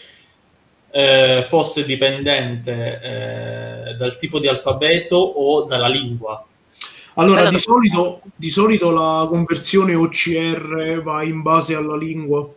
eh, 0.91 1.43
fosse 1.49 1.83
dipendente 1.83 3.01
eh, 3.89 3.93
dal 3.95 4.17
tipo 4.17 4.39
di 4.39 4.47
alfabeto 4.47 5.17
o 5.17 5.65
dalla 5.65 5.89
lingua. 5.89 6.45
Allora, 7.15 7.49
di 7.49 7.59
solito, 7.59 8.21
di 8.33 8.49
solito 8.49 8.89
la 8.89 9.27
conversione 9.27 9.95
OCR 9.95 11.01
va 11.03 11.23
in 11.23 11.41
base 11.41 11.75
alla 11.75 11.97
lingua, 11.97 12.47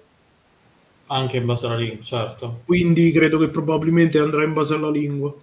Anche 1.12 1.38
in 1.38 1.44
base 1.46 1.66
alla 1.66 1.76
lingua, 1.76 2.04
certo. 2.04 2.60
quindi 2.64 3.10
credo 3.10 3.36
che 3.38 3.48
probabilmente 3.48 4.18
andrà 4.18 4.44
in 4.44 4.52
base 4.52 4.74
alla 4.74 4.90
lingua. 4.90 5.34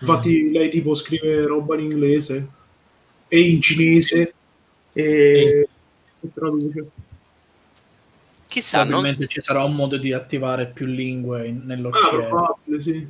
Infatti 0.00 0.42
Mm. 0.44 0.52
lei 0.52 0.70
tipo 0.70 0.94
scrive 0.94 1.44
roba 1.46 1.74
in 1.76 1.90
inglese 1.90 2.46
e 3.28 3.40
in 3.40 3.60
cinese 3.60 4.34
E 4.94 5.02
e, 6.22 6.28
traduce. 6.32 6.86
Chissà, 8.48 8.78
non 8.78 8.86
Probabilmente 8.88 9.26
so- 9.26 9.30
ci 9.32 9.40
sarà 9.42 9.62
un 9.64 9.74
modo 9.74 9.98
di 9.98 10.14
attivare 10.14 10.66
più 10.66 10.86
lingue 10.86 11.46
in- 11.46 11.60
Ah, 11.60 11.64
nell'OCR. 11.66 12.26
probabile, 12.28 12.82
sì. 12.82 13.06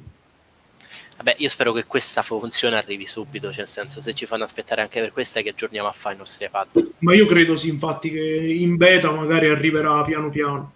Vabbè, 1.18 1.36
io 1.38 1.48
spero 1.48 1.72
che 1.72 1.84
questa 1.84 2.22
funzione 2.22 2.76
arrivi 2.76 3.06
subito, 3.06 3.48
cioè 3.50 3.58
nel 3.58 3.68
senso 3.68 4.00
se 4.00 4.12
ci 4.14 4.26
fanno 4.26 4.42
aspettare 4.42 4.82
anche 4.82 4.98
per 5.00 5.12
questa 5.12 5.40
che 5.40 5.50
aggiorniamo 5.50 5.86
a 5.88 5.92
fare 5.92 6.16
i 6.16 6.18
nostri 6.18 6.46
iPad. 6.46 6.90
Ma 6.98 7.14
io 7.14 7.26
credo 7.26 7.54
sì, 7.54 7.68
infatti, 7.68 8.10
che 8.10 8.18
in 8.20 8.76
beta 8.76 9.12
magari 9.12 9.48
arriverà 9.48 10.02
piano 10.02 10.28
piano. 10.30 10.72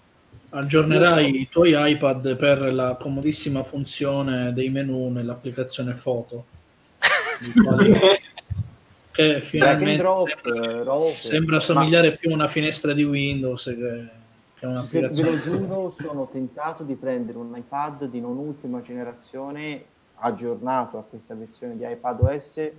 Aggiornerai 0.51 1.41
i 1.41 1.49
tuoi 1.49 1.75
iPad 1.75 2.37
per 2.37 2.73
la 2.73 2.97
comodissima 3.01 3.63
funzione 3.63 4.53
dei 4.53 4.69
menu 4.69 5.11
nell'applicazione 5.11 5.95
foto. 5.95 6.45
che 9.13 9.41
finalmente 9.41 9.97
drop, 9.97 10.29
sembra, 10.29 10.71
eh, 10.71 10.83
rope. 10.83 11.11
sembra 11.11 11.61
somigliare 11.61 12.17
più 12.17 12.31
a 12.31 12.35
una 12.35 12.49
finestra 12.49 12.93
di 12.93 13.03
Windows 13.03 13.65
che, 13.65 14.09
che 14.59 14.67
a 14.67 14.69
Ve, 14.69 14.69
ve 14.69 14.69
lo 14.69 14.71
un'applicazione. 14.71 15.41
giuro, 15.41 15.91
sono 15.91 16.29
tentato 16.31 16.83
di 16.83 16.95
prendere 16.95 17.39
un 17.39 17.55
iPad 17.57 18.05
di 18.05 18.21
non 18.21 18.37
ultima 18.37 18.81
generazione 18.81 19.85
aggiornato 20.17 20.99
a 20.99 21.03
questa 21.03 21.35
versione 21.35 21.77
di 21.77 21.85
iPad 21.85 22.21
OS 22.21 22.71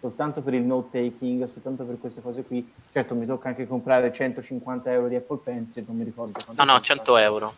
soltanto 0.00 0.40
per 0.40 0.54
il 0.54 0.62
note 0.62 1.10
taking, 1.10 1.46
soltanto 1.46 1.84
per 1.84 1.98
queste 2.00 2.22
cose 2.22 2.42
qui. 2.42 2.68
Certo, 2.92 3.14
mi 3.14 3.26
tocca 3.26 3.48
anche 3.48 3.66
comprare 3.66 4.12
150 4.12 4.90
euro 4.90 5.08
di 5.08 5.16
Apple 5.16 5.38
Pencil, 5.44 5.84
non 5.86 5.96
mi 5.96 6.04
ricordo 6.04 6.38
quanto. 6.44 6.64
No, 6.64 6.72
no, 6.72 6.78
costa. 6.78 6.94
100 6.94 7.16
euro. 7.18 7.54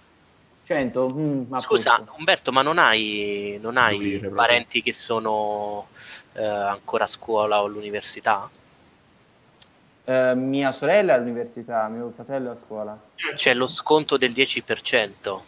100? 0.64 1.08
Mm, 1.14 1.56
Scusa, 1.58 1.96
poco. 1.98 2.14
Umberto, 2.18 2.52
ma 2.52 2.62
non 2.62 2.78
hai, 2.78 3.58
non 3.60 3.76
hai 3.76 3.98
dire, 3.98 4.18
proprio. 4.18 4.40
parenti 4.40 4.82
che 4.82 4.92
sono 4.92 5.86
eh, 6.34 6.44
ancora 6.44 7.04
a 7.04 7.08
scuola 7.08 7.62
o 7.62 7.66
all'università? 7.66 8.48
Eh, 10.04 10.34
mia 10.34 10.72
sorella 10.72 11.12
è 11.12 11.16
all'università, 11.16 11.86
mio 11.88 12.12
fratello 12.14 12.50
è 12.50 12.52
a 12.52 12.56
scuola. 12.56 13.00
C'è 13.34 13.54
lo 13.54 13.66
sconto 13.68 14.16
del 14.16 14.32
10%. 14.32 15.40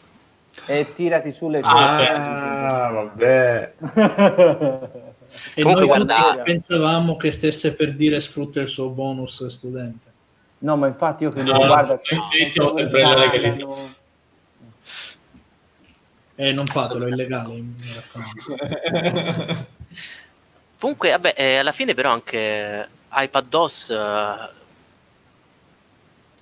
E 0.66 0.94
tirati 0.94 1.32
sulle 1.32 1.60
Ah, 1.64 2.90
vabbè. 2.92 3.74
E 5.54 5.62
Comunque, 5.62 5.86
noi 5.86 6.04
guarda- 6.04 6.42
pensavamo 6.42 7.16
che 7.16 7.30
stesse 7.32 7.72
per 7.74 7.94
dire 7.94 8.20
sfrutta 8.20 8.60
il 8.60 8.68
suo 8.68 8.88
bonus 8.88 9.46
studente. 9.46 10.12
No, 10.58 10.76
ma 10.76 10.86
infatti 10.86 11.24
io 11.24 11.32
credo, 11.32 11.52
No, 11.52 11.58
guarda, 11.66 11.94
no, 11.94 12.28
noi 12.32 12.44
siamo 12.46 12.70
sempre 12.70 13.02
che 13.02 13.06
nella 13.08 13.18
legalità. 13.18 13.66
pagano- 13.66 13.94
E 16.36 16.52
non 16.52 16.66
fatelo, 16.66 17.06
è 17.06 17.10
illegale. 17.10 17.54
Comunque, 20.78 21.10
vabbè, 21.10 21.34
eh, 21.36 21.56
alla 21.58 21.72
fine 21.72 21.94
però 21.94 22.12
anche 22.12 22.88
iPadOS, 23.10 23.90
eh, 23.90 24.50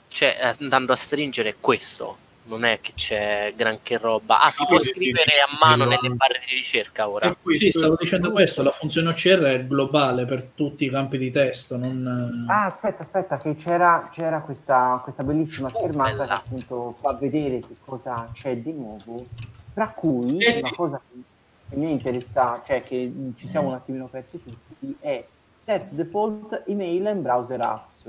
cioè 0.09 0.36
eh, 0.40 0.55
andando 0.60 0.93
a 0.93 0.97
stringere 0.97 1.56
questo, 1.60 2.16
non 2.44 2.64
è 2.64 2.81
che 2.81 2.93
c'è 2.94 3.52
granché 3.56 3.98
roba. 3.98 4.40
Ah, 4.40 4.51
si 4.51 4.62
No, 4.62 4.69
può 4.69 4.78
scrivere 4.81 5.40
a 5.40 5.56
mano 5.60 5.85
nelle 5.85 6.09
barre 6.10 6.40
di 6.47 6.55
ricerca 6.55 7.09
ora. 7.09 7.35
Sì, 7.52 7.70
stavo 7.70 7.97
dicendo 7.97 8.32
questo, 8.32 8.62
la 8.62 8.70
funzione 8.73 9.10
OCR 9.10 9.40
è 9.43 9.66
globale 9.66 10.24
per 10.24 10.51
tutti 10.55 10.85
i 10.85 10.90
campi 10.90 11.19
di 11.19 11.31
testo, 11.31 11.77
non... 11.77 12.47
Ah, 12.48 12.64
aspetta, 12.64 13.02
aspetta, 13.02 13.36
che 13.39 13.55
c'era, 13.55 14.09
c'era 14.12 14.40
questa, 14.40 15.01
questa 15.02 15.23
bellissima 15.23 15.70
schermata 15.70 16.10
bella. 16.10 16.27
che 16.27 16.32
appunto 16.32 16.97
fa 17.01 17.12
vedere 17.14 17.60
che 17.60 17.77
cosa 17.85 18.28
c'è 18.32 18.56
di 18.56 18.73
nuovo, 18.73 19.27
tra 19.73 19.89
cui 19.89 20.39
Eh 20.39 20.52
sì. 20.52 20.62
una 20.62 20.73
cosa 20.74 21.01
che 21.09 21.77
mi 21.77 21.90
interessa, 21.90 22.62
cioè 22.66 22.81
che 22.82 23.12
ci 23.36 23.47
siamo 23.47 23.69
un 23.69 23.74
attimino 23.74 24.06
persi 24.06 24.43
tutti, 24.43 24.97
è 25.01 25.24
set 25.51 25.90
default 25.90 26.64
email 26.66 27.06
and 27.06 27.23
browser 27.23 27.60
apps, 27.60 28.02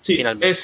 sì, 0.00 0.14
Finalmente. 0.16 0.48
Eh 0.48 0.54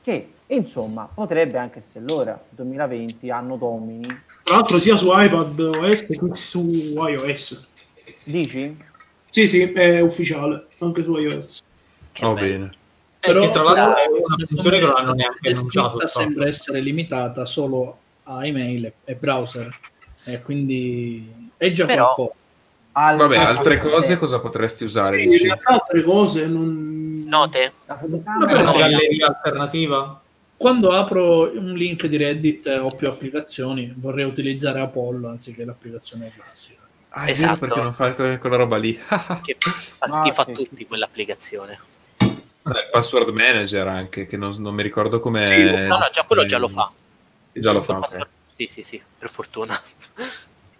sì. 0.00 0.32
Insomma 0.48 1.08
potrebbe 1.12 1.58
anche 1.58 1.78
essere 1.80 2.04
l'ora, 2.06 2.40
2020, 2.50 3.30
anno 3.30 3.56
domini, 3.56 4.06
Tra 4.42 4.56
l'altro 4.56 4.78
sia 4.78 4.96
su 4.96 5.06
iPad 5.10 5.58
OS 5.60 6.06
che 6.06 6.18
su 6.34 6.60
iOS. 6.62 7.68
dici? 8.24 8.76
Sì, 9.30 9.48
sì, 9.48 9.62
è 9.62 10.00
ufficiale, 10.00 10.66
anche 10.78 11.02
su 11.02 11.16
iOS. 11.16 11.62
Va 12.20 12.28
bello. 12.32 12.34
bene. 12.40 12.74
Eh, 13.20 13.32
che 13.32 13.50
tra 13.50 13.62
l'altro 13.62 13.96
è 13.96 14.06
una 14.06 14.46
funzione 14.46 14.78
che 14.78 14.84
non 14.86 14.94
hanno 14.96 15.12
neanche 15.14 15.50
la 15.50 15.56
annunciato. 15.56 16.06
sembra 16.06 16.46
essere 16.46 16.80
limitata 16.80 17.46
solo 17.46 17.98
a 18.24 18.46
email 18.46 18.92
e 19.04 19.14
browser, 19.16 19.74
e 20.24 20.42
quindi 20.42 21.50
è 21.56 21.70
già 21.72 21.86
Però- 21.86 22.12
qualcosa. 22.14 22.38
Al- 22.96 23.16
Vabbè, 23.16 23.36
al- 23.38 23.56
altre 23.56 23.78
cose 23.78 24.16
cosa 24.18 24.38
potresti 24.40 24.84
usare? 24.84 25.16
Realtà 25.16 25.70
altre 25.72 26.02
cose 26.04 26.46
non... 26.46 27.24
Note? 27.26 27.72
La 27.86 27.98
Una 28.02 28.66
sì. 28.66 28.76
galleria 28.78 29.26
alternativa? 29.26 30.22
Quando 30.64 30.92
apro 30.92 31.50
un 31.58 31.74
link 31.74 32.06
di 32.06 32.16
Reddit 32.16 32.68
e 32.68 32.78
ho 32.78 32.88
più 32.88 33.06
applicazioni, 33.06 33.92
vorrei 33.94 34.24
utilizzare 34.24 34.80
Apollo 34.80 35.28
anziché 35.28 35.62
l'applicazione 35.62 36.32
classica. 36.34 36.80
Ah, 37.10 37.28
Esatto. 37.28 37.58
perché 37.58 37.80
non 37.82 37.92
fai 37.92 38.14
que- 38.14 38.38
quella 38.38 38.56
roba 38.56 38.78
lì. 38.78 38.94
Che 39.42 39.56
fa 39.58 39.72
Ah, 39.98 40.08
schifo 40.08 40.40
a 40.40 40.44
tutti 40.46 40.86
quell'applicazione. 40.86 41.78
Password 42.90 43.28
manager 43.28 43.86
anche, 43.88 44.24
che 44.24 44.38
non, 44.38 44.54
non 44.58 44.74
mi 44.74 44.82
ricordo 44.82 45.20
come... 45.20 45.46
Sì, 45.48 45.64
No, 45.64 45.86
no, 45.98 46.08
già 46.10 46.22
quello 46.22 46.46
già 46.46 46.56
lo 46.56 46.68
fa. 46.68 46.90
Già 47.52 47.70
lo 47.70 47.82
fa, 47.82 47.96
password- 47.96 48.28
Sì, 48.56 48.66
sì, 48.66 48.82
sì, 48.82 49.02
per 49.18 49.28
fortuna. 49.28 49.78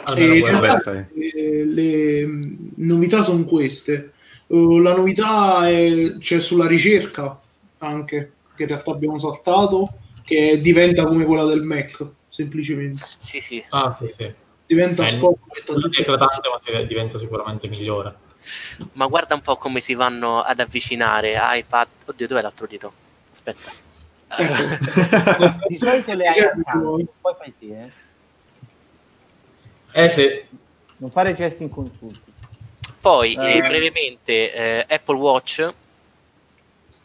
Quello. 0.03 0.47
vabbè, 0.47 0.61
realtà, 0.63 0.79
sai. 0.79 1.05
eh, 1.15 1.65
le 1.67 2.25
mh, 2.27 2.57
novità 2.77 3.23
sono 3.23 3.45
queste. 3.45 4.13
Uh, 4.47 4.79
la 4.79 4.95
novità 4.97 5.69
è- 5.69 6.17
c'è 6.21 6.41
sulla 6.41 6.67
ricerca 6.67 7.39
anche, 7.81 8.33
che 8.55 8.63
in 8.63 8.69
realtà 8.69 8.91
abbiamo 8.91 9.19
saltato, 9.19 9.93
che 10.25 10.59
diventa 10.61 11.05
come 11.07 11.25
quella 11.25 11.45
del 11.45 11.63
Mac, 11.63 12.05
semplicemente. 12.29 13.03
Sì, 13.19 13.41
sì. 13.41 13.63
Ah, 13.71 13.93
sì, 13.93 14.07
sì. 14.07 14.33
Diventa 14.67 15.05
Eh, 15.05 15.09
spot. 15.09 15.39
Non 15.69 15.91
è 15.93 16.01
eclatante, 16.01 16.49
ma 16.49 16.59
si- 16.61 16.87
diventa 16.87 17.19
sicuramente 17.19 17.69
migliore. 17.69 18.15
Ma 18.93 19.07
guarda 19.07 19.35
un 19.35 19.41
po' 19.41 19.57
come 19.57 19.81
si 19.81 19.95
vanno 19.95 20.41
ad 20.43 20.61
avvicinare 20.61 21.35
iPad. 21.39 21.87
Oddio, 22.07 22.27
dov'è 22.27 22.43
l'altro 22.43 22.67
dito? 22.67 22.93
Aspetta. 23.33 23.71
Ecco. 24.37 24.63
di 25.69 25.79
solito 25.79 26.13
le 26.15 26.27
hai 26.27 26.39
accanto, 26.41 27.01
poi 27.21 27.35
fai 27.39 27.55
te, 27.59 27.83
eh. 27.83 27.91
Eh 29.97 30.09
sì, 30.09 30.45
non 30.97 31.11
fare 31.11 31.33
gesti 31.35 31.63
inconsulti. 31.63 32.33
Poi, 33.01 33.35
Eh. 33.35 33.57
eh, 33.57 33.61
brevemente, 33.61 34.53
eh, 34.53 34.87
Apple 34.89 35.17
Watch, 35.17 35.73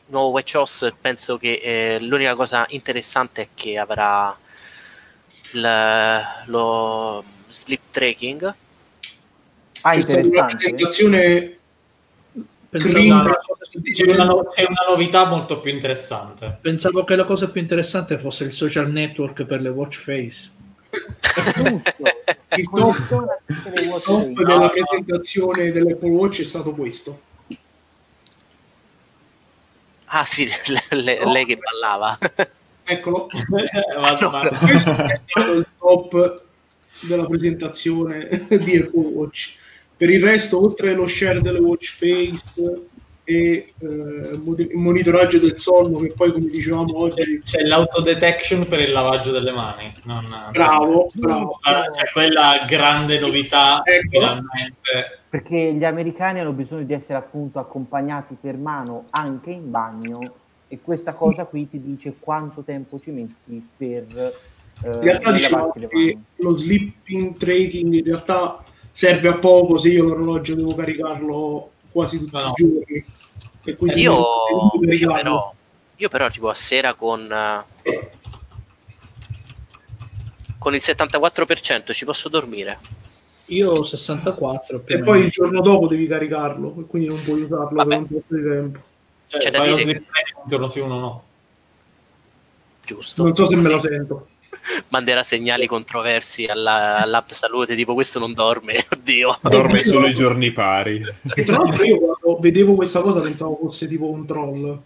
nuovo 0.09 0.29
WatchOS, 0.29 0.93
penso 0.99 1.37
che 1.37 1.61
eh, 1.63 1.99
l'unica 2.01 2.35
cosa 2.35 2.65
interessante 2.69 3.41
è 3.41 3.47
che 3.53 3.77
avrà 3.77 4.35
il- 5.51 6.21
lo 6.45 7.23
sleep 7.47 7.81
tracking. 7.91 8.53
Ah, 9.81 9.95
interessante. 9.95 10.55
presentazione 10.55 11.53
Pensavo, 12.69 13.03
no, 13.03 13.23
c'è, 13.89 14.03
una, 14.03 14.45
c'è 14.47 14.65
una 14.67 14.85
novità 14.89 15.25
molto 15.25 15.59
più 15.59 15.71
interessante. 15.71 16.59
pensavo 16.61 17.03
che 17.03 17.15
la 17.15 17.25
cosa 17.25 17.49
più 17.49 17.59
interessante 17.61 18.19
fosse 18.19 18.43
il 18.43 18.51
social 18.51 18.91
network 18.91 19.43
per 19.45 19.59
le 19.59 19.69
watch 19.69 19.97
face. 19.97 20.51
Il 20.91 22.69
le 22.69 23.25
il 23.75 23.89
watch 23.89 24.03
top 24.03 24.23
della 24.27 24.69
presentazione 24.69 25.71
dell'Apple 25.71 26.09
Watch 26.09 26.41
è 26.41 26.43
stato 26.43 26.73
questo. 26.73 27.21
Ah 30.11 30.25
sì, 30.25 30.47
le- 30.67 31.01
le- 31.01 31.25
lei 31.25 31.45
che 31.45 31.57
ballava. 31.57 32.17
Eccolo. 32.83 33.27
Ma- 33.47 34.17
ma- 34.19 34.47
questo 34.57 34.89
è 34.91 35.21
stato 35.25 35.53
il 35.53 35.67
top 35.77 36.43
della 37.01 37.25
presentazione 37.25 38.27
di 38.49 38.77
Apple 38.77 39.05
Watch. 39.13 39.55
Per 39.95 40.09
il 40.09 40.23
resto, 40.23 40.63
oltre 40.63 40.91
allo 40.91 41.07
share 41.07 41.41
delle 41.41 41.59
watch 41.59 41.95
face 41.97 42.81
e 43.25 43.73
eh, 43.79 43.85
il 43.85 44.69
monitoraggio 44.73 45.37
del 45.37 45.59
sonno, 45.59 45.99
che 45.99 46.13
poi, 46.15 46.31
come 46.31 46.49
dicevamo 46.49 46.97
oggi, 46.97 47.41
c'è 47.43 47.61
l'autodetection 47.61 48.65
per 48.67 48.79
il 48.79 48.91
lavaggio 48.91 49.31
delle 49.31 49.51
mani. 49.51 49.93
Non, 50.05 50.49
bravo, 50.51 51.11
bravo. 51.13 51.59
C'è 51.61 52.09
quella 52.11 52.63
grande 52.65 53.19
novità, 53.19 53.81
Ecco. 53.83 54.09
finalmente. 54.09 55.18
Perché 55.29 55.73
gli 55.73 55.85
americani 55.85 56.39
hanno 56.39 56.53
bisogno 56.53 56.83
di 56.83 56.93
essere 56.93 57.19
appunto 57.19 57.59
accompagnati 57.59 58.35
per 58.39 58.57
mano 58.57 59.05
anche 59.11 59.51
in 59.51 59.69
bagno. 59.69 60.19
E 60.67 60.79
questa 60.81 61.13
cosa 61.13 61.45
qui 61.45 61.67
ti 61.67 61.81
dice 61.81 62.15
quanto 62.19 62.61
tempo 62.61 62.99
ci 62.99 63.11
metti 63.11 63.67
per 63.75 64.05
eh, 64.83 64.89
In 64.89 65.01
realtà 65.01 65.31
diciamo 65.31 65.71
che 65.71 66.17
lo 66.35 66.57
sleeping 66.57 67.37
tracking 67.37 67.93
in 67.93 68.03
realtà 68.03 68.63
serve 68.91 69.27
a 69.29 69.37
poco 69.37 69.77
se 69.77 69.89
io 69.89 70.03
l'orologio 70.03 70.55
devo 70.55 70.75
caricarlo 70.75 71.71
quasi 71.91 72.19
tutti 72.19 72.35
No, 72.35 72.49
i 72.49 72.53
giorni. 72.55 73.05
E 73.63 73.75
quindi 73.75 74.01
Io, 74.01 74.23
io 74.89 75.11
però, 75.11 75.53
io 75.95 76.09
però 76.09 76.29
tipo 76.29 76.49
a 76.49 76.53
sera 76.53 76.93
con, 76.93 77.27
con 80.57 80.73
il 80.73 80.81
74% 80.83 81.93
ci 81.93 82.05
posso 82.05 82.29
dormire. 82.29 82.79
Io 83.49 83.83
64 83.83 84.79
più 84.79 84.95
E 84.95 85.01
o 85.01 85.03
poi 85.03 85.21
il 85.25 85.29
giorno 85.29 85.61
dopo 85.61 85.87
devi 85.87 86.07
caricarlo, 86.07 86.75
e 86.79 86.83
quindi 86.85 87.07
non 87.09 87.21
puoi 87.23 87.41
usarlo 87.41 87.69
Vabbè. 87.75 87.87
per 87.89 87.97
un 87.97 88.07
po' 88.07 88.35
di 88.35 88.43
tempo. 88.43 88.79
Cioè, 89.25 89.39
C'è 89.41 89.51
fai 89.51 89.69
lo 89.69 89.77
sleep 89.77 90.03
training 90.11 90.35
un 90.43 90.47
giorno 90.49 90.67
sì, 90.67 90.79
uno 90.79 90.99
no. 90.99 91.23
Giusto. 92.85 93.23
Non 93.23 93.35
so 93.35 93.47
se 93.47 93.55
me 93.55 93.69
la 93.69 93.79
Sì. 93.79 93.87
sento. 93.87 94.27
manderà 94.89 95.23
segnali 95.23 95.67
controversi 95.67 96.45
alla- 96.45 96.97
all'app 96.97 97.29
salute, 97.31 97.75
tipo 97.75 97.93
questo 97.93 98.19
non 98.19 98.33
dorme, 98.33 98.73
oddio. 98.91 99.37
Dorme 99.41 99.81
solo 99.81 100.07
i 100.07 100.13
giorni 100.13 100.51
pari. 100.51 101.01
E 101.35 101.43
tra 101.43 101.57
l'altro 101.59 101.83
io 101.85 101.97
quando 101.97 102.39
vedevo 102.41 102.75
questa 102.75 103.01
cosa 103.01 103.21
pensavo 103.21 103.57
fosse 103.61 103.87
tipo 103.87 104.09
un 104.09 104.25
troll. 104.25 104.79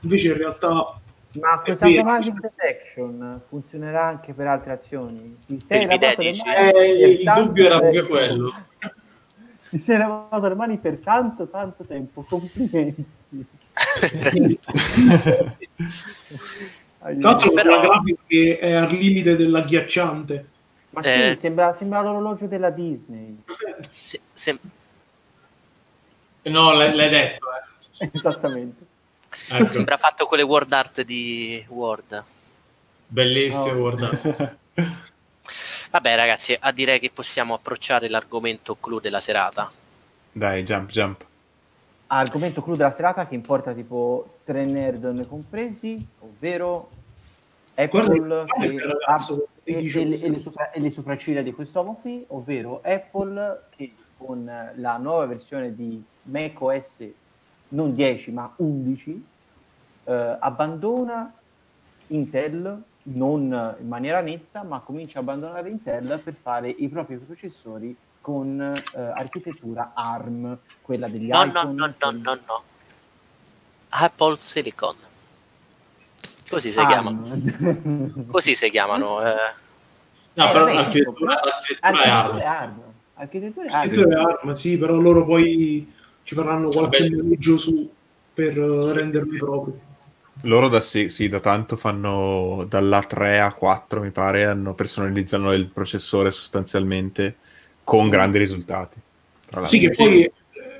Invece 0.00 0.26
in 0.28 0.36
realtà 0.36 1.00
Ma 1.40 1.60
È 1.60 1.64
questa 1.64 1.86
vero. 1.86 2.00
automatic 2.02 2.40
detection 2.40 3.40
funzionerà 3.46 4.04
anche 4.04 4.32
per 4.34 4.46
altre 4.46 4.72
azioni? 4.72 5.36
Ti 5.46 5.60
sei 5.60 5.86
Per 5.86 5.96
i 5.96 6.00
lavato 6.00 6.22
le 6.22 6.30
bidet, 6.30 6.46
mani 6.46 6.68
Eh, 6.68 6.72
per 6.72 7.08
il 7.10 7.22
tanto 7.24 7.42
dubbio 7.44 7.64
era 7.66 7.78
proprio 7.80 8.06
quello. 8.06 8.54
Ti 9.70 9.78
sei 9.78 9.98
lavato 9.98 10.48
le 10.48 10.54
mani 10.54 10.76
per 10.78 10.96
tanto, 10.98 11.48
tanto 11.48 11.84
tempo. 11.84 12.22
Complimenti. 12.28 13.04
tra 16.98 17.12
l'altro 17.18 17.50
Però- 17.52 17.70
la 17.76 17.80
grafica 17.80 18.20
che 18.26 18.58
è 18.58 18.72
al 18.72 18.90
limite 18.92 19.36
dell'agghiacciante. 19.36 20.46
Ma 20.90 21.02
sì, 21.02 21.08
Eh. 21.30 21.34
sembra, 21.34 21.72
sembra 21.72 22.02
l'orologio 22.02 22.46
della 22.46 22.68
Disney. 22.70 23.42
Se- 23.88 24.20
se- 24.32 24.58
No, 26.44 26.72
l'hai, 26.74 26.94
l'hai 26.94 27.08
detto. 27.08 27.46
eh. 28.00 28.10
Esattamente. 28.12 28.81
Ecco, 29.58 29.66
sembra 29.68 29.96
fatto 29.96 30.26
con 30.26 30.38
le 30.38 30.44
word 30.44 30.72
art 30.72 31.02
di 31.02 31.64
Word. 31.68 32.24
bellissimo, 33.06 33.72
No. 33.74 33.80
guarda. 33.80 34.56
Vabbè, 35.92 36.16
ragazzi, 36.16 36.56
a 36.58 36.72
direi 36.72 36.98
che 36.98 37.10
possiamo 37.12 37.52
approcciare 37.54 38.08
l'argomento 38.08 38.76
clou 38.80 38.98
della 38.98 39.20
serata. 39.20 39.70
Dai, 40.32 40.62
jump, 40.62 40.88
jump. 40.90 41.26
Argomento 42.06 42.62
clou 42.62 42.76
della 42.76 42.90
serata 42.90 43.26
che 43.26 43.34
importa 43.34 43.72
tipo 43.74 44.38
tre 44.44 44.64
nerd 44.64 45.04
ne 45.04 45.26
compresi, 45.26 46.02
ovvero 46.20 46.90
Apple 47.74 48.06
Guarda, 48.18 48.44
che 48.46 48.78
ragazzo 48.80 49.48
e, 49.64 49.74
e 49.74 49.82
le- 50.04 50.18
e 50.20 50.28
le 50.28 50.28
cose. 50.36 50.40
sopra- 50.40 50.70
e 50.70 50.80
le 50.80 50.90
sopracciglia 50.90 51.42
di 51.42 51.52
quest'uomo 51.52 51.98
qui, 52.00 52.24
ovvero 52.28 52.80
Apple 52.82 53.64
che 53.76 53.92
con 54.16 54.50
la 54.76 54.96
nuova 54.96 55.26
versione 55.26 55.74
di 55.74 56.02
macOS 56.24 57.04
non 57.68 57.92
10 57.94 58.30
ma 58.30 58.50
11 58.56 59.24
eh, 60.04 60.36
abbandona 60.40 61.32
Intel 62.08 62.82
non 63.04 63.76
in 63.80 63.88
maniera 63.88 64.20
netta 64.20 64.62
ma 64.62 64.80
comincia 64.80 65.18
a 65.18 65.22
abbandonare 65.22 65.68
Intel 65.70 66.20
per 66.22 66.34
fare 66.34 66.68
i 66.68 66.88
propri 66.88 67.16
processori 67.16 67.96
con 68.20 68.60
eh, 68.60 69.00
architettura 69.00 69.92
ARM 69.94 70.56
quella 70.80 71.08
degli 71.08 71.28
No, 71.30 71.44
no, 71.44 71.50
iPhone 71.50 71.72
no, 71.74 71.86
no, 71.86 71.94
con- 71.98 72.20
no, 72.20 72.34
no. 72.46 72.62
Apple 73.90 74.36
Silicon. 74.36 74.96
Così 76.48 76.70
si 76.70 76.78
ARM. 76.78 76.88
chiamano. 76.88 78.22
Così 78.30 78.54
si 78.54 78.70
chiamano. 78.70 79.20
eh. 79.24 79.34
No, 80.34 80.44
Eh, 80.48 80.52
però 80.52 80.64
vabbè, 80.64 80.74
l'architettura, 80.74 81.40
l'architettura 81.44 82.02
è 82.04 82.08
ARM. 82.08 82.40
ARM 82.40 82.82
architetture 83.14 83.68
Sì, 83.68 83.74
ARM 83.74 83.92
tu 83.92 84.00
hai 84.00 84.12
arma, 84.14 84.54
sì, 84.54 84.78
però 84.78 84.94
loro 84.96 85.24
poi 85.24 85.92
ci 86.22 86.34
faranno 86.34 86.68
qualche 86.68 87.08
Vabbè. 87.08 87.16
maneggio 87.22 87.56
su 87.56 87.90
per 88.34 88.56
eh, 88.58 88.92
renderli 88.92 89.36
propri. 89.38 89.80
Loro 90.42 90.68
da, 90.68 90.80
sì, 90.80 91.08
sì, 91.08 91.28
da 91.28 91.40
tanto 91.40 91.76
fanno 91.76 92.66
dalla 92.68 93.00
3 93.00 93.40
a 93.40 93.52
4, 93.52 94.00
mi 94.00 94.10
pare, 94.10 94.44
hanno 94.44 94.74
personalizzano 94.74 95.52
il 95.52 95.66
processore 95.66 96.30
sostanzialmente 96.30 97.36
con 97.84 98.08
grandi 98.08 98.38
risultati. 98.38 98.98
Sì, 99.62 99.78
che 99.78 99.90
poi 99.90 100.22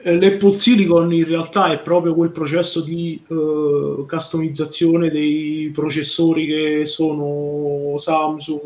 eh, 0.03 0.19
l'Apple 0.19 0.53
Silicon 0.53 1.13
in 1.13 1.25
realtà 1.27 1.71
è 1.71 1.79
proprio 1.79 2.15
quel 2.15 2.31
processo 2.31 2.81
di 2.81 3.23
eh, 3.29 4.05
customizzazione 4.09 5.11
dei 5.11 5.71
processori 5.73 6.47
che 6.47 6.87
sono 6.87 7.99
Samsung, 7.99 8.63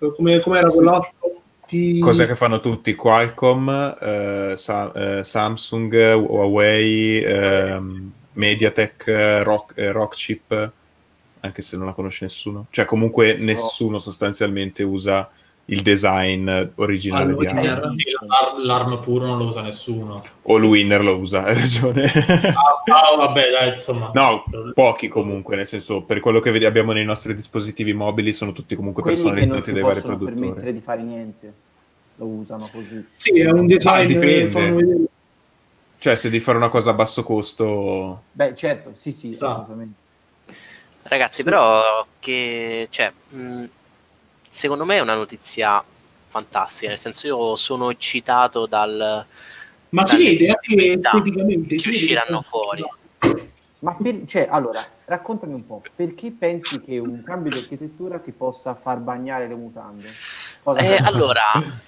eh, 0.00 0.06
eh, 0.06 0.14
come 0.14 0.40
com'era 0.40 0.68
quell'altro? 0.68 1.12
Ti- 1.66 1.98
Cos'è 1.98 2.26
che 2.26 2.34
fanno 2.34 2.60
tutti? 2.60 2.94
Qualcomm, 2.94 3.68
eh, 4.00 4.54
Sa- 4.56 4.92
eh, 4.92 5.24
Samsung, 5.24 6.14
Huawei, 6.14 7.22
ehm, 7.22 8.12
Mediatek, 8.38 9.06
eh, 9.08 9.42
Rock, 9.42 9.72
eh, 9.76 9.90
Rockchip, 9.90 10.70
anche 11.40 11.62
se 11.62 11.76
non 11.76 11.86
la 11.86 11.92
conosce 11.92 12.24
nessuno. 12.24 12.66
Cioè 12.70 12.84
comunque 12.84 13.34
nessuno 13.34 13.98
sostanzialmente 13.98 14.82
usa 14.84 15.28
il 15.70 15.82
design 15.82 16.48
originale 16.76 17.34
di 17.34 17.46
Allora, 17.46 17.72
ARM. 17.74 17.94
Sì, 17.94 18.04
l'ARM, 18.26 18.64
l'ARM 18.64 19.00
puro 19.00 19.26
non 19.26 19.38
lo 19.38 19.44
usa 19.46 19.60
nessuno. 19.60 20.22
O 20.42 20.56
il 20.56 20.64
Winner 20.64 21.02
lo 21.04 21.16
usa, 21.16 21.42
hai 21.44 21.54
ragione. 21.54 22.04
Ah, 22.04 23.16
vabbè, 23.16 23.42
dai, 23.50 23.74
insomma. 23.74 24.10
No, 24.14 24.44
pochi 24.72 25.08
comunque, 25.08 25.56
nel 25.56 25.66
senso, 25.66 26.02
per 26.02 26.20
quello 26.20 26.38
che 26.40 26.50
vedi- 26.52 26.64
abbiamo 26.64 26.92
nei 26.92 27.04
nostri 27.04 27.34
dispositivi 27.34 27.92
mobili 27.92 28.32
sono 28.32 28.52
tutti 28.52 28.74
comunque 28.76 29.02
quelli 29.02 29.18
non 29.18 29.26
personalizzati 29.34 29.68
si 29.68 29.72
dai 29.74 29.82
vari 29.82 29.94
possono 29.96 30.16
produttori. 30.16 30.40
permettere 30.48 30.72
di 30.72 30.80
fare 30.80 31.02
niente 31.02 31.52
lo 32.20 32.26
usano 32.26 32.68
così 32.72 33.06
Sì, 33.16 33.38
è 33.38 33.48
un 33.50 33.66
design 33.66 33.94
Ah, 33.94 33.98
che 34.00 34.06
dipende. 34.06 35.06
Cioè, 35.98 36.14
se 36.16 36.30
devi 36.30 36.42
fare 36.42 36.56
una 36.58 36.68
cosa 36.68 36.90
a 36.90 36.94
basso 36.94 37.24
costo, 37.24 38.22
beh 38.32 38.54
certo 38.54 38.92
sì 38.96 39.10
sì 39.12 39.32
Sa. 39.32 39.50
assolutamente 39.50 40.06
Ragazzi, 41.02 41.42
però 41.42 42.06
che 42.18 42.86
cioè, 42.90 43.10
mh, 43.30 43.64
secondo 44.48 44.84
me 44.84 44.96
è 44.96 45.00
una 45.00 45.14
notizia 45.14 45.82
fantastica, 46.28 46.88
nel 46.90 46.98
senso 46.98 47.26
io 47.26 47.56
sono 47.56 47.90
eccitato 47.90 48.66
dal 48.66 49.24
Ma 49.90 50.04
si 50.04 50.16
vede 50.16 50.48
anche 50.50 50.92
esteticamente. 50.92 51.76
che 51.76 51.88
usciranno 51.88 52.42
fuori. 52.42 52.84
ma 53.80 53.94
per, 53.94 54.24
cioè 54.26 54.46
allora 54.50 54.86
raccontami 55.06 55.54
un 55.54 55.66
po' 55.66 55.82
perché 55.94 56.30
pensi 56.30 56.80
che 56.80 56.98
un 56.98 57.22
cambio 57.22 57.50
di 57.52 57.58
architettura 57.58 58.18
ti 58.18 58.32
possa 58.32 58.74
far 58.74 58.98
bagnare 58.98 59.48
le 59.48 59.54
mutande 59.54 60.10
Eh, 60.76 60.96
allora, 60.96 61.44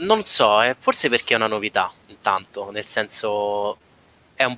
non 0.00 0.24
so, 0.24 0.62
eh, 0.62 0.74
forse 0.78 1.08
perché 1.08 1.34
è 1.34 1.36
una 1.36 1.46
novità, 1.46 1.92
intanto, 2.06 2.70
nel 2.70 2.84
senso 2.86 3.78
è 4.34 4.44
un, 4.44 4.56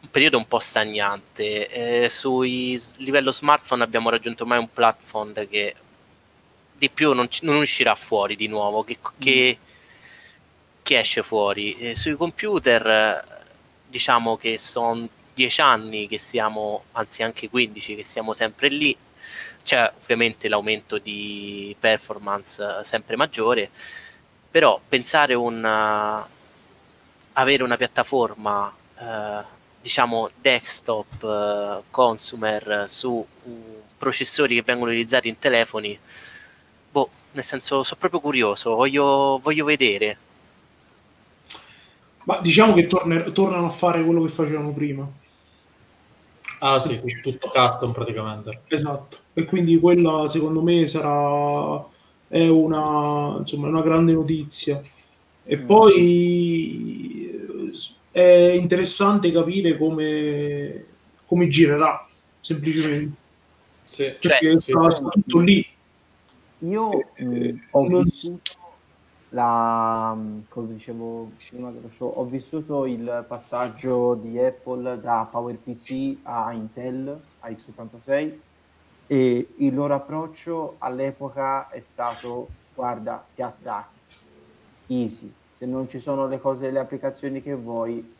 un 0.00 0.10
periodo 0.10 0.38
un 0.38 0.46
po' 0.48 0.58
stagnante. 0.58 2.04
Eh, 2.04 2.10
sui 2.10 2.80
livello 2.98 3.32
smartphone 3.32 3.82
abbiamo 3.82 4.10
raggiunto 4.10 4.42
ormai 4.44 4.58
un 4.58 4.72
platform 4.72 5.46
che 5.48 5.74
di 6.76 6.88
più 6.90 7.12
non, 7.12 7.28
non 7.42 7.56
uscirà 7.56 7.94
fuori 7.94 8.36
di 8.36 8.46
nuovo, 8.48 8.82
che, 8.84 8.98
che- 9.18 9.58
che 10.82 10.98
esce 10.98 11.22
fuori. 11.22 11.76
Eh, 11.78 11.96
sui 11.96 12.16
computer, 12.16 13.24
diciamo 13.86 14.36
che 14.36 14.58
sono 14.58 15.08
dieci 15.34 15.60
anni 15.60 16.08
che 16.08 16.18
stiamo, 16.18 16.84
anzi 16.92 17.22
anche 17.22 17.48
15, 17.48 17.96
che 17.96 18.02
siamo 18.04 18.32
sempre 18.32 18.68
lì 18.68 18.96
c'è 19.62 19.92
ovviamente 20.02 20.48
l'aumento 20.48 20.98
di 20.98 21.76
performance 21.78 22.78
eh, 22.80 22.84
sempre 22.84 23.16
maggiore, 23.16 23.70
però 24.50 24.80
pensare 24.86 25.34
un 25.34 25.64
eh, 25.64 26.38
avere 27.32 27.62
una 27.62 27.76
piattaforma 27.76 28.72
eh, 28.98 29.58
diciamo 29.80 30.30
desktop 30.40 31.22
eh, 31.22 31.82
consumer 31.90 32.70
eh, 32.70 32.88
su 32.88 33.10
uh, 33.10 33.82
processori 33.96 34.56
che 34.56 34.62
vengono 34.62 34.90
utilizzati 34.90 35.28
in 35.28 35.38
telefoni, 35.38 35.98
boh, 36.90 37.10
nel 37.32 37.44
senso 37.44 37.82
sono 37.82 37.98
proprio 37.98 38.20
curioso, 38.20 38.74
voglio, 38.74 39.38
voglio 39.42 39.64
vedere. 39.64 40.18
Ma 42.24 42.38
diciamo 42.40 42.74
che 42.74 42.86
torner- 42.86 43.32
tornano 43.32 43.66
a 43.66 43.70
fare 43.70 44.04
quello 44.04 44.22
che 44.22 44.30
facevano 44.30 44.72
prima. 44.72 45.08
Ah, 46.60 46.78
sì, 46.78 47.00
tutto 47.22 47.48
custom 47.48 47.92
praticamente. 47.92 48.62
Esatto. 48.68 49.16
E 49.32 49.44
quindi 49.44 49.78
quella 49.78 50.28
secondo 50.28 50.60
me 50.60 50.86
sarà 50.86 51.82
è 52.30 52.46
una, 52.46 53.36
insomma, 53.40 53.66
una 53.68 53.82
grande 53.82 54.12
notizia. 54.12 54.80
E 55.42 55.56
Mm. 55.56 55.66
poi 55.66 57.30
eh, 58.12 58.50
è 58.50 58.52
interessante 58.52 59.32
capire 59.32 59.76
come, 59.76 60.84
come 61.26 61.48
girerà, 61.48 62.06
semplicemente. 62.40 63.18
Sì. 63.82 64.14
Cioè, 64.20 64.38
Perché 64.38 64.58
sì, 64.60 64.72
sta, 64.72 64.90
sì. 64.90 64.96
sta 64.96 65.08
tutto 65.08 65.38
lì. 65.40 65.66
Io 66.62 66.90
Eh, 67.16 67.24
mh, 67.24 67.58
ho 67.72 67.88
non- 67.88 68.02
vissuto 68.02 68.52
la, 69.28 70.14
mh, 70.14 70.46
come 70.48 70.72
dicevo 70.74 71.32
prima 71.48 71.70
dello 71.72 71.88
show, 71.88 72.10
ho 72.10 72.24
vissuto 72.26 72.84
il 72.86 73.24
passaggio 73.28 74.14
di 74.14 74.38
Apple 74.38 75.00
da 75.00 75.26
PowerPC 75.30 76.20
a 76.24 76.52
Intel, 76.52 77.20
a 77.38 77.50
x86 77.50 78.40
e 79.12 79.54
il 79.56 79.74
loro 79.74 79.94
approccio 79.94 80.76
all'epoca 80.78 81.68
è 81.68 81.80
stato 81.80 82.46
guarda, 82.72 83.24
ti 83.34 83.42
attacchi, 83.42 84.14
easy, 84.86 85.34
se 85.58 85.66
non 85.66 85.88
ci 85.88 85.98
sono 85.98 86.28
le 86.28 86.38
cose, 86.38 86.70
le 86.70 86.78
applicazioni 86.78 87.42
che 87.42 87.56
vuoi, 87.56 88.14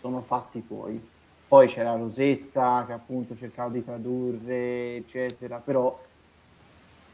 sono 0.00 0.20
fatti 0.22 0.66
tuoi. 0.66 1.00
Poi 1.46 1.68
c'era 1.68 1.94
Rosetta 1.94 2.82
che 2.88 2.92
appunto 2.92 3.36
cercava 3.36 3.70
di 3.70 3.84
tradurre, 3.84 4.96
eccetera, 4.96 5.58
però 5.58 5.96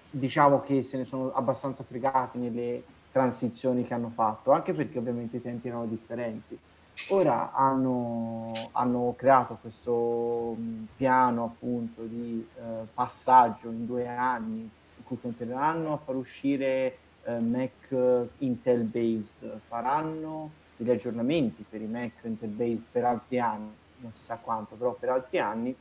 diciamo 0.09 0.63
che 0.63 0.83
se 0.83 0.97
ne 0.97 1.05
sono 1.05 1.35
abbastanza 1.35 1.85
fregati 1.85 2.39
nelle 2.39 2.83
transizioni 3.13 3.87
che 3.87 3.93
hanno 3.93 4.11
fatto, 4.15 4.53
anche 4.53 4.73
perché 4.73 4.97
ovviamente 4.97 5.37
i 5.37 5.43
tempi 5.43 5.69
erano 5.69 5.85
differenti. 5.85 6.59
Ora 7.09 7.52
hanno, 7.52 8.70
hanno 8.73 9.14
creato 9.16 9.59
questo 9.60 10.55
mh, 10.56 10.86
piano 10.97 11.44
appunto 11.44 12.02
di 12.05 12.47
eh, 12.56 12.86
passaggio 12.93 13.69
in 13.69 13.86
due 13.86 14.06
anni 14.06 14.60
in 14.60 15.05
cui 15.05 15.19
continueranno 15.20 15.93
a 15.94 15.97
far 15.97 16.16
uscire 16.16 16.98
eh, 17.24 17.39
Mac 17.40 18.28
Intel 18.39 18.85
based, 18.85 19.60
faranno 19.66 20.51
degli 20.77 20.90
aggiornamenti 20.90 21.64
per 21.69 21.81
i 21.81 21.86
Mac 21.86 22.12
Intel 22.23 22.51
based 22.51 22.86
per 22.90 23.05
altri 23.05 23.39
anni, 23.39 23.70
non 23.98 24.12
si 24.14 24.23
sa 24.23 24.36
quanto, 24.36 24.74
però 24.74 24.93
per 24.94 25.10
altri 25.10 25.39
anni. 25.39 25.74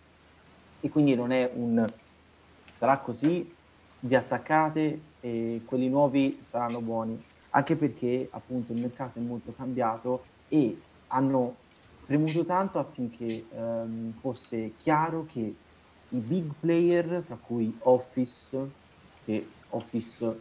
E 0.83 0.89
quindi 0.89 1.13
non 1.13 1.31
è 1.31 1.49
un 1.53 1.88
sarà 2.73 2.97
così, 2.97 3.47
vi 3.99 4.15
attaccate 4.15 5.01
e 5.19 5.61
quelli 5.65 5.88
nuovi 5.88 6.39
saranno 6.41 6.79
buoni, 6.81 7.21
anche 7.51 7.75
perché 7.75 8.27
appunto 8.31 8.73
il 8.73 8.79
mercato 8.79 9.19
è 9.19 9.21
molto 9.21 9.53
cambiato 9.55 10.23
e 10.47 10.81
hanno 11.11 11.55
premuto 12.05 12.43
tanto 12.45 12.79
affinché 12.79 13.45
ehm, 13.53 14.13
fosse 14.19 14.73
chiaro 14.77 15.25
che 15.31 15.39
i 16.09 16.17
big 16.19 16.51
player, 16.59 17.21
fra 17.23 17.38
cui 17.38 17.73
Office, 17.83 18.69
che 19.25 19.47
Office 19.69 20.39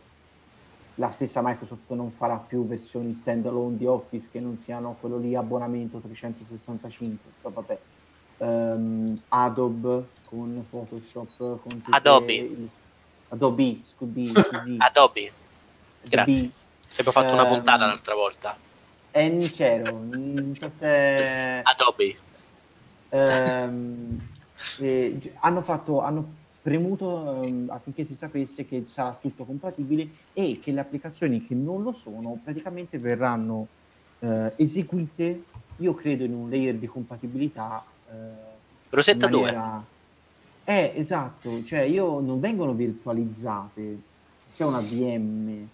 la 0.96 1.10
stessa 1.10 1.40
Microsoft 1.42 1.90
non 1.92 2.10
farà 2.10 2.36
più 2.36 2.66
versioni 2.66 3.14
standalone 3.14 3.76
di 3.76 3.86
Office 3.86 4.28
che 4.30 4.40
non 4.40 4.58
siano 4.58 4.96
quello 5.00 5.18
lì 5.18 5.34
abbonamento 5.34 5.98
365, 5.98 7.30
però 7.40 7.54
vabbè. 7.54 7.78
Ehm, 8.38 9.20
Adobe 9.28 10.04
con 10.28 10.66
Photoshop, 10.68 11.36
con 11.36 11.82
Adobe. 11.90 12.34
il- 12.34 12.68
Adobe, 13.28 13.78
scusi, 13.84 14.32
scusi. 14.32 14.76
Adobe, 14.80 15.30
grazie. 16.02 16.34
Adobe. 16.34 16.52
Abbiamo 16.90 17.10
fatto 17.12 17.34
una 17.34 17.46
Ehm, 17.46 17.54
puntata 17.54 17.86
l'altra 17.86 18.14
volta. 18.14 18.56
E 19.12 19.28
non 19.28 19.50
c'ero, 19.50 19.86
non 19.90 20.54
so 20.58 20.68
se... 20.68 21.60
Adobe. 21.64 22.16
ehm, 23.10 24.20
eh, 24.78 25.32
hanno, 25.40 25.62
fatto, 25.62 26.00
hanno 26.00 26.38
premuto 26.62 27.44
ehm, 27.44 27.68
affinché 27.70 28.04
si 28.04 28.14
sapesse 28.14 28.66
che 28.66 28.84
sarà 28.86 29.14
tutto 29.20 29.44
compatibile 29.44 30.06
e 30.32 30.58
che 30.62 30.72
le 30.72 30.80
applicazioni 30.80 31.40
che 31.40 31.54
non 31.54 31.82
lo 31.82 31.92
sono 31.92 32.38
praticamente 32.42 32.98
verranno 32.98 33.66
eh, 34.20 34.52
eseguite, 34.56 35.42
io 35.78 35.94
credo, 35.94 36.24
in 36.24 36.34
un 36.34 36.50
layer 36.50 36.74
di 36.76 36.86
compatibilità. 36.86 37.84
eh, 38.10 38.48
Rosetta 38.90 39.26
in 39.26 39.32
2. 39.32 39.40
maniera- 39.40 39.84
Eh, 40.64 40.92
esatto, 40.94 41.64
cioè 41.64 41.80
io 41.80 42.20
non 42.20 42.38
vengono 42.38 42.72
virtualizzate, 42.74 43.98
c'è 44.56 44.64
una 44.64 44.80
VM 44.80 45.66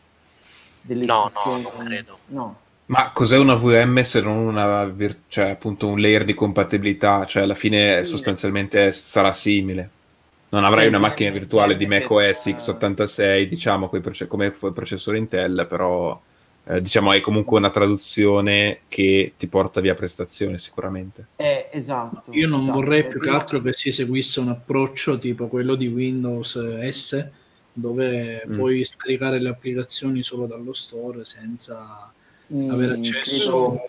delle 0.81 1.05
No, 1.05 1.31
no, 1.35 1.59
non 1.59 1.85
credo. 1.85 2.19
No, 2.29 2.57
Ma 2.89 3.11
cos'è 3.11 3.37
una 3.37 3.55
VM 3.57 4.01
se 4.03 4.21
non 4.21 4.37
una 4.37 4.95
cioè, 5.27 5.51
appunto 5.51 5.89
un 5.89 5.99
layer 6.01 6.23
di 6.25 6.35
compatibilità? 6.35 7.25
Cioè, 7.27 7.43
alla 7.43 7.57
fine 7.57 8.05
Sì. 8.05 8.11
sostanzialmente 8.11 8.93
sarà 8.93 9.33
simile. 9.33 9.91
Non 10.51 10.65
avrai 10.65 10.85
Sì, 10.85 10.89
una 10.89 10.99
macchina 10.99 11.31
virtuale 11.31 11.75
di 11.77 11.85
sì, 11.85 11.91
macOS 11.91 12.41
sì. 12.43 12.55
x86, 12.55 13.49
diciamo, 13.49 13.89
come 14.29 14.47
il 14.47 14.73
processore 14.73 15.19
Intel, 15.19 15.67
però 15.69 16.21
eh, 16.65 16.81
diciamo 16.81 17.13
è 17.13 17.21
comunque 17.21 17.59
una 17.59 17.71
traduzione 17.71 18.83
che 18.89 19.35
ti 19.37 19.49
porta 19.49 19.81
via 19.81 19.95
prestazione 19.95 20.57
sicuramente. 20.59 21.27
eh, 21.37 21.69
esatto. 21.73 22.33
Io 22.33 22.49
non 22.49 22.61
esatto. 22.63 22.81
vorrei 22.81 23.07
più 23.07 23.21
che 23.21 23.29
altro 23.31 23.61
che 23.61 23.73
si 23.73 23.89
eseguisse 23.89 24.41
un 24.41 24.49
approccio 24.49 25.19
tipo 25.19 25.49
quello 25.49 25.75
di 25.75 25.87
Windows 25.89 26.59
S, 26.91 27.29
dove 27.73 28.43
Mm. 28.47 28.55
puoi 28.55 28.85
scaricare 28.85 29.39
le 29.41 29.51
applicazioni 29.51 30.23
solo 30.23 30.47
dallo 30.47 30.73
store 30.73 31.25
senza 31.25 32.11
Mm, 32.55 32.71
avere 32.71 32.93
accesso 32.95 33.69
credo- 33.71 33.89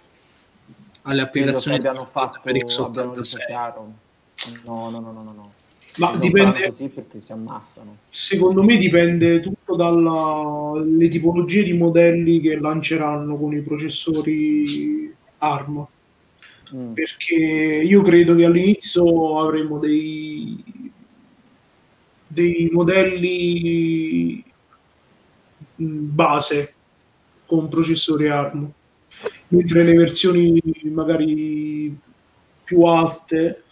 alle 1.03 1.21
credo 1.21 1.31
che 1.31 1.39
applicazioni 1.39 1.77
abbiano 1.77 2.05
fatto 2.05 2.39
per 2.43 2.55
abbiano 2.55 3.13
reso 3.13 3.37
x86. 3.37 3.45
chiaro. 3.45 3.93
No, 4.65 4.89
no, 4.89 4.99
no, 4.99 5.11
no, 5.11 5.21
no, 5.21 5.33
no. 5.33 5.49
Ma 5.97 6.11
non 6.11 6.19
dipende, 6.19 6.65
così 6.65 6.87
perché 6.89 7.21
si 7.21 7.31
ammazzano. 7.31 7.97
secondo 8.09 8.63
me 8.63 8.77
dipende 8.77 9.39
tutto 9.39 9.75
dalle 9.75 11.09
tipologie 11.09 11.63
di 11.63 11.73
modelli 11.73 12.39
che 12.39 12.59
lanceranno 12.59 13.35
con 13.37 13.53
i 13.53 13.61
processori 13.61 15.13
ARM. 15.39 15.87
Mm. 16.75 16.91
perché 16.91 17.33
io 17.33 18.01
credo 18.01 18.35
che 18.35 18.43
all'inizio 18.43 19.39
avremo 19.39 19.79
dei, 19.79 20.61
dei 22.27 22.69
modelli 22.73 24.43
mh, 25.75 25.85
base 25.85 26.73
con 27.47 27.67
processori 27.69 28.29
ARM, 28.29 28.69
mentre 29.47 29.83
le 29.83 29.93
versioni 29.95 30.61
magari 30.83 31.97
più 32.63 32.81
alte, 32.83 33.63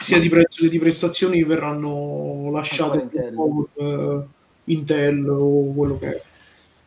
sia 0.00 0.18
di 0.20 0.28
prezzo 0.28 0.62
che 0.64 0.68
di 0.68 0.78
prestazioni, 0.78 1.42
verranno 1.44 2.50
lasciate 2.52 3.08
con 3.34 3.64
eh, 3.76 4.22
Intel 4.64 5.28
o 5.28 5.72
quello 5.72 5.98
che 5.98 6.08
è. 6.08 6.22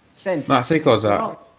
Senti, 0.10 0.46
Ma 0.48 0.62
sai 0.62 0.80
cosa? 0.80 1.10
però- 1.16 1.50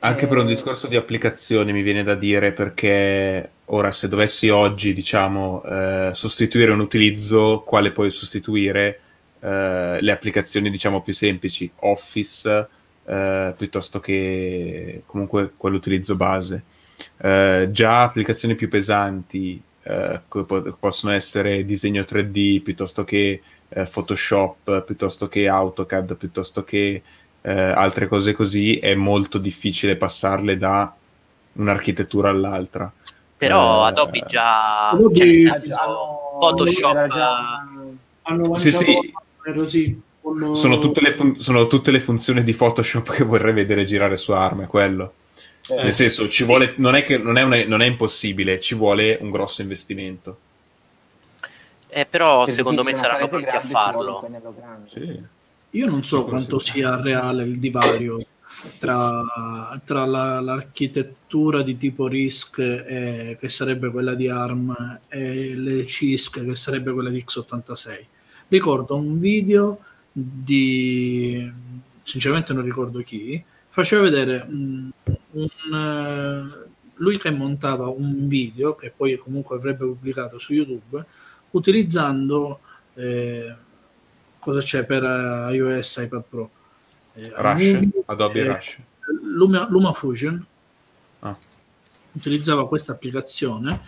Anche 0.00 0.26
per 0.26 0.36
un 0.36 0.44
Eh, 0.44 0.48
discorso 0.48 0.86
di 0.88 0.96
applicazioni 0.96 1.72
mi 1.72 1.80
viene 1.82 2.02
da 2.02 2.14
dire 2.14 2.52
perché 2.52 3.50
ora 3.66 3.90
se 3.90 4.08
dovessi 4.08 4.50
oggi, 4.50 4.92
diciamo, 4.92 5.64
eh, 5.64 6.10
sostituire 6.12 6.70
un 6.72 6.80
utilizzo, 6.80 7.62
quale 7.66 7.90
puoi 7.92 8.10
sostituire? 8.10 9.00
Eh, 9.40 9.98
le 10.00 10.12
applicazioni, 10.12 10.70
diciamo, 10.70 11.00
più 11.00 11.14
semplici, 11.14 11.68
Office, 11.80 12.68
eh, 13.06 13.54
piuttosto 13.56 14.00
che 14.00 15.02
comunque 15.06 15.52
quell'utilizzo 15.56 16.16
base. 16.16 16.64
Eh, 17.18 17.68
già 17.70 18.02
applicazioni 18.02 18.54
più 18.54 18.68
pesanti, 18.68 19.60
eh, 19.82 20.20
co- 20.28 20.44
po- 20.44 20.76
possono 20.78 21.12
essere 21.12 21.64
disegno 21.64 22.04
3D, 22.04 22.60
piuttosto 22.60 23.04
che 23.04 23.40
eh, 23.68 23.84
Photoshop, 23.84 24.82
piuttosto 24.84 25.28
che 25.28 25.48
AutoCAD, 25.48 26.16
piuttosto 26.16 26.64
che 26.64 27.02
eh, 27.42 27.52
altre 27.52 28.06
cose 28.08 28.32
così, 28.32 28.78
è 28.78 28.94
molto 28.94 29.38
difficile 29.38 29.96
passarle 29.96 30.56
da 30.58 30.92
un'architettura 31.54 32.30
all'altra. 32.30 32.90
Però 33.36 33.84
Eh, 33.84 33.88
Adobe 33.88 34.24
già... 34.26 34.90
Adobe- 34.90 35.14
cioè, 35.14 35.58
Photoshop... 36.38 36.90
era 36.90 37.06
già- 37.06 37.64
Hanno 38.22 38.56
Sì, 38.56 38.72
sì. 38.72 39.14
Arm, 39.44 39.64
sì, 39.66 40.00
con- 40.34 40.54
Sono 40.56 40.78
tutte, 40.78 41.00
le 41.00 41.12
fun- 41.12 41.36
sono 41.40 41.66
tutte 41.66 41.90
le 41.90 42.00
funzioni 42.00 42.42
di 42.42 42.52
Photoshop 42.52 43.12
che 43.12 43.24
vorrei 43.24 43.52
vedere 43.52 43.84
girare 43.84 44.16
su 44.16 44.32
ARM, 44.32 44.62
è 44.64 44.66
quello. 44.66 45.14
eh, 45.68 45.82
Nel 45.82 45.92
senso, 45.92 46.28
ci 46.28 46.44
vuole, 46.44 46.74
non, 46.78 46.94
è 46.94 47.02
che, 47.04 47.18
non, 47.18 47.38
è 47.38 47.42
una- 47.42 47.64
non 47.66 47.80
è 47.82 47.86
impossibile, 47.86 48.58
ci 48.60 48.74
vuole 48.74 49.18
un 49.20 49.30
grosso 49.30 49.62
investimento. 49.62 50.38
Eh, 51.88 52.06
però 52.06 52.44
per 52.44 52.52
secondo 52.54 52.82
me 52.82 52.94
saranno 52.94 53.28
pronti 53.28 53.48
a 53.54 53.60
farlo. 53.60 54.28
grande. 54.56 55.28
Io 55.70 55.86
non 55.86 56.02
so 56.04 56.24
quanto 56.24 56.58
sì. 56.58 56.72
sia 56.72 57.00
reale 57.00 57.42
il 57.44 57.58
divario 57.58 58.24
tra, 58.78 59.22
tra 59.84 60.04
la- 60.06 60.40
l'architettura 60.40 61.62
di 61.62 61.76
tipo 61.76 62.06
RISC, 62.08 62.58
eh, 62.58 63.36
che 63.40 63.48
sarebbe 63.48 63.90
quella 63.90 64.14
di 64.14 64.28
ARM, 64.28 65.00
e 65.08 65.54
le 65.54 65.86
CISC, 65.86 66.44
che 66.44 66.56
sarebbe 66.56 66.92
quella 66.92 67.10
di 67.10 67.24
x86. 67.26 68.04
Ricordo 68.48 68.96
un 68.96 69.18
video 69.18 69.78
di, 70.18 71.52
sinceramente 72.02 72.52
non 72.52 72.64
ricordo 72.64 73.02
chi, 73.02 73.42
faceva 73.68 74.02
vedere 74.02 74.46
mm, 74.48 74.88
un, 75.32 75.74
eh, 75.74 76.68
lui 76.94 77.18
che 77.18 77.30
montava 77.30 77.88
un 77.88 78.28
video, 78.28 78.74
che 78.74 78.92
poi 78.96 79.16
comunque 79.18 79.56
avrebbe 79.56 79.84
pubblicato 79.84 80.38
su 80.38 80.54
YouTube, 80.54 81.04
utilizzando... 81.50 82.60
eh, 82.94 83.54
cosa 84.38 84.60
c'è 84.60 84.84
per 84.84 85.02
eh, 85.02 85.54
iOS 85.54 85.96
iPad 85.96 86.24
Pro? 86.28 86.50
Eh, 87.14 87.32
Rush, 87.34 87.62
iMovie, 87.64 88.02
Adobe 88.06 88.40
eh, 88.40 88.46
Rush. 88.46 88.78
Luma, 89.22 89.66
LumaFusion 89.68 90.46
Ah. 91.20 91.36
utilizzava 92.12 92.68
questa 92.68 92.92
applicazione 92.92 93.80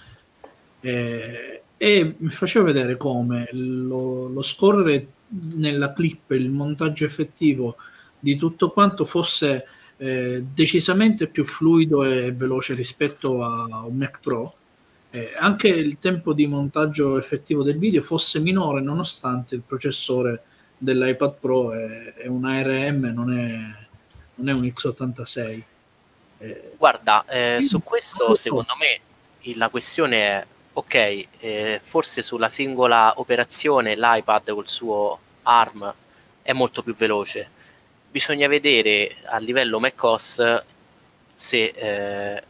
eh, 0.80 1.62
e 1.76 2.14
mi 2.18 2.30
faceva 2.30 2.64
vedere 2.64 2.96
come 2.96 3.48
lo, 3.52 4.28
lo 4.28 4.42
scorrere 4.42 5.06
nella 5.28 5.92
clip, 5.92 6.30
il 6.32 6.50
montaggio 6.50 7.04
effettivo 7.04 7.76
di 8.18 8.36
tutto 8.36 8.70
quanto 8.70 9.04
fosse 9.04 9.66
eh, 9.96 10.44
decisamente 10.52 11.26
più 11.26 11.44
fluido 11.44 12.04
e 12.04 12.32
veloce 12.32 12.74
rispetto 12.74 13.42
a 13.42 13.84
un 13.84 13.96
Mac 13.96 14.20
Pro. 14.20 14.54
Eh, 15.10 15.32
anche 15.36 15.68
il 15.68 15.98
tempo 15.98 16.32
di 16.32 16.46
montaggio 16.46 17.18
effettivo 17.18 17.62
del 17.62 17.78
video 17.78 18.02
fosse 18.02 18.40
minore 18.40 18.82
nonostante 18.82 19.54
il 19.54 19.62
processore 19.62 20.42
dell'iPad 20.76 21.34
Pro 21.40 21.72
è, 21.72 22.14
è 22.14 22.26
un 22.26 22.44
ARM, 22.44 23.12
non 23.14 23.36
è, 23.36 23.58
non 24.34 24.48
è 24.48 24.52
un 24.52 24.62
x86. 24.62 25.62
Eh, 26.38 26.72
Guarda, 26.76 27.24
eh, 27.26 27.60
su 27.60 27.82
questo 27.82 28.34
secondo 28.34 28.74
me 28.78 29.00
la 29.54 29.68
questione 29.68 30.16
è, 30.16 30.46
ok, 30.78 31.26
eh, 31.40 31.80
forse 31.82 32.22
sulla 32.22 32.48
singola 32.48 33.14
operazione 33.16 33.96
l'iPad 33.96 34.52
col 34.52 34.68
suo 34.68 35.18
ARM 35.42 35.92
è 36.40 36.52
molto 36.52 36.84
più 36.84 36.94
veloce. 36.94 37.50
Bisogna 38.08 38.46
vedere 38.46 39.16
a 39.24 39.38
livello 39.38 39.80
macOS 39.80 40.62
se 41.34 41.64
eh, 41.64 42.42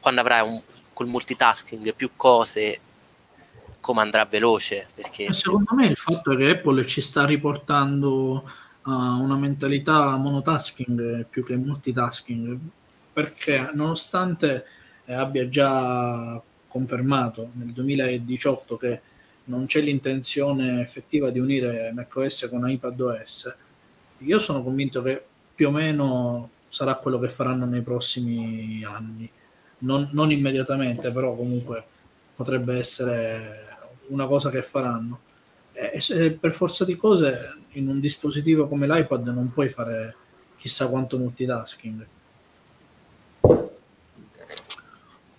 quando 0.00 0.20
avrai 0.20 0.46
un, 0.46 0.60
col 0.92 1.06
multitasking 1.06 1.94
più 1.94 2.10
cose, 2.16 2.80
come 3.80 4.00
andrà 4.00 4.24
veloce. 4.24 4.88
Perché 4.92 5.32
Secondo 5.32 5.74
me 5.74 5.86
il 5.86 5.96
fatto 5.96 6.32
è 6.32 6.36
che 6.36 6.50
Apple 6.50 6.84
ci 6.84 7.00
sta 7.00 7.24
riportando 7.24 8.42
a 8.82 9.14
una 9.14 9.36
mentalità 9.36 10.16
monotasking 10.16 11.26
più 11.26 11.44
che 11.44 11.56
multitasking, 11.56 12.58
perché 13.12 13.70
nonostante 13.72 14.66
eh, 15.04 15.14
abbia 15.14 15.48
già 15.48 16.42
confermato 16.68 17.50
nel 17.54 17.72
2018 17.72 18.76
che 18.76 19.00
non 19.44 19.66
c'è 19.66 19.80
l'intenzione 19.80 20.80
effettiva 20.80 21.30
di 21.30 21.38
unire 21.38 21.90
macOS 21.94 22.48
con 22.50 22.68
iPadOS, 22.68 23.56
io 24.18 24.38
sono 24.38 24.62
convinto 24.62 25.00
che 25.02 25.24
più 25.54 25.68
o 25.68 25.70
meno 25.70 26.50
sarà 26.68 26.96
quello 26.96 27.18
che 27.18 27.28
faranno 27.28 27.64
nei 27.64 27.82
prossimi 27.82 28.84
anni. 28.84 29.28
Non, 29.78 30.08
non 30.12 30.30
immediatamente, 30.30 31.10
però 31.10 31.34
comunque 31.34 31.84
potrebbe 32.34 32.76
essere 32.76 33.66
una 34.08 34.26
cosa 34.26 34.50
che 34.50 34.62
faranno. 34.62 35.20
E 35.72 36.00
se 36.00 36.32
per 36.32 36.52
forza 36.52 36.84
di 36.84 36.96
cose 36.96 37.56
in 37.72 37.88
un 37.88 38.00
dispositivo 38.00 38.66
come 38.68 38.86
l'iPad 38.86 39.28
non 39.28 39.52
puoi 39.52 39.68
fare 39.68 40.14
chissà 40.56 40.88
quanto 40.88 41.18
multitasking. 41.18 42.06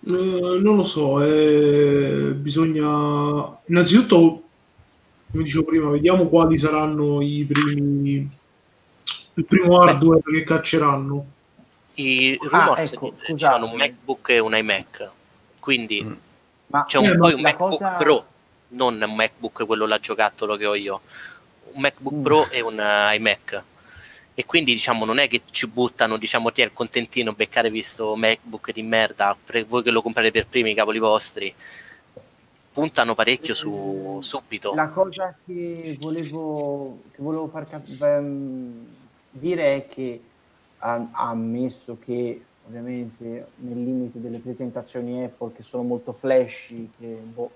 Eh, 0.06 0.58
non 0.62 0.76
lo 0.76 0.82
so, 0.84 1.22
eh, 1.22 2.32
bisogna 2.34 3.58
innanzitutto, 3.66 4.42
come 5.30 5.42
dicevo 5.44 5.64
prima, 5.64 5.90
vediamo 5.90 6.26
quali 6.26 6.56
saranno 6.58 7.20
i 7.20 7.46
primi 7.50 8.38
il 9.34 9.44
primo 9.44 9.80
hardware 9.82 10.22
che 10.22 10.42
cacceranno. 10.44 11.26
I 11.94 12.38
Ah, 12.40 12.48
rumors 12.48 12.92
ecco, 12.92 13.10
dicono 13.10 13.16
scusate. 13.26 13.64
un 13.64 13.76
MacBook 13.76 14.28
e 14.30 14.38
un 14.38 14.54
iMac, 14.56 15.08
quindi 15.58 16.02
Mm. 16.02 16.12
Ma 16.72 16.84
c'è 16.84 16.98
un, 16.98 17.06
Eh, 17.06 17.16
poi 17.16 17.32
un 17.34 17.40
la 17.42 17.48
MacBook 17.48 17.70
cosa- 17.70 17.90
Pro, 17.96 18.24
non 18.68 19.02
un 19.04 19.14
MacBook 19.14 19.66
quello 19.66 19.86
là 19.86 19.98
giocattolo 19.98 20.56
che 20.56 20.66
ho 20.66 20.74
io, 20.76 21.00
un 21.72 21.80
MacBook 21.80 22.14
Mm. 22.14 22.22
Pro 22.22 22.48
e 22.50 22.60
un 22.60 22.78
eh, 22.80 23.14
iMac. 23.16 23.62
E 24.40 24.46
quindi 24.46 24.72
diciamo 24.72 25.04
non 25.04 25.18
è 25.18 25.28
che 25.28 25.42
ci 25.50 25.66
buttano, 25.66 26.16
diciamo 26.16 26.50
ti 26.50 26.62
è 26.62 26.64
il 26.64 26.72
contentino, 26.72 27.34
beccatevi 27.34 27.82
sto 27.82 28.16
MacBook 28.16 28.72
di 28.72 28.80
merda, 28.80 29.36
per 29.44 29.66
voi 29.66 29.82
che 29.82 29.90
lo 29.90 30.00
comprate 30.00 30.30
per 30.30 30.46
primi, 30.46 30.70
i 30.70 30.74
cavoli 30.74 30.98
vostri. 30.98 31.54
Puntano 32.72 33.14
parecchio 33.14 33.52
su 33.52 34.18
subito. 34.22 34.72
La 34.72 34.88
cosa 34.88 35.36
che 35.44 35.94
volevo, 36.00 37.00
che 37.10 37.20
volevo 37.20 37.48
far 37.48 37.68
cap- 37.68 38.00
ehm, 38.00 38.86
dire 39.28 39.74
è 39.74 39.86
che 39.86 40.22
ammesso 40.78 41.98
che 42.02 42.42
ovviamente 42.66 43.48
nel 43.56 43.84
limite 43.84 44.22
delle 44.22 44.38
presentazioni 44.38 45.22
Apple 45.22 45.52
che 45.52 45.62
sono 45.62 45.82
molto 45.82 46.14
flashy, 46.14 46.88
che 46.98 47.20
boh, 47.22 47.50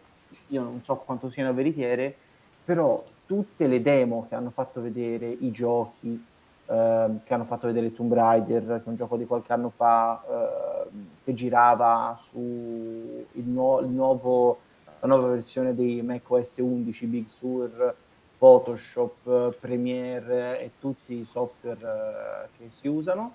io 0.49 0.63
non 0.63 0.83
so 0.83 0.97
quanto 0.97 1.31
siano 1.31 1.55
veritiere, 1.55 2.15
però 2.63 3.03
tutte 3.25 3.69
le 3.69 3.81
demo 3.81 4.27
che 4.29 4.35
hanno 4.35 4.51
fatto 4.51 4.83
vedere, 4.83 5.29
i 5.29 5.51
giochi 5.51 6.33
ehm, 6.67 7.23
che 7.25 7.35
hanno 7.35 7.45
fatto 7.45 7.67
vedere 7.67 7.93
Tomb 7.93 8.13
Raider, 8.13 8.65
che 8.67 8.75
è 8.75 8.89
un 8.89 8.97
gioco 8.97 9.17
di 9.17 9.27
qualche 9.27 9.53
anno 9.53 9.71
fa 9.71 10.23
ehm, 10.29 11.07
che 11.25 11.33
girava 11.33 12.15
su 12.19 13.27
il 13.33 13.45
nuovo 13.45 14.59
la 15.05 15.15
nuova 15.15 15.29
versione 15.29 15.75
di 15.75 16.01
macOS 16.01 16.57
11, 16.57 17.07
Big 17.07 17.27
Sur, 17.29 17.95
Photoshop, 18.39 19.27
eh, 19.27 19.57
Premiere 19.61 20.61
e 20.61 20.71
tutti 20.81 21.15
i 21.15 21.27
software 21.27 21.79
eh, 21.79 22.49
che 22.57 22.71
si 22.71 22.89
usano, 22.89 23.35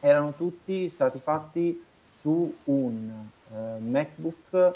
erano 0.00 0.34
tutti 0.34 0.90
stati 0.90 1.18
fatti 1.18 1.82
su 2.06 2.54
un 2.64 3.10
eh, 3.50 3.78
MacBook 3.80 4.70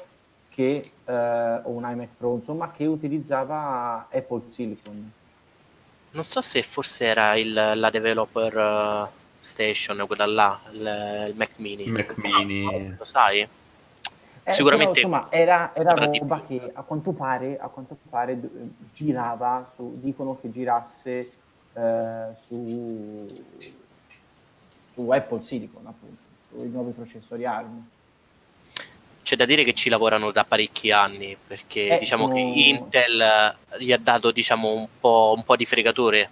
che, 0.48 0.90
eh, 1.05 1.61
o 1.62 1.70
un 1.70 1.86
iMac 1.86 2.09
Pro, 2.16 2.36
insomma, 2.36 2.70
che 2.70 2.86
utilizzava 2.86 4.06
Apple 4.11 4.48
Silicon. 4.48 5.12
Non 6.15 6.23
so 6.24 6.41
se 6.41 6.62
forse 6.62 7.07
era 7.07 7.35
il, 7.35 7.53
la 7.53 7.91
developer 7.91 8.57
eh, 8.57 9.09
station, 9.41 10.05
quella 10.07 10.27
là, 10.27 10.61
il, 10.70 11.27
il 11.31 11.36
Mac 11.36 11.59
Mini. 11.59 11.86
Mac 11.86 12.16
Mini. 12.19 12.95
Lo 12.97 13.03
sai? 13.05 13.41
Eh, 14.47 14.53
Sicuramente- 14.53 15.01
però, 15.01 15.07
insomma, 15.09 15.27
era, 15.32 15.74
era 15.74 16.07
di 16.07 16.19
roba 16.19 16.39
più. 16.39 16.59
che 16.61 16.70
a 16.73 16.82
quanto 16.82 17.11
pare, 17.12 17.59
a 17.59 17.66
quanto 17.69 17.97
pare 18.09 18.39
girava, 18.93 19.69
su, 19.74 19.91
dicono 19.97 20.39
che 20.41 20.51
girasse 20.53 21.31
eh, 21.73 22.27
su, 22.36 23.27
su 24.93 25.11
Apple 25.11 25.41
Silicon, 25.41 25.86
appunto, 25.86 26.23
sui 26.47 26.69
nuovi 26.69 26.93
processori 26.93 27.45
ARM. 27.45 27.89
C'è 29.24 29.36
da 29.36 29.46
dire 29.46 29.64
che 29.64 29.72
ci 29.72 29.88
lavorano 29.88 30.30
da 30.32 30.44
parecchi 30.44 30.90
anni 30.90 31.34
perché 31.46 31.96
Eh, 31.96 31.98
diciamo 32.01 32.24
sono- 32.24 32.34
che 32.34 32.40
Intel 32.40 33.20
eh, 33.20 33.82
gli 33.82 33.90
ha 33.90 33.96
dato 33.98 34.30
diciamo, 34.30 34.70
un, 34.70 34.86
po', 35.01 35.32
un 35.34 35.42
po' 35.42 35.56
di 35.56 35.64
fregatore. 35.64 36.28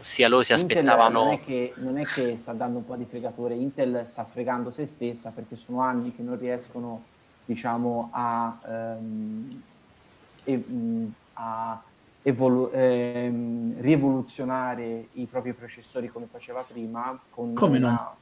Ossia 0.00 0.26
loro 0.28 0.42
si 0.42 0.52
Intel 0.52 0.78
aspettavano... 0.78 1.24
Non 1.24 1.32
è, 1.34 1.40
che, 1.40 1.72
non 1.76 1.98
è 1.98 2.04
che 2.04 2.36
sta 2.38 2.52
dando 2.54 2.78
un 2.78 2.86
po' 2.86 2.96
di 2.96 3.04
fregatore, 3.04 3.54
Intel 3.54 4.06
sta 4.06 4.24
fregando 4.24 4.70
se 4.70 4.86
stessa 4.86 5.32
perché 5.34 5.54
sono 5.54 5.80
anni 5.80 6.14
che 6.16 6.22
non 6.22 6.38
riescono, 6.40 7.02
diciamo, 7.44 8.08
a, 8.12 8.58
ehm, 8.68 9.60
mh, 10.46 11.06
a 11.34 11.82
evolu- 12.22 12.70
ehm, 12.74 13.80
rievoluzionare 13.82 15.08
i 15.14 15.26
propri 15.26 15.52
processori 15.52 16.08
come 16.08 16.26
faceva 16.30 16.62
prima. 16.66 17.18
Con 17.30 17.52
Come 17.52 17.76
una- 17.76 17.90
No, 17.90 18.16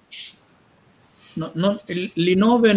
no, 1.35 1.51
il- 1.87 2.13
l'i9 2.15 2.75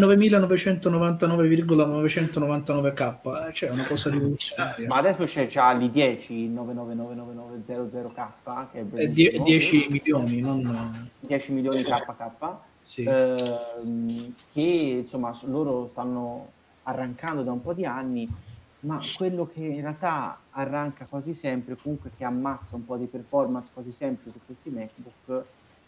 9999,999k, 1.60 3.48
eh, 3.48 3.54
cioè 3.54 3.70
una 3.70 3.86
cosa 3.86 4.10
rivoluzionaria. 4.10 4.88
Ma 4.88 4.98
adesso 4.98 5.26
c'è 5.26 5.48
già 5.48 5.74
l'i10, 5.74 6.32
il 6.34 6.52
9999900K, 6.52 8.68
che 8.72 8.80
è 8.80 8.82
È 8.82 8.86
die- 9.08 9.32
bellissimo. 9.32 9.44
10 9.46 9.88
milioni, 9.90 10.40
non... 10.42 11.10
10 11.22 11.52
milioni 11.52 11.84
KK. 11.84 12.56
Sì. 12.80 13.04
ehm, 13.04 14.34
che 14.54 14.62
insomma 14.62 15.36
loro 15.46 15.88
stanno 15.88 16.52
arrancando 16.84 17.42
da 17.42 17.52
un 17.52 17.62
po' 17.62 17.74
di 17.74 17.84
anni, 17.84 18.30
ma 18.82 19.00
quello 19.18 19.48
che 19.52 19.62
in 19.62 19.82
realtà 19.82 20.38
arranca 20.52 21.06
quasi 21.10 21.34
sempre, 21.34 21.76
comunque 21.82 22.12
che 22.16 22.24
ammazza 22.24 22.76
un 22.76 22.86
po' 22.86 22.96
di 22.98 23.08
performance 23.08 23.72
quasi 23.74 23.92
sempre 23.92 24.32
su 24.32 24.40
questi 24.46 24.70
MacBook, 24.70 25.46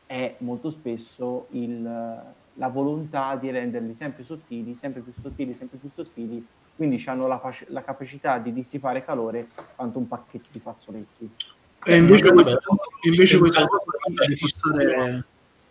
è 0.07 0.35
molto 0.39 0.71
spesso 0.71 1.45
il, 1.51 2.23
la 2.57 2.69
volontà 2.69 3.35
di 3.35 3.49
renderli 3.51 3.93
sempre 3.95 4.23
sottili, 4.23 4.75
sempre 4.75 5.01
più 5.01 5.13
sottili, 5.19 5.53
sempre 5.53 5.77
più 5.77 5.89
sottili, 5.93 6.45
quindi 6.75 7.01
hanno 7.07 7.27
la, 7.27 7.39
fac- 7.39 7.67
la 7.69 7.83
capacità 7.83 8.39
di 8.39 8.51
dissipare 8.53 9.03
calore 9.03 9.47
quanto 9.75 9.99
un 9.99 10.07
pacchetto 10.07 10.49
di 10.51 10.59
fazzoletti. 10.59 11.29
E 11.85 11.95
invece, 11.97 12.31
questa, 12.31 12.59
invece 13.03 13.37
questa 13.37 13.65
cosa 13.65 14.25
di 14.27 14.37
passare... 14.39 15.25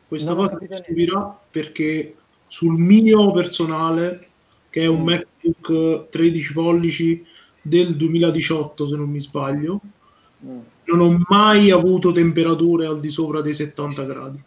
Questa 0.09 0.35
Non 0.35 0.47
cosa 0.47 0.59
mi 0.61 0.77
stupirà 0.77 1.37
perché 1.51 2.15
sul 2.47 2.79
mio 2.79 3.33
personale, 3.33 4.29
che 4.71 4.83
è 4.83 4.87
un 4.87 5.01
Mm. 5.01 5.05
MacBook 5.05 6.11
13 6.11 6.53
pollici 6.53 7.27
del 7.61 7.97
2018, 7.97 8.89
se 8.89 8.97
non 8.97 9.11
mi 9.11 9.21
sbaglio, 9.21 9.81
Mm. 10.47 10.59
non 10.85 11.01
ho 11.01 11.25
mai 11.29 11.71
avuto 11.73 12.13
temperature 12.13 12.87
al 12.87 13.01
di 13.01 13.09
sopra 13.09 13.41
dei 13.41 13.55
70 13.55 14.05
gradi. 14.05 14.41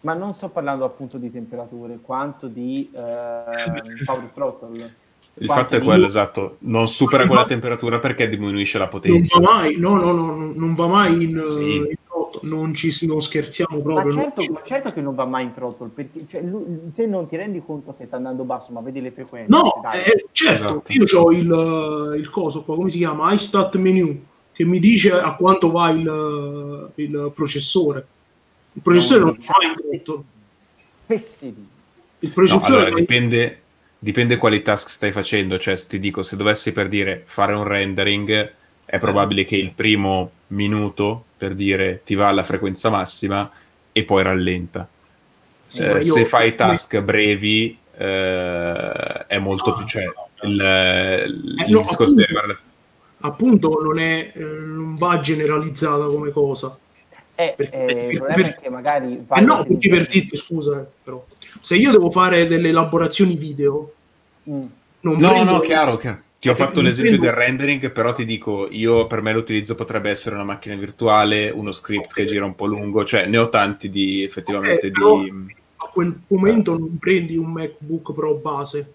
Ma 0.00 0.14
non 0.14 0.32
sto 0.34 0.48
parlando 0.48 0.84
appunto 0.84 1.18
di 1.18 1.30
temperature, 1.30 1.98
quanto 2.00 2.46
di 2.46 2.88
ehm, 2.94 4.04
power 4.04 4.24
throttle. 4.32 4.94
Il 5.40 5.46
fatto 5.46 5.76
è 5.76 5.80
di- 5.80 5.84
quello, 5.86 6.06
esatto. 6.06 6.56
Non 6.60 6.86
supera 6.88 7.26
quella 7.26 7.44
temperatura 7.44 7.98
perché 7.98 8.28
diminuisce 8.28 8.78
la 8.78 8.84
Non 8.84 8.92
potenza. 8.92 9.38
va 9.40 9.52
mai, 9.52 9.76
no, 9.76 9.94
no, 9.94 10.12
no, 10.12 10.34
no, 10.34 10.52
non 10.54 10.74
va 10.74 10.86
mai 10.86 11.22
in, 11.24 11.44
Sì. 11.44 11.76
in 11.76 11.94
trotto, 12.06 12.40
non 12.42 12.74
ci 12.74 13.06
non 13.06 13.20
scherziamo 13.20 13.76
Ma 13.76 13.82
proprio. 13.82 14.14
non 14.14 14.22
certo, 14.22 14.40
ci- 14.42 14.50
ma 14.50 14.60
certo 14.64 14.92
che 14.92 15.00
non 15.00 15.14
va 15.14 15.26
mai 15.26 15.44
in 15.44 15.52
throttle, 15.54 15.88
perché 15.94 16.26
cioè, 16.26 16.42
lui- 16.42 16.80
te 16.94 17.06
non 17.06 17.26
ti 17.28 17.36
rendi 17.36 17.62
conto 17.64 17.94
che 17.96 18.06
sta 18.06 18.16
andando 18.16 18.42
basso, 18.44 18.72
ma 18.72 18.80
vedi 18.80 19.00
le 19.00 19.10
frequenze. 19.12 19.50
No, 19.50 19.78
dai. 19.82 20.02
eh, 20.04 20.26
certo, 20.32 20.82
Esatto. 20.84 20.92
io 20.92 21.20
ho 21.20 21.32
il, 21.32 22.18
il 22.18 22.30
coso 22.30 22.62
qua, 22.64 22.74
come 22.76 22.90
si 22.90 22.98
chiama? 22.98 23.32
iStat 23.32 23.76
menu, 23.76 24.24
che 24.52 24.64
mi 24.64 24.78
dice 24.80 25.12
a 25.12 25.34
quanto 25.34 25.70
va 25.70 25.90
il, 25.90 26.90
il 26.96 27.32
processore. 27.34 28.06
Il 28.78 28.84
processore 28.84 29.20
non, 29.20 29.34
diciamo, 29.34 29.58
va 29.60 29.66
in 29.68 30.02
trotto. 30.04 30.24
Pessimi. 31.06 31.68
Il 32.20 32.28
No, 32.28 32.34
processore 32.34 32.66
allora 32.66 32.82
va 32.84 32.88
in- 32.90 32.94
dipende, 32.96 33.60
dipende 33.98 34.36
quali 34.36 34.62
task 34.62 34.88
stai 34.88 35.10
facendo. 35.10 35.58
Cioè, 35.58 35.74
se 35.74 35.88
ti 35.88 35.98
dico, 35.98 36.22
se 36.22 36.36
dovessi 36.36 36.72
per 36.72 36.86
dire 36.88 37.22
fare 37.26 37.54
un 37.54 37.64
rendering, 37.64 38.52
è 38.84 38.98
probabile 38.98 39.44
che 39.44 39.56
il 39.56 39.72
primo 39.72 40.30
minuto, 40.48 41.24
per 41.36 41.54
dire, 41.54 42.02
ti 42.04 42.14
va 42.14 42.28
alla 42.28 42.44
frequenza 42.44 42.88
massima 42.88 43.50
e 43.92 44.04
poi 44.04 44.22
rallenta. 44.22 44.88
Sì, 45.66 45.82
Eh, 45.82 46.00
se 46.00 46.24
fai 46.24 46.54
task 46.54 47.00
brevi, 47.00 47.76
eh, 47.96 49.26
è 49.26 49.38
molto 49.38 49.74
più... 49.74 49.84
Cioè, 49.86 50.04
il, 50.42 50.52
il 50.52 51.64
Eh, 51.66 51.68
no, 51.68 51.80
discorso 51.80 52.14
di 52.14 52.22
appunto. 52.22 52.22
arrivare 52.22 52.44
alla- 52.46 52.60
appunto 53.20 53.82
non, 53.82 53.98
è, 53.98 54.32
eh, 54.34 54.44
non 54.44 54.96
va 54.96 55.18
generalizzata 55.20 56.04
come 56.06 56.30
cosa. 56.30 56.78
Eh, 57.40 57.54
Per- 57.56 57.68
eh, 57.72 57.84
per- 57.84 58.10
il 58.10 58.16
problema 58.18 58.42
per- 58.42 58.54
è 58.56 58.60
che 58.60 58.68
magari... 58.68 59.24
Eh 59.32 59.40
no, 59.42 59.64
perché 59.64 59.88
per 59.88 60.08
dirti, 60.08 60.36
scusa, 60.36 60.84
però, 61.04 61.24
se 61.60 61.76
io 61.76 61.92
devo 61.92 62.10
fare 62.10 62.48
delle 62.48 62.70
elaborazioni 62.70 63.36
video, 63.36 63.92
Mm. 64.50 64.60
non 65.02 65.16
No, 65.18 65.28
prendo- 65.30 65.52
no, 65.52 65.60
chiaro, 65.60 65.96
chiaro. 65.98 66.22
Ti 66.40 66.48
ho 66.48 66.52
Eh, 66.52 66.54
fatto 66.56 66.80
l'esempio 66.80 67.16
prendo- 67.18 67.26
del 67.36 67.44
rendering, 67.46 67.90
però 67.92 68.12
ti 68.12 68.24
dico, 68.24 68.66
io 68.70 69.06
per 69.06 69.22
me 69.22 69.32
l'utilizzo 69.32 69.76
potrebbe 69.76 70.10
essere 70.10 70.34
una 70.34 70.42
macchina 70.42 70.74
virtuale, 70.74 71.50
uno 71.50 71.70
script 71.70 72.12
che 72.12 72.24
gira 72.24 72.44
un 72.44 72.56
po' 72.56 72.66
lungo, 72.66 73.04
cioè 73.04 73.26
ne 73.26 73.38
ho 73.38 73.48
tanti 73.48 73.88
di 73.88 74.24
effettivamente 74.24 74.90
però- 74.90 75.22
di... 75.22 75.32
a 75.76 75.86
quel 75.92 76.18
momento 76.26 76.76
non 76.76 76.96
prendi 76.98 77.36
un 77.36 77.52
MacBook 77.52 78.12
Pro 78.14 78.34
base. 78.34 78.92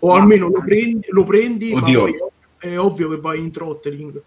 O 0.00 0.08
Ma- 0.08 0.20
almeno 0.20 0.48
lo 0.48 0.60
prendi, 0.60 1.06
lo 1.10 1.22
prendi 1.24 1.70
ma 1.72 1.78
Oddio. 1.78 2.30
È 2.58 2.78
ovvio 2.78 3.08
che 3.10 3.16
vai 3.16 3.38
in 3.38 3.50
throttling. 3.50 4.22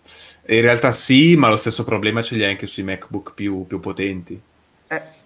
In 0.48 0.62
realtà 0.62 0.92
sì, 0.92 1.36
ma 1.36 1.50
lo 1.50 1.56
stesso 1.56 1.84
problema 1.84 2.22
ce 2.22 2.36
li 2.36 2.44
hai 2.44 2.52
anche 2.52 2.68
sui 2.68 2.84
MacBook 2.84 3.34
più, 3.34 3.66
più 3.68 3.80
potenti. 3.80 4.40
Eh, 4.88 5.18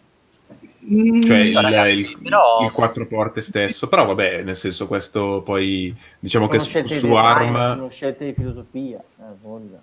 Mm, 0.85 1.21
Cioè 1.21 1.49
So, 1.49 1.59
il, 1.59 1.63
ragazzi, 1.63 2.01
il- 2.01 2.17
però- 2.21 2.61
il 2.65 2.71
quattro 2.71 3.07
porte 3.07 3.39
stesso, 3.39 3.88
però 3.88 4.05
vabbè, 4.05 4.43
nel 4.43 4.55
senso 4.57 4.85
questo 4.88 5.41
poi 5.41 5.95
diciamo 6.19 6.49
che 6.49 6.59
su, 6.59 6.71
su 6.71 6.81
design, 6.81 7.13
ARM... 7.15 7.55
sono 7.75 7.89
scelte 7.89 8.25
di 8.25 8.34
filosofia. 8.34 9.01
Eh. 9.19 9.77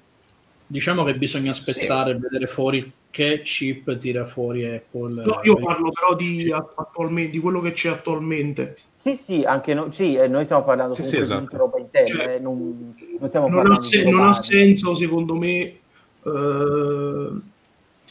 Diciamo 0.67 1.03
che 1.03 1.15
bisogna 1.15 1.53
aspettare 1.53 2.11
e 2.13 2.15
vedere 2.19 2.47
fuori 2.47 2.93
che 3.11 3.41
chip 3.43 3.99
tira 3.99 4.25
fuori 4.25 4.67
Apple. 4.67 5.25
no, 5.25 5.41
io 5.43 5.57
Eh, 5.59 5.63
parlo 5.63 5.91
però 5.91 6.15
di, 6.15 6.53
attualmente, 6.53 7.31
di 7.31 7.39
quello 7.41 7.61
che 7.61 7.73
c'è 7.73 7.89
attualmente. 7.89 8.77
Sì, 9.01 9.15
sì, 9.17 9.45
anche 9.47 9.73
no- 9.73 9.91
sì, 9.91 10.15
eh, 10.15 10.29
noi 10.29 10.45
stiamo 10.45 10.63
parlando 10.63 10.93
Sì, 10.93 11.03
sì, 11.05 11.13
di 11.17 11.23
esatto. 11.23 11.41
tutta 11.45 11.57
roba 11.57 11.79
interna, 11.79 12.23
Cioè, 12.25 12.35
eh, 12.35 12.39
non, 12.39 12.95
non 13.19 13.29
stiamo 13.29 13.49
Non 13.49 13.61
ha, 13.61 13.63
parlando 13.63 13.83
se- 13.83 14.05
di 14.05 14.11
non 14.11 14.29
ha 14.29 14.33
senso, 14.35 14.95
secondo 14.95 15.35
me, 15.37 15.79
eh, 16.23 17.31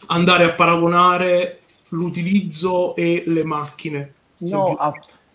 andare 0.07 0.44
a 0.45 0.49
paragonare 0.53 1.60
l'utilizzo 1.90 2.95
e 2.95 3.22
le 3.28 3.44
macchine. 3.44 4.14
No, 4.38 4.74
ah, 4.80 4.91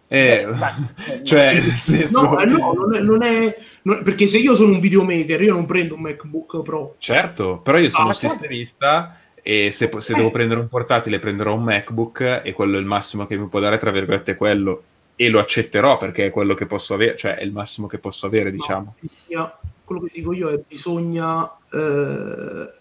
Eh, 0.08 0.44
ma- 0.58 0.74
cioè, 1.22 1.60
senso... 1.60 2.22
No, 2.22 2.40
eh, 2.40 2.46
no, 2.46 2.72
non 2.72 2.94
è, 2.96 3.00
non 3.00 3.22
è- 3.22 3.56
non- 3.82 4.02
perché 4.02 4.26
se 4.26 4.38
io 4.38 4.56
sono 4.56 4.72
un 4.72 4.80
videomaker, 4.80 5.40
io 5.40 5.52
non 5.54 5.66
prendo 5.66 5.94
un 5.94 6.00
MacBook 6.00 6.62
Pro. 6.62 6.96
Certo, 6.98 7.58
però 7.62 7.78
io 7.78 7.90
sono 7.90 8.06
Ah, 8.06 8.08
un 8.08 8.14
certo. 8.14 8.38
sistemista 8.38 9.20
e 9.40 9.70
se, 9.70 9.88
se 9.98 10.12
Eh. 10.14 10.16
devo 10.16 10.32
prendere 10.32 10.58
un 10.58 10.66
portatile 10.68 11.20
prenderò 11.20 11.54
un 11.54 11.62
MacBook 11.62 12.40
e 12.42 12.52
quello 12.52 12.76
è 12.76 12.80
il 12.80 12.86
massimo 12.86 13.24
che 13.26 13.36
mi 13.36 13.46
può 13.46 13.60
dare, 13.60 13.78
tra 13.78 13.92
virgolette, 13.92 14.34
quello. 14.34 14.82
E 15.16 15.28
lo 15.28 15.38
accetterò 15.38 15.96
perché 15.96 16.26
è 16.26 16.30
quello 16.30 16.54
che 16.54 16.66
posso 16.66 16.94
avere, 16.94 17.16
cioè 17.16 17.36
è 17.36 17.42
il 17.44 17.52
massimo 17.52 17.86
che 17.86 17.98
posso 17.98 18.26
avere, 18.26 18.50
diciamo. 18.50 18.96
No, 19.00 19.08
bisogna- 19.26 19.58
quello 19.84 20.00
che 20.02 20.10
dico 20.12 20.32
io 20.32 20.48
è 20.50 20.58
bisogna 20.66 21.48
eh, 21.72 22.72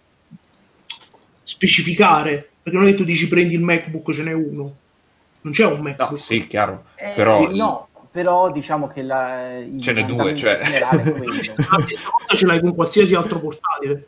specificare, 1.43 2.49
perché 2.61 2.77
non 2.77 2.87
è 2.87 2.91
che 2.91 2.97
tu 2.97 3.03
dici 3.03 3.27
prendi 3.27 3.53
il 3.55 3.61
MacBook, 3.61 4.11
ce 4.13 4.23
n'è 4.23 4.31
uno. 4.31 4.75
Non 5.41 5.53
c'è 5.53 5.65
un 5.65 5.79
MacBook. 5.81 6.11
No, 6.11 6.17
sì, 6.17 6.47
chiaro. 6.47 6.85
Eh, 6.95 7.11
Però 7.15 7.51
no, 7.51 7.89
però 8.09 8.51
diciamo 8.51 8.87
che 8.87 9.01
la, 9.01 9.61
Ce 9.79 9.91
n'è 9.91 10.05
due, 10.05 10.35
cioè. 10.35 10.59
La 10.79 11.01
stessa 11.81 12.09
cosa 12.09 12.35
ce 12.35 12.45
l'hai 12.45 12.61
con 12.61 12.73
qualsiasi 12.73 13.15
altro 13.15 13.39
portatile. 13.39 14.07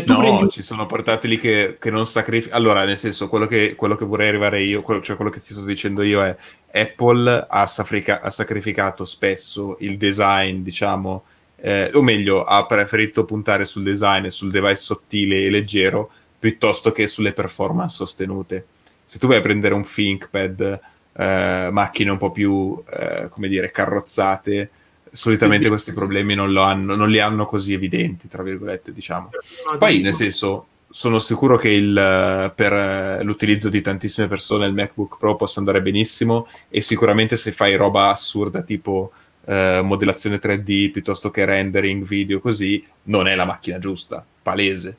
Prendi 0.00 0.12
No, 0.12 0.38
un- 0.38 0.48
ci 0.48 0.62
sono 0.62 0.86
portatili 0.86 1.36
che, 1.38 1.76
che 1.78 1.90
non 1.90 2.06
sacrificano. 2.06 2.56
Allora, 2.56 2.84
nel 2.84 2.96
senso, 2.96 3.28
quello 3.28 3.46
che, 3.46 3.74
quello 3.76 3.94
che 3.96 4.04
vorrei 4.06 4.28
arrivare 4.28 4.62
io, 4.62 4.80
quello- 4.82 5.02
cioè 5.02 5.16
quello 5.16 5.30
che 5.30 5.40
ti 5.40 5.52
sto 5.52 5.64
dicendo 5.64 6.02
io 6.02 6.22
è 6.24 6.34
Apple 6.72 7.46
ha, 7.48 7.66
sacrica- 7.66 8.20
ha 8.22 8.30
sacrificato 8.30 9.04
spesso 9.04 9.76
il 9.80 9.98
design, 9.98 10.62
diciamo, 10.62 11.24
eh, 11.56 11.90
o 11.94 12.02
meglio, 12.02 12.44
ha 12.44 12.64
preferito 12.66 13.24
puntare 13.24 13.64
sul 13.66 13.82
design 13.82 14.24
e 14.24 14.30
sul 14.30 14.50
device 14.50 14.76
sottile 14.76 15.44
e 15.44 15.50
leggero 15.50 16.10
piuttosto 16.38 16.90
che 16.90 17.06
sulle 17.06 17.32
performance 17.32 17.94
sostenute. 17.96 18.66
Se 19.04 19.18
tu 19.18 19.26
vai 19.26 19.36
a 19.38 19.40
prendere 19.42 19.74
un 19.74 19.84
ThinkPad, 19.84 20.80
eh, 21.14 21.68
macchine 21.70 22.10
un 22.10 22.16
po' 22.18 22.30
più, 22.30 22.82
eh, 22.90 23.28
come 23.28 23.48
dire, 23.48 23.70
carrozzate, 23.70 24.70
solitamente 25.12 25.68
questi 25.68 25.92
problemi 25.92 26.34
non, 26.34 26.52
lo 26.52 26.62
hanno, 26.62 26.96
non 26.96 27.10
li 27.10 27.20
hanno 27.20 27.44
così 27.44 27.74
evidenti, 27.74 28.28
tra 28.28 28.42
virgolette, 28.42 28.92
diciamo. 28.92 29.30
Poi, 29.78 30.00
nel 30.00 30.14
senso, 30.14 30.66
sono 30.90 31.18
sicuro 31.18 31.56
che 31.56 31.68
il, 31.68 32.52
per 32.54 33.24
l'utilizzo 33.24 33.68
di 33.68 33.80
tantissime 33.80 34.26
persone 34.26 34.66
il 34.66 34.74
MacBook 34.74 35.18
Pro 35.18 35.36
possa 35.36 35.58
andare 35.58 35.82
benissimo 35.82 36.46
e 36.68 36.80
sicuramente 36.80 37.36
se 37.36 37.52
fai 37.52 37.76
roba 37.76 38.10
assurda 38.10 38.62
tipo 38.62 39.12
eh, 39.44 39.80
modellazione 39.82 40.38
3D 40.38 40.90
piuttosto 40.90 41.30
che 41.30 41.44
rendering 41.44 42.04
video 42.04 42.40
così, 42.40 42.84
non 43.04 43.26
è 43.26 43.34
la 43.34 43.44
macchina 43.44 43.78
giusta, 43.78 44.24
palese. 44.42 44.96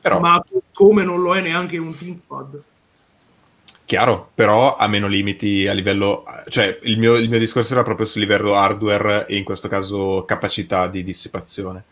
Però, 0.00 0.20
Ma 0.20 0.42
come 0.72 1.04
non 1.04 1.20
lo 1.20 1.34
è 1.36 1.40
neanche 1.40 1.76
un 1.78 1.96
ThinkPad. 1.96 2.62
Chiaro, 3.88 4.32
però 4.34 4.76
ha 4.76 4.86
meno 4.86 5.06
limiti 5.06 5.66
a 5.66 5.72
livello... 5.72 6.24
Cioè, 6.48 6.80
il 6.82 6.98
mio, 6.98 7.14
il 7.14 7.30
mio 7.30 7.38
discorso 7.38 7.72
era 7.72 7.82
proprio 7.82 8.04
sul 8.04 8.20
livello 8.20 8.54
hardware 8.54 9.24
e 9.26 9.38
in 9.38 9.44
questo 9.44 9.66
caso 9.66 10.26
capacità 10.26 10.88
di 10.88 11.02
dissipazione. 11.02 11.82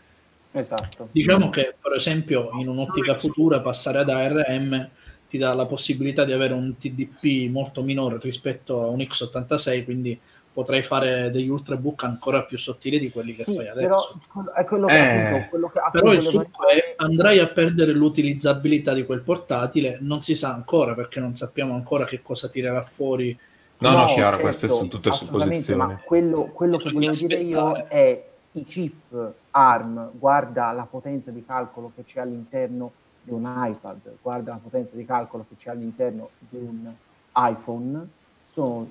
Esatto. 0.51 1.09
Diciamo 1.11 1.49
che, 1.49 1.73
per 1.81 1.93
esempio, 1.93 2.51
in 2.59 2.67
un'ottica 2.67 3.15
futura, 3.15 3.61
passare 3.61 3.97
ad 3.97 4.09
ARM 4.09 4.89
ti 5.27 5.39
dà 5.39 5.55
la 5.55 5.65
possibilità 5.65 6.23
di 6.23 6.33
avere 6.33 6.53
un 6.53 6.77
TDP 6.77 7.49
molto 7.49 7.81
minore 7.81 8.19
rispetto 8.21 8.83
a 8.83 8.89
un 8.89 8.99
x86, 8.99 9.83
quindi 9.83 10.19
potrai 10.57 10.81
fare 10.81 11.29
degli 11.29 11.49
ultrabook 11.49 12.03
ancora 12.03 12.41
più 12.41 12.57
sottili 12.57 12.97
di 12.97 13.11
quelli 13.11 13.35
che 13.35 13.43
Sì, 13.43 13.53
fai 13.53 13.71
però 13.75 13.95
adesso. 13.99 14.19
è 14.55 14.63
quello 14.65 14.87
che, 14.87 14.93
Eh, 14.95 14.99
appunto, 15.27 15.49
quello 15.49 15.67
che 15.67 15.79
Però 15.91 16.11
il 16.13 16.21
succo 16.23 16.67
è 16.67 16.71
arrivare- 16.71 16.93
andrai 16.95 17.37
a 17.39 17.47
perdere 17.47 17.91
l'utilizzabilità 17.93 18.93
di 18.95 19.05
quel 19.05 19.21
portatile, 19.21 19.99
non 20.01 20.23
si 20.23 20.33
sa 20.33 20.51
ancora 20.51 20.95
perché 20.95 21.19
non 21.19 21.35
sappiamo 21.35 21.75
ancora 21.75 22.05
che 22.05 22.23
cosa 22.23 22.47
tirerà 22.47 22.81
fuori. 22.81 23.37
No, 23.77 23.91
no, 23.91 23.97
No, 23.99 24.05
chiaro, 24.07 24.29
certo, 24.31 24.41
queste 24.41 24.67
sono 24.67 24.87
tutte 24.87 25.11
supposizioni. 25.11 25.79
Ma 25.79 25.99
quello, 26.03 26.45
quello 26.45 26.77
che 26.77 26.89
volevo 26.91 27.13
dire 27.13 27.35
io 27.35 27.67
aspettare. 27.73 27.87
è 27.89 28.27
i 28.53 28.63
chip 28.63 29.33
ARM, 29.51 30.09
guarda 30.17 30.71
la 30.71 30.87
potenza 30.89 31.29
di 31.29 31.45
calcolo 31.45 31.91
che 31.95 32.03
c'è 32.03 32.21
all'interno 32.21 32.91
di 33.21 33.31
un 33.31 33.43
iPad, 33.43 33.99
guarda 34.23 34.53
la 34.53 34.59
potenza 34.63 34.95
di 34.95 35.05
calcolo 35.05 35.45
che 35.47 35.53
c'è 35.55 35.69
all'interno 35.69 36.29
di 36.39 36.57
un 36.57 36.91
iPhone, 37.35 38.07
sono 38.43 38.87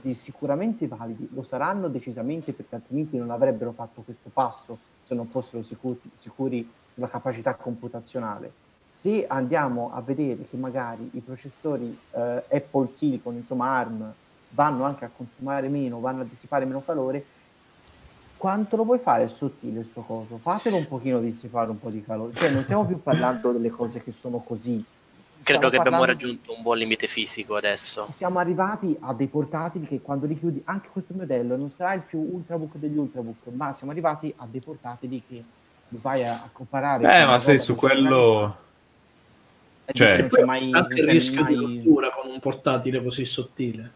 di 0.00 0.12
sicuramente 0.14 0.86
validi, 0.88 1.28
lo 1.32 1.42
saranno 1.42 1.88
decisamente 1.88 2.52
perché 2.52 2.74
altrimenti 2.74 3.16
non 3.16 3.30
avrebbero 3.30 3.72
fatto 3.72 4.02
questo 4.02 4.30
passo 4.32 4.78
se 5.00 5.14
non 5.14 5.28
fossero 5.28 5.62
sicuri, 5.62 6.00
sicuri 6.12 6.68
sulla 6.92 7.08
capacità 7.08 7.54
computazionale. 7.54 8.66
Se 8.86 9.26
andiamo 9.26 9.92
a 9.92 10.00
vedere 10.00 10.42
che 10.42 10.56
magari 10.56 11.10
i 11.12 11.20
processori 11.20 11.96
eh, 12.12 12.44
Apple 12.50 12.90
Silicon, 12.90 13.34
insomma 13.34 13.76
ARM, 13.76 14.12
vanno 14.50 14.84
anche 14.84 15.04
a 15.04 15.10
consumare 15.14 15.68
meno, 15.68 16.00
vanno 16.00 16.22
a 16.22 16.24
dissipare 16.24 16.64
meno 16.64 16.82
calore, 16.82 17.24
quanto 18.38 18.76
lo 18.76 18.84
puoi 18.84 18.98
fare 18.98 19.28
sottile 19.28 19.84
sto 19.84 20.00
coso? 20.00 20.38
Fatelo 20.38 20.76
un 20.76 20.88
pochino 20.88 21.20
dissipare 21.20 21.70
un 21.70 21.78
po' 21.78 21.90
di 21.90 22.02
calore. 22.02 22.32
Cioè, 22.32 22.50
non 22.50 22.62
stiamo 22.62 22.86
più 22.86 23.02
parlando 23.02 23.52
delle 23.52 23.68
cose 23.68 24.02
che 24.02 24.12
sono 24.12 24.38
così. 24.38 24.82
Credo 25.42 25.70
che 25.70 25.76
abbiamo 25.76 26.04
raggiunto 26.04 26.54
un 26.54 26.62
buon 26.62 26.78
limite 26.78 27.06
fisico 27.06 27.56
adesso. 27.56 28.06
Siamo 28.08 28.38
arrivati 28.38 28.96
a 29.00 29.12
dei 29.14 29.26
portatili 29.26 29.86
che 29.86 30.00
quando 30.00 30.26
li 30.26 30.38
chiudi, 30.38 30.60
anche 30.64 30.88
questo 30.92 31.14
modello 31.14 31.56
non 31.56 31.70
sarà 31.70 31.94
il 31.94 32.02
più 32.02 32.18
ultrabook 32.18 32.76
degli 32.76 32.96
ultrabook, 32.96 33.46
ma 33.54 33.72
siamo 33.72 33.92
arrivati 33.92 34.32
a 34.36 34.46
dei 34.50 34.60
portatili 34.60 35.22
che 35.28 35.42
vai 35.88 36.24
a, 36.24 36.32
a 36.32 36.48
comparare. 36.52 37.02
Eh, 37.02 37.24
ma 37.24 37.36
roba 37.38 37.58
su 37.58 37.74
quello... 37.74 38.56
cioè- 39.92 40.18
non 40.18 40.28
c'è 40.28 40.44
mai, 40.44 40.70
anche 40.72 41.00
il 41.00 41.08
rischio 41.08 41.42
mai- 41.42 41.56
di 41.56 41.60
rottura 41.60 42.10
con 42.10 42.30
un 42.30 42.38
portatile 42.40 43.02
così 43.02 43.24
sottile. 43.24 43.92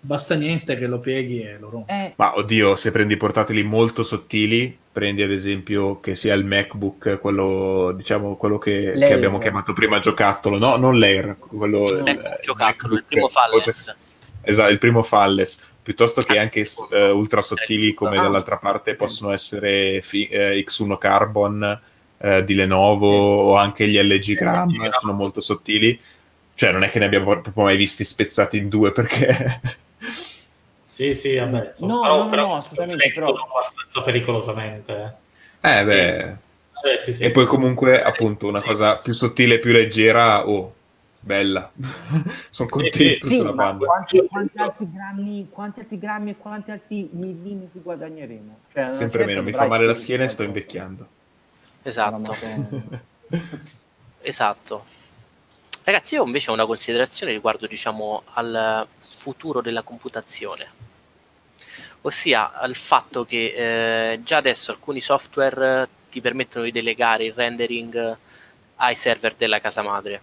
Basta 0.00 0.34
niente 0.36 0.76
che 0.78 0.86
lo 0.86 1.00
pieghi 1.00 1.42
e 1.42 1.58
lo 1.58 1.70
rompi. 1.70 1.92
Eh, 1.92 2.12
Ma 2.16 2.36
oddio, 2.36 2.76
se 2.76 2.90
prendi 2.92 3.16
portatili 3.16 3.62
molto 3.64 4.02
sottili, 4.02 4.76
prendi 4.92 5.22
ad 5.22 5.30
esempio 5.32 5.98
che 6.00 6.14
sia 6.14 6.34
il 6.34 6.44
MacBook, 6.44 7.18
quello 7.20 7.92
diciamo 7.96 8.36
quello 8.36 8.58
che, 8.58 8.94
che 8.96 9.12
abbiamo 9.12 9.38
chiamato 9.38 9.72
prima 9.72 9.98
giocattolo, 9.98 10.56
no, 10.58 10.76
non 10.76 10.98
l'Air, 10.98 11.36
quello 11.38 11.82
Il 11.82 11.88
il- 11.96 12.02
MacBook 12.04 12.24
il 12.32 12.38
giocattolo, 12.42 12.94
il 12.94 13.00
MacBook- 13.00 13.06
primo 13.06 13.28
Falles. 13.28 13.96
Esatto, 14.40 14.70
il 14.70 14.78
primo 14.78 15.02
Falles, 15.02 15.66
piuttosto 15.82 16.22
che 16.22 16.38
Anzi, 16.38 16.42
anche 16.42 16.60
il 16.60 16.68
eh, 16.92 17.10
ultra 17.10 17.40
sottili 17.40 17.92
come 17.92 18.18
Ah. 18.18 18.22
dall'altra 18.22 18.56
parte 18.56 18.94
possono 18.94 19.32
essere 19.32 20.00
fi- 20.00 20.28
eh, 20.28 20.64
X1 20.66 20.96
Carbon 20.96 21.80
eh, 22.20 22.44
di 22.44 22.54
Lenovo 22.54 23.08
o 23.50 23.56
anche 23.56 23.86
gli 23.88 23.98
LG 24.00 24.34
Gram. 24.34 24.70
sono 24.92 25.12
molto 25.12 25.40
sottili. 25.40 26.00
Cioè, 26.54 26.72
non 26.72 26.82
è 26.82 26.88
che 26.88 26.98
ne 26.98 27.04
abbiamo 27.04 27.26
proprio 27.40 27.64
mai 27.64 27.76
visti 27.76 28.02
spezzati 28.04 28.56
in 28.58 28.68
due 28.68 28.90
perché 28.90 29.60
Sì, 30.98 31.14
sì, 31.14 31.36
vabbè. 31.36 31.68
insomma, 31.68 31.92
No, 31.94 32.00
però, 32.00 32.16
no, 32.16 32.22
no, 32.24 32.28
però 32.28 32.46
no, 32.48 32.56
assolutamente, 32.56 33.12
però- 33.12 33.32
abbastanza 33.32 34.02
pericolosamente. 34.02 35.16
Eh 35.60 35.84
beh, 35.84 36.28
Eh, 36.82 36.98
sì, 36.98 37.12
sì. 37.12 37.22
e 37.24 37.30
poi 37.30 37.46
comunque 37.46 38.02
appunto 38.02 38.48
una 38.48 38.60
cosa 38.60 38.96
più 38.96 39.12
sottile 39.12 39.54
e 39.54 39.58
più 39.60 39.70
leggera, 39.70 40.48
oh, 40.48 40.74
bella. 41.20 41.70
Sono 42.50 42.68
contento 42.68 43.26
Sì, 43.26 43.36
se 43.36 43.42
la 43.44 43.52
ma 43.52 43.66
fanno. 43.66 43.84
quanti, 43.84 44.26
quanti 44.26 44.58
altri 44.58 44.90
grammi, 44.92 45.48
quanti 45.52 45.78
altri 45.78 45.98
grammi 46.00 46.30
e 46.30 46.36
quanti 46.36 46.70
altri 46.72 47.08
millimetri 47.12 47.78
guadagneremo? 47.80 48.58
Cioè, 48.72 48.92
Sempre 48.92 49.24
meno, 49.24 49.42
mi 49.44 49.52
fa 49.52 49.68
male 49.68 49.86
la 49.86 49.94
schiena 49.94 50.24
e 50.24 50.28
sto 50.28 50.42
invecchiando. 50.42 51.06
Esatto. 51.84 52.18
Madonna. 52.18 53.00
esatto. 54.22 54.84
Ragazzi, 55.84 56.14
io 56.16 56.24
invece 56.24 56.50
ho 56.50 56.54
una 56.54 56.66
considerazione 56.66 57.30
riguardo, 57.30 57.68
diciamo, 57.68 58.22
al 58.34 58.84
futuro 59.20 59.60
della 59.60 59.82
computazione. 59.82 60.86
Ossia 62.02 62.52
al 62.58 62.76
fatto 62.76 63.24
che 63.24 64.12
eh, 64.12 64.22
già 64.22 64.36
adesso 64.36 64.70
alcuni 64.70 65.00
software 65.00 65.88
ti 66.10 66.20
permettono 66.20 66.64
di 66.64 66.72
delegare 66.72 67.24
il 67.24 67.32
rendering 67.32 68.16
ai 68.76 68.94
server 68.94 69.34
della 69.34 69.60
casa 69.60 69.82
madre. 69.82 70.20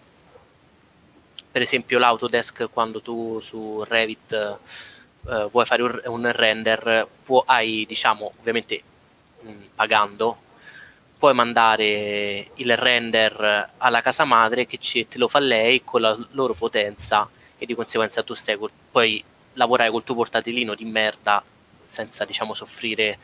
Per 1.50 1.62
esempio 1.62 1.98
l'Autodesk 1.98 2.68
quando 2.72 3.00
tu 3.00 3.40
su 3.40 3.84
Revit 3.86 4.32
eh, 4.32 5.48
vuoi 5.50 5.64
fare 5.64 5.82
un, 5.82 6.00
un 6.06 6.32
render, 6.32 7.06
può, 7.24 7.44
hai, 7.46 7.84
diciamo, 7.86 8.32
ovviamente 8.38 8.82
mh, 9.40 9.50
pagando, 9.74 10.38
puoi 11.18 11.34
mandare 11.34 12.50
il 12.54 12.76
render 12.76 13.70
alla 13.76 14.00
casa 14.02 14.24
madre 14.24 14.66
che 14.66 14.78
ci, 14.78 15.08
te 15.08 15.18
lo 15.18 15.28
fa 15.28 15.38
lei 15.38 15.82
con 15.84 16.00
la 16.00 16.16
loro 16.32 16.54
potenza 16.54 17.28
e 17.58 17.64
di 17.64 17.74
conseguenza 17.74 18.22
tu 18.22 18.34
stai 18.34 18.56
col- 18.56 18.70
puoi 18.90 19.22
lavorare 19.54 19.90
col 19.90 20.04
tuo 20.04 20.14
portatilino 20.14 20.74
di 20.74 20.84
merda 20.84 21.42
senza 21.86 22.24
diciamo 22.24 22.54
soffrire 22.54 23.18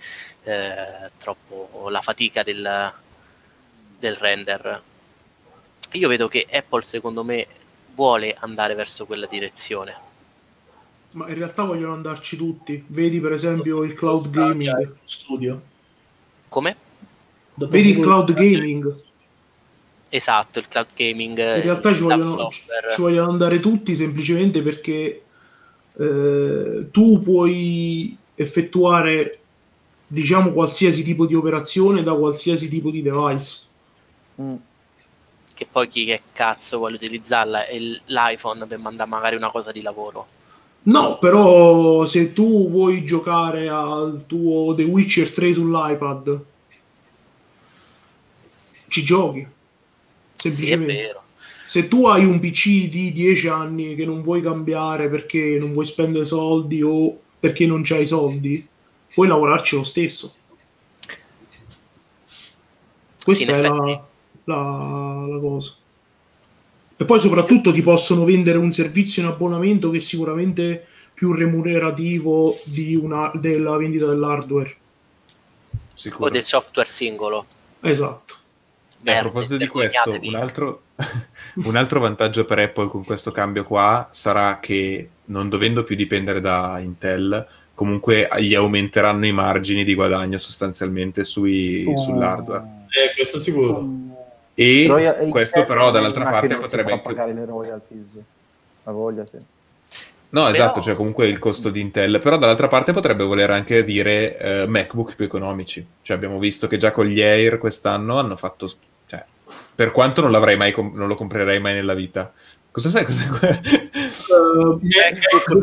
eh, 0.45 1.11
troppo 1.19 1.89
la 1.91 2.01
fatica 2.01 2.43
del, 2.43 2.93
del 3.99 4.15
render. 4.17 4.83
Io 5.93 6.09
vedo 6.09 6.29
che 6.29 6.47
Apple 6.51 6.83
secondo 6.83 7.23
me 7.23 7.47
vuole 7.95 8.35
andare 8.39 8.75
verso 8.75 9.05
quella 9.05 9.27
direzione. 9.27 10.11
Ma 11.15 11.29
in 11.29 11.35
realtà 11.35 11.63
vogliono 11.65 11.93
andarci 11.93 12.37
tutti. 12.37 12.83
Vedi 12.87 13.21
per 13.21 13.33
esempio 13.33 13.83
il 13.83 13.93
cloud 13.93 14.31
gaming. 14.31 14.95
Studio. 15.05 15.61
Come? 16.49 16.77
Dopo 17.55 17.71
Vedi 17.71 17.91
il 17.91 18.01
cloud 18.01 18.33
gaming. 18.33 18.97
Esatto, 20.09 20.59
il 20.59 20.69
cloud 20.69 20.89
gaming. 20.95 21.39
In 21.39 21.63
realtà 21.63 21.93
ci 21.93 22.01
vogliono, 22.01 22.49
ci 22.51 23.01
vogliono 23.01 23.31
andare 23.31 23.61
tutti 23.61 23.95
semplicemente 23.95 24.63
perché 24.63 25.23
eh, 25.99 26.87
tu 26.91 27.23
puoi 27.23 28.17
effettuare 28.35 29.39
diciamo 30.07 30.53
qualsiasi 30.53 31.03
tipo 31.05 31.27
di 31.27 31.35
operazione 31.35 32.03
da 32.03 32.15
qualsiasi 32.15 32.69
tipo 32.69 32.91
di 32.91 33.03
device. 33.03 33.61
Mm. 34.41 34.55
che 35.55 35.67
poi 35.71 35.87
chi 35.89 36.05
che 36.07 36.23
cazzo 36.33 36.79
vuole 36.79 36.95
utilizzarla 36.97 37.67
è 37.67 37.79
l'iPhone 37.79 38.67
per 38.67 38.79
mandare 38.79 39.09
magari 39.11 39.37
una 39.37 39.51
cosa 39.51 39.71
di 39.73 39.83
lavoro. 39.83 40.27
No, 40.85 41.19
però 41.19 42.05
se 42.07 42.33
tu 42.33 42.69
vuoi 42.69 43.05
giocare 43.05 43.69
al 43.69 44.25
tuo 44.27 44.75
The 44.75 44.83
Witcher 44.85 45.31
3 45.31 45.53
sull'iPad, 45.55 46.41
ci 48.89 49.03
giochi. 49.05 49.47
Sì, 50.37 50.49
è 50.49 50.51
Semplicemente. 50.53 50.93
vero. 50.95 51.23
se 51.67 51.89
tu 51.89 52.07
hai 52.07 52.25
un 52.25 52.39
PC 52.41 52.89
di 52.89 53.13
10 53.13 53.49
anni 53.49 53.95
che 53.95 54.05
non 54.05 54.21
vuoi 54.23 54.43
cambiare 54.43 55.09
perché 55.09 55.57
non 55.59 55.73
vuoi 55.73 55.87
spendere 55.87 56.25
soldi 56.25 56.83
o 56.83 57.19
perché 57.43 57.67
non 57.67 57.83
c'hai 57.83 58.07
soldi, 58.07 58.65
puoi 59.13 59.27
lavorarci 59.27 59.75
lo 59.75 59.83
stesso. 59.83 60.33
Questa 63.25 63.45
Sì, 63.45 63.51
è 63.51 63.61
la, 63.63 64.03
la- 64.45 65.27
la 65.29 65.39
cosa. 65.41 65.73
E 66.97 67.05
poi 67.05 67.19
soprattutto 67.19 67.73
ti 67.73 67.83
possono 67.83 68.25
vendere 68.25 68.59
un 68.59 68.71
servizio 68.71 69.23
in 69.23 69.29
abbonamento 69.29 69.91
che 69.91 69.97
è 69.97 70.01
sicuramente 70.01 70.87
più 71.15 71.33
remunerativo 71.33 72.61
di 72.63 72.95
una, 72.95 73.33
della 73.35 73.77
vendita 73.77 74.07
dell'hardware. 74.07 74.77
Sicuro. 75.97 76.27
O 76.27 76.31
del 76.31 76.45
software 76.45 76.89
singolo. 76.89 77.45
Esatto. 77.81 78.37
E 79.03 79.11
a 79.11 79.19
proposito 79.19 79.57
di 79.57 79.67
questo, 79.67 80.17
un 80.23 80.37
altro, 80.37 80.83
un 81.65 81.77
altro 81.77 82.01
vantaggio 82.01 82.45
per 82.45 82.59
Apple 82.59 82.89
con 82.89 83.05
questo 83.05 83.31
cambio 83.31 83.65
qua 83.65 84.09
sarà 84.11 84.59
che 84.61 85.09
non 85.27 85.49
dovendo 85.49 85.83
più 85.85 85.97
dipendere 85.97 86.41
da 86.41 86.79
Intel, 86.81 87.47
comunque 87.75 88.29
gli 88.39 88.55
aumenteranno 88.55 89.27
i 89.27 89.33
margini 89.33 89.85
di 89.85 89.95
guadagno 89.95 90.39
sostanzialmente 90.39 91.25
sui- 91.25 91.85
Oh. 91.87 91.97
sull'hardware. 91.97 92.63
Eh, 92.89 93.15
questo 93.15 93.41
sicuro. 93.41 93.87
E 94.55 94.87
Roya- 94.89 95.17
e 95.19 95.29
questo 95.29 95.59
Intel 95.61 95.75
però 95.75 95.91
dall'altra 95.91 96.25
parte 96.25 96.57
potrebbe... 96.57 96.93
anche- 96.93 97.05
pagare 97.09 97.33
le 97.33 97.45
royalties. 97.45 98.19
La 98.85 98.93
voglia, 98.93 99.25
sì. 99.27 99.37
No, 99.37 100.41
Però- 100.45 100.49
esatto, 100.49 100.81
cioè 100.81 100.95
comunque 100.95 101.27
il 101.27 101.39
costo 101.39 101.69
di 101.69 101.81
Intel, 101.81 102.19
però 102.19 102.39
dall'altra 102.39 102.67
parte 102.67 102.93
potrebbe 102.93 103.23
voler 103.23 103.51
anche 103.51 103.85
dire 103.85 104.39
eh, 104.39 104.67
MacBook 104.67 105.15
più 105.15 105.27
economici. 105.27 105.87
Cioè 106.01 106.17
abbiamo 106.17 106.39
visto 106.39 106.67
che 106.69 106.79
già 106.79 106.91
con 106.91 107.05
gli 107.07 107.21
Air 107.21 107.59
quest'anno 107.59 108.19
hanno 108.19 108.37
fatto... 108.37 108.71
Per 109.75 109.91
quanto 109.91 110.21
non 110.21 110.31
l'avrei 110.31 110.57
mai 110.57 110.73
com- 110.73 110.93
non 110.95 111.09
lo 111.09 111.15
comprerei 111.15 111.61
mai 111.61 111.75
nella 111.75 111.95
vita. 111.95 112.33
Cosa 112.71 112.91
sai? 112.91 113.05
Cosa... 113.05 113.25
Eh, 113.61 113.61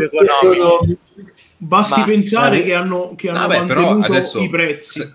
economici. 0.03 0.98
basti 1.57 1.99
Ma- 1.99 2.06
pensare 2.06 2.57
ma- 2.57 2.64
che 2.64 2.73
hanno, 2.73 3.14
che 3.15 3.30
hanno 3.30 3.40
Vabbè, 3.48 3.65
però 3.65 3.81
mantenuto 3.81 4.06
adesso- 4.06 4.40
i 4.40 4.49
prezzi. 4.49 5.02
se- 5.02 5.14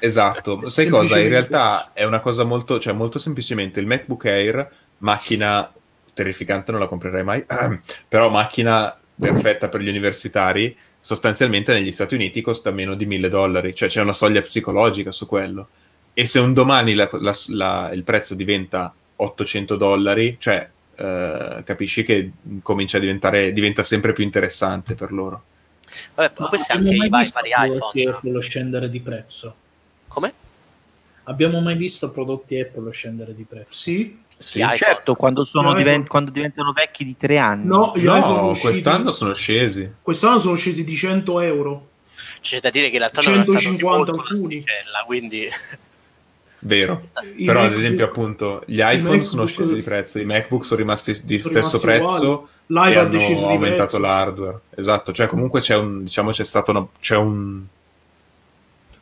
Esatto, 0.00 0.68
sai 0.68 0.88
cosa? 0.88 1.18
In 1.18 1.28
realtà 1.28 1.92
è 1.94 2.04
una 2.04 2.20
cosa 2.20 2.44
molto, 2.44 2.78
cioè 2.78 2.92
molto 2.92 3.18
semplicemente 3.18 3.80
il 3.80 3.86
MacBook 3.86 4.24
Air, 4.26 4.68
macchina 4.98 5.72
terrificante, 6.12 6.72
non 6.72 6.80
la 6.80 6.86
comprerei 6.86 7.22
mai, 7.24 7.44
però 8.08 8.28
macchina 8.28 8.94
perfetta 9.18 9.68
per 9.68 9.80
gli 9.80 9.88
universitari, 9.88 10.76
sostanzialmente 10.98 11.72
negli 11.72 11.92
Stati 11.92 12.14
Uniti 12.16 12.40
costa 12.42 12.70
meno 12.70 12.94
di 12.94 13.06
1000 13.06 13.28
dollari, 13.28 13.74
cioè 13.74 13.88
c'è 13.88 14.02
una 14.02 14.12
soglia 14.12 14.42
psicologica 14.42 15.10
su 15.12 15.26
quello. 15.26 15.68
E 16.14 16.26
se 16.26 16.38
un 16.38 16.52
domani 16.54 16.94
la- 16.94 17.08
la- 17.12 17.34
la- 17.48 17.90
il 17.92 18.04
prezzo 18.04 18.34
diventa 18.34 18.92
800 19.16 19.76
dollari, 19.76 20.36
cioè 20.38 20.68
eh, 20.96 21.62
capisci 21.64 22.04
che 22.04 22.30
comincia 22.62 22.98
a 22.98 23.00
diventare, 23.00 23.52
diventa 23.52 23.82
sempre 23.82 24.12
più 24.12 24.22
interessante 24.22 24.94
per 24.94 25.10
loro. 25.10 25.42
Vabbè, 26.14 26.32
ma 26.38 26.48
questi 26.48 26.70
abbiamo 26.72 27.02
anche 27.02 27.06
i 27.06 27.08
vari, 27.32 27.72
iPhone. 27.74 28.10
Apple 28.10 28.40
scendere 28.40 28.88
di 28.88 29.00
prezzo? 29.00 29.54
Come? 30.06 30.32
Abbiamo 31.24 31.60
mai 31.60 31.74
visto 31.76 32.10
prodotti 32.10 32.60
Apple 32.60 32.92
scendere 32.92 33.34
di 33.34 33.42
prezzo? 33.42 33.66
Sì? 33.70 34.20
Sì. 34.36 34.58
IPhone. 34.58 34.76
Certo, 34.76 35.14
quando, 35.16 35.42
sono 35.44 35.72
Gli 35.72 35.78
diven- 35.78 35.92
iPhone. 35.94 36.08
quando 36.08 36.30
diventano 36.30 36.72
vecchi 36.72 37.04
di 37.04 37.16
tre 37.16 37.38
anni. 37.38 37.66
No, 37.66 37.92
gli 37.96 38.02
iPhone 38.04 38.22
sono 38.22 38.34
No, 38.40 38.48
usciti- 38.50 38.68
quest'anno 38.68 39.10
sono 39.10 39.34
scesi. 39.34 39.92
quest'anno 40.02 40.38
sono 40.38 40.54
scesi 40.54 40.84
di 40.84 40.96
100 40.96 41.40
euro. 41.40 41.88
C'è 42.40 42.60
da 42.60 42.70
dire 42.70 42.90
che 42.90 42.98
l'altro 42.98 43.20
anno 43.22 43.30
hanno 43.30 43.38
alzato 43.40 43.58
di 43.58 43.64
150 43.64 44.12
molto 44.12 44.32
alcuni. 44.32 44.56
l'asticella, 44.64 45.02
quindi 45.06 45.48
Vero. 46.66 47.02
I 47.36 47.44
Però, 47.44 47.58
ad 47.60 47.64
MacBook- 47.66 47.72
esempio, 47.78 48.04
appunto, 48.06 48.62
gli 48.66 48.78
iPhone 48.80 48.94
MacBook- 49.02 49.24
sono 49.24 49.46
scesi 49.46 49.74
di 49.74 49.82
prezzo, 49.82 50.18
i 50.18 50.24
MacBook 50.24 50.64
sono 50.64 50.80
rimasti 50.80 51.12
di 51.24 51.38
Sono 51.38 51.52
stesso 51.60 51.78
rimasti 51.78 51.86
prezzo 51.86 52.48
uguali. 52.66 52.94
e 52.94 52.98
hanno 52.98 53.08
di 53.10 53.24
aumentato 53.44 53.74
prezzo. 53.84 53.98
l'hardware. 53.98 54.58
Esatto, 54.74 55.12
cioè 55.12 55.26
comunque 55.26 55.60
c'è 55.60 55.76
un, 55.76 56.04
diciamo, 56.04 56.30
c'è 56.30 56.44
stato 56.44 56.70
una, 56.70 56.86
c'è 57.00 57.16
un... 57.16 57.62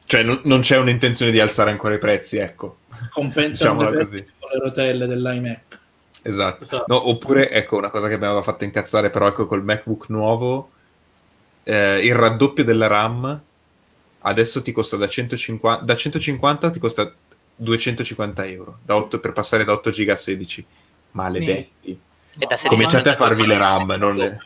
Cioè 0.04 0.22
non, 0.24 0.40
non 0.44 0.60
c'è 0.60 0.76
un'intenzione 0.76 1.30
di 1.30 1.38
alzare 1.40 1.70
ancora 1.70 1.94
i 1.94 1.98
prezzi, 1.98 2.36
ecco. 2.38 2.78
Compensano 3.10 3.74
Diciamola 3.74 3.90
le 3.96 4.04
così. 4.04 4.24
con 4.38 4.50
le 4.52 4.58
rotelle 4.58 5.06
dell'iMac. 5.06 5.60
Esatto. 6.22 6.62
Esatto. 6.64 6.84
No, 6.88 7.08
oppure, 7.08 7.48
ecco, 7.50 7.76
una 7.76 7.90
cosa 7.90 8.08
che 8.08 8.18
mi 8.18 8.24
aveva 8.26 8.42
fatto 8.42 8.64
incazzare, 8.64 9.08
però, 9.10 9.28
ecco, 9.28 9.46
col 9.46 9.62
MacBook 9.64 10.08
nuovo, 10.08 10.70
eh, 11.62 12.04
il 12.04 12.14
raddoppio 12.14 12.64
della 12.64 12.88
RAM 12.88 13.40
adesso 14.24 14.62
ti 14.62 14.70
costa 14.72 14.96
da 14.96 15.08
150, 15.08 15.84
da 15.84 15.96
150 15.96 16.70
ti 16.70 16.78
costa 16.78 17.12
250 17.56 18.44
euro, 18.46 18.78
da 18.84 18.96
8 18.96 19.20
per 19.20 19.32
passare 19.32 19.64
da 19.64 19.72
8 19.72 19.90
giga 19.90 20.12
a 20.14 20.16
16. 20.16 20.66
Maledetti. 21.12 21.98
è 22.38 22.46
da 22.46 22.56
16 22.56 22.68
Cominciate 22.68 23.10
a 23.10 23.14
farvi 23.16 23.46
le 23.46 23.56
RAM, 23.58 23.90
non 23.98 24.16
le-. 24.16 24.38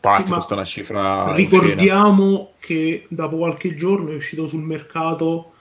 Pazzi, 0.00 0.32
Sì, 0.40 0.52
una 0.52 0.64
cifra. 0.64 1.32
Ricordiamo 1.34 2.52
che 2.58 3.06
dopo 3.08 3.36
qualche 3.36 3.74
giorno 3.74 4.12
è 4.12 4.14
uscito 4.14 4.46
sul 4.46 4.62
mercato 4.62 5.52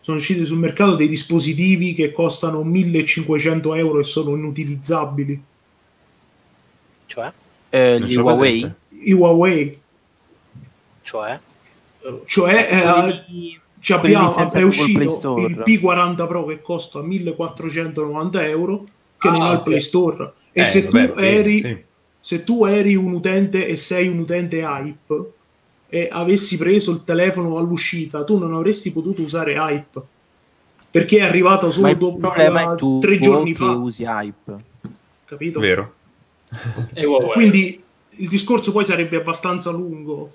sono 0.00 0.16
usciti 0.16 0.46
sul 0.46 0.58
mercato 0.58 0.94
dei 0.94 1.08
dispositivi 1.08 1.92
che 1.94 2.12
costano 2.12 2.62
1500 2.62 3.74
euro 3.74 4.00
e 4.00 4.04
sono 4.04 4.34
inutilizzabili. 4.34 5.42
Cioè? 7.06 7.32
Eh, 7.68 8.00
gli 8.00 8.16
Huawei. 8.16 8.72
I 9.02 9.12
Huawei, 9.12 9.80
Cioè? 11.02 11.38
cioè 12.26 12.68
eh, 12.70 12.92
Quelli- 12.92 13.60
ci 13.80 13.92
abbiamo, 13.92 14.28
è 14.52 14.62
uscito 14.62 15.08
Store. 15.08 15.46
il 15.46 15.62
P40 15.66 16.26
Pro 16.26 16.44
che 16.46 16.60
costa 16.62 17.00
1490 17.02 18.46
euro 18.46 18.84
che 19.18 19.28
non 19.30 19.40
Ah, 19.42 19.48
ha 19.48 19.52
il. 19.54 19.62
Play 19.62 19.80
Store 19.80 20.32
e 20.52 20.60
Eh, 20.60 20.64
se, 20.66 20.82
vabbè, 20.82 21.12
tu 21.12 21.18
eri, 21.18 21.60
sì. 21.60 21.76
se 22.20 22.44
tu 22.44 22.64
eri 22.66 22.94
un 22.94 23.12
utente 23.12 23.66
e 23.66 23.76
sei 23.76 24.08
un 24.08 24.18
utente 24.18 24.58
hype 24.60 25.32
e 25.88 26.08
avessi 26.10 26.56
preso 26.56 26.92
il 26.92 27.02
telefono 27.04 27.56
all'uscita 27.58 28.22
tu 28.24 28.38
non 28.38 28.54
avresti 28.54 28.90
potuto 28.92 29.22
usare 29.22 29.54
hype 29.54 30.00
perché 30.90 31.18
è 31.18 31.22
arrivato 31.22 31.66
Ma 31.66 31.72
solo 31.72 31.88
il 31.88 31.96
dopo 31.96 32.16
problema 32.18 32.72
è 32.72 32.76
tu 32.76 32.98
tre 33.00 33.18
giorni 33.18 33.52
che 33.52 33.56
fa 33.64 33.70
usi 33.72 34.04
hype. 34.04 34.56
capito? 35.24 35.60
Vero. 35.60 35.94
Quindi 37.32 37.82
il 38.16 38.28
discorso 38.28 38.72
poi 38.72 38.84
sarebbe 38.84 39.16
abbastanza 39.16 39.70
lungo 39.70 40.32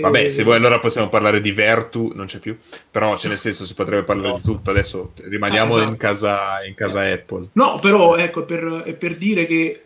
Vabbè, 0.00 0.24
Eh, 0.24 0.28
se 0.28 0.42
vuoi 0.44 0.56
allora 0.56 0.78
possiamo 0.80 1.08
parlare 1.08 1.40
di 1.40 1.52
Vertu, 1.52 2.12
non 2.14 2.26
c'è 2.26 2.38
più, 2.38 2.56
però 2.90 3.16
cioè, 3.16 3.28
nel 3.28 3.38
senso 3.38 3.64
si 3.64 3.74
potrebbe 3.74 4.04
parlare 4.04 4.32
di 4.32 4.42
tutto. 4.42 4.70
Adesso 4.70 5.12
rimaniamo 5.24 5.74
Ah, 5.74 5.76
esatto. 5.76 5.92
in, 5.92 5.96
casa, 5.96 6.64
in 6.66 6.74
casa 6.74 7.00
Apple. 7.12 7.48
No, 7.52 7.78
però 7.80 8.16
ecco, 8.16 8.42
è 8.42 8.44
per, 8.44 8.96
per 8.98 9.16
dire 9.16 9.46
che 9.46 9.84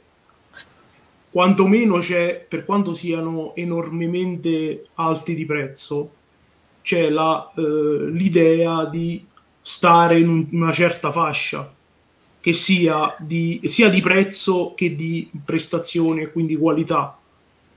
quantomeno 1.31 1.99
c'è, 1.99 2.45
per 2.49 2.65
quanto 2.65 2.95
siano 2.95 3.55
enormemente 3.55 4.87
alti 4.95 5.35
di 5.35 5.45
prezzo, 5.45 6.11
c'è 6.83 7.11
la, 7.11 7.53
eh, 7.57 7.63
l'idea 8.11 8.85
di 8.87 9.27
stare 9.61 10.19
in 10.21 10.29
un- 10.29 10.47
una 10.53 10.73
certa 10.73 11.11
fascia, 11.13 11.73
che 12.41 12.53
sia 12.53 13.15
di, 13.19 13.61
sia 13.65 13.89
di 13.89 14.01
prezzo 14.01 14.73
che 14.77 14.95
di 14.95 15.29
prestazioni 15.45 16.23
e 16.23 16.31
quindi 16.31 16.57
qualità, 16.57 17.19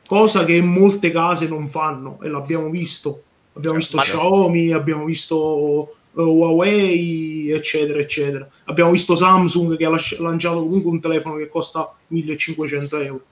cosa 0.10 0.44
che 0.44 0.60
molte 0.60 1.11
case 1.11 1.48
non 1.48 1.69
fanno 1.69 2.18
e 2.23 2.30
l'abbiamo 2.30 2.69
visto. 2.69 3.22
Abbiamo 3.53 3.77
visto 3.77 3.95
Ma- 3.98 4.02
Xiaomi, 4.02 4.72
abbiamo 4.72 5.06
visto 5.06 5.98
eh, 6.18 6.22
Huawei, 6.22 7.52
eccetera, 7.52 7.99
eccetera. 7.99 8.49
Abbiamo 8.65 8.90
visto 8.90 9.14
Samsung 9.14 9.77
che 9.77 9.86
ha 9.86 9.90
lasci- 9.90 10.18
lanciato 10.18 10.61
comunque 10.64 10.90
un 10.90 10.99
telefono 10.99 11.36
che 11.36 11.48
costa 11.48 11.94
1500 12.07 12.98
euro. 12.98 13.23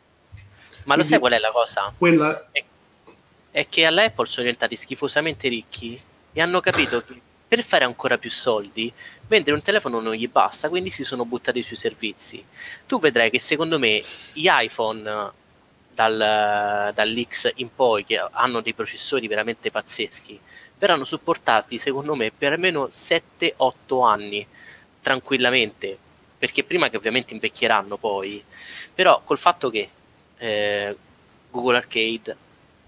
Ma 0.84 0.95
lo 0.95 1.02
Quindi- 1.02 1.08
sai 1.08 1.20
qual 1.20 1.32
è 1.34 1.40
la 1.40 1.52
cosa? 1.52 1.94
Quella 1.98 2.49
È 3.49 3.66
che 3.70 3.86
all'Apple 3.86 4.28
sono 4.28 4.44
diventati 4.44 4.76
schifosamente 4.76 5.48
ricchi 5.48 5.99
e 6.32 6.41
hanno 6.41 6.60
capito 6.60 7.04
che 7.04 7.20
per 7.48 7.64
fare 7.64 7.86
ancora 7.86 8.20
più 8.20 8.30
soldi 8.30 8.91
vendere 9.28 9.56
un 9.56 9.64
telefono 9.64 9.99
non 9.99 10.14
gli 10.14 10.28
basta, 10.30 10.70
quindi 10.70 10.91
si 10.91 11.04
sono 11.04 11.26
buttati 11.26 11.64
sui 11.64 11.76
servizi. 11.76 12.44
Tu 12.86 12.99
vedrai 12.99 13.32
che 13.32 13.40
secondo 13.40 13.80
me 13.80 14.04
gli 14.34 14.45
iPhone 14.48 15.32
dal, 15.98 16.94
dall'X 16.94 17.53
in 17.56 17.74
poi, 17.74 18.06
che 18.06 18.24
hanno 18.32 18.61
dei 18.61 18.76
processori 18.76 19.28
veramente 19.28 19.72
pazzeschi, 19.72 20.40
verranno 20.78 21.03
supportati 21.03 21.80
secondo 21.80 22.14
me 22.14 22.32
per 22.32 22.53
almeno 22.53 22.86
7-8 22.86 24.06
anni 24.06 24.45
tranquillamente, 25.02 25.98
perché 26.38 26.64
prima 26.64 26.90
che 26.90 26.98
ovviamente 26.98 27.34
invecchieranno 27.34 27.98
poi, 27.98 28.44
però 28.94 29.22
col 29.24 29.40
fatto 29.40 29.72
che 29.72 29.90
eh, 30.38 30.95
Google 31.49 31.78
Arcade, 31.78 32.38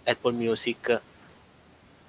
Apple 0.03 0.33
Music, 0.33 1.01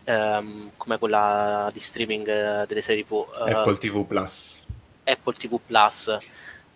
ehm, 0.05 0.73
come 0.77 0.99
quella 0.99 1.71
di 1.73 1.81
streaming 1.81 2.29
eh, 2.29 2.67
delle 2.67 2.83
serie 2.83 3.05
TV, 3.05 3.27
eh, 3.47 3.53
Apple 3.53 3.79
TV 3.79 4.07
Plus. 4.07 4.67
Apple 5.05 5.33
TV 5.33 5.59
Plus, 5.67 6.19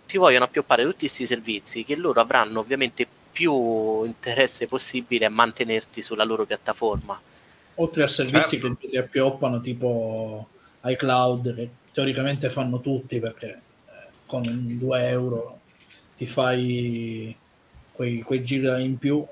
ti 0.06 0.16
vogliono 0.16 0.44
appioppare 0.44 0.82
tutti 0.82 1.00
questi 1.00 1.26
servizi 1.26 1.84
che 1.84 1.94
loro 1.94 2.22
avranno 2.22 2.60
ovviamente 2.60 3.06
più 3.34 4.04
interesse 4.04 4.66
possibile 4.66 5.24
a 5.24 5.30
mantenerti 5.30 6.00
sulla 6.00 6.22
loro 6.24 6.46
piattaforma. 6.46 7.20
Oltre 7.74 8.04
a 8.04 8.06
servizi 8.06 8.60
Certo. 8.60 8.76
che 8.80 8.88
ti 8.88 8.96
appioppano 8.96 9.60
tipo 9.60 10.48
iCloud, 10.84 11.54
che 11.54 11.68
teoricamente 11.92 12.48
fanno 12.48 12.80
tutti 12.80 13.18
perché 13.18 13.48
eh, 13.48 13.90
con 14.26 14.44
2 14.78 15.08
euro 15.08 15.58
ti 16.16 16.26
fai 16.26 17.36
quei, 17.90 18.22
quei 18.22 18.44
giga 18.44 18.78
in 18.78 18.96
più 18.98 19.26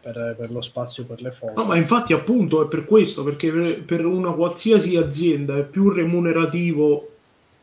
per, 0.00 0.34
per 0.36 0.50
lo 0.50 0.60
spazio 0.60 1.04
per 1.04 1.22
le 1.22 1.30
foto. 1.30 1.52
No, 1.54 1.64
ma 1.64 1.76
infatti 1.76 2.12
appunto 2.12 2.64
è 2.64 2.68
per 2.68 2.84
questo, 2.84 3.22
perché 3.22 3.52
per, 3.52 3.84
per 3.84 4.04
una 4.04 4.32
qualsiasi 4.32 4.96
azienda 4.96 5.56
è 5.56 5.62
più 5.62 5.90
remunerativo 5.90 7.10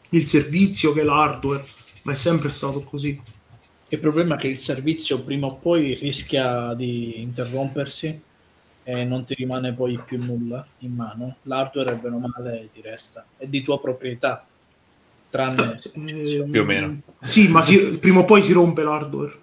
il 0.09 0.27
servizio 0.27 0.93
che 0.93 1.03
l'hardware, 1.03 1.65
ma 2.03 2.13
è 2.13 2.15
sempre 2.15 2.49
stato 2.49 2.81
così. 2.81 3.19
Il 3.93 3.99
problema 3.99 4.35
è 4.35 4.37
che 4.37 4.47
il 4.47 4.57
servizio 4.57 5.21
prima 5.21 5.47
o 5.47 5.55
poi 5.55 5.95
rischia 5.95 6.73
di 6.73 7.19
interrompersi 7.21 8.21
e 8.83 9.03
non 9.03 9.25
ti 9.25 9.33
rimane 9.33 9.73
poi 9.73 9.99
più 10.05 10.17
nulla 10.17 10.65
in 10.79 10.95
mano. 10.95 11.35
L'hardware, 11.43 11.95
bene 11.95 12.15
o 12.15 12.19
male, 12.19 12.69
ti 12.71 12.79
resta. 12.81 13.25
È 13.35 13.45
di 13.47 13.61
tua 13.61 13.81
proprietà, 13.81 14.45
tranne 15.29 15.77
Eh, 15.93 16.45
Più 16.49 16.61
o 16.61 16.63
meno. 16.63 17.01
Sì, 17.21 17.49
ma 17.49 17.61
si- 17.61 17.99
prima 17.99 18.19
o 18.19 18.23
poi 18.25 18.41
si 18.41 18.53
rompe 18.53 18.81
l'hardware. 18.81 19.37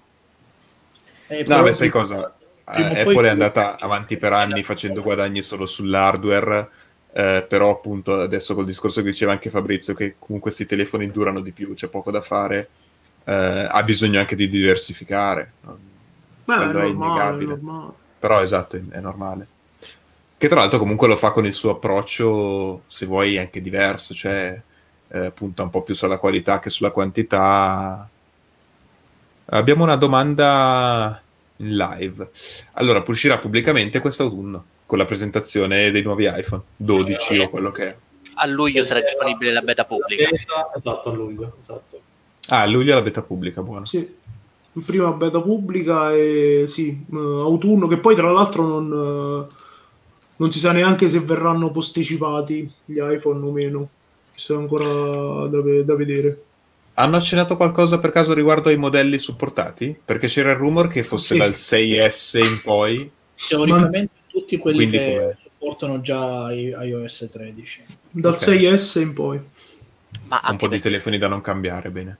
Eh, 1.26 1.44
No, 1.46 1.62
beh, 1.62 1.72
sai 1.72 1.90
cosa? 1.90 2.34
Eh, 2.74 3.00
Apple 3.00 3.26
è 3.26 3.30
andata 3.30 3.78
avanti 3.78 4.16
per 4.16 4.32
anni 4.32 4.62
facendo 4.62 5.02
guadagni 5.02 5.42
solo 5.42 5.66
sull'hardware, 5.66 6.68
eh, 7.12 7.44
però 7.46 7.70
appunto 7.70 8.18
adesso 8.18 8.54
col 8.54 8.64
discorso 8.64 9.02
che 9.02 9.10
diceva 9.10 9.32
anche 9.32 9.50
Fabrizio, 9.50 9.92
che 9.92 10.12
comunque 10.18 10.50
questi 10.50 10.64
telefoni 10.64 11.10
durano 11.10 11.40
di 11.40 11.52
più, 11.52 11.74
c'è 11.74 11.88
poco 11.88 12.10
da 12.10 12.22
fare, 12.22 12.68
eh, 13.28 13.68
ha 13.70 13.82
bisogno 13.82 14.18
anche 14.18 14.34
di 14.34 14.48
diversificare. 14.48 15.52
Beh, 16.44 16.54
è 16.54 16.58
è 16.58 16.64
normale, 16.64 16.84
è 16.84 16.88
innegabile. 16.88 17.56
normale. 17.56 17.92
Però 18.18 18.40
esatto, 18.40 18.76
è, 18.76 18.80
è 18.88 19.00
normale. 19.00 19.46
Che 20.38 20.48
tra 20.48 20.60
l'altro 20.60 20.78
comunque 20.78 21.08
lo 21.08 21.16
fa 21.16 21.30
con 21.30 21.44
il 21.44 21.52
suo 21.52 21.72
approccio, 21.72 22.82
se 22.86 23.04
vuoi, 23.04 23.36
anche 23.36 23.60
diverso, 23.60 24.14
cioè 24.14 24.58
eh, 25.08 25.30
punta 25.32 25.62
un 25.62 25.70
po' 25.70 25.82
più 25.82 25.94
sulla 25.94 26.16
qualità 26.16 26.58
che 26.58 26.70
sulla 26.70 26.90
quantità. 26.90 28.08
Abbiamo 29.50 29.82
una 29.84 29.96
domanda 29.96 31.20
in 31.56 31.76
live. 31.76 32.30
Allora, 32.74 33.02
uscirà 33.06 33.36
pubblicamente 33.36 34.00
quest'autunno 34.00 34.64
con 34.86 34.96
la 34.96 35.04
presentazione 35.04 35.90
dei 35.90 36.02
nuovi 36.02 36.30
iPhone 36.34 36.62
12 36.76 37.38
o 37.40 37.50
quello 37.50 37.72
che 37.72 37.86
è. 37.88 37.96
A 38.40 38.46
luglio 38.46 38.84
sarà 38.84 39.00
disponibile 39.00 39.52
la 39.52 39.60
beta 39.60 39.84
pubblica. 39.84 40.28
Beta, 40.30 40.70
esatto, 40.74 41.10
a 41.10 41.14
luglio. 41.14 41.56
Esatto. 41.58 42.06
Ah, 42.48 42.60
a 42.62 42.66
luglio 42.66 42.94
la 42.94 43.02
beta 43.02 43.22
pubblica, 43.22 43.62
buono. 43.62 43.84
Sì. 43.84 44.16
Prima 44.84 45.10
beta 45.10 45.40
pubblica 45.40 46.12
e 46.14 46.64
sì, 46.68 46.96
autunno, 47.12 47.88
che 47.88 47.96
poi 47.96 48.14
tra 48.14 48.30
l'altro 48.30 48.62
non, 48.64 49.46
non 50.36 50.50
si 50.52 50.58
sa 50.60 50.70
neanche 50.72 51.08
se 51.08 51.18
verranno 51.20 51.70
posticipati 51.70 52.70
gli 52.84 52.98
iPhone 53.00 53.44
o 53.44 53.50
meno. 53.50 53.88
Questo 54.30 54.54
è 54.54 54.56
ancora 54.56 55.48
da, 55.48 55.82
da 55.82 55.94
vedere. 55.96 56.42
Hanno 56.94 57.16
accennato 57.16 57.56
qualcosa 57.56 57.98
per 57.98 58.12
caso 58.12 58.34
riguardo 58.34 58.68
ai 58.68 58.76
modelli 58.76 59.18
supportati? 59.18 59.96
Perché 60.04 60.28
c'era 60.28 60.52
il 60.52 60.58
rumor 60.58 60.88
che 60.88 61.02
fosse 61.02 61.34
Sì. 61.34 61.40
dal 61.40 61.50
6S 61.52 62.38
in 62.38 62.60
poi. 62.62 63.10
teoricamente 63.48 64.10
tutti 64.28 64.58
quelli 64.58 64.76
Quindi 64.78 64.98
che 64.98 65.14
come- 65.16 65.36
supportano 65.42 66.00
già 66.00 66.52
iOS 66.52 67.28
13. 67.32 67.84
Dal 68.12 68.32
Ok. 68.34 68.40
6S 68.40 69.00
in 69.00 69.12
poi. 69.12 69.40
Ma 70.26 70.40
un 70.48 70.56
po' 70.56 70.68
di 70.68 70.80
telefoni 70.80 71.18
da 71.18 71.28
non 71.28 71.40
cambiare, 71.40 71.90
bene. 71.90 72.16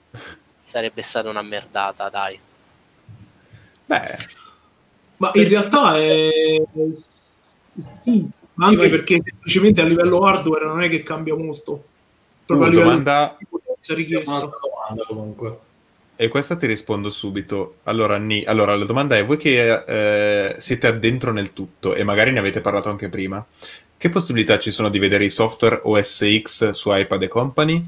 sarebbe 0.55 1.01
stata 1.01 1.29
una 1.29 1.41
merdata, 1.41 2.09
dai. 2.09 2.39
Beh, 3.85 4.17
Ma 5.17 5.31
in 5.33 5.47
realtà 5.47 5.97
è... 5.97 6.29
Sì, 8.03 8.27
ma 8.55 8.65
anche 8.67 8.77
vai. 8.77 8.89
perché 8.89 9.21
semplicemente 9.23 9.81
a 9.81 9.85
livello 9.85 10.23
hardware 10.25 10.65
non 10.65 10.83
è 10.83 10.89
che 10.89 11.03
cambia 11.03 11.35
molto. 11.35 11.83
Proprio 12.45 12.67
Uh, 12.67 12.81
a 12.81 12.83
domanda- 12.83 13.37
richiesta. 13.89 14.39
domanda 14.39 15.03
comunque. 15.07 15.59
e 16.15 16.27
questa 16.27 16.55
ti 16.55 16.65
rispondo 16.67 17.09
subito. 17.09 17.75
Allora, 17.83 18.17
Ni, 18.17 18.43
allora, 18.43 18.75
la 18.75 18.85
domanda 18.85 19.15
è: 19.17 19.25
voi 19.25 19.37
che 19.37 19.83
eh, 19.85 20.55
siete 20.59 20.87
addentro 20.87 21.31
nel 21.31 21.53
tutto 21.53 21.93
e 21.93 22.03
magari 22.03 22.31
ne 22.31 22.39
avete 22.39 22.59
parlato 22.59 22.89
anche 22.89 23.07
prima, 23.09 23.45
che 23.99 24.09
possibilità 24.09 24.57
ci 24.57 24.71
sono 24.71 24.87
di 24.87 24.97
vedere 24.97 25.25
i 25.25 25.29
software 25.29 25.81
OS 25.83 26.25
X 26.41 26.69
su 26.69 26.95
iPad 26.95 27.21
e 27.21 27.27
company? 27.27 27.85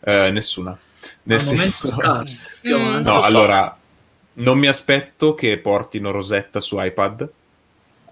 Eh, 0.00 0.30
nessuna. 0.30 0.76
Nel 1.24 1.38
Al 1.38 1.44
momento 1.44 1.70
senso, 1.70 1.90
scarsi, 1.90 2.40
più 2.62 2.78
Mm, 2.78 3.02
no, 3.02 3.20
allora, 3.20 3.78
non 4.34 4.58
mi 4.58 4.68
aspetto 4.68 5.34
che 5.34 5.58
portino 5.58 6.10
Rosetta 6.10 6.62
su 6.62 6.80
iPad, 6.80 7.28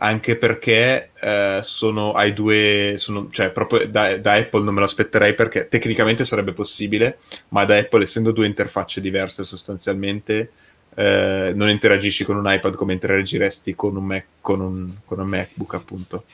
anche 0.00 0.36
perché 0.36 1.10
eh, 1.18 1.60
sono 1.62 2.12
ai 2.12 2.34
due, 2.34 2.96
sono, 2.98 3.28
cioè 3.30 3.48
proprio 3.48 3.88
da, 3.88 4.18
da 4.18 4.34
Apple 4.34 4.62
non 4.62 4.74
me 4.74 4.80
lo 4.80 4.86
aspetterei 4.86 5.34
perché 5.34 5.68
tecnicamente 5.68 6.26
sarebbe 6.26 6.52
possibile, 6.52 7.16
ma 7.48 7.64
da 7.64 7.78
Apple 7.78 8.02
essendo 8.02 8.30
due 8.30 8.44
interfacce 8.44 9.00
diverse 9.00 9.42
sostanzialmente 9.42 10.50
eh, 10.94 11.52
non 11.54 11.70
interagisci 11.70 12.24
con 12.24 12.36
un 12.36 12.50
iPad 12.52 12.74
come 12.74 12.92
interagiresti 12.92 13.74
con 13.74 13.96
un, 13.96 14.04
Mac, 14.04 14.24
con 14.40 14.60
un, 14.60 14.90
con 15.06 15.20
un 15.20 15.28
MacBook 15.28 15.74
appunto. 15.74 16.24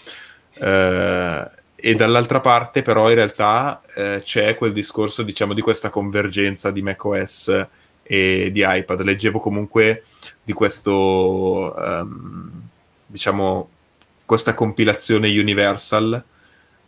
Eh, 0.54 1.50
e 1.76 1.94
dall'altra 1.94 2.40
parte 2.40 2.80
però 2.80 3.10
in 3.10 3.14
realtà 3.16 3.82
eh, 3.94 4.20
c'è 4.24 4.54
quel 4.56 4.72
discorso 4.72 5.22
diciamo 5.22 5.52
di 5.52 5.60
questa 5.60 5.90
convergenza 5.90 6.70
di 6.70 6.80
macOS 6.80 7.66
e 8.02 8.50
di 8.52 8.64
iPad. 8.66 9.02
Leggevo 9.02 9.38
comunque 9.38 10.04
di 10.42 10.52
questo, 10.52 11.74
ehm, 11.76 12.50
diciamo, 13.06 13.68
questa 14.24 14.54
compilazione 14.54 15.28
Universal, 15.38 16.22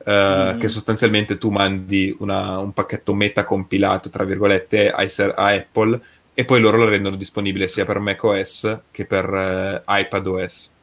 eh, 0.05 0.52
Mm. 0.55 0.59
che 0.59 0.68
sostanzialmente 0.68 1.36
tu 1.36 1.51
mandi 1.51 2.14
una- 2.20 2.59
un 2.59 2.72
pacchetto 2.72 3.12
meta 3.12 3.44
compilato, 3.44 4.09
tra 4.09 4.24
virgolette, 4.24 4.94
ser- 5.09 5.34
a 5.36 5.48
Apple 5.52 6.01
e 6.32 6.44
poi 6.44 6.60
loro 6.60 6.78
lo 6.78 6.88
rendono 6.88 7.16
disponibile 7.16 7.66
sia 7.68 7.84
per 7.84 7.98
macOS 7.98 8.80
che 8.90 9.05
per 9.05 9.24
eh, 9.34 9.82
iPadOS. 9.86 10.74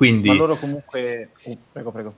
Quindi, 0.00 0.28
Ma 0.28 0.34
loro 0.34 0.56
comunque... 0.56 1.28
Oh, 1.42 1.58
prego, 1.72 1.90
prego. 1.92 2.14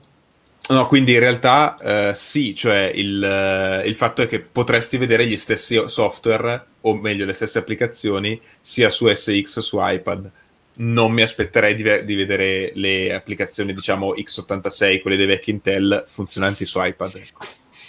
No, 0.69 0.87
quindi 0.87 1.11
in 1.11 1.19
realtà 1.19 1.77
eh, 1.81 2.11
sì, 2.15 2.55
cioè 2.55 2.89
il, 2.95 3.21
eh, 3.21 3.85
il 3.85 3.93
fatto 3.95 4.21
è 4.21 4.27
che 4.27 4.39
potresti 4.39 4.95
vedere 4.95 5.27
gli 5.27 5.35
stessi 5.35 5.83
software, 5.87 6.65
o 6.79 6.95
meglio 6.95 7.25
le 7.25 7.33
stesse 7.33 7.57
applicazioni, 7.59 8.39
sia 8.61 8.87
su 8.89 9.13
SX 9.13 9.55
che 9.55 9.61
su 9.61 9.79
iPad. 9.81 10.31
non 10.75 11.11
mi 11.11 11.23
aspetterei 11.23 11.75
di, 11.75 11.83
ve- 11.83 12.05
di 12.05 12.15
vedere 12.15 12.71
le 12.75 13.13
applicazioni, 13.13 13.73
diciamo, 13.73 14.13
x86, 14.15 15.01
quelle 15.01 15.17
dei 15.17 15.25
vecchi 15.25 15.49
Intel, 15.51 16.05
funzionanti 16.07 16.63
su 16.63 16.81
iPad. 16.81 17.21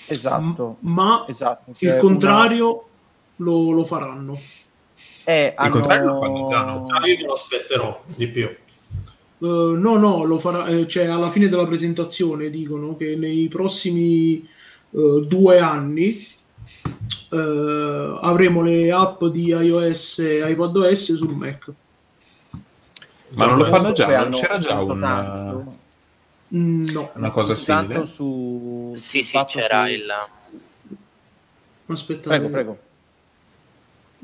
Esatto. 0.06 0.78
M- 0.80 0.92
ma 0.92 1.24
esatto. 1.28 1.70
il 1.70 1.76
Cioè, 1.76 1.98
contrario 1.98 2.88
lo, 3.36 3.70
lo 3.70 3.84
faranno. 3.84 4.32
una- 4.32 4.40
eh, 5.22 5.54
Il 5.56 5.70
contrario 5.70 6.04
lo 6.06 6.10
hanno- 6.18 6.20
fanno 6.20 6.48
già, 6.50 6.62
no? 6.64 6.86
Ah, 6.88 7.06
io 7.06 7.16
me 7.18 7.22
lo 7.22 7.32
aspetterò 7.34 8.02
di 8.06 8.26
più. 8.26 8.56
Eh, 9.44 9.76
no, 9.76 9.98
no, 9.98 10.24
lo 10.24 10.38
farà, 10.38 10.66
eh, 10.68 10.88
cioè 10.88 11.04
alla 11.06 11.30
fine 11.30 11.48
della 11.50 11.66
presentazione 11.66 12.48
dicono 12.48 12.96
che 12.96 13.14
nei 13.14 13.46
prossimi 13.48 14.36
eh, 14.90 15.24
due 15.26 15.58
anni 15.58 16.26
eh, 17.30 18.18
avremo 18.22 18.62
le 18.62 18.90
app 18.90 19.22
di 19.24 19.48
iOS 19.48 20.20
e 20.20 20.50
iPadOS 20.50 21.14
sul 21.14 21.34
Mac. 21.34 21.70
Ma 23.36 23.46
non 23.46 23.58
lo 23.58 23.64
fanno 23.64 23.92
già, 23.92 24.06
non 24.22 24.30
c'era 24.30 24.58
già 24.58 24.76
puntato 24.78 24.92
un- 24.92 25.00
tanto- 25.00 25.82
Mm, 26.54 26.84
no, 26.92 27.10
una 27.14 27.30
cosa 27.30 27.54
simile. 27.54 28.06
su 28.06 28.92
Sì, 28.94 29.22
sì, 29.24 29.38
c'era 29.46 29.86
che- 29.86 29.92
il... 29.92 30.06
aspetta, 31.86 32.28
Prego, 32.28 32.48
prego. 32.48 32.78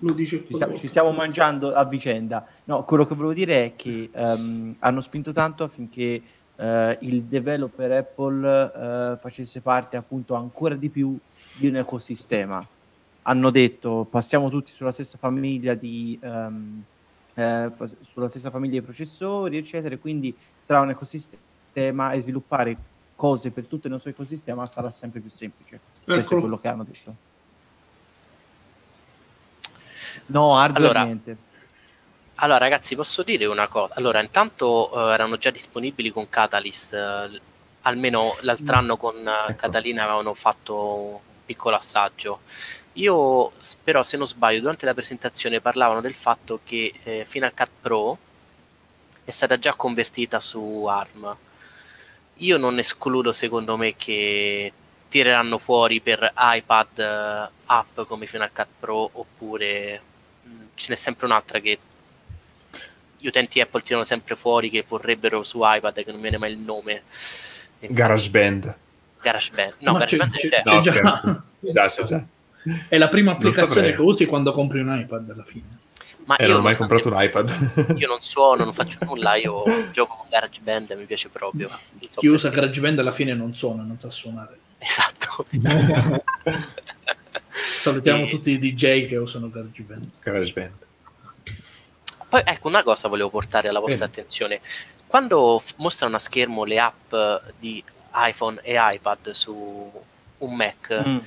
Lo 0.00 0.12
dice 0.12 0.44
Ci 0.46 0.54
stiamo, 0.54 0.74
ci 0.76 0.88
stiamo 0.88 1.12
mangiando 1.12 1.72
a 1.74 1.84
vicenda. 1.84 2.46
No, 2.64 2.84
quello 2.84 3.06
che 3.06 3.14
volevo 3.14 3.34
dire 3.34 3.64
è 3.64 3.76
che 3.76 4.10
ehm, 4.12 4.76
hanno 4.78 5.00
spinto 5.00 5.32
tanto 5.32 5.64
affinché 5.64 6.22
eh, 6.56 6.98
il 7.00 7.22
developer 7.24 7.92
Apple 7.92 8.72
eh, 8.74 9.18
facesse 9.20 9.60
parte 9.60 9.96
appunto 9.96 10.34
ancora 10.34 10.74
di 10.74 10.88
più 10.88 11.16
di 11.56 11.68
un 11.68 11.76
ecosistema. 11.76 12.66
Hanno 13.22 13.50
detto 13.50 14.06
passiamo 14.08 14.48
tutti 14.48 14.72
sulla 14.72 14.92
stessa 14.92 15.18
famiglia 15.18 15.74
di 15.74 16.18
ehm, 16.20 16.82
eh, 17.34 17.70
sulla 18.00 18.28
stessa 18.28 18.50
famiglia 18.50 18.80
di 18.80 18.82
processori, 18.84 19.56
eccetera, 19.56 19.96
quindi 19.98 20.34
sarà 20.58 20.80
un 20.80 20.90
ecosistema 20.90 22.10
e 22.12 22.20
sviluppare 22.20 22.76
cose 23.14 23.50
per 23.50 23.66
tutto 23.66 23.86
il 23.86 23.92
nostro 23.92 24.10
ecosistema 24.10 24.66
sarà 24.66 24.90
sempre 24.90 25.20
più 25.20 25.30
semplice. 25.30 25.78
Questo 26.04 26.12
è 26.12 26.18
Eccolo. 26.18 26.40
quello 26.40 26.58
che 26.58 26.68
hanno 26.68 26.84
detto. 26.84 27.14
No, 30.26 30.56
hardware 30.56 30.84
Allora, 30.84 31.04
niente. 31.04 31.36
Allora, 32.36 32.58
ragazzi, 32.58 32.94
posso 32.96 33.22
dire 33.22 33.44
una 33.46 33.68
cosa? 33.68 33.94
Allora, 33.96 34.20
intanto 34.20 34.90
eh, 34.92 35.12
erano 35.12 35.36
già 35.36 35.50
disponibili 35.50 36.10
con 36.10 36.28
Catalyst, 36.28 36.94
eh, 36.94 37.40
almeno 37.82 38.36
l'altro 38.40 38.76
anno 38.76 38.96
con 38.96 39.16
eh, 39.16 39.50
Ecco. 39.50 39.54
Catalina 39.56 40.04
avevano 40.04 40.32
fatto 40.34 40.74
un 40.74 41.18
piccolo 41.44 41.76
assaggio. 41.76 42.40
Io, 42.94 43.52
però, 43.84 44.02
se 44.02 44.16
non 44.16 44.26
sbaglio, 44.26 44.60
durante 44.60 44.86
la 44.86 44.94
presentazione 44.94 45.60
parlavano 45.60 46.00
del 46.00 46.14
fatto 46.14 46.60
che 46.64 46.92
eh, 47.02 47.24
Final 47.28 47.54
Cut 47.54 47.70
Pro 47.80 48.18
è 49.24 49.30
stata 49.30 49.58
già 49.58 49.74
convertita 49.74 50.40
su 50.40 50.86
ARM. 50.86 51.36
Io 52.36 52.56
non 52.56 52.78
escludo, 52.78 53.32
secondo 53.32 53.76
me, 53.76 53.94
che 53.96 54.72
tireranno 55.10 55.58
fuori 55.58 56.00
per 56.00 56.32
iPad 56.36 56.98
eh, 56.98 57.48
app 57.66 58.00
come 58.06 58.26
Final 58.26 58.50
Cut 58.52 58.66
Pro 58.78 59.10
oppure 59.12 60.00
mh, 60.44 60.48
ce 60.76 60.86
n'è 60.90 60.96
sempre 60.96 61.26
un'altra 61.26 61.58
che 61.58 61.78
gli 63.18 63.26
utenti 63.26 63.60
Apple 63.60 63.82
tirano 63.82 64.04
sempre 64.06 64.34
fuori 64.36 64.70
che 64.70 64.82
vorrebbero 64.88 65.42
su 65.42 65.58
iPad 65.62 66.02
che 66.04 66.10
non 66.10 66.20
viene 66.22 66.38
mai 66.38 66.52
il 66.52 66.58
nome 66.58 67.02
GarageBand. 67.80 68.74
GarageBand 69.20 69.74
no 69.80 69.92
Ma 69.92 69.98
GarageBand 69.98 70.32
c'è- 70.36 70.48
c'è, 70.48 70.62
c'è- 70.62 70.72
No, 70.72 70.80
già. 70.80 70.92
scherzo. 71.66 72.04
Già. 72.04 72.24
È 72.88 72.96
la 72.98 73.08
prima 73.08 73.32
applicazione 73.32 73.94
che 73.94 74.00
usi 74.00 74.26
quando 74.26 74.52
compri 74.52 74.80
un 74.80 74.96
iPad 74.98 75.30
alla 75.30 75.44
fine. 75.44 75.78
ma 76.24 76.36
Eh, 76.36 76.44
io 76.44 76.50
non 76.52 76.60
ho 76.60 76.62
mai 76.62 76.76
comprato 76.76 77.08
un 77.08 77.20
iPad. 77.22 77.94
io 77.96 78.06
non 78.06 78.22
suono 78.22 78.64
non 78.64 78.72
faccio 78.72 78.98
nulla 79.04 79.34
io 79.34 79.62
gioco 79.92 80.16
con 80.18 80.26
GarageBand 80.30 80.90
e 80.92 80.96
mi 80.96 81.04
piace 81.06 81.28
proprio 81.30 81.68
so 82.08 82.20
Chi 82.20 82.26
usa 82.28 82.48
perché. 82.48 82.60
GarageBand 82.62 82.98
alla 83.00 83.12
fine 83.12 83.34
non 83.34 83.54
suona, 83.54 83.82
non 83.82 83.98
sa 83.98 84.10
suonare. 84.10 84.58
esatto 84.88 85.44
Salutiamo 87.50 88.24
E- 88.24 88.28
tutti 88.28 88.50
i 88.52 88.58
DJ 88.58 89.06
che 89.08 89.16
usano 89.16 89.48
GarageBand. 89.50 90.08
GarageBand. 90.22 90.72
Poi 92.28 92.42
ecco 92.44 92.68
una 92.68 92.82
cosa 92.82 93.08
volevo 93.08 93.28
portare 93.30 93.68
alla 93.68 93.80
vostra 93.80 94.06
Bene. 94.06 94.10
attenzione. 94.20 94.60
Quando 95.06 95.58
f- 95.58 95.74
mostrano 95.76 96.16
a 96.16 96.18
schermo 96.20 96.64
le 96.64 96.78
app 96.78 97.14
di 97.58 97.82
iPhone 98.14 98.60
e 98.62 98.76
iPad 98.78 99.30
su 99.30 99.92
un 100.38 100.54
Mac, 100.54 101.02
Mm. 101.06 101.18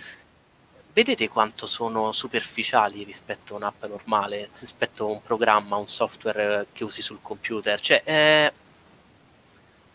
vedete 0.93 1.27
quanto 1.27 1.65
sono 1.67 2.11
superficiali 2.13 3.03
rispetto 3.03 3.53
a 3.53 3.57
un'app 3.57 3.83
normale, 3.85 4.47
rispetto 4.59 5.05
a 5.05 5.11
un 5.11 5.21
programma, 5.21 5.75
un 5.75 5.87
software 5.87 6.67
che 6.71 6.83
usi 6.85 7.01
sul 7.01 7.19
computer. 7.21 7.79
Cioè, 7.81 8.01
eh, 8.05 8.53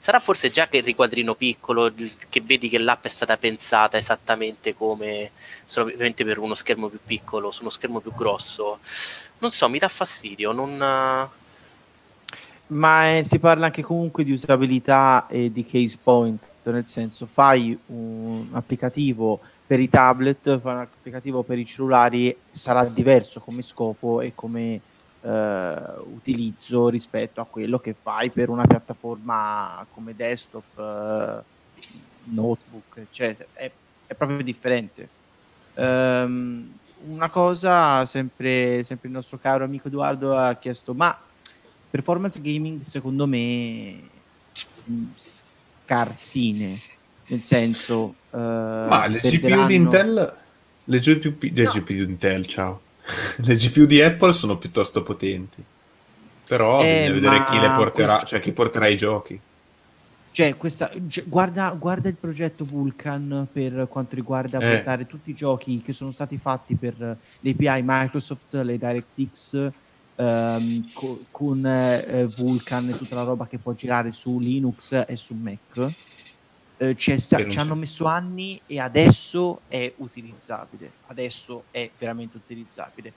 sarà 0.00 0.20
forse 0.20 0.50
già 0.50 0.68
che 0.68 0.76
il 0.76 0.84
riquadrino 0.84 1.34
piccolo, 1.34 1.92
che 2.28 2.40
vedi 2.40 2.68
che 2.68 2.78
l'app 2.78 3.04
è 3.04 3.08
stata 3.08 3.36
pensata 3.36 3.96
esattamente 3.96 4.72
come 4.72 5.32
solamente 5.64 6.24
per 6.24 6.38
uno 6.38 6.54
schermo 6.54 6.88
più 6.88 7.00
piccolo, 7.04 7.50
su 7.50 7.62
uno 7.62 7.70
schermo 7.70 7.98
più 7.98 8.14
grosso. 8.14 8.78
Non 9.38 9.50
so, 9.50 9.68
mi 9.68 9.80
dà 9.80 9.88
fastidio. 9.88 10.52
Non, 10.52 10.76
Ma 12.68 13.16
eh, 13.16 13.24
si 13.24 13.40
parla 13.40 13.66
anche 13.66 13.82
comunque 13.82 14.22
di 14.22 14.30
usabilità 14.30 15.26
e 15.28 15.50
di 15.50 15.64
case 15.64 15.98
point, 16.00 16.40
nel 16.62 16.86
senso 16.86 17.26
fai 17.26 17.76
un 17.86 18.46
applicativo 18.52 19.40
per 19.66 19.80
i 19.80 19.88
tablet, 19.88 20.60
fai 20.60 20.74
un 20.74 20.80
applicativo 20.80 21.42
per 21.42 21.58
i 21.58 21.66
cellulari, 21.66 22.36
sarà 22.48 22.84
diverso 22.84 23.40
come 23.40 23.62
scopo 23.62 24.20
e 24.20 24.32
come 24.32 24.80
utilizzo 25.20 26.88
rispetto 26.88 27.40
a 27.40 27.44
quello 27.46 27.78
che 27.78 27.94
fai 28.00 28.30
per 28.30 28.48
una 28.48 28.66
piattaforma 28.66 29.84
come 29.90 30.14
desktop, 30.14 30.78
eh, 30.78 31.42
notebook, 32.34 32.96
eccetera. 32.96 33.48
È, 33.52 33.70
è 34.06 34.14
proprio 34.14 34.42
differente. 34.42 35.08
Ehm, 35.74 36.70
una 37.06 37.30
cosa, 37.30 38.04
sempre, 38.06 38.82
sempre 38.82 39.08
il 39.08 39.14
nostro 39.14 39.38
caro 39.38 39.64
amico 39.64 39.88
Edoardo 39.88 40.36
ha 40.36 40.54
chiesto, 40.54 40.94
ma 40.94 41.16
performance 41.90 42.40
gaming 42.40 42.80
secondo 42.80 43.26
me 43.26 44.00
mh, 44.84 45.04
scarsine, 45.84 46.80
nel 47.28 47.44
senso... 47.44 48.14
eh, 48.32 48.36
Ma 48.36 49.06
le 49.06 49.18
GPU 49.18 49.30
perderanno- 49.40 49.66
di 49.66 49.74
Intel, 49.74 50.36
le 50.84 50.98
GPU, 50.98 51.36
le 51.40 51.62
No. 51.62 51.70
GPU 51.70 51.92
di 51.92 52.02
Intel, 52.02 52.46
ciao. 52.46 52.80
le 53.36 53.54
GPU 53.54 53.84
di 53.86 54.00
Apple 54.02 54.32
sono 54.32 54.56
piuttosto 54.58 55.02
potenti. 55.02 55.62
Però 56.46 56.80
Eh, 56.80 57.08
bisogna 57.08 57.12
vedere 57.12 57.44
chi 57.50 57.58
le 57.58 57.74
porterà, 57.76 58.08
questo- 58.12 58.26
cioè 58.26 58.40
chi 58.40 58.52
porterà 58.52 58.88
i 58.88 58.96
giochi. 58.96 59.38
Cioè, 60.30 60.56
questa, 60.56 60.90
cioè, 61.08 61.24
guarda, 61.26 61.70
guarda 61.78 62.08
il 62.08 62.14
progetto 62.14 62.64
Vulkan 62.64 63.48
per 63.52 63.86
quanto 63.88 64.14
riguarda 64.14 64.58
Eh. 64.58 64.74
portare 64.76 65.06
tutti 65.06 65.30
i 65.30 65.34
giochi 65.34 65.82
che 65.82 65.92
sono 65.92 66.10
stati 66.12 66.36
fatti 66.36 66.74
per 66.76 66.94
le 67.40 67.50
API 67.50 67.82
Microsoft, 67.84 68.54
le 68.54 68.78
DirectX, 68.78 69.70
ehm, 70.16 70.90
co- 70.92 71.24
con 71.30 71.64
eh, 71.66 72.28
Vulkan 72.36 72.90
e 72.90 72.96
tutta 72.96 73.14
la 73.16 73.24
roba 73.24 73.46
che 73.46 73.58
può 73.58 73.72
girare 73.72 74.12
su 74.12 74.38
Linux 74.38 75.04
e 75.06 75.16
su 75.16 75.34
Mac. 75.34 75.92
Eh, 76.80 76.94
c'è 76.94 77.16
sta- 77.18 77.44
ci 77.48 77.58
hanno 77.58 77.74
messo 77.74 78.04
anni 78.06 78.60
e 78.66 78.78
adesso 78.78 79.60
è 79.68 79.92
utilizzabile. 79.96 80.92
Adesso 81.06 81.64
è 81.72 81.90
veramente 81.98 82.36
utilizzabile. 82.36 83.12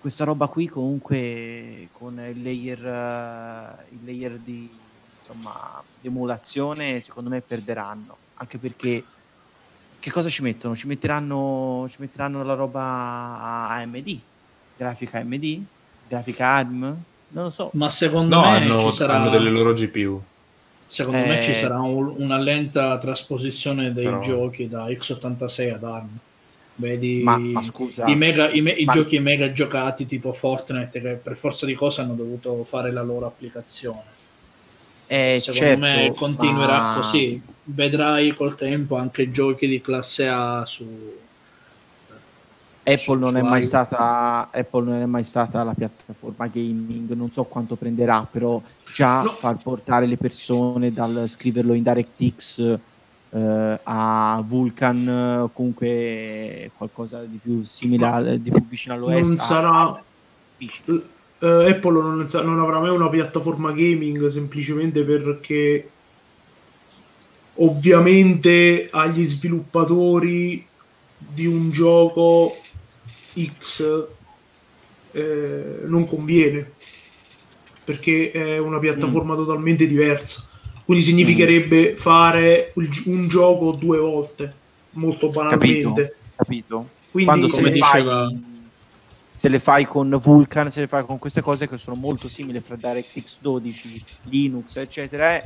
Questa 0.00 0.24
roba 0.24 0.46
qui 0.48 0.66
comunque 0.68 1.88
con 1.92 2.18
il 2.20 2.42
layer, 2.42 2.84
eh, 2.84 3.84
il 3.94 3.98
layer 4.04 4.38
di, 4.38 4.68
insomma, 5.18 5.82
emulazione 6.02 7.00
secondo 7.00 7.30
me 7.30 7.40
perderanno. 7.40 8.16
Anche 8.34 8.58
perché 8.58 9.04
che 10.00 10.10
cosa 10.10 10.28
ci 10.28 10.42
mettono? 10.42 10.76
Ci 10.76 10.86
metteranno, 10.86 11.86
ci 11.88 11.96
metteranno 12.00 12.42
la 12.44 12.54
roba 12.54 13.68
AMD, 13.70 14.18
grafica 14.76 15.18
AMD, 15.18 15.62
grafica 16.08 16.46
ARM, 16.48 16.80
non 17.28 17.44
lo 17.44 17.50
so. 17.50 17.70
Ma 17.74 17.88
secondo 17.88 18.36
No, 18.36 18.42
me 18.42 18.56
hanno, 18.56 18.80
ci 18.80 18.92
sarà, 18.92 19.14
hanno 19.14 19.30
delle 19.30 19.50
loro 19.50 19.72
GPU. 19.72 20.22
Secondo 20.86 21.18
me 21.26 21.38
Eh. 21.38 21.42
ci 21.42 21.54
sarà 21.54 21.80
un- 21.80 22.14
una 22.18 22.38
lenta 22.38 22.96
trasposizione 22.98 23.92
dei 23.92 24.04
Però- 24.04 24.20
giochi 24.22 24.68
da 24.68 24.86
x86 24.88 25.70
ad 25.74 25.84
ARM. 25.84 26.18
Vedi 26.78 27.22
Ma, 27.22 27.38
ma 27.38 27.62
scusa, 27.62 28.04
i, 28.06 28.14
mega- 28.16 28.50
i 28.50 28.60
me- 28.60 28.70
i 28.72 28.84
Ma- 28.84 28.92
giochi 28.92 29.18
mega 29.18 29.50
giocati 29.50 30.04
tipo 30.04 30.32
Fortnite 30.34 31.00
che 31.00 31.08
per 31.14 31.34
forza 31.36 31.64
di 31.64 31.74
cose 31.74 32.02
hanno 32.02 32.12
dovuto 32.14 32.64
fare 32.64 32.92
la 32.92 33.02
loro 33.02 33.26
applicazione. 33.26 34.14
eh, 35.08 35.38
Secondo 35.40 35.66
certo, 35.66 35.80
me 35.80 36.12
continuerà 36.16 36.78
ma- 36.80 36.94
così. 36.96 37.40
Vedrai 37.62 38.34
col 38.34 38.54
tempo 38.56 38.96
anche 38.96 39.30
giochi 39.30 39.66
di 39.68 39.80
classe 39.80 40.28
A 40.28 40.64
su 40.66 40.84
Apple 42.88 43.18
non, 43.18 43.62
stata, 43.62 44.48
Apple 44.52 44.84
non 44.84 45.00
è 45.00 45.06
mai 45.06 45.24
stata 45.24 45.64
la 45.64 45.74
piattaforma 45.74 46.46
gaming, 46.46 47.10
non 47.14 47.32
so 47.32 47.42
quanto 47.44 47.74
prenderà, 47.74 48.26
però 48.30 48.62
già 48.92 49.22
No. 49.22 49.32
far 49.32 49.56
portare 49.60 50.06
le 50.06 50.16
persone 50.16 50.92
dal 50.92 51.24
scriverlo 51.26 51.72
in 51.72 51.82
DirectX 51.82 52.78
eh, 53.30 53.80
a 53.82 54.40
Vulkan 54.46 55.50
comunque 55.52 56.70
qualcosa 56.76 57.22
di 57.24 57.38
più 57.42 57.64
simile, 57.64 58.40
di 58.40 58.50
più 58.50 58.64
vicino 58.68 58.94
all'OS. 58.94 59.10
Non 59.34 59.38
sarà- 59.38 60.02
eh, 60.58 61.70
Apple 61.70 61.92
non, 62.00 62.28
sa- 62.28 62.42
non 62.42 62.60
avrà 62.60 62.78
mai 62.78 62.90
una 62.90 63.08
piattaforma 63.08 63.72
gaming 63.72 64.28
semplicemente 64.28 65.02
perché 65.02 65.90
ovviamente 67.54 68.88
agli 68.92 69.26
sviluppatori 69.26 70.64
di 71.18 71.46
un 71.46 71.70
gioco 71.70 72.56
X 73.36 74.04
eh, 75.12 75.78
non 75.84 76.06
conviene 76.06 76.72
perché 77.84 78.30
è 78.32 78.58
una 78.58 78.78
piattaforma 78.78 79.34
totalmente 79.34 79.86
diversa 79.86 80.48
quindi 80.84 81.02
significherebbe 81.04 81.96
fare 81.96 82.72
il 82.76 82.90
gi- 82.90 83.08
un 83.08 83.28
gioco 83.28 83.72
due 83.72 83.98
volte 83.98 84.52
molto 84.90 85.28
Capito? 85.28 85.40
banalmente 85.56 86.16
Capito? 86.36 86.88
quindi 87.10 87.30
Quando 87.30 87.48
se 87.48 87.62
le, 87.62 87.70
diceva- 87.70 88.26
fai, 88.26 88.42
se 89.34 89.48
le 89.48 89.58
fai 89.58 89.84
con 89.84 90.18
Vulkan, 90.20 90.70
se 90.70 90.80
le 90.80 90.86
fai 90.86 91.04
con 91.04 91.18
queste 91.18 91.40
cose 91.40 91.68
che 91.68 91.76
sono 91.78 91.96
molto 91.96 92.28
simili 92.28 92.60
fra 92.60 92.76
DirectX 92.76 93.38
12, 93.40 94.04
Linux, 94.24 94.76
eccetera, 94.76 95.40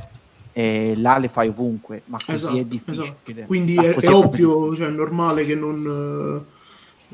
e 0.53 0.93
là 0.97 1.17
le 1.17 1.27
fai 1.29 1.47
ovunque, 1.49 2.01
ma 2.05 2.17
così 2.17 2.35
Esatto, 2.35 2.57
è 2.57 2.65
difficile. 2.65 3.03
esatto. 3.03 3.31
Quindi 3.47 3.75
è, 3.75 3.79
è 3.81 3.91
proprio 3.91 4.17
ovvio, 4.17 4.59
difficile. 4.63 4.75
cioè 4.77 4.87
è 4.87 4.97
normale 4.97 5.45
che 5.45 5.55
non, 5.55 6.45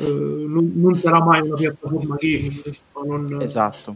non, 0.06 0.72
non 0.76 0.94
sarà 0.96 1.24
mai 1.24 1.42
una 1.42 1.56
piattaforma 1.56 2.16
gaming. 2.20 2.76
non- 3.06 3.42
Esatto. 3.42 3.96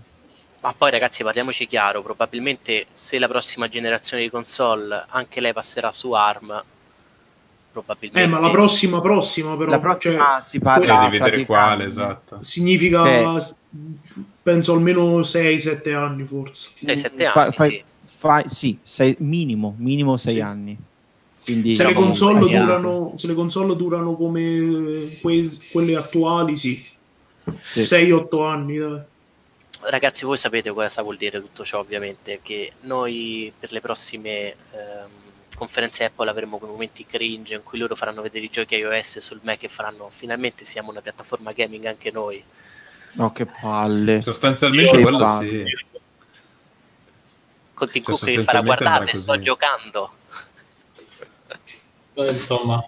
Ma 0.62 0.74
poi 0.78 0.92
ragazzi 0.92 1.24
parliamoci 1.24 1.66
chiaro, 1.68 2.02
probabilmente 2.04 2.86
se 2.92 3.18
la 3.18 3.28
prossima 3.28 3.68
generazione 3.68 4.22
di 4.24 4.30
console 4.30 5.06
anche 5.10 5.40
lei 5.42 5.54
passerà 5.54 5.92
su 5.92 6.12
ARM, 6.12 6.64
probabilmente... 7.72 8.28
Eh, 8.28 8.28
ma 8.32 8.40
la 8.40 8.52
prossima, 8.52 9.02
prossima 9.02 9.58
però. 9.58 9.72
La 9.72 9.80
prossima 9.80 10.18
cioè, 10.34 10.42
si 10.42 10.58
Eh, 10.58 10.60
parla 10.60 10.96
fra 11.00 11.10
vedere 11.10 11.46
quale, 11.46 11.82
anni. 11.84 11.84
esatto. 11.86 12.44
significa, 12.44 13.02
Beh. 13.02 13.40
s- 13.40 13.56
penso 14.44 14.74
almeno 14.74 15.24
6-7 15.24 15.94
anni 15.96 16.26
forse. 16.26 16.70
6-7 16.80 17.26
anni, 17.26 17.32
Fa- 17.32 17.52
fai- 17.52 17.70
sì. 17.70 17.84
fai- 18.04 18.50
sì, 18.50 18.78
sei- 18.84 19.16
minimo, 19.20 19.74
minimo 19.80 20.16
sei 20.18 20.36
Sì. 20.36 20.42
anni. 20.42 20.78
Quindi, 21.44 21.74
Se 21.74 21.84
le, 21.84 21.94
console 21.94 22.40
sia- 22.40 22.62
durano, 22.62 23.14
se 23.16 23.28
le 23.28 23.34
console 23.34 23.76
durano 23.76 24.16
come 24.16 25.18
que- 25.22 25.58
quelle 25.72 25.96
attuali, 25.96 26.56
sì. 26.58 26.86
sì. 27.62 27.82
6-8 27.84 28.44
anni, 28.46 28.78
dai. 28.78 29.00
Ragazzi, 29.84 30.26
voi 30.26 30.38
sapete 30.38 30.70
cosa 30.72 31.02
vuol 31.02 31.18
dire 31.18 31.40
tutto 31.42 31.66
ciò, 31.66 31.80
ovviamente, 31.80 32.40
che 32.44 32.74
noi 32.82 33.52
per 33.58 33.72
le 33.72 33.82
prossime 33.82 34.50
ehm, 34.72 35.10
conferenze 35.56 36.04
Apple 36.04 36.30
avremo 36.30 36.60
quei 36.60 36.70
momenti 36.70 37.06
cringe 37.08 37.56
in 37.56 37.64
cui 37.64 37.80
loro 37.80 37.96
faranno 37.96 38.22
vedere 38.22 38.46
i 38.46 38.50
giochi 38.52 38.76
iOS 38.76 39.18
sul 39.20 39.40
Mac 39.42 39.64
e 39.64 39.68
faranno 39.70 40.10
finalmente 40.16 40.66
siamo 40.66 40.92
una 40.92 41.02
piattaforma 41.02 41.52
gaming 41.52 41.86
anche 41.86 42.12
noi. 42.12 42.44
No, 43.14 43.32
che 43.32 43.48
palle. 43.48 44.22
Sostanzialmente 44.22 44.96
Che 44.96 45.02
quello 45.02 45.18
palle. 45.18 45.66
sì. 45.68 45.76
Con 47.74 47.90
Tim 47.90 48.04
Cioè, 48.04 48.18
che 48.36 48.44
farà 48.44 48.62
guardate, 48.62 49.18
sto 49.18 49.32
così." 49.32 49.44
giocando. 49.44 50.12
Eh, 52.26 52.32
Insomma, 52.34 52.84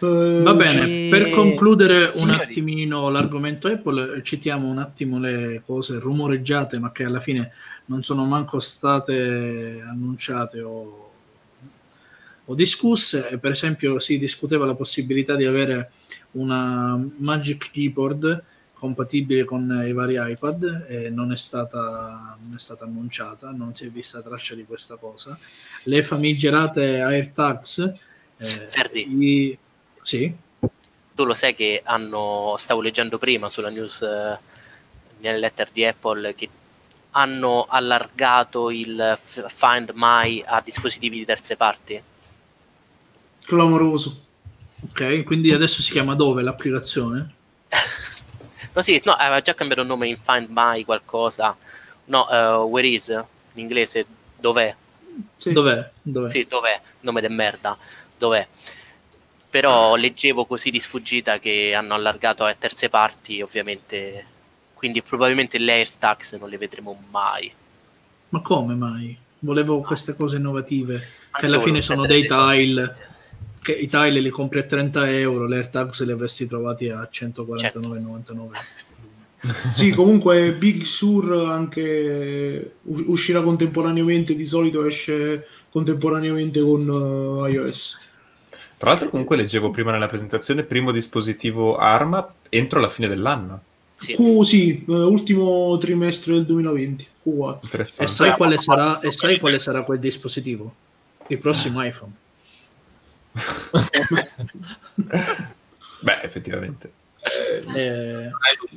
Eh, 0.00 0.40
Va 0.42 0.54
bene, 0.54 1.08
per 1.10 1.30
concludere 1.30 2.04
un 2.04 2.10
Signori. 2.12 2.40
attimino 2.42 3.08
l'argomento 3.08 3.66
Apple, 3.66 4.18
eh, 4.18 4.22
citiamo 4.22 4.68
un 4.68 4.78
attimo 4.78 5.18
le 5.18 5.62
cose 5.66 5.98
rumoreggiate, 5.98 6.78
ma 6.78 6.92
che 6.92 7.02
alla 7.02 7.18
fine 7.18 7.50
non 7.86 8.04
sono 8.04 8.24
manco 8.24 8.60
state 8.60 9.82
annunciate 9.84 10.60
o, 10.60 11.10
o 12.44 12.54
discusse. 12.54 13.28
E 13.28 13.38
Per 13.38 13.50
esempio, 13.50 13.98
si 13.98 14.18
discuteva 14.18 14.66
la 14.66 14.74
possibilità 14.74 15.34
di 15.34 15.46
avere 15.46 15.90
una 16.32 16.96
Magic 17.16 17.70
Keyboard 17.72 18.42
compatibile 18.78 19.44
con 19.44 19.82
i 19.86 19.92
vari 19.92 20.16
iPad 20.18 20.86
e 20.88 21.10
non 21.10 21.32
è 21.32 21.36
stata, 21.36 22.36
non 22.40 22.54
è 22.54 22.58
stata 22.58 22.84
annunciata, 22.84 23.50
non 23.50 23.74
si 23.74 23.86
è 23.86 23.90
vista 23.90 24.22
traccia 24.22 24.54
di 24.54 24.64
questa 24.64 24.96
cosa. 24.96 25.38
Le 25.84 26.02
famigerate 26.02 27.00
AirTags. 27.00 27.92
eh, 28.40 28.66
Ferdi. 28.68 29.00
i- 29.24 29.58
sì, 30.02 30.32
Tu 31.12 31.24
lo 31.24 31.34
sai 31.34 31.54
che 31.56 31.82
hanno, 31.84 32.54
stavo 32.58 32.80
leggendo 32.80 33.18
prima 33.18 33.48
sulla 33.48 33.68
news 33.70 34.00
eh, 34.02 34.38
nelle 35.18 35.38
letter 35.38 35.68
di 35.72 35.84
Apple 35.84 36.34
che 36.36 36.48
hanno 37.10 37.66
allargato 37.68 38.70
il 38.70 39.18
Find 39.20 39.90
My 39.94 40.42
a 40.46 40.62
dispositivi 40.64 41.18
di 41.18 41.24
terze 41.24 41.56
parti. 41.56 42.00
clamoroso. 43.44 44.24
ok, 44.88 45.24
quindi 45.24 45.52
adesso 45.52 45.82
si 45.82 45.90
chiama 45.90 46.14
dove 46.14 46.42
l'applicazione? 46.42 47.34
no, 48.72 48.82
sì, 48.82 49.00
no, 49.04 49.12
aveva 49.12 49.40
già 49.40 49.54
cambiato 49.54 49.82
nome 49.82 50.08
in 50.08 50.18
Find 50.22 50.48
My 50.50 50.84
qualcosa. 50.84 51.56
No, 52.06 52.28
eh, 52.30 52.64
Where 52.64 52.86
is 52.86 53.08
in 53.08 53.24
inglese 53.54 54.06
dov'è? 54.38 54.74
Sì. 55.36 55.52
Dov'è? 55.52 55.90
Dov'è? 56.02 56.30
Sì, 56.30 56.46
dov'è? 56.48 56.80
Nome 57.00 57.20
de 57.20 57.28
merda. 57.28 57.76
Dov'è? 58.16 58.46
Però 59.50 59.96
leggevo 59.96 60.44
così 60.44 60.70
di 60.70 60.80
sfuggita 60.80 61.38
che 61.38 61.74
hanno 61.74 61.94
allargato 61.94 62.44
a 62.44 62.54
terze 62.54 62.88
parti, 62.88 63.40
ovviamente. 63.40 64.26
Quindi 64.74 65.02
probabilmente 65.02 65.58
le 65.58 65.72
AirTags 65.72 66.34
non 66.34 66.48
le 66.48 66.58
vedremo 66.58 67.02
mai. 67.10 67.52
Ma 68.28 68.40
come 68.40 68.74
mai? 68.74 69.18
Volevo 69.40 69.80
queste 69.80 70.14
cose 70.14 70.36
innovative. 70.36 70.98
Che 70.98 71.08
Anche 71.30 71.46
alla 71.46 71.58
fine 71.58 71.80
sono 71.80 72.06
dei 72.06 72.26
soldi. 72.26 73.06
Che 73.60 73.72
i 73.72 73.88
tile 73.88 74.20
li 74.20 74.30
compri 74.30 74.60
a 74.60 74.64
30 74.64 75.10
euro, 75.12 75.46
le 75.46 75.56
AirTags 75.56 76.04
li 76.04 76.12
avresti 76.12 76.46
trovati 76.46 76.88
a 76.88 77.08
149,99. 77.10 78.48
Sì, 79.72 79.90
comunque 79.90 80.52
Big 80.52 80.82
Sur 80.82 81.32
anche 81.48 82.72
uscirà 82.82 83.40
contemporaneamente, 83.42 84.34
di 84.34 84.46
solito 84.46 84.84
esce 84.84 85.46
contemporaneamente 85.70 86.60
con 86.60 87.44
eh, 87.46 87.52
iOS. 87.52 88.00
Tra 88.76 88.90
l'altro 88.90 89.08
comunque 89.10 89.36
leggevo 89.36 89.70
prima 89.70 89.92
nella 89.92 90.06
presentazione 90.06 90.62
primo 90.62 90.92
dispositivo 90.92 91.76
ARMA 91.76 92.34
entro 92.48 92.80
la 92.80 92.88
fine 92.88 93.08
dell'anno. 93.08 93.62
Sì. 93.94 94.14
Q, 94.14 94.44
sì, 94.44 94.84
eh, 94.88 94.92
ultimo 94.92 95.76
trimestre 95.78 96.34
del 96.34 96.46
2020, 96.46 97.06
Q4. 97.24 98.02
E 98.02 98.06
sai, 98.06 98.36
quale 98.36 98.58
sarà, 98.58 99.00
e 99.00 99.10
sai 99.10 99.40
quale 99.40 99.58
sarà 99.58 99.82
quel 99.82 99.98
dispositivo? 99.98 100.72
Il 101.26 101.38
prossimo 101.38 101.84
iPhone. 101.84 102.12
Beh, 106.00 106.20
effettivamente. 106.22 106.92
Eh, 107.74 108.30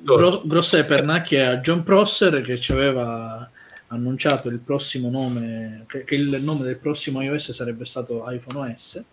gro- 0.04 0.42
grosse 0.44 0.84
pernacchie 0.84 1.46
a 1.46 1.58
John 1.58 1.84
Prosser 1.84 2.42
che 2.42 2.60
ci 2.60 2.72
aveva 2.72 3.50
annunciato 3.88 4.50
il 4.50 4.60
prossimo 4.60 5.10
nome, 5.10 5.86
che, 5.88 6.04
che 6.04 6.16
il 6.16 6.40
nome 6.42 6.64
del 6.64 6.78
prossimo 6.78 7.22
iOS 7.22 7.52
sarebbe 7.52 7.86
stato 7.86 8.30
iPhone 8.30 8.72
OS. 8.72 9.04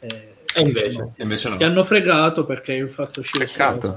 Eh, 0.00 0.34
E 0.54 0.60
invece? 0.60 0.98
no. 0.98 1.12
Invece 1.18 1.48
no. 1.48 1.56
Ti 1.56 1.64
hanno 1.64 1.84
fregato 1.84 2.44
perché 2.44 2.72
hai 2.72 2.88
fatto 2.88 3.20
uscire 3.20 3.44
Peccato. 3.46 3.94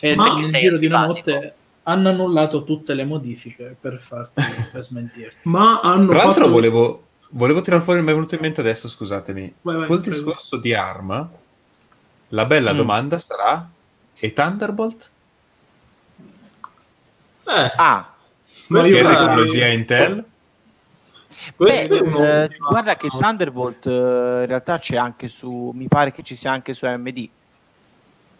E 0.00 0.14
Ma- 0.14 0.24
nel 0.24 0.34
Perché 0.34 0.48
sei 0.50 0.60
giro 0.60 0.76
di 0.76 0.86
una 0.86 1.06
notte 1.06 1.54
hanno 1.84 2.08
annullato 2.10 2.64
tutte 2.64 2.94
le 2.94 3.04
modifiche 3.04 3.76
per 3.78 3.98
farti 3.98 4.42
per 4.72 4.84
smentirti. 4.84 5.48
Ma 5.48 5.80
hanno 5.80 6.08
Tra 6.08 6.24
l'altro 6.24 6.44
fatto... 6.44 6.54
volevo, 6.54 7.03
volevo 7.36 7.60
tirare 7.60 7.82
fuori, 7.82 8.00
mi 8.00 8.10
è 8.10 8.14
venuto 8.14 8.34
in 8.34 8.40
mente 8.40 8.60
adesso, 8.60 8.88
scusatemi. 8.88 9.54
Vai, 9.62 9.76
vai, 9.76 9.86
Col 9.86 10.00
prego. 10.00 10.14
discorso 10.16 10.56
di 10.56 10.72
ARMA, 10.74 11.28
la 12.28 12.44
bella 12.46 12.72
Mm. 12.72 12.76
domanda 12.76 13.18
sarà, 13.18 13.68
e 14.16 14.32
Thunderbolt? 14.32 15.10
Eh, 17.46 17.72
Ah, 17.76 18.12
io 18.68 18.78
è 18.78 18.80
Questa- 18.80 19.08
tecnologia 19.26 19.66
Intel? 19.66 20.24
beh, 21.56 21.82
eh, 21.84 22.48
guarda 22.58 22.96
che 22.96 23.08
Thunderbolt 23.08 23.86
eh, 23.86 23.90
in 23.90 24.46
realtà 24.46 24.78
c'è 24.78 24.96
anche 24.96 25.28
su, 25.28 25.70
mi 25.74 25.88
pare 25.88 26.10
che 26.10 26.22
ci 26.22 26.34
sia 26.36 26.52
anche 26.52 26.72
su 26.72 26.86
AMD. 26.86 27.28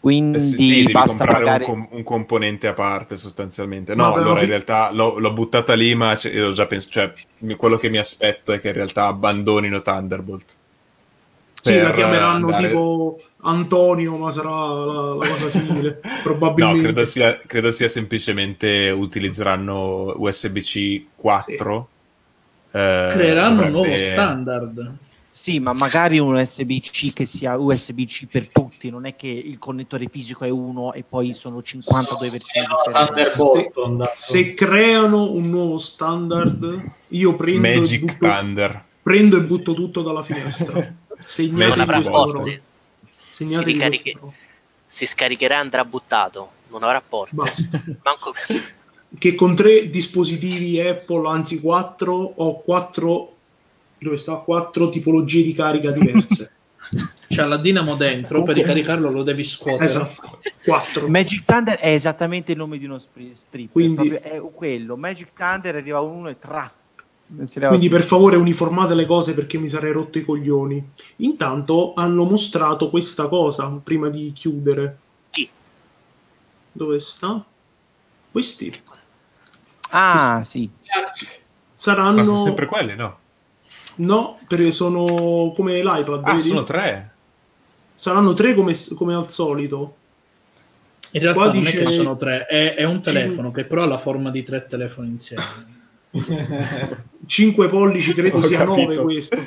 Quindi 0.05 0.37
Eh 0.37 0.41
sì, 0.41 0.57
sì, 0.57 0.75
devi 0.81 0.91
basta 0.91 1.25
comprare 1.25 1.43
pagare... 1.45 1.63
un, 1.63 1.69
com- 1.71 1.87
un 1.97 2.03
componente 2.03 2.67
a 2.67 2.73
parte 2.73 3.17
sostanzialmente. 3.17 3.95
No, 3.95 4.13
allora 4.13 4.39
in 4.41 4.45
realtà 4.47 4.91
l'ho, 4.91 5.17
l'ho 5.17 5.33
buttata 5.33 5.73
lì, 5.73 5.95
ma 5.95 6.13
c- 6.13 6.31
ho 6.45 6.51
già 6.51 6.67
pensato, 6.67 7.15
cioè, 7.39 7.55
quello 7.55 7.77
che 7.77 7.89
mi 7.89 7.97
aspetto 7.97 8.51
è 8.51 8.59
che 8.61 8.67
in 8.67 8.75
realtà 8.75 9.07
abbandonino 9.07 9.81
Thunderbolt. 9.81 10.55
Sì, 11.59 11.75
la 11.79 11.89
chiameranno 11.91 12.45
andare- 12.45 12.67
tipo 12.67 13.19
Antonio, 13.41 14.15
ma 14.17 14.29
sarà 14.29 14.49
la, 14.51 15.15
la 15.15 15.27
cosa 15.27 15.49
simile, 15.49 15.99
No, 16.05 16.09
probabilmente. 16.21 16.83
credo 16.83 17.05
sia, 17.05 17.39
credo 17.43 17.71
sia 17.71 17.87
semplicemente 17.87 18.91
utilizzeranno 18.91 20.13
USB-C 20.17 21.05
4. 21.15 21.87
eh, 22.73 23.07
Creeranno 23.11 23.63
un 23.63 23.71
dovrebbe- 23.71 23.71
nuovo 23.71 23.97
standard. 23.97 24.93
Sì, 25.35 25.59
ma 25.59 25.73
magari 25.73 26.17
un 26.17 26.33
USB-C 26.33 27.11
che 27.11 27.25
sia 27.25 27.57
USB-C 27.57 28.25
per 28.25 28.47
tutti, 28.47 28.89
non 28.89 29.05
è 29.05 29.17
che 29.17 29.27
il 29.27 29.59
connettore 29.59 30.07
fisico 30.07 30.45
è 30.45 30.49
uno 30.49 30.93
e 30.93 31.03
poi 31.03 31.33
sono 31.33 31.61
52 31.61 32.29
versioni 32.29 32.67
andato. 32.93 34.11
Se 34.15 34.53
creano 34.53 35.31
un 35.31 35.49
nuovo 35.49 35.77
standard, 35.77 36.81
io 37.09 37.35
prendo, 37.35 37.67
e 37.67 37.75
Magic 37.75 37.99
butto, 37.99 38.17
Thunder. 38.17 38.83
prendo 39.01 39.35
e 39.35 39.41
butto 39.41 39.73
tutto 39.73 40.01
dalla 40.03 40.23
finestra. 40.23 40.71
Non 40.71 40.95
Segnate 41.25 41.81
avrà 41.81 41.97
Magic 41.97 42.11
questo. 42.11 42.61
Segnate 43.33 43.55
Si 43.57 43.63
ricariche- 43.65 44.11
questo. 44.17 44.33
Si 44.87 45.05
scaricherà 45.05 45.55
e 45.55 45.59
andrà 45.59 45.83
buttato. 45.83 46.49
Non 46.69 46.81
avrà 46.83 47.03
porte. 47.05 47.35
Manco... 48.03 48.33
che 49.19 49.35
con 49.35 49.53
tre 49.53 49.89
dispositivi 49.89 50.79
Apple, 50.79 51.27
anzi 51.27 51.59
quattro, 51.59 52.15
ho 52.37 52.61
quattro, 52.61 53.34
dove 53.97 54.17
sta? 54.17 54.35
Quattro 54.35 54.89
tipologie 54.89 55.43
di 55.43 55.53
carica 55.53 55.91
diverse. 55.91 56.51
C'ha 57.27 57.45
la 57.45 57.57
dinamo 57.57 57.95
dentro, 57.95 58.43
per 58.43 58.55
ricaricarlo 58.55 59.09
lo 59.09 59.23
devi 59.23 59.43
scuotere. 59.43 59.85
esatto, 59.85 60.39
quattro. 60.63 61.07
Magic 61.07 61.43
Thunder 61.43 61.77
è 61.77 61.89
esattamente 61.91 62.51
il 62.51 62.57
nome 62.59 62.77
di 62.77 62.85
uno 62.85 62.99
strip. 62.99 63.71
Quindi- 63.71 64.07
Proprio 64.09 64.21
è 64.21 64.41
quello. 64.53 64.95
Magic 64.95 65.33
Thunder 65.33 65.75
arriva 65.75 65.99
uno 66.01 66.29
e 66.29 66.37
tra. 66.39 66.71
Quindi 67.27 67.89
per 67.89 68.03
favore 68.03 68.35
uniformate 68.35 68.93
le 68.93 69.07
cose 69.07 69.33
perché 69.33 69.57
mi 69.57 69.67
sarei 69.67 69.91
rotto 69.91 70.19
i 70.19 70.23
coglioni. 70.23 70.91
Intanto 71.17 71.93
hanno 71.95 72.23
mostrato 72.23 72.91
questa 72.91 73.27
cosa 73.27 73.65
prima 73.83 74.09
di 74.09 74.31
chiudere. 74.31 74.97
Chi? 75.31 75.49
Dove 76.71 76.99
sta? 76.99 77.43
Questi 78.31 78.71
Ah, 79.89 80.41
sì. 80.43 80.69
saranno 81.73 82.17
Ma 82.17 82.23
sono 82.25 82.37
sempre 82.43 82.67
quelli, 82.67 82.95
no? 82.95 83.17
No, 83.97 84.37
perché 84.47 84.71
sono 84.71 85.51
come 85.55 85.81
l'iPad, 85.83 86.21
Ah, 86.23 86.33
vedi? 86.33 86.47
sono 86.49 86.63
tre. 86.63 87.11
Saranno 87.95 88.33
tre 88.33 88.53
come, 88.53 88.73
come 88.95 89.13
al 89.15 89.31
solito. 89.31 89.95
In 91.11 91.21
realtà 91.21 91.39
Qua 91.43 91.53
non 91.53 91.63
dice- 91.63 91.79
è 91.79 91.83
che 91.85 91.87
sono 91.91 92.17
tre, 92.17 92.45
è, 92.45 92.75
è 92.75 92.83
un 92.83 93.01
telefono 93.01 93.51
che 93.51 93.63
però 93.63 93.83
ha 93.83 93.87
la 93.87 93.97
forma 93.97 94.31
di 94.31 94.43
tre 94.43 94.65
telefoni 94.67 95.09
insieme. 95.09 95.73
5 97.25 97.67
pollici 97.69 98.13
credo 98.13 98.37
Ho 98.39 98.43
sia 98.43 98.59
capito. 98.59 98.91
9 98.91 99.01
questo. 99.03 99.37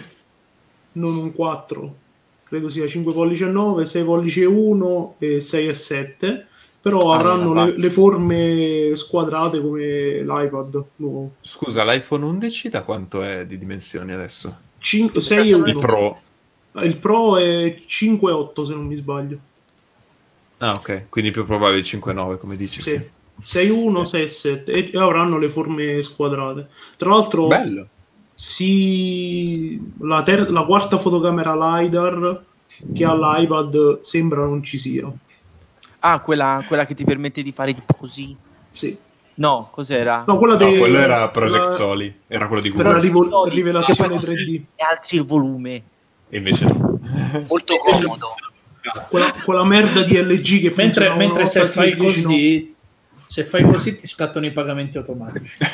Non 0.92 1.16
un 1.16 1.32
4. 1.32 1.96
Credo 2.44 2.68
sia 2.70 2.86
5 2.86 3.12
pollici 3.12 3.42
e 3.44 3.46
9, 3.48 3.84
6 3.84 4.04
pollici 4.04 4.40
e 4.40 4.46
1 4.46 5.14
e 5.18 5.40
6 5.40 5.68
e 5.68 5.74
7. 5.74 6.46
Però 6.80 7.12
Ah, 7.12 7.16
avranno 7.16 7.52
la 7.52 7.64
le, 7.66 7.74
le 7.76 7.90
forme 7.90 8.92
squadrate 8.94 9.60
come 9.60 10.22
l'iPad 10.22 10.84
nuovo. 10.96 11.32
Scusa, 11.40 11.84
l'iPhone 11.84 12.24
11 12.24 12.68
da 12.68 12.82
quanto 12.82 13.22
è 13.22 13.44
di 13.46 13.58
dimensioni 13.58 14.12
adesso? 14.12 14.56
5, 14.78 15.12
Questa 15.12 15.34
6 15.34 15.42
e 15.42 15.44
sono 15.44 15.62
1. 15.64 15.72
Il 15.72 15.78
Pro. 15.78 16.20
Il 16.82 16.96
Pro 16.98 17.36
è 17.38 17.82
5 17.84 18.30
e 18.30 18.34
8 18.34 18.64
se 18.64 18.74
non 18.74 18.86
mi 18.86 18.94
sbaglio. 18.96 19.38
Ah, 20.58 20.72
ok. 20.72 21.06
Quindi 21.08 21.30
più 21.30 21.44
probabile 21.44 21.82
5-9, 21.82 22.38
come 22.38 22.56
dici. 22.56 22.80
Sì. 22.82 22.90
Sì. 22.90 23.10
6 23.40 23.70
1, 23.70 24.04
6 24.04 24.22
e 24.22 24.28
7 24.28 24.90
avranno 24.94 25.38
le 25.38 25.50
forme 25.50 26.02
squadrate. 26.02 26.68
Tra 26.96 27.10
l'altro 27.10 27.46
Bello. 27.46 27.86
si... 28.34 29.80
la, 30.00 30.22
ter- 30.22 30.48
la 30.50 30.62
quarta 30.64 30.98
fotocamera 30.98 31.54
LiDAR 31.80 32.42
che 32.92 33.04
ha 33.04 33.14
l'iPad 33.14 34.00
sembra 34.00 34.44
non 34.44 34.62
ci 34.62 34.78
sia. 34.78 35.10
Ah, 36.00 36.20
quella, 36.20 36.62
quella 36.66 36.84
che 36.86 36.94
ti 36.94 37.04
permette 37.04 37.42
di 37.42 37.52
fare 37.52 37.74
tipo 37.74 37.94
così. 37.94 38.36
Sì. 38.70 38.96
No, 39.34 39.68
cos'era? 39.70 40.24
No, 40.26 40.36
quella 40.38 40.56
No, 40.56 40.68
de- 40.70 40.78
quello 40.78 40.98
era 40.98 41.28
Project 41.28 41.64
la- 41.66 41.70
Soli. 41.72 42.20
Era 42.26 42.46
quello 42.46 42.62
di 42.62 42.70
Google. 42.70 42.92
la 42.92 42.98
rivo- 42.98 43.24
No, 43.26 43.44
rivelazione 43.44 43.94
che 43.94 43.94
fai 43.94 44.08
così 44.10 44.34
3D. 44.34 44.62
E 44.76 44.84
alzi 44.84 45.14
il 45.16 45.24
volume. 45.24 45.82
E 46.28 46.36
invece 46.36 46.64
no. 46.66 46.98
Molto 47.48 47.76
comodo. 47.78 48.34
Quella, 49.10 49.32
quella 49.44 49.64
merda 49.64 50.02
di 50.02 50.16
LG 50.20 50.60
che 50.62 50.72
Mentre, 50.76 51.14
mentre 51.14 51.46
se 51.46 51.66
fai 51.66 51.90
sì, 51.90 51.96
10 51.96 52.22
no. 52.22 52.28
così, 52.28 52.74
se 53.26 53.44
fai 53.44 53.64
così 53.64 53.96
ti 53.96 54.06
scattano 54.06 54.46
i 54.46 54.52
pagamenti 54.52 54.96
automatici. 54.98 55.56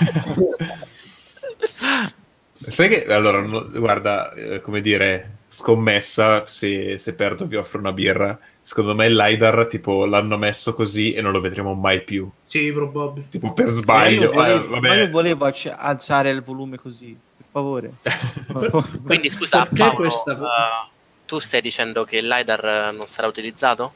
Sai 2.66 2.88
che 2.88 3.04
allora, 3.12 3.40
no- 3.42 3.68
guarda, 3.70 4.32
eh, 4.32 4.60
come 4.60 4.80
dire, 4.80 5.38
scommessa 5.48 6.44
se, 6.46 6.98
se 6.98 7.14
perdo 7.14 7.46
vi 7.46 7.56
offro 7.56 7.78
una 7.78 7.92
birra. 7.92 8.38
Secondo 8.66 8.94
me 8.94 9.04
il 9.06 9.14
LiDAR 9.14 9.66
tipo 9.66 10.06
l'hanno 10.06 10.38
messo 10.38 10.72
così 10.74 11.12
e 11.12 11.20
non 11.20 11.32
lo 11.32 11.40
vedremo 11.40 11.74
mai 11.74 12.02
più. 12.02 12.30
Sì, 12.46 12.72
probabile. 12.72 13.26
Tipo 13.28 13.52
per 13.52 13.68
Sì, 13.68 13.76
sbaglio. 13.76 14.32
ma 14.32 14.46
io 14.48 14.54
Eh, 14.54 14.56
volevo, 14.56 14.68
vabbè. 14.70 14.88
ma 14.88 14.94
io 14.94 15.10
volevo 15.10 15.44
acc- 15.44 15.74
alzare 15.76 16.30
il 16.30 16.40
volume 16.40 16.78
così, 16.78 17.14
per 17.36 17.46
favore. 17.50 17.92
Quindi 19.04 19.28
scusa, 19.28 19.66
Paolo, 19.66 19.94
questa- 19.96 20.32
eh, 20.32 20.88
tu 21.26 21.38
stai 21.40 21.60
dicendo 21.60 22.04
che 22.04 22.16
il 22.16 22.26
LiDAR 22.26 22.64
eh, 22.64 22.90
non 22.96 23.06
sarà 23.06 23.26
utilizzato? 23.26 23.92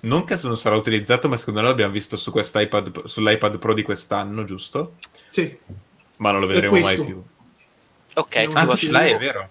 Non 0.00 0.24
che 0.24 0.38
non 0.42 0.56
sarà 0.58 0.76
utilizzato, 0.76 1.26
ma 1.30 1.38
secondo 1.38 1.60
me 1.62 1.68
l'abbiamo 1.68 1.90
visto 1.92 2.16
su 2.16 2.30
quest'iPad, 2.30 3.04
sull'iPad 3.06 3.56
Pro 3.56 3.72
di 3.72 3.82
quest'anno, 3.82 4.44
giusto? 4.44 4.96
Sì. 5.30 5.56
Ma 6.18 6.32
non 6.32 6.40
lo 6.40 6.46
vedremo 6.46 6.78
mai 6.78 7.02
più. 7.02 7.22
Ok, 8.16 8.46
scrivo 8.46 8.72
Ah, 8.72 8.76
sì. 8.76 8.84
ce 8.86 8.92
l'hai, 8.92 9.12
è 9.12 9.16
vero. 9.18 9.48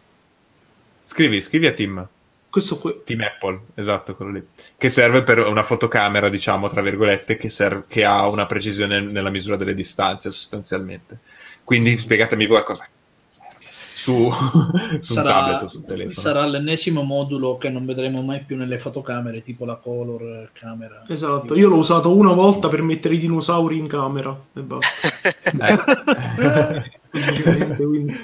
Scrivi, 1.05 1.41
scrivi 1.41 1.65
a 1.65 1.71
Tim. 1.73 2.07
Questo 2.53 2.77
qui. 2.77 3.01
Team 3.03 3.21
Apple, 3.21 3.61
esatto, 3.73 4.15
quello 4.15 4.31
lì. 4.33 4.47
Che 4.77 4.87
serve 4.87 5.23
per 5.23 5.39
una 5.39 5.63
fotocamera, 5.63 6.29
diciamo, 6.29 6.69
tra 6.69 6.83
virgolette, 6.83 7.35
che, 7.35 7.49
serve- 7.49 7.85
che 7.87 8.05
ha 8.05 8.27
una 8.27 8.45
precisione 8.45 9.01
nella 9.01 9.31
misura 9.31 9.55
delle 9.55 9.73
distanze, 9.73 10.29
sostanzialmente. 10.29 11.17
Quindi 11.63 11.97
spiegatemi 11.97 12.45
voi 12.45 12.59
a 12.59 12.63
cosa 12.63 12.87
serve. 13.27 13.65
Su, 13.71 14.29
su 15.01 15.17
un 15.17 15.23
tablet 15.23 15.63
o 15.63 15.67
sul 15.67 15.83
telefono. 15.83 16.13
sarà 16.13 16.45
l'ennesimo 16.45 17.01
modulo 17.01 17.57
che 17.57 17.71
non 17.71 17.87
vedremo 17.87 18.21
mai 18.21 18.43
più 18.43 18.55
nelle 18.55 18.77
fotocamere, 18.77 19.41
tipo 19.41 19.65
la 19.65 19.77
color 19.77 20.51
camera. 20.53 21.05
Esatto. 21.07 21.55
Io 21.55 21.69
l'ho 21.69 21.77
usato 21.77 22.15
una 22.15 22.33
volta 22.33 22.67
per 22.69 22.83
mettere 22.83 23.15
i 23.15 23.19
dinosauri 23.19 23.79
in 23.79 23.87
camera 23.87 24.39
e 24.53 24.61
basta. 24.61 25.09
Eh. 25.53 26.91
Semplicemente, 27.19 27.83
quindi. 27.83 28.15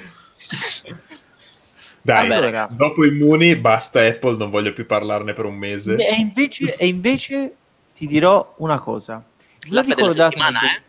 Dai, 2.02 2.30
Allora. 2.30 2.66
dopo 2.70 3.04
Immuni, 3.04 3.56
basta 3.56 4.00
Apple, 4.04 4.36
non 4.36 4.48
voglio 4.50 4.72
più 4.72 4.86
parlarne 4.86 5.34
per 5.34 5.44
un 5.44 5.54
mese. 5.54 5.96
E 5.96 6.14
invece, 6.18 6.76
e 6.76 6.86
invece 6.86 7.54
ti 7.94 8.06
dirò 8.06 8.54
una 8.58 8.78
cosa. 8.80 9.22
Della 9.58 9.82
ricordate- 9.82 10.36
settimana, 10.36 10.60
eh? 10.62 10.82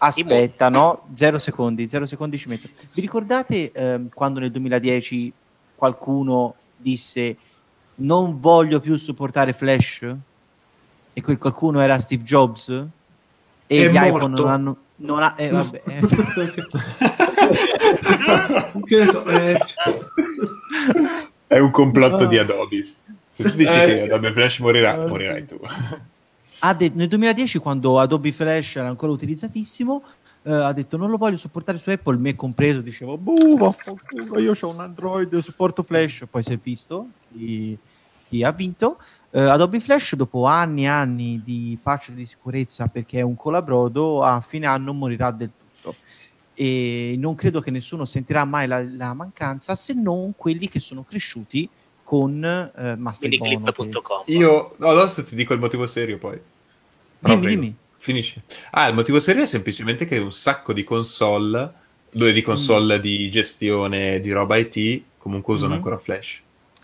Aspetta, 0.00 0.68
no? 0.68 1.08
Zero 1.12 1.38
secondi, 1.38 1.88
zero 1.88 2.06
secondi 2.06 2.38
ci 2.38 2.48
metto. 2.48 2.68
Vi 2.94 3.00
ricordate 3.00 3.72
ehm, 3.72 4.10
quando 4.14 4.38
nel 4.38 4.52
2010 4.52 5.32
qualcuno 5.74 6.54
disse 6.76 7.36
non 7.96 8.38
voglio 8.38 8.78
più 8.78 8.94
supportare 8.96 9.52
Flash? 9.52 10.14
E 11.12 11.20
quel 11.20 11.36
qualcuno 11.38 11.80
era 11.80 11.98
Steve 11.98 12.22
Jobs? 12.22 12.68
E 12.68 12.86
È 13.66 13.88
gli 13.90 13.94
iPhone 13.96 14.10
morto. 14.10 14.28
non 14.28 14.48
hanno... 14.48 14.76
Non 15.00 15.22
ha, 15.22 15.34
eh, 15.36 15.50
vabbè, 15.50 15.82
eh. 15.86 16.00
che 18.84 19.06
so, 19.06 19.24
eh, 19.26 19.56
È 21.46 21.58
un 21.58 21.70
complotto 21.70 22.24
Ah. 22.24 22.26
di 22.26 22.36
Adobe. 22.38 22.86
Se 23.30 23.42
tu 23.44 23.50
dici 23.56 23.78
Eh, 23.78 23.86
che. 23.86 24.02
Adobe 24.02 24.32
Flash 24.32 24.58
morirà, 24.58 25.06
morirai 25.06 25.46
tu. 25.46 25.58
ha 26.60 26.74
detto, 26.74 26.96
nel 26.98 27.06
2010 27.08 27.58
quando 27.58 27.98
Adobe 28.00 28.32
Flash 28.32 28.76
era 28.76 28.88
ancora 28.88 29.12
utilizzatissimo 29.12 30.02
eh, 30.42 30.52
ha 30.52 30.72
detto 30.72 30.96
non 30.96 31.08
lo 31.10 31.16
voglio 31.16 31.36
supportare 31.36 31.78
su 31.78 31.90
Apple 31.90 32.18
me 32.18 32.34
compreso 32.34 32.80
dicevo 32.80 33.16
boh 33.16 33.56
vaffanculo 33.56 34.40
io 34.40 34.52
ho 34.60 34.68
un 34.68 34.80
Android 34.80 35.38
supporto 35.38 35.84
Flash 35.84 36.24
poi 36.28 36.42
si 36.42 36.54
è 36.54 36.56
visto 36.56 37.06
chi, 37.32 37.78
chi 38.28 38.42
ha 38.42 38.52
vinto 38.52 38.98
Eh, 39.30 39.40
Adobe 39.42 39.78
Flash 39.78 40.14
dopo 40.14 40.46
anni 40.46 40.84
e 40.84 40.86
anni 40.88 41.40
di 41.44 41.78
patch 41.82 42.12
di 42.12 42.24
sicurezza 42.24 42.86
perché 42.86 43.18
è 43.18 43.22
un 43.22 43.36
colabrodo 43.36 44.22
a 44.22 44.40
fine 44.40 44.66
anno 44.66 44.94
morirà 44.94 45.30
del 45.30 45.50
tutto 45.58 45.96
e 46.54 47.14
non 47.18 47.34
credo 47.34 47.60
che 47.60 47.70
nessuno 47.70 48.04
sentirà 48.06 48.44
mai 48.44 48.66
la, 48.66 48.82
la 48.82 49.12
mancanza 49.14 49.74
se 49.74 49.92
non 49.92 50.32
quelli 50.36 50.68
che 50.68 50.80
sono 50.80 51.04
cresciuti 51.04 51.68
con 52.02 52.42
eh, 52.42 52.96
Master 52.96 53.28
Quindi 53.28 53.54
Bono, 53.58 53.70
che- 53.70 53.72
clip.com. 53.82 54.22
Io 54.26 54.74
no, 54.78 54.88
adesso 54.88 55.22
ti 55.22 55.34
dico 55.36 55.52
il 55.52 55.60
motivo 55.60 55.86
serio 55.86 56.16
poi. 56.16 56.40
Però 57.20 57.34
dimmi 57.34 57.40
prego. 57.44 57.60
dimmi 57.60 57.76
Finisci. 58.00 58.40
Ah, 58.70 58.86
il 58.88 58.94
motivo 58.94 59.20
serio 59.20 59.42
è 59.42 59.46
semplicemente 59.46 60.04
che 60.06 60.16
un 60.18 60.32
sacco 60.32 60.72
di 60.72 60.84
console, 60.84 61.70
due 62.10 62.32
di 62.32 62.40
console 62.42 62.98
di 63.00 63.28
gestione 63.30 64.20
di 64.20 64.30
roba 64.30 64.56
IT, 64.56 65.02
comunque 65.18 65.52
usano 65.54 65.72
Mhm. 65.72 65.76
ancora 65.76 65.98
Flash. 65.98 66.40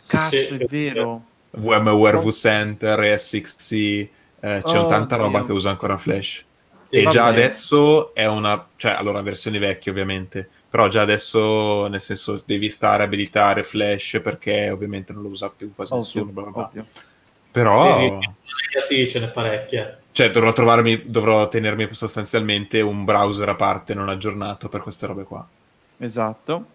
cazzo 0.06 0.36
Sì, 0.36 0.54
è 0.54 0.64
vero 0.66 1.24
VMware 1.56 2.18
vCenter, 2.18 3.00
ESXi, 3.00 4.10
eh, 4.40 4.62
c'è 4.64 4.78
Oh, 4.78 4.86
tanta 4.86 5.16
roba 5.16 5.38
Dio. 5.38 5.46
che 5.46 5.52
usa 5.52 5.70
ancora 5.70 5.96
Flash. 5.98 6.44
Sì, 6.88 6.96
E 6.96 7.02
vabbè. 7.02 7.14
già 7.14 7.24
adesso 7.26 8.14
è 8.14 8.26
una, 8.26 8.66
cioè 8.76 8.92
allora 8.92 9.20
versioni 9.22 9.58
vecchie 9.58 9.90
ovviamente, 9.90 10.48
però 10.68 10.86
già 10.88 11.02
adesso 11.02 11.86
nel 11.88 12.00
senso 12.00 12.40
devi 12.46 12.68
stare 12.70 13.02
a 13.02 13.06
abilitare 13.06 13.62
Flash 13.62 14.20
perché 14.22 14.70
ovviamente 14.70 15.12
non 15.12 15.22
lo 15.22 15.28
usa 15.28 15.48
più 15.54 15.72
quasi 15.74 15.92
Ovvio, 15.92 16.04
nessuno, 16.04 16.30
bla 16.32 16.42
bla 16.50 16.70
bla. 16.72 16.84
Però 17.50 18.10
Sì, 18.80 18.80
sì, 18.80 19.08
ce 19.08 19.20
n'è 19.20 19.30
parecchie. 19.30 19.98
cioè 20.12 20.30
dovrò 20.30 20.52
trovarmi, 20.52 21.04
dovrò 21.06 21.46
tenermi 21.48 21.88
sostanzialmente 21.92 22.80
un 22.80 23.04
browser 23.04 23.48
a 23.48 23.54
parte 23.54 23.94
non 23.94 24.08
aggiornato 24.08 24.68
per 24.68 24.80
queste 24.80 25.06
robe 25.06 25.22
qua. 25.24 25.46
Esatto. 25.98 26.66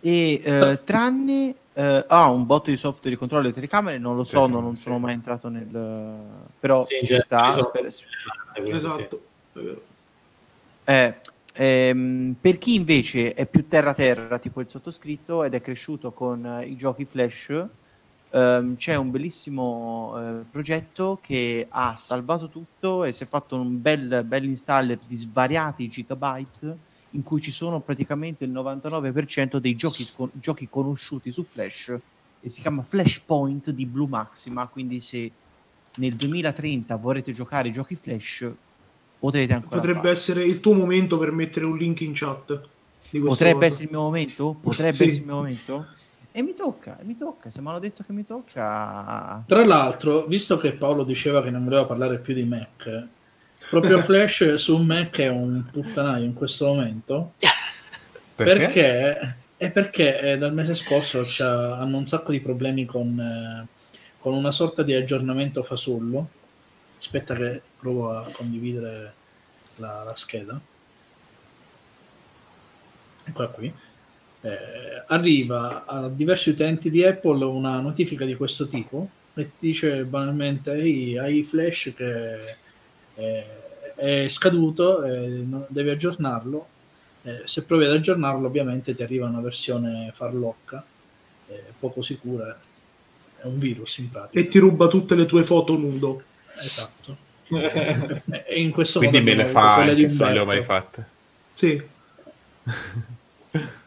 E 0.00 0.40
eh, 0.42 0.78
tranne 0.84 1.54
eh, 1.72 2.04
ah, 2.08 2.28
un 2.28 2.46
botto 2.46 2.70
di 2.70 2.76
software 2.76 3.10
di 3.10 3.16
controllo 3.16 3.42
delle 3.42 3.54
telecamere, 3.54 3.98
non 3.98 4.16
lo 4.16 4.24
so, 4.24 4.46
non, 4.46 4.62
non 4.62 4.76
sono 4.76 4.98
mai 4.98 5.14
entrato 5.14 5.48
nel 5.48 5.68
però 6.58 6.84
Sì, 6.84 6.94
in 6.94 7.00
ci 7.00 7.06
genere 7.06 7.22
sta. 7.24 7.50
sì. 7.90 8.04
esatto. 8.70 9.22
Eh, 10.84 11.20
ehm, 11.54 12.34
per 12.40 12.58
chi 12.58 12.74
invece 12.74 13.34
è 13.34 13.46
più 13.46 13.68
terra 13.68 13.94
terra, 13.94 14.38
tipo 14.38 14.60
il 14.60 14.68
sottoscritto, 14.68 15.44
ed 15.44 15.54
è 15.54 15.60
cresciuto 15.60 16.12
con 16.12 16.44
eh, 16.44 16.66
i 16.66 16.76
giochi 16.76 17.04
Flash, 17.04 17.66
ehm, 18.30 18.76
c'è 18.76 18.96
un 18.96 19.10
bellissimo 19.10 20.14
eh, 20.16 20.44
progetto 20.50 21.18
che 21.22 21.66
ha 21.68 21.94
salvato 21.94 22.48
tutto 22.48 23.04
e 23.04 23.12
si 23.12 23.22
è 23.22 23.26
fatto 23.26 23.54
un 23.54 23.80
bel, 23.80 24.24
bel 24.24 24.44
installer 24.44 24.98
di 25.06 25.14
svariati 25.14 25.88
gigabyte 25.88 26.88
in 27.12 27.22
cui 27.22 27.40
ci 27.40 27.50
sono 27.50 27.80
praticamente 27.80 28.44
il 28.44 28.52
99% 28.52 29.58
dei 29.58 29.74
giochi, 29.74 30.04
scon- 30.04 30.30
giochi 30.34 30.68
conosciuti 30.68 31.30
su 31.30 31.42
Flash 31.42 31.96
e 32.40 32.48
si 32.48 32.60
chiama 32.60 32.82
Flashpoint 32.82 33.70
di 33.70 33.86
Blue 33.86 34.08
Maxima, 34.08 34.66
quindi 34.68 35.00
se 35.00 35.30
nel 35.96 36.14
2030 36.14 36.96
vorrete 36.96 37.32
giocare 37.32 37.68
i 37.68 37.72
giochi 37.72 37.96
Flash 37.96 38.50
potrete 39.18 39.52
ancora 39.52 39.76
Potrebbe 39.76 39.98
farlo. 39.98 40.12
essere 40.12 40.44
il 40.44 40.60
tuo 40.60 40.72
momento 40.72 41.18
per 41.18 41.32
mettere 41.32 41.66
un 41.66 41.76
link 41.76 42.00
in 42.00 42.12
chat. 42.14 42.68
Potrebbe 43.10 43.54
cosa. 43.54 43.66
essere 43.66 43.84
il 43.84 43.90
mio 43.90 44.00
momento? 44.02 44.54
Potrebbe 44.60 44.92
Sì. 44.92 45.04
essere 45.04 45.20
il 45.20 45.26
mio 45.26 45.34
momento? 45.36 45.86
E 46.32 46.42
mi 46.42 46.54
tocca, 46.54 46.98
e 47.00 47.04
mi 47.04 47.16
tocca, 47.16 47.50
se 47.50 47.60
mi 47.60 47.68
hanno 47.68 47.80
detto 47.80 48.04
che 48.04 48.12
mi 48.12 48.24
tocca... 48.24 49.42
Tra 49.46 49.66
l'altro, 49.66 50.26
visto 50.26 50.56
che 50.58 50.74
Paolo 50.74 51.02
diceva 51.02 51.42
che 51.42 51.50
non 51.50 51.64
voleva 51.64 51.86
parlare 51.86 52.20
più 52.20 52.34
di 52.34 52.44
Mac, 52.44 53.08
proprio 53.70 54.02
Flash 54.04 54.54
su 54.54 54.76
Mac 54.78 55.18
è 55.18 55.28
un 55.28 55.64
puttanaio 55.70 56.24
in 56.24 56.34
questo 56.34 56.66
momento 56.66 57.32
Perché? 58.34 58.66
perché, 58.66 59.36
è 59.56 59.70
perché 59.70 60.20
eh, 60.20 60.38
dal 60.38 60.54
mese 60.54 60.74
scorso 60.74 61.24
hanno 61.42 61.98
un 61.98 62.06
sacco 62.06 62.32
di 62.32 62.40
problemi 62.40 62.86
con, 62.86 63.18
eh, 63.20 63.66
con 64.18 64.32
una 64.34 64.50
sorta 64.50 64.82
di 64.82 64.94
aggiornamento 64.94 65.62
fasullo. 65.62 66.28
Aspetta 66.98 67.34
che 67.34 67.60
provo 67.78 68.10
a 68.16 68.28
condividere 68.32 69.12
la, 69.76 70.04
la 70.04 70.14
scheda. 70.14 70.58
Eccola 73.24 73.48
qui. 73.48 73.72
Eh, 74.42 75.04
arriva 75.08 75.84
a 75.84 76.08
diversi 76.08 76.48
utenti 76.50 76.88
di 76.88 77.04
Apple 77.04 77.44
una 77.44 77.78
notifica 77.80 78.24
di 78.24 78.34
questo 78.36 78.66
tipo 78.66 79.08
e 79.34 79.50
dice 79.58 80.04
banalmente 80.04 80.72
"Ehi, 80.72 81.18
hai 81.18 81.42
Flash 81.44 81.92
che 81.94 82.56
eh, 83.16 83.44
è 84.00 84.28
scaduto, 84.28 85.04
eh, 85.04 85.44
devi 85.68 85.90
aggiornarlo. 85.90 86.66
Eh, 87.22 87.42
se 87.44 87.64
provi 87.64 87.84
ad 87.84 87.92
aggiornarlo, 87.92 88.46
ovviamente 88.46 88.94
ti 88.94 89.02
arriva 89.02 89.26
una 89.26 89.40
versione 89.40 90.10
farlocca, 90.14 90.82
eh, 91.48 91.62
poco 91.78 92.00
sicura. 92.00 92.58
È 93.36 93.44
un 93.44 93.58
virus 93.58 93.98
in 93.98 94.10
pratica. 94.10 94.40
E 94.40 94.48
ti 94.48 94.58
ruba 94.58 94.88
tutte 94.88 95.14
le 95.14 95.26
tue 95.26 95.44
foto 95.44 95.76
nudo. 95.76 96.22
Esatto. 96.62 97.28
e 97.50 98.60
in 98.60 98.70
questo 98.70 99.00
Quindi 99.00 99.18
modo 99.18 99.30
me 99.30 99.36
le 99.36 99.44
fa 99.46 99.74
quella 99.74 99.92
di 99.92 100.02
anche 100.04 100.14
se 100.14 100.24
non 100.24 100.32
le 100.32 100.38
ho 100.38 100.44
mai 100.46 100.62
fatte. 100.62 101.06
Sì. 101.52 101.82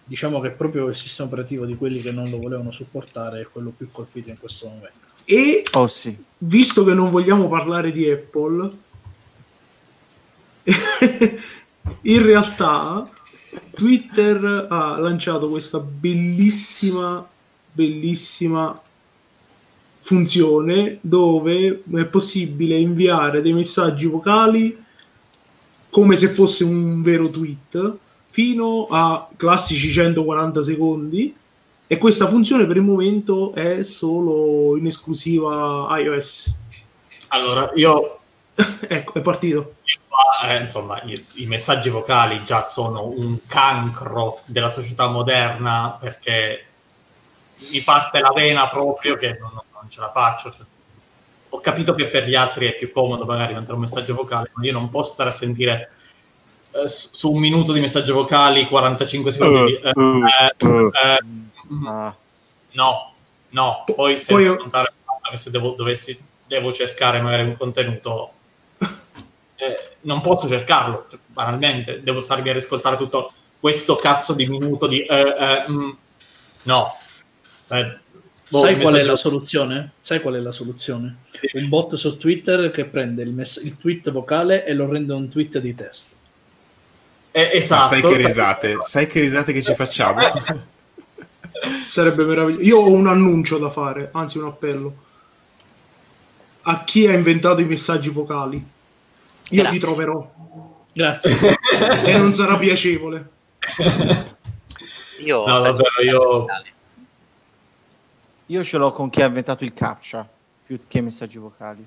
Diciamo 0.06 0.40
che 0.41 0.49
proprio 0.52 0.90
il 0.90 0.95
sistema 0.95 1.27
operativo 1.27 1.65
di 1.65 1.76
quelli 1.76 2.02
che 2.02 2.11
non 2.11 2.30
lo 2.30 2.38
volevano 2.38 2.69
supportare 2.69 3.41
è 3.41 3.48
quello 3.52 3.73
più 3.76 3.90
colpito 3.91 4.30
in 4.30 4.38
questo 4.38 4.68
momento. 4.68 5.07
E 5.26 5.64
Oh 5.72 5.88
sì. 5.88 6.15
visto 6.38 6.84
che 6.84 6.94
non 6.94 7.10
vogliamo 7.10 7.48
parlare 7.48 7.91
di 7.91 8.07
Apple, 8.10 8.69
in 12.02 12.26
realtà 12.26 13.10
Twitter 13.72 14.68
ha 14.69 14.98
lanciato 14.98 15.49
questa 15.49 15.80
bellissima, 15.80 17.27
bellissima 17.72 18.80
funzione 20.02 20.98
dove 21.02 21.84
è 21.94 22.06
possibile 22.06 22.77
inviare 22.77 23.41
dei 23.41 23.53
messaggi 23.53 24.06
vocali 24.06 24.77
come 25.90 26.15
se 26.15 26.30
fosse 26.30 26.64
un 26.64 27.02
vero 27.02 27.30
tweet 27.30 27.98
fino 28.30 28.88
a 28.90 29.30
classici 29.38 29.91
140 29.91 30.64
secondi 30.64 31.35
e 31.85 31.98
questa 31.98 32.27
funzione 32.27 32.65
per 32.65 32.77
il 32.77 32.81
momento 32.81 33.53
è 33.53 33.84
solo 33.84 34.76
in 34.76 34.88
esclusiva 34.88 35.88
iOS. 35.99 36.52
Allora, 37.30 37.72
io 37.76 38.19
ecco, 38.88 39.14
è 39.14 39.22
partito. 39.22 39.76
Qua, 40.14 40.49
eh, 40.49 40.61
insomma, 40.61 41.02
i, 41.03 41.26
i 41.35 41.45
messaggi 41.48 41.90
vocali 41.90 42.44
già 42.44 42.61
sono 42.61 43.06
un 43.06 43.40
cancro 43.48 44.41
della 44.45 44.69
società 44.69 45.07
moderna 45.07 45.98
perché 45.99 46.65
mi 47.72 47.81
parte 47.81 48.19
la 48.19 48.31
vena 48.34 48.68
proprio 48.68 49.15
che 49.18 49.38
non, 49.40 49.52
non 49.53 49.90
ce 49.90 49.99
la 49.99 50.11
faccio. 50.11 50.52
Cioè, 50.52 50.65
ho 51.49 51.60
capito 51.60 51.94
che 51.95 52.07
per 52.10 52.27
gli 52.27 52.35
altri 52.35 52.68
è 52.68 52.76
più 52.76 52.91
comodo 52.91 53.26
magari 53.26 53.53
mandare 53.53 53.73
un 53.73 53.81
messaggio 53.81 54.14
vocale, 54.15 54.52
ma 54.53 54.64
io 54.65 54.72
non 54.73 54.90
posso 54.90 55.14
stare 55.14 55.30
a 55.30 55.34
sentire 55.34 55.91
eh, 56.72 56.88
su 56.88 57.31
un 57.31 57.40
minuto 57.40 57.72
di 57.73 57.80
messaggio 57.80 58.14
vocali 58.14 58.65
45 58.68 59.31
secondi 59.31 59.72
di... 59.72 59.77
eh, 59.81 59.91
eh, 60.57 60.90
eh, 61.03 61.18
Ah. 61.88 62.14
no, 62.73 63.14
no. 63.49 63.84
Poi 63.95 64.18
se 64.19 64.34
Poi- 64.34 64.57
contare 64.57 64.94
se 65.35 65.49
devo, 65.49 65.72
dovessi, 65.72 66.22
devo 66.45 66.72
cercare 66.73 67.22
magari 67.22 67.44
un 67.44 67.56
contenuto, 67.57 68.31
eh, 69.64 69.95
non 70.02 70.22
posso 70.22 70.48
cercarlo, 70.48 71.06
cioè, 71.10 71.19
banalmente. 71.26 72.02
Devo 72.03 72.19
starmi 72.19 72.49
a 72.49 72.53
riscoltare 72.53 72.98
tutto 72.98 73.31
questo 73.60 73.95
cazzo 73.95 74.34
di 74.34 74.48
minuto 74.48 74.88
di... 74.88 75.02
eh, 75.06 75.19
eh, 75.19 75.65
mm, 75.69 75.90
no. 76.64 76.98
Eh, 77.69 77.98
boh, 78.49 78.60
Sai 78.60 78.80
qual 78.80 78.95
è 78.95 79.03
la 79.03 79.15
soluzione? 79.15 79.91
Sai 80.02 80.22
qual 80.22 80.35
è 80.35 80.40
la 80.40 80.52
soluzione? 80.52 81.18
Un 81.53 81.69
bot 81.69 81.95
su 81.95 82.18
Twitter 82.18 82.72
che 82.72 82.85
prende 82.85 83.23
il, 83.23 83.31
mess- 83.31 83.64
il 83.64 83.77
tweet 83.77 84.11
vocale 84.11 84.65
e 84.65 84.73
lo 84.73 84.90
rende 84.90 85.14
un 85.14 85.30
tweet 85.30 85.60
di 85.60 85.73
testo. 85.73 86.15
Eh, 87.31 87.45
Ma 87.45 87.52
esatto. 87.52 87.85
sai 87.85 88.02
che 88.02 88.15
risate? 88.18 88.77
Sai 88.81 89.07
che 89.07 89.19
risate 89.22 89.53
che 89.53 89.64
ci 89.64 89.73
facciamo? 89.73 90.19
Sarebbe 91.90 92.26
meraviglioso. 92.26 92.64
Io 92.64 92.77
ho 92.80 92.91
un 92.91 93.07
annuncio 93.07 93.57
da 93.57 93.69
fare, 93.69 94.10
anzi 94.11 94.38
un 94.38 94.45
appello. 94.45 94.95
A 96.64 96.84
chi 96.84 97.07
ha 97.07 97.14
inventato 97.14 97.61
i 97.61 97.65
messaggi 97.65 98.10
vocali? 98.10 98.64
Io 99.49 99.61
Grazie. 99.61 99.80
ti 99.80 99.86
troverò 99.86 100.34
Grazie. 100.94 101.57
e 102.06 102.18
non 102.18 102.34
sarà 102.34 102.57
piacevole. 102.57 103.30
Io 105.24 105.45
No, 105.45 105.60
davvero, 105.61 106.02
io- 106.03 106.45
Io 108.48 108.64
ce 108.64 108.78
l'ho 108.78 108.91
con 108.91 109.10
chi 109.10 109.22
ha 109.22 109.26
inventato 109.26 109.64
il 109.64 109.74
captcha 109.74 110.28
più 110.65 110.80
che 110.88 110.98
i 110.98 111.02
messaggi 111.02 111.38
vocali. 111.38 111.86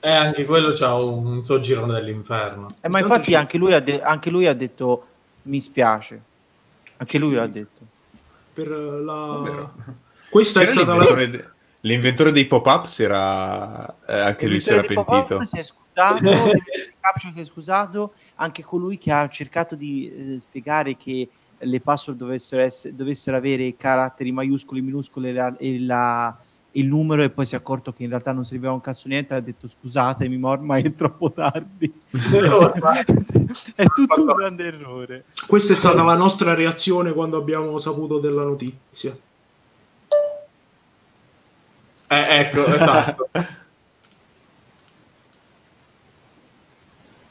E 0.00 0.10
anche 0.10 0.44
quello 0.44 0.72
c'ha 0.72 0.94
un 0.94 1.42
suo 1.42 1.58
girone 1.58 1.94
dell'inferno. 1.94 2.74
Eh, 2.80 2.88
ma 2.88 3.00
infatti 3.00 3.34
anche 3.34 3.56
lui, 3.56 3.72
ha 3.72 3.80
de- 3.80 4.02
anche 4.02 4.30
lui 4.30 4.46
ha 4.46 4.54
detto 4.54 5.06
mi 5.42 5.60
spiace. 5.60 6.20
Anche 6.98 7.18
lui 7.18 7.32
l'ha 7.32 7.46
detto. 7.46 7.80
Per 8.52 8.68
la... 8.68 9.40
Vero. 9.42 9.74
Questa 10.28 10.60
è 10.60 10.66
stata 10.66 10.86
la... 10.86 10.92
l'inventore, 10.94 11.30
de- 11.30 11.48
l'inventore 11.80 12.32
dei 12.32 12.46
pop-up 12.46 12.84
si 12.86 13.02
era... 13.02 13.86
eh, 14.06 14.18
anche 14.20 14.46
lui 14.46 14.60
si 14.60 14.70
era 14.72 14.82
pentito. 14.82 15.42
Si 15.44 15.58
è 15.58 15.62
scusato, 15.62 15.83
di 16.20 16.30
Captcha 17.00 17.30
si 17.30 17.40
è 17.40 17.44
scusato, 17.44 18.14
anche 18.36 18.62
colui 18.62 18.98
che 18.98 19.12
ha 19.12 19.28
cercato 19.28 19.74
di 19.74 20.34
eh, 20.34 20.40
spiegare 20.40 20.96
che 20.96 21.28
le 21.58 21.80
password 21.80 22.18
dovessero, 22.18 22.62
essere, 22.62 22.94
dovessero 22.94 23.36
avere 23.36 23.76
caratteri 23.76 24.32
maiuscoli, 24.32 24.80
minuscoli 24.82 25.28
e, 25.28 25.32
la- 25.32 25.56
e 25.56 25.80
la- 25.80 26.36
il 26.76 26.86
numero 26.86 27.22
e 27.22 27.30
poi 27.30 27.46
si 27.46 27.54
è 27.54 27.58
accorto 27.58 27.92
che 27.92 28.02
in 28.02 28.08
realtà 28.08 28.32
non 28.32 28.44
serviva 28.44 28.72
un 28.72 28.80
cazzo 28.80 29.06
niente 29.06 29.32
ha 29.32 29.38
detto 29.38 29.68
scusatemi 29.68 30.36
ma 30.36 30.48
ormai 30.48 30.82
è 30.82 30.92
troppo 30.92 31.30
tardi 31.30 31.86
è 33.76 33.84
tutto 33.86 34.20
un 34.22 34.34
grande 34.34 34.64
errore 34.66 35.24
Questa 35.46 35.72
è 35.72 35.76
stata 35.76 36.02
la 36.02 36.16
nostra 36.16 36.52
reazione 36.54 37.12
quando 37.12 37.36
abbiamo 37.36 37.78
saputo 37.78 38.18
della 38.18 38.42
notizia. 38.42 39.16
Eh, 42.08 42.38
ecco, 42.40 42.66
esatto. 42.66 43.28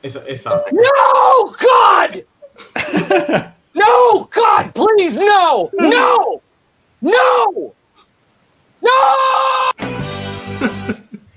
Es- 0.03 0.21
esatto. 0.25 0.69
No, 0.73 1.45
God! 1.45 2.25
no, 3.71 4.27
God, 4.29 4.71
please, 4.73 5.17
no! 5.17 5.69
No! 5.79 6.41
No! 6.99 7.73
No! 8.81 8.89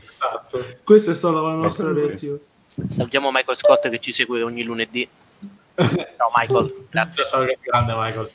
esatto. 0.03 0.65
Questa 0.83 1.13
è 1.13 1.15
stata 1.15 1.41
la 1.41 1.53
nostra 1.53 1.93
reazione. 1.93 2.41
salutiamo 2.89 3.31
Michael 3.31 3.57
Scott 3.57 3.89
che 3.89 4.01
ci 4.01 4.11
segue 4.11 4.43
ogni 4.43 4.65
lunedì. 4.65 5.09
Ciao 5.77 6.33
Michael, 6.35 6.87
grazie. 6.91 7.25
Ciao, 7.25 7.45
che 7.45 7.59
grande 7.63 7.95
Michael. 7.95 8.31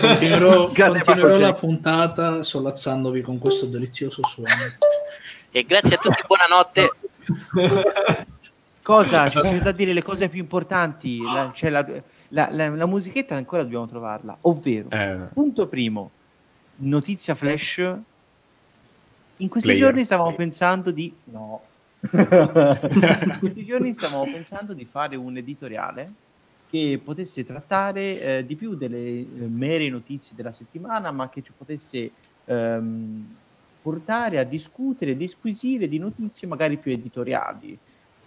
Continuerò, 0.00 0.64
Grande 0.72 1.02
continuerò 1.02 1.28
Michael 1.34 1.40
la 1.40 1.52
puntata 1.52 2.42
sollazzandovi 2.42 3.20
con 3.20 3.38
questo 3.38 3.66
delizioso 3.66 4.22
suono. 4.26 4.48
E 5.50 5.62
grazie 5.64 5.96
a 5.96 5.98
tutti, 5.98 6.22
buonanotte. 6.26 6.90
cosa? 8.86 9.28
Ci 9.28 9.40
sono 9.40 9.58
da 9.58 9.72
dire 9.72 9.92
le 9.92 10.02
cose 10.02 10.28
più 10.28 10.38
importanti 10.40 11.20
la, 11.20 11.50
cioè 11.52 11.70
la, 11.70 11.84
la- 12.28 12.48
la- 12.52 12.68
la 12.68 12.86
musichetta 12.86 13.34
ancora 13.34 13.62
dobbiamo 13.64 13.86
trovarla. 13.88 14.36
Ovvero 14.42 14.88
Eh, 14.90 15.28
punto 15.34 15.66
primo 15.66 16.10
notizia 16.76 17.34
flash. 17.34 17.78
In 19.38 19.48
questi 19.48 19.70
Player. 19.70 19.86
giorni 19.88 20.04
stavamo 20.04 20.34
pensando 20.36 20.90
di 20.92 21.12
no. 21.24 21.62
In 22.12 23.36
questi 23.40 23.64
giorni 23.64 23.92
stavamo 23.92 24.22
pensando 24.22 24.72
di 24.72 24.84
fare 24.84 25.16
un 25.16 25.36
editoriale 25.36 26.06
che 26.70 27.00
potesse 27.02 27.44
trattare 27.44 28.20
eh, 28.38 28.46
di 28.46 28.54
più 28.54 28.76
delle 28.76 28.98
eh, 28.98 29.26
mere 29.48 29.88
notizie 29.88 30.36
della 30.36 30.52
settimana 30.52 31.10
ma 31.10 31.28
che 31.28 31.42
ci 31.42 31.52
potesse 31.56 32.10
ehm, 32.44 33.34
portare 33.82 34.38
a 34.38 34.44
discutere, 34.44 35.16
disquisire 35.16 35.88
di 35.88 35.98
notizie 35.98 36.46
magari 36.46 36.76
più 36.76 36.92
editoriali. 36.92 37.76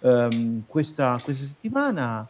Ehm, 0.01 0.63
questa, 0.67 1.19
questa 1.23 1.45
settimana 1.45 2.27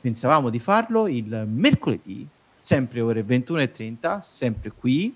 pensavamo 0.00 0.50
di 0.50 0.58
farlo 0.58 1.06
il 1.06 1.44
mercoledì, 1.48 2.26
sempre 2.58 3.00
ore 3.00 3.22
21.30, 3.22 4.20
sempre 4.20 4.70
qui, 4.70 5.14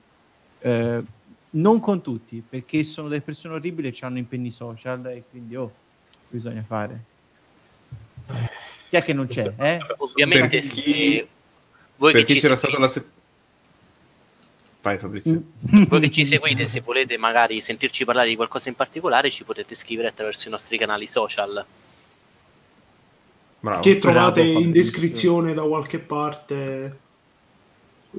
eh, 0.61 1.03
non 1.51 1.81
con 1.81 2.03
tutti, 2.03 2.43
perché 2.47 2.83
sono 2.85 3.09
delle 3.09 3.21
persone 3.23 3.55
orribili 3.55 3.89
e 3.89 3.97
hanno 4.01 4.19
impegni 4.19 4.51
social 4.51 5.05
e 5.07 5.25
quindi 5.31 5.57
oh, 5.57 5.73
bisogna 6.29 6.63
fare. 6.63 7.05
Chi 8.89 8.97
è 8.97 9.03
che 9.03 9.13
non 9.13 9.27
c'è? 9.27 9.53
Eh? 9.57 9.79
Ovviamente 9.99 10.49
Per 10.49 10.63
se 10.63 10.69
chi- 10.69 11.27
voi 11.97 12.13
che, 12.13 12.19
Perché 12.19 12.35
ci 12.35 12.41
c'era 12.41 12.55
seguite, 12.55 12.57
stata 12.57 12.79
la 12.79 12.89
se- 12.89 13.17
Vai 14.81 14.99
Fabrizio. 14.99 15.43
voi 15.89 16.01
che 16.01 16.11
ci 16.11 16.25
seguite, 16.25 16.67
se 16.67 16.81
volete 16.81 17.19
magari 17.19 17.61
sentirci 17.61 18.05
parlare 18.05 18.29
di 18.29 18.37
qualcosa 18.37 18.69
in 18.69 18.75
particolare, 18.77 19.31
ci 19.31 19.45
potete 19.45 19.75
scrivere 19.75 20.09
attraverso 20.09 20.49
i 20.49 20.51
nostri 20.51 20.79
canali 20.79 21.07
social. 21.07 21.65
Bravo. 23.61 23.81
che 23.81 23.99
trovate 23.99 24.43
Bravo, 24.45 24.59
in 24.61 24.71
descrizione 24.73 25.55
da 25.55 25.63
qualche 25.63 25.99
parte. 25.99 26.99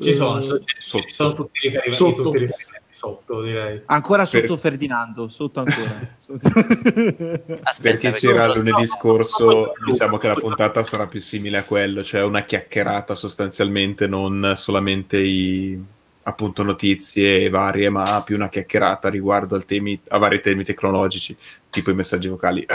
Ci 0.02 0.14
sono, 0.14 0.40
Eh, 0.40 0.44
ci- 0.44 0.60
ci 0.78 1.04
sono 1.08 1.34
tutti 1.34 1.66
i 1.66 1.70
riferimenti, 1.70 1.96
Sotto. 1.96 2.22
tutti 2.24 2.36
i 2.38 2.40
riferimenti 2.46 2.78
sotto, 2.92 3.42
direi. 3.42 3.82
Ancora 3.86 4.26
sotto 4.26 4.48
Per- 4.48 4.58
Ferdinando, 4.60 5.28
sotto 5.28 5.60
ancora. 5.60 6.00
Sotto. 6.16 6.48
Aspetta, 6.48 7.72
Perché 7.82 8.10
perché 8.10 8.12
c'era 8.14 8.48
so. 8.50 8.56
lunedì 8.56 8.88
scorso, 8.88 9.74
diciamo 9.86 10.18
che 10.18 10.28
la 10.28 10.34
puntata 10.36 10.84
sarà 10.84 11.08
più 11.08 11.20
simile 11.20 11.58
a 11.58 11.64
quello, 11.64 12.04
cioè 12.04 12.24
una 12.24 12.44
chiacchierata 12.44 13.16
sostanzialmente, 13.16 14.08
non 14.08 14.54
solamente 14.56 15.18
i, 15.20 15.80
appunto 16.24 16.64
notizie 16.64 17.50
varie, 17.50 17.90
ma 17.90 18.22
più 18.26 18.36
una 18.36 18.50
chiacchierata 18.50 19.08
riguardo 19.10 19.56
al 19.56 19.66
temi, 19.66 20.00
a 20.10 20.18
vari 20.18 20.40
temi 20.42 20.64
tecnologici, 20.64 21.36
tipo 21.70 21.90
i 21.92 21.96
messaggi 21.96 22.28
vocali. 22.28 22.66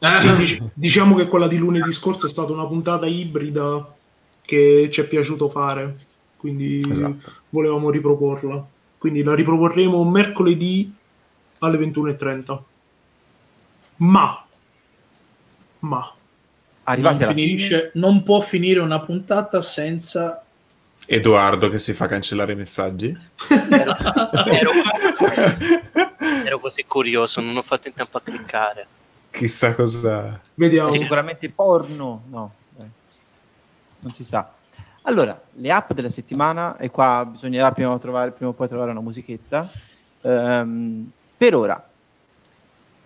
Sì, 0.00 0.36
dic- 0.36 0.62
diciamo 0.72 1.14
che 1.16 1.26
quella 1.28 1.46
di 1.46 1.58
lunedì 1.58 1.92
scorso 1.92 2.26
è 2.26 2.30
stata 2.30 2.52
una 2.52 2.66
puntata 2.66 3.06
ibrida 3.06 3.94
che 4.40 4.88
ci 4.90 5.02
è 5.02 5.04
piaciuto 5.04 5.50
fare, 5.50 5.96
quindi 6.36 6.82
Esatto. 6.88 7.32
volevamo 7.50 7.90
riproporla. 7.90 8.66
Quindi 8.96 9.22
la 9.22 9.34
riproporremo 9.34 10.02
mercoledì 10.04 10.92
alle 11.58 11.78
21.30. 11.78 12.58
Ma, 13.96 14.44
ma, 15.80 16.14
Arrivati 16.84 17.24
non, 17.24 17.34
finisce- 17.34 17.90
non 17.94 18.22
può 18.22 18.40
finire 18.40 18.80
una 18.80 19.00
puntata 19.00 19.60
senza 19.60 20.42
Edoardo 21.06 21.68
che 21.68 21.78
si 21.78 21.92
fa 21.92 22.06
cancellare 22.06 22.52
i 22.52 22.56
messaggi. 22.56 23.16
Ero, 23.48 23.94
ero- 24.46 24.70
ero 26.44 26.58
così 26.58 26.84
curioso, 26.86 27.40
non 27.40 27.56
ho 27.56 27.62
fatto 27.62 27.88
in 27.88 27.94
tempo 27.94 28.16
a 28.16 28.20
cliccare. 28.22 28.86
Chissà 29.30 29.74
cosa... 29.74 30.40
vediamo. 30.54 30.88
sicuramente 30.90 31.48
porno, 31.50 32.22
no, 32.28 32.52
dai. 32.76 32.90
non 34.00 34.12
si 34.12 34.24
sa. 34.24 34.50
Allora, 35.02 35.40
le 35.52 35.70
app 35.72 35.92
della 35.92 36.10
settimana, 36.10 36.76
e 36.76 36.90
qua 36.90 37.26
bisognerà 37.30 37.72
prima, 37.72 37.98
trovare, 37.98 38.32
prima 38.32 38.50
o 38.50 38.54
poi 38.54 38.68
trovare 38.68 38.90
una 38.90 39.00
musichetta. 39.00 39.70
Ehm, 40.22 41.10
per 41.36 41.54
ora, 41.54 41.88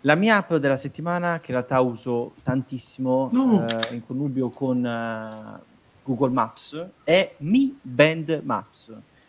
la 0.01 0.15
mia 0.17 0.37
app 0.39 0.55
della 0.55 0.77
settimana, 0.77 1.39
che 1.39 1.53
in 1.53 1.59
realtà 1.59 1.81
uso 1.81 2.33
tantissimo 2.43 3.29
No. 3.33 3.67
eh, 3.67 3.95
in 3.95 4.05
connubio 4.05 4.51
con 4.51 4.85
eh, 4.85 5.63
Google 6.03 6.31
Maps, 6.31 6.87
è 7.05 7.35
Mi 7.39 7.79
Band 7.81 8.41
Maps, 8.45 8.87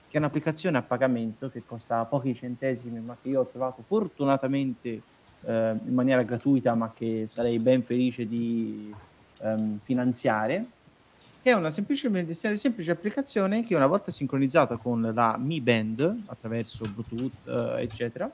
che 0.08 0.18
è 0.18 0.18
un'applicazione 0.18 0.78
a 0.78 0.82
pagamento 0.82 1.50
che 1.50 1.64
costa 1.66 2.04
pochi 2.06 2.34
centesimi, 2.34 3.00
ma 3.00 3.16
che 3.22 3.30
io 3.30 3.42
ho 3.42 3.46
trovato 3.46 3.84
fortunatamente 3.88 5.02
eh, 5.46 5.76
in 5.86 5.94
maniera 5.94 6.24
gratuita, 6.24 6.76
ma 6.76 6.92
che 6.94 7.26
sarei 7.28 7.60
ben 7.60 7.84
felice 7.84 8.28
di 8.28 8.94
ehm, 9.42 9.80
finanziare. 9.80 10.66
È 11.42 11.52
una 11.52 11.70
semplice, 11.70 12.10
semplice 12.34 12.92
applicazione 12.92 13.64
che 13.64 13.76
una 13.76 13.86
volta 13.86 14.12
sincronizzata 14.12 14.78
con 14.78 15.12
la 15.14 15.38
Mi 15.38 15.62
Band 15.62 16.24
attraverso 16.26 16.86
Bluetooth, 16.86 17.48
eh, 17.48 17.84
eccetera, 17.84 18.32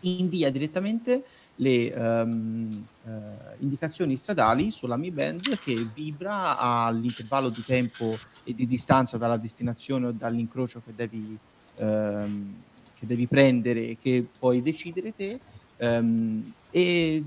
invia 0.00 0.50
direttamente 0.50 1.24
le 1.56 1.92
ehm, 1.92 2.86
eh, 3.04 3.10
indicazioni 3.58 4.16
stradali 4.16 4.70
sulla 4.70 4.96
Mi 4.96 5.10
Band 5.10 5.58
che 5.58 5.86
vibra 5.94 6.58
all'intervallo 6.58 7.50
di 7.50 7.62
tempo 7.64 8.18
e 8.44 8.54
di 8.54 8.66
distanza 8.66 9.18
dalla 9.18 9.36
destinazione 9.36 10.06
o 10.06 10.12
dall'incrocio 10.12 10.82
che 10.84 10.92
devi, 10.96 11.38
ehm, 11.76 12.54
che 12.98 13.06
devi 13.06 13.26
prendere 13.26 13.90
e 13.90 13.98
che 14.00 14.26
puoi 14.38 14.62
decidere 14.62 15.14
te. 15.14 15.38
Ehm, 15.78 16.52
e 16.70 17.22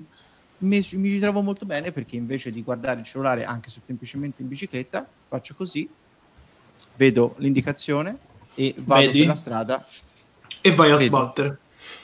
mi, 0.58 0.78
mi 0.94 1.10
ci 1.10 1.20
trovo 1.20 1.42
molto 1.42 1.66
bene 1.66 1.92
perché 1.92 2.16
invece 2.16 2.50
di 2.52 2.64
guardare 2.64 3.00
il 3.02 3.06
cellulare 3.06 3.44
anche 3.44 3.70
se 3.70 3.82
semplicemente 3.86 4.42
in 4.42 4.48
bicicletta 4.48 5.08
faccio 5.28 5.54
così 5.56 5.88
vedo 6.96 7.36
l'indicazione 7.40 8.18
e 8.56 8.74
vado 8.80 9.06
Vedi? 9.08 9.20
per 9.20 9.28
la 9.28 9.36
strada 9.36 9.86
E 10.62 10.74
vai 10.74 10.92
a 10.92 10.96
Vedo. 10.96 11.08
sbattere. 11.18 11.58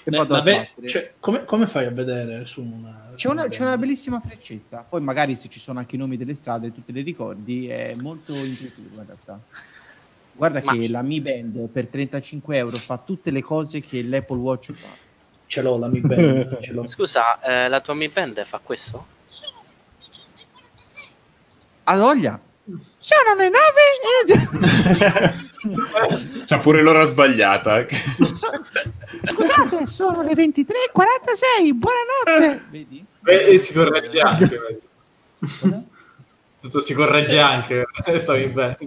e 0.03 0.11
vado 0.11 0.34
a 0.34 0.38
la 0.38 0.43
ve- 0.43 0.51
sbattere 0.53 0.88
cioè, 0.88 1.13
come, 1.19 1.45
come 1.45 1.65
fai 1.65 1.85
a 1.85 1.91
vedere 1.91 2.45
su 2.45 2.61
una 2.61 3.13
c'è 3.15 3.30
una, 3.30 3.47
c'è 3.47 3.61
una 3.61 3.77
bellissima 3.77 4.19
freccetta 4.19 4.85
poi 4.88 5.01
magari 5.01 5.34
se 5.35 5.47
ci 5.47 5.59
sono 5.59 5.80
anche 5.80 5.95
i 5.95 5.97
nomi 5.97 6.18
delle 6.18 6.35
strade 6.35 6.72
tu 6.73 6.84
te 6.84 6.91
le 6.91 7.01
ricordi 7.01 7.68
è 7.68 7.93
molto 7.99 8.34
intuitivo 8.34 8.99
in 8.99 9.05
realtà 9.05 9.39
guarda 10.34 10.61
Ma- 10.63 10.73
che 10.73 10.88
la 10.89 11.01
Mi 11.01 11.22
Band 11.22 11.68
per 11.69 11.88
35 11.88 12.57
euro 12.57 12.77
fa 12.77 12.97
tutte 12.97 13.31
le 13.31 13.41
cose 13.41 13.80
che 13.80 14.03
l'Apple 14.03 14.38
Watch 14.38 14.72
fa 14.73 14.88
ce 15.52 15.61
l'ho 15.61 15.78
la 15.78 15.88
Mi 15.90 15.99
Band 15.99 16.60
ce 16.64 16.72
l'ho. 16.72 16.88
Scusa, 16.88 17.41
eh, 17.41 17.68
la 17.68 17.82
tua 17.82 17.94
Mi 17.94 18.07
Band 18.07 18.45
fa 18.45 18.61
questo? 18.64 19.06
Sono 19.28 19.64
19.46. 19.99 20.98
a 21.84 21.98
voglia 21.98 22.40
sono 22.98 23.36
le 23.36 23.49
nove 23.49 23.82
e... 25.60 26.45
C'ha 26.45 26.60
pure 26.60 26.82
l'ora 26.82 27.06
sbagliata. 27.06 27.86
Scusate, 29.23 29.86
sono 29.86 30.22
le 30.22 30.34
23.46. 30.34 31.73
Buonanotte. 31.73 32.65
Vedi? 32.69 33.06
Beh, 33.19 33.45
e 33.45 33.57
si 33.57 33.73
corregge 33.73 34.19
anche. 34.22 34.45
vedi. 34.48 35.86
Tutto 36.61 36.80
si 36.80 36.94
corregge 36.94 37.40
anche. 37.40 37.86
Stavi 38.15 38.48
bene. 38.48 38.78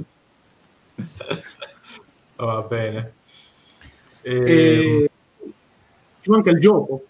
Oh, 2.37 2.47
va 2.47 2.63
bene. 2.63 3.13
Ehm, 4.23 4.47
E... 4.47 5.11
Ci 6.25 6.31
manca 6.31 6.49
il 6.49 6.59
gioco. 6.59 7.05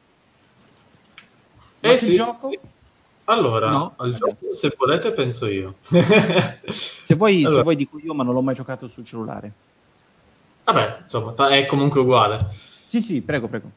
eh, 1.83 1.99
sì, 1.99 2.15
gioco? 2.15 2.49
sì. 2.51 2.59
Allora, 3.27 3.71
No? 3.71 3.95
al 3.99 4.13
gioco, 4.13 4.53
se 4.53 4.75
volete, 4.77 5.13
penso 5.13 5.47
io. 5.47 5.77
Se 6.67 7.15
vuoi, 7.15 7.43
se 7.43 7.47
Allora. 7.47 7.63
vuoi 7.63 7.77
dico 7.77 7.97
io, 8.03 8.13
ma 8.13 8.25
non 8.25 8.35
l'ho 8.35 8.41
mai 8.43 8.55
giocato 8.57 8.89
sul 8.89 9.05
cellulare. 9.05 9.53
Vabbè, 10.65 10.99
insomma, 11.03 11.33
è 11.49 11.65
comunque 11.67 12.01
uguale. 12.01 12.49
Sì, 12.51 13.01
sì, 13.01 13.21
prego, 13.21 13.47
prego. 13.47 13.71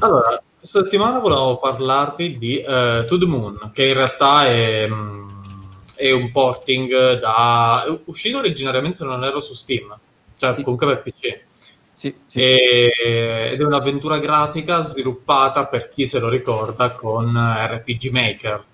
Allora, 0.00 0.42
questa 0.58 0.82
settimana 0.82 1.20
volevo 1.20 1.56
parlarvi 1.58 2.36
di 2.36 2.58
eh, 2.60 3.04
To 3.06 3.16
The 3.18 3.24
Moon, 3.26 3.70
che 3.72 3.86
in 3.88 3.94
realtà 3.94 4.46
è, 4.46 4.86
mm, 4.88 5.30
è 5.94 6.10
un 6.12 6.30
porting 6.32 7.18
da... 7.18 7.82
è 7.86 8.00
uscito 8.04 8.38
originariamente, 8.38 8.98
se 8.98 9.04
non 9.06 9.24
erro, 9.24 9.40
su 9.40 9.54
Steam, 9.54 9.96
cioè 10.36 10.52
Sì. 10.52 10.62
comunque 10.62 10.86
per 10.86 11.02
PC. 11.02 11.40
Sì, 11.96 12.14
sì. 12.26 12.40
E- 12.40 12.92
ed 13.52 13.58
è 13.60 13.64
un'avventura 13.64 14.18
grafica 14.18 14.82
sviluppata 14.82 15.66
per 15.66 15.88
chi 15.88 16.04
se 16.04 16.18
lo 16.18 16.28
ricorda 16.28 16.90
con 16.90 17.34
eh, 17.34 17.66
RPG 17.78 18.10
Maker. 18.10 18.64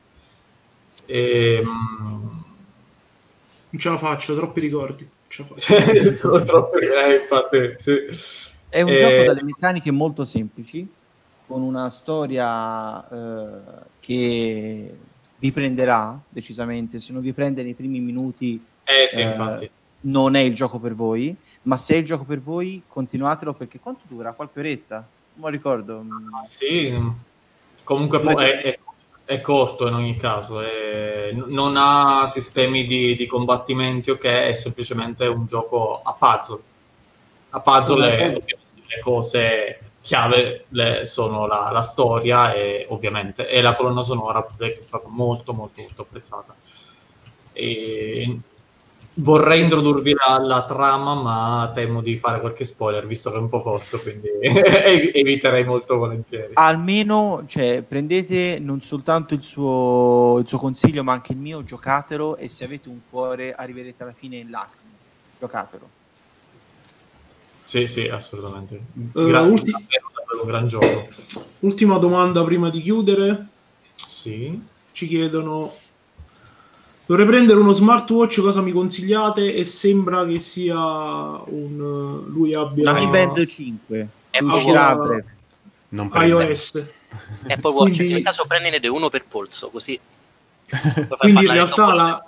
E, 1.07 1.61
mm, 1.65 2.28
Non 3.70 3.81
ce 3.81 3.89
la 3.89 3.99
faccio, 3.99 4.35
troppi 4.35 4.61
ricordi. 4.61 5.09
Faccio. 5.28 5.55
troppo 6.44 6.78
eh, 6.78 7.15
infatti, 7.23 7.74
sì. 7.78 7.93
È 8.69 8.82
un 8.82 8.90
Eh, 8.90 8.97
gioco 8.97 9.23
dalle 9.23 9.43
meccaniche 9.43 9.90
molto 9.90 10.24
semplici, 10.24 10.86
con 11.47 11.62
una 11.62 11.90
storia 11.90 13.09
eh, 13.09 13.61
che 14.01 14.94
vi 15.36 15.53
prenderà 15.53 16.19
decisamente. 16.28 16.99
Se 16.99 17.12
non 17.12 17.23
vi 17.23 17.32
prende 17.32 17.62
nei 17.62 17.74
primi 17.74 18.01
minuti, 18.01 18.61
Eh 18.85 19.07
sì, 19.09 19.20
Eh, 19.20 19.23
infatti. 19.23 19.70
non 20.01 20.35
è 20.35 20.40
il 20.40 20.55
gioco 20.55 20.78
per 20.81 20.94
voi. 20.94 21.35
Ma 21.62 21.76
se 21.76 21.94
è 21.94 21.98
il 21.98 22.05
gioco 22.05 22.24
per 22.24 22.40
voi, 22.40 22.82
continuatelo 22.86 23.52
perché 23.55 23.78
quanto 23.78 24.02
dura? 24.09 24.32
Qualche 24.32 24.59
oretta? 24.59 25.06
Non 25.34 25.51
mi 25.51 25.56
ricordo. 25.56 26.05
Sì, 26.47 26.93
comunque 27.84 28.20
po- 28.20 28.40
è, 28.40 28.60
è- 28.62 28.78
è 29.24 29.40
corto 29.40 29.86
in 29.86 29.94
ogni 29.94 30.16
caso, 30.16 30.60
è- 30.60 31.30
non 31.32 31.74
ha 31.76 32.26
sistemi 32.26 32.84
di, 32.84 33.14
di 33.14 33.26
combattimenti, 33.26 34.10
ok? 34.10 34.24
È 34.24 34.52
semplicemente 34.52 35.26
un 35.26 35.47
gioco 35.47 36.02
a 36.02 36.12
puzzle. 36.12 36.60
A 37.51 37.60
puzzle 37.60 38.16
è- 38.18 38.32
le 38.32 39.01
cose 39.01 39.78
chiave 40.02 40.64
le- 40.70 41.05
sono 41.05 41.47
la, 41.47 41.70
la 41.72 41.82
storia 41.82 42.52
e 42.52 42.86
ovviamente 42.90 43.48
e 43.48 43.62
la 43.62 43.74
colonna 43.74 44.02
sonora 44.02 44.44
che 44.59 44.78
è 44.78 44.80
stata 44.82 45.06
molto 45.09 45.52
molto 45.52 45.80
molto 45.80 46.02
apprezzata. 46.02 46.55
E 47.52 48.39
Vorrei 49.14 49.60
introdurvi 49.60 50.14
la, 50.14 50.39
la 50.39 50.64
trama, 50.64 51.14
ma 51.14 51.70
temo 51.74 52.01
di 52.01 52.16
fare 52.16 52.40
qualche 52.40 52.64
spoiler, 52.64 53.06
visto 53.06 53.30
che 53.30 53.36
è 53.36 53.40
un 53.40 53.51
po' 53.51 53.60
corto, 53.60 53.98
quindi 54.01 54.28
ev- 54.40 55.10
eviterei 55.14 55.64
molto 55.64 55.98
volentieri. 55.98 56.52
Almeno 56.55 57.44
cioè, 57.47 57.82
prendete 57.86 58.59
non 58.59 58.80
soltanto 58.80 59.34
il 59.34 59.43
suo, 59.43 60.39
il 60.39 60.48
suo 60.48 60.59
consiglio, 60.59 61.05
ma 61.05 61.12
anche 61.12 61.32
il 61.32 61.39
mio, 61.39 61.62
giocatelo 61.62 62.36
e 62.36 62.48
se 62.48 62.64
avete 62.64 62.89
un 62.89 63.01
cuore 63.10 63.52
arriverete 63.52 64.02
alla 64.02 64.12
fine 64.12 64.36
in 64.39 64.48
lacrime. 64.48 64.90
Giocatelo. 65.39 65.89
Sì, 67.62 67.86
sì, 67.86 68.09
assolutamente. 68.09 68.80
Gran- 69.12 69.51
ulti- 69.51 69.70
davvero, 69.70 70.10
davvero 70.14 70.40
un 70.40 70.47
gran 70.47 70.68
gioco. 70.68 71.06
Ultima 71.60 71.98
domanda 71.98 72.43
prima 72.44 72.70
di 72.70 72.80
chiudere. 72.80 73.47
Sì. 73.94 74.60
Ci 74.93 75.06
chiedono: 75.06 75.72
Dovrei 77.04 77.26
prendere 77.26 77.58
uno 77.58 77.72
smartwatch, 77.72 78.40
cosa 78.40 78.60
mi 78.60 78.72
consigliate? 78.72 79.54
E 79.54 79.64
sembra 79.64 80.24
che 80.26 80.38
sia 80.38 80.76
un. 80.78 82.24
Lui 82.28 82.54
abbia 82.54 82.92
La 82.92 82.98
Mi 82.98 83.06
Band 83.08 83.44
5 83.44 84.08
Apple 84.30 84.46
uscirà 84.52 84.96
breve. 84.96 85.24
Non 85.90 86.08
prende. 86.08 86.44
iOS. 86.44 86.88
Apple 87.48 87.70
Watch, 87.72 87.96
Quindi- 87.96 88.12
nel 88.14 88.22
caso 88.22 88.44
prendine 88.46 88.88
uno 88.88 89.10
per 89.10 89.24
polso, 89.28 89.68
così 89.68 89.98
Quindi 91.18 91.44
in 91.44 91.52
realtà 91.52 91.92
la. 91.92 92.24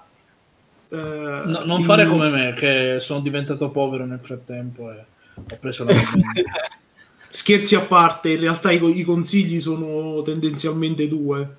eh, 0.91 0.97
No, 0.97 1.63
non 1.65 1.79
il- 1.81 1.85
fare 1.87 2.07
come 2.07 2.29
me, 2.29 2.53
che 2.55 2.99
sono 3.01 3.21
diventato 3.21 3.71
povero 3.71 4.05
nel 4.05 4.21
frattempo 4.21 4.91
e 4.91 5.05
ho 5.37 5.57
preso 5.59 5.85
la. 5.85 5.95
Scherzi 7.29 7.75
a 7.75 7.81
parte, 7.81 8.31
in 8.31 8.41
realtà 8.41 8.71
i, 8.71 8.99
i 8.99 9.03
consigli 9.03 9.61
sono 9.61 10.21
tendenzialmente 10.23 11.09
due. 11.09 11.57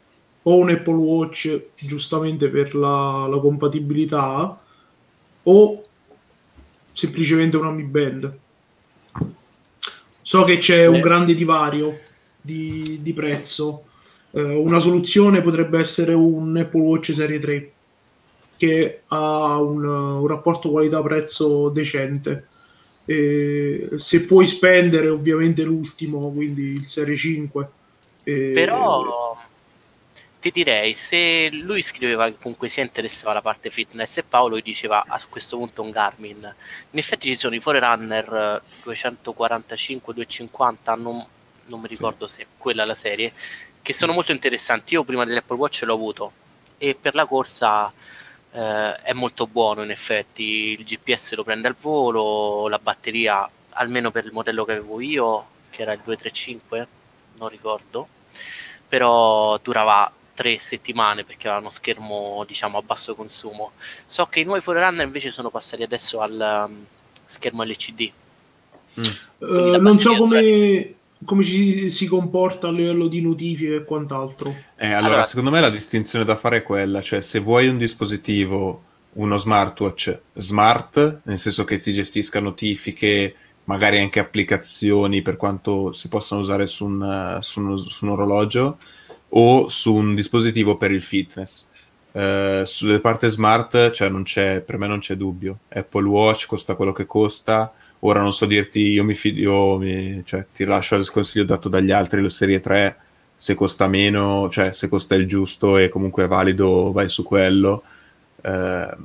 O 0.47 0.57
un 0.57 0.69
Apple 0.69 0.93
Watch, 0.93 1.59
giustamente 1.79 2.49
per 2.49 2.75
la, 2.75 3.27
la 3.27 3.39
compatibilità, 3.39 4.61
o 5.43 5.81
semplicemente 6.93 7.57
una 7.57 7.71
Mi 7.71 7.83
Band. 7.83 8.37
So 10.21 10.43
che 10.43 10.57
c'è 10.57 10.85
un 10.87 10.95
Eh. 10.95 10.99
grande 11.01 11.33
divario 11.35 11.97
di, 12.41 12.99
di 13.01 13.13
prezzo. 13.13 13.83
Eh, 14.31 14.41
una 14.41 14.79
soluzione 14.79 15.41
potrebbe 15.41 15.79
essere 15.79 16.13
un 16.13 16.55
Apple 16.57 16.81
Watch 16.81 17.13
Serie 17.13 17.39
3 17.39 17.71
che 18.57 19.01
ha 19.07 19.59
un, 19.59 19.83
un 19.83 20.27
rapporto 20.27 20.69
qualità-prezzo 20.69 21.69
decente. 21.69 22.47
E 23.05 23.89
se 23.95 24.25
puoi 24.25 24.47
spendere 24.47 25.09
ovviamente 25.09 25.61
l'ultimo, 25.63 26.31
quindi 26.31 26.73
il 26.73 26.87
Serie 26.87 27.15
5. 27.15 27.69
e- 28.23 28.51
Però 28.53 29.24
ti 30.45 30.51
direi, 30.51 30.93
se 30.93 31.49
lui 31.51 31.81
scriveva 31.81 32.27
che 32.27 32.37
comunque 32.39 32.67
si 32.67 32.79
interessava 32.79 33.31
alla 33.31 33.41
parte 33.41 33.71
fitness 33.71 34.17
e 34.17 34.23
Paolo 34.23 34.57
gli 34.57 34.61
diceva 34.61 35.03
a 35.07 35.19
questo 35.27 35.57
punto 35.57 35.81
un 35.81 35.89
Garmin. 35.89 36.53
In 36.91 36.99
effetti 36.99 37.29
ci 37.29 37.35
sono 37.35 37.55
i 37.55 37.59
Forerunner 37.59 38.61
eh, 38.63 38.81
245, 38.83 40.13
250, 40.13 40.95
non, 40.95 41.25
non 41.65 41.79
mi 41.79 41.87
ricordo 41.87 42.27
se 42.27 42.43
è 42.43 42.45
quella 42.59 42.85
la 42.85 42.93
serie, 42.93 43.33
che 43.81 43.91
sono 43.91 44.13
molto 44.13 44.33
interessanti. 44.33 44.93
Io 44.93 45.03
prima 45.03 45.25
dell'Apple 45.25 45.57
Watch 45.57 45.81
l'ho 45.81 45.95
avuto 45.95 46.31
e 46.77 46.93
per 46.93 47.15
la 47.15 47.25
corsa 47.25 47.91
eh, 48.51 48.95
è 49.01 49.13
molto 49.13 49.47
buono 49.47 49.81
in 49.81 49.89
effetti. 49.89 50.77
Il 50.77 50.83
GPS 50.83 51.33
lo 51.33 51.43
prende 51.43 51.67
al 51.67 51.75
volo, 51.79 52.67
la 52.67 52.77
batteria, 52.77 53.49
almeno 53.71 54.11
per 54.11 54.25
il 54.25 54.31
modello 54.31 54.63
che 54.63 54.73
avevo 54.73 55.01
io, 55.01 55.47
che 55.71 55.81
era 55.81 55.93
il 55.93 56.01
235, 56.03 56.87
non 57.37 57.49
ricordo, 57.49 58.07
però 58.87 59.57
durava 59.57 60.11
tre 60.35 60.59
settimane 60.59 61.23
perché 61.23 61.47
aveva 61.47 61.61
uno 61.61 61.71
schermo 61.71 62.43
diciamo 62.45 62.77
a 62.77 62.81
basso 62.83 63.15
consumo. 63.15 63.71
So 64.05 64.27
che 64.27 64.41
i 64.41 64.43
nuovi 64.43 64.61
Forerunner 64.61 65.05
invece 65.05 65.31
sono 65.31 65.49
passati 65.49 65.81
adesso 65.81 66.19
al 66.21 66.67
um, 66.69 66.85
schermo 67.25 67.63
LCD. 67.63 68.11
Eh, 68.97 69.13
la 69.37 69.77
non 69.77 69.99
so 69.99 70.15
come, 70.15 70.93
come 71.25 71.43
ci 71.43 71.89
si 71.89 72.05
comporta 72.07 72.67
a 72.67 72.71
livello 72.71 73.07
di 73.07 73.21
notifiche 73.21 73.75
e 73.77 73.83
quant'altro. 73.85 74.53
Eh, 74.75 74.87
allora, 74.87 74.97
Allora- 75.07 75.23
secondo 75.23 75.49
me 75.49 75.59
la 75.61 75.69
distinzione 75.69 76.25
da 76.25 76.35
fare 76.35 76.57
è 76.57 76.63
quella, 76.63 77.01
cioè 77.01 77.21
se 77.21 77.39
vuoi 77.39 77.67
un 77.67 77.77
dispositivo, 77.77 78.83
uno 79.13 79.37
smartwatch 79.37 80.19
smart, 80.33 81.19
nel 81.23 81.39
senso 81.39 81.63
che 81.63 81.79
ti 81.79 81.93
gestisca 81.93 82.39
notifiche, 82.39 83.35
magari 83.65 83.99
anche 83.99 84.19
applicazioni 84.19 85.21
per 85.21 85.37
quanto 85.37 85.91
si 85.93 86.07
possano 86.07 86.41
usare 86.41 86.65
su 86.67 86.85
un, 86.85 87.37
su 87.41 87.59
uno- 87.61 87.77
su 87.77 88.05
un 88.05 88.11
orologio, 88.11 88.77
o 89.29 89.67
su 89.69 89.93
un 89.93 90.15
dispositivo 90.15 90.77
per 90.77 90.91
il 90.91 91.01
fitness. 91.01 91.67
Eh, 92.11 92.61
sulle 92.65 92.99
parte 92.99 93.27
smart, 93.27 93.91
cioè 93.91 94.07
non 94.09 94.23
c'è, 94.23 94.61
per 94.61 94.77
me 94.77 94.87
non 94.87 94.99
c'è 94.99 95.15
dubbio. 95.15 95.59
Apple 95.69 96.07
Watch 96.07 96.47
costa 96.47 96.75
quello 96.75 96.91
che 96.93 97.05
costa. 97.05 97.73
Ora 97.99 98.21
non 98.21 98.33
so 98.33 98.45
dirti, 98.45 98.79
io 98.81 99.03
mi 99.03 99.13
fido, 99.15 99.77
mi- 99.77 100.21
cioè, 100.25 100.45
ti 100.53 100.63
lascio 100.65 100.95
il 100.95 101.09
consiglio 101.09 101.43
dato 101.45 101.69
dagli 101.69 101.91
altri, 101.91 102.21
la 102.21 102.29
serie 102.29 102.59
3, 102.59 102.97
se 103.35 103.53
costa 103.55 103.87
meno, 103.87 104.49
cioè 104.49 104.71
se 104.71 104.87
costa 104.87 105.15
il 105.15 105.27
giusto 105.27 105.77
e 105.77 105.89
comunque 105.89 106.23
è 106.25 106.27
valido, 106.27 106.91
vai 106.91 107.09
su 107.09 107.23
quello. 107.23 107.83
Ehm, 108.43 108.95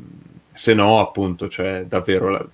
se 0.52 0.74
no, 0.74 1.00
appunto, 1.00 1.48
cioè 1.48 1.84
davvero 1.86 2.28
la- 2.28 2.46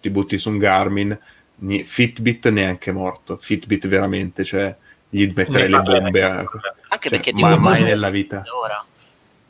ti 0.00 0.10
butti 0.10 0.38
su 0.38 0.50
un 0.50 0.58
Garmin, 0.58 1.18
ni- 1.56 1.84
Fitbit 1.84 2.48
neanche 2.50 2.92
morto, 2.92 3.36
Fitbit 3.38 3.88
veramente, 3.88 4.44
cioè 4.44 4.74
gli 5.08 5.32
metterei 5.34 5.68
le 5.68 5.82
bombe 5.82 6.22
a... 6.22 6.36
Anche 6.38 7.08
cioè, 7.08 7.18
perché 7.18 7.32
ma 7.32 7.50
tipo, 7.50 7.60
mai 7.60 7.78
Google- 7.78 7.84
nella 7.94 8.10
vita. 8.10 8.44
Ora, 8.54 8.84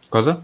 Cosa? 0.09 0.43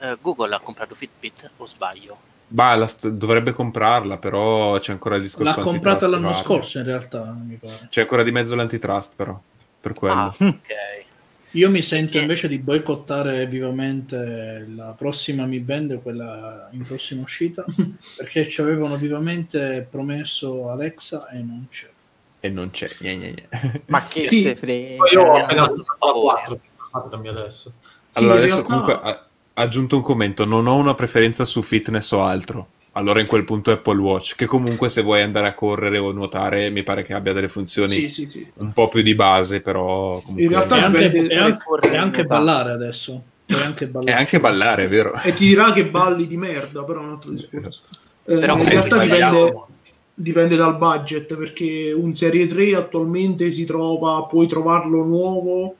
eh, 0.00 0.16
Google 0.20 0.54
ha 0.54 0.60
comprato 0.60 0.94
Fitbit 0.94 1.50
o 1.56 1.66
sbaglio? 1.66 2.18
Bah, 2.46 2.74
la 2.76 2.86
st- 2.86 3.08
dovrebbe 3.08 3.52
comprarla, 3.52 4.18
però 4.18 4.78
c'è 4.78 4.92
ancora 4.92 5.16
il 5.16 5.22
discorso 5.22 5.58
L'ha 5.58 5.62
comprata 5.62 6.06
l'anno 6.06 6.28
vario. 6.28 6.42
scorso 6.42 6.78
in 6.78 6.84
realtà, 6.84 7.24
mi 7.32 7.56
pare. 7.56 7.88
C'è 7.90 8.02
ancora 8.02 8.22
di 8.22 8.30
mezzo 8.30 8.54
l'antitrust, 8.54 9.16
però, 9.16 9.38
per 9.80 9.94
quello. 9.94 10.14
Ah, 10.14 10.26
ok. 10.28 10.52
Io 11.54 11.70
mi 11.70 11.82
sento 11.82 12.18
invece 12.18 12.48
di 12.48 12.58
boicottare 12.58 13.46
vivamente 13.46 14.66
la 14.74 14.92
prossima 14.96 15.46
Mi 15.46 15.60
Band, 15.60 16.02
quella 16.02 16.68
in 16.72 16.82
prossima 16.82 17.22
uscita, 17.22 17.64
perché 18.16 18.48
ci 18.48 18.60
avevano 18.60 18.96
vivamente 18.96 19.86
promesso 19.88 20.68
Alexa 20.70 21.28
e 21.28 21.42
non 21.42 21.66
c'è. 21.70 21.88
E 22.44 22.50
non 22.50 22.70
c'è. 22.70 22.90
Gne, 22.98 23.16
gne, 23.16 23.32
gne. 23.32 23.48
Ma 23.88 24.02
che 24.06 24.28
Sì. 24.28 24.42
se 24.42 24.54
frega. 24.54 25.02
Io 25.14 25.22
ho 25.22 25.36
appena 25.36 25.64
fatto 25.64 25.76
la 25.76 26.12
4, 26.12 26.60
fatemi 26.90 27.28
adesso. 27.28 27.72
Sì, 28.10 28.18
Allora, 28.18 28.34
in 28.34 28.40
adesso 28.40 28.56
realtà- 28.56 28.68
comunque 28.74 28.94
ha 29.10 29.26
aggiunto 29.54 29.96
un 29.96 30.02
commento, 30.02 30.44
non 30.44 30.66
ho 30.66 30.74
una 30.74 30.92
preferenza 30.94 31.46
su 31.46 31.62
fitness 31.62 32.10
o 32.12 32.22
altro. 32.22 32.66
Allora 32.96 33.20
in 33.20 33.26
quel 33.26 33.44
punto 33.44 33.70
Apple 33.72 33.98
Watch, 33.98 34.34
che 34.36 34.44
comunque 34.44 34.90
se 34.90 35.00
vuoi 35.02 35.22
andare 35.22 35.48
a 35.48 35.54
correre 35.54 35.96
o 35.96 36.12
nuotare 36.12 36.68
mi 36.68 36.82
pare 36.82 37.02
che 37.02 37.14
abbia 37.14 37.32
delle 37.32 37.48
funzioni 37.48 37.94
Sì, 37.94 38.08
sì, 38.10 38.30
sì. 38.30 38.46
un 38.58 38.72
po' 38.74 38.88
più 38.88 39.00
di 39.00 39.14
base, 39.14 39.62
però 39.62 40.20
comunque... 40.20 40.42
In 40.42 40.48
realtà 40.50 40.76
E 40.76 40.80
anche, 40.82 41.10
dipende- 41.10 41.32
e 41.34 41.38
anche- 41.38 41.64
correre 41.64 41.94
e 41.94 41.98
anche 41.98 42.24
ballare 42.24 42.72
adesso. 42.72 43.22
E 43.46 43.54
anche 43.54 43.86
ballare. 43.86 44.16
anche 44.18 44.38
ballare, 44.38 44.84
è 44.84 44.88
vero? 44.88 45.12
E 45.24 45.32
ti 45.32 45.46
dirà 45.46 45.72
che 45.72 45.86
balli 45.86 46.26
di 46.26 46.36
merda, 46.36 46.82
però 46.84 47.00
è 47.00 47.04
un 47.04 47.10
altro 47.12 47.30
discorso. 47.32 47.80
Eh, 48.26 48.38
Però 48.38 48.56
in 48.58 48.68
realtà 48.68 48.96
sbagliato- 48.96 49.66
dipende, 50.14 50.56
dal 50.56 50.76
budget, 50.76 51.34
perché 51.34 51.92
un 51.92 52.14
Serie 52.14 52.46
3 52.46 52.76
attualmente 52.76 53.50
si 53.50 53.64
trova, 53.64 54.22
puoi 54.24 54.46
trovarlo 54.46 55.02
nuovo 55.02 55.74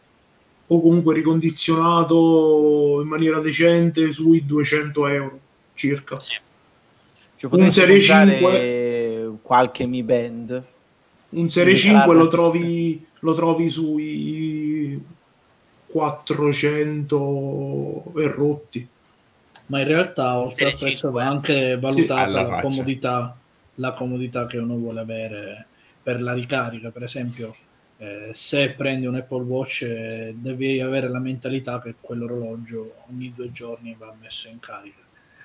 o 0.66 0.80
comunque 0.80 1.14
ricondizionato 1.14 3.00
in 3.02 3.08
maniera 3.08 3.38
decente 3.40 4.12
sui 4.12 4.44
200 4.44 5.06
euro 5.06 5.38
circa. 5.74 6.18
Sì. 6.18 6.34
Cioè, 7.36 7.50
potresti 7.50 7.80
Serie 7.80 8.06
comprare 8.06 9.32
qualche 9.42 9.86
Mi 9.86 10.02
Band. 10.02 10.64
Un 11.30 11.50
Serie 11.50 11.74
Devi 11.74 11.86
5 11.86 12.14
lo 12.14 12.28
trovi, 12.28 13.04
lo 13.20 13.34
trovi 13.34 13.68
sui 13.68 14.98
400 15.86 18.12
e 18.16 18.28
rotti. 18.28 18.88
Ma 19.66 19.80
in 19.80 19.86
realtà, 19.86 20.38
oltre 20.38 20.66
al 20.66 20.76
prezzo, 20.78 21.08
5. 21.08 21.10
va 21.10 21.26
anche 21.28 21.78
valutata 21.78 22.22
alla 22.22 22.42
la, 22.42 22.48
faccia. 22.48 22.62
comodità, 22.62 23.36
la 23.76 23.92
comodità 23.92 24.46
che 24.46 24.58
uno 24.58 24.76
vuole 24.76 25.00
avere 25.00 25.66
per 26.02 26.20
la 26.22 26.32
ricarica. 26.32 26.90
Per 26.90 27.02
esempio, 27.02 27.54
eh, 27.98 28.30
se 28.34 28.70
prendi 28.70 29.06
un 29.06 29.14
Apple 29.16 29.42
Watch, 29.42 29.82
eh, 29.82 30.34
devi 30.36 30.80
avere 30.80 31.08
la 31.08 31.18
mentalità 31.20 31.80
che 31.80 31.94
quell'orologio 32.00 32.94
ogni 33.10 33.32
due 33.34 33.50
giorni 33.52 33.94
va 33.98 34.14
messo 34.20 34.48
in 34.48 34.58
carica. 34.60 34.98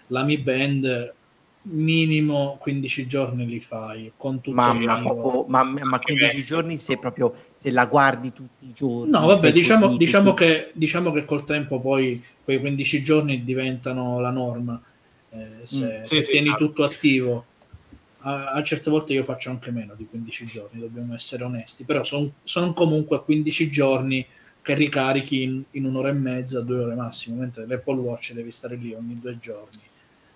La 0.08 0.24
Mi 0.24 0.38
Band 0.38 1.14
minimo 1.62 2.58
15 2.60 3.06
giorni 3.06 3.46
li 3.46 3.60
fai 3.60 4.14
con 4.16 4.40
tutto 4.42 4.56
Ma, 4.56 4.72
il 4.74 5.04
proprio- 5.04 5.46
ma, 5.48 5.64
ma 5.64 6.00
15 6.00 6.42
giorni 6.44 6.78
se 6.78 6.98
proprio 6.98 7.34
se 7.54 7.70
la 7.72 7.86
guardi 7.86 8.32
tutti 8.34 8.66
i 8.68 8.74
giorni. 8.74 9.12
No, 9.12 9.26
vabbè, 9.28 9.52
diciamo, 9.52 9.86
così, 9.88 9.98
diciamo 9.98 10.30
tutti- 10.32 10.44
che, 10.46 10.72
diciamo 10.74 11.12
che 11.12 11.26
col 11.26 11.44
tempo 11.44 11.80
poi 11.80 12.24
quei 12.44 12.60
15 12.60 13.04
giorni 13.04 13.44
diventano 13.44 14.20
la 14.20 14.32
norma. 14.32 14.82
Eh, 15.32 15.46
se 15.66 15.86
Mm. 16.00 16.02
Sì, 16.04 16.16
se 16.16 16.24
sì, 16.24 16.32
tieni 16.32 16.48
chiaro. 16.48 16.66
tutto 16.66 16.84
attivo, 16.84 17.46
a, 18.22 18.52
a 18.52 18.64
certe 18.64 18.90
volte 18.90 19.14
io 19.14 19.24
faccio 19.24 19.50
anche 19.50 19.72
meno 19.72 19.94
di 19.96 20.06
15 20.08 20.46
giorni, 20.46 20.80
dobbiamo 20.80 21.14
essere 21.14 21.44
onesti, 21.44 21.84
però 21.84 22.04
sono 22.04 22.74
comunque 22.74 23.24
15 23.24 23.70
giorni 23.70 24.26
che 24.62 24.74
ricarichi 24.74 25.42
in, 25.44 25.64
in 25.72 25.86
un'ora 25.86 26.10
e 26.10 26.14
mezza, 26.14 26.62
due 26.62 26.84
ore 26.84 26.96
massimo, 26.96 27.38
mentre 27.40 27.66
l'Apple 27.66 27.96
Watch 27.96 28.34
devi 28.34 28.52
stare 28.52 28.76
lì 28.76 28.94
ogni 28.94 29.20
due 29.20 29.40
giorni 29.40 29.82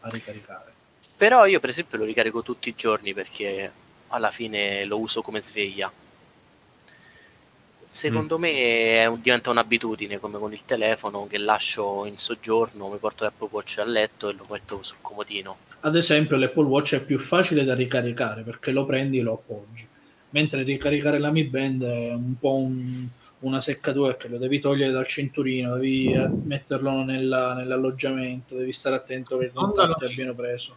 a 0.01 0.09
ricaricare. 0.09 0.71
Però 1.17 1.45
io 1.45 1.59
per 1.59 1.69
esempio 1.69 1.97
lo 1.97 2.05
ricarico 2.05 2.41
tutti 2.41 2.69
i 2.69 2.75
giorni 2.75 3.13
perché 3.13 3.71
alla 4.07 4.31
fine 4.31 4.85
lo 4.85 4.99
uso 4.99 5.21
come 5.21 5.41
sveglia. 5.41 5.91
Secondo 7.85 8.37
me 8.39 8.51
è 9.01 9.05
un- 9.05 9.21
diventa 9.21 9.51
un'abitudine 9.51 10.19
come 10.19 10.39
con 10.39 10.51
il 10.51 10.65
telefono 10.65 11.27
che 11.27 11.37
lascio 11.37 12.05
in 12.05 12.17
soggiorno, 12.17 12.89
mi 12.89 12.97
porto 12.97 13.23
l'Apple 13.23 13.49
Watch 13.51 13.77
a 13.77 13.83
letto 13.85 14.29
e 14.29 14.33
lo 14.33 14.47
metto 14.49 14.81
sul 14.81 14.97
comodino. 15.01 15.57
Ad 15.85 15.95
esempio, 15.97 16.37
l'Apple 16.37 16.63
Watch 16.63 16.95
è 16.95 17.03
più 17.03 17.19
facile 17.19 17.65
da 17.65 17.75
ricaricare 17.75 18.41
perché 18.43 18.71
lo 18.71 18.85
prendi 18.85 19.19
e 19.19 19.21
lo 19.21 19.33
appoggi, 19.33 19.85
mentre 20.29 20.63
ricaricare 20.63 21.19
la 21.19 21.29
Mi 21.29 21.43
Band 21.43 21.83
è 21.83 22.13
un 22.13 22.35
po' 22.39 22.55
un- 22.55 23.05
una 23.39 23.59
seccatura 23.59 24.13
perché 24.13 24.29
lo 24.29 24.37
devi 24.37 24.59
togliere 24.61 24.91
dal 24.91 25.05
cinturino, 25.05 25.73
devi 25.73 26.13
eh, 26.13 26.29
metterlo 26.45 27.03
nella- 27.03 27.53
nell'alloggiamento, 27.53 28.55
devi 28.55 28.71
stare 28.71 28.95
attento 28.95 29.37
che 29.37 29.45
il 29.45 29.51
Non 29.53 29.65
contatto 29.65 29.97
dallo- 29.99 30.11
abbiano 30.11 30.33
preso. 30.33 30.75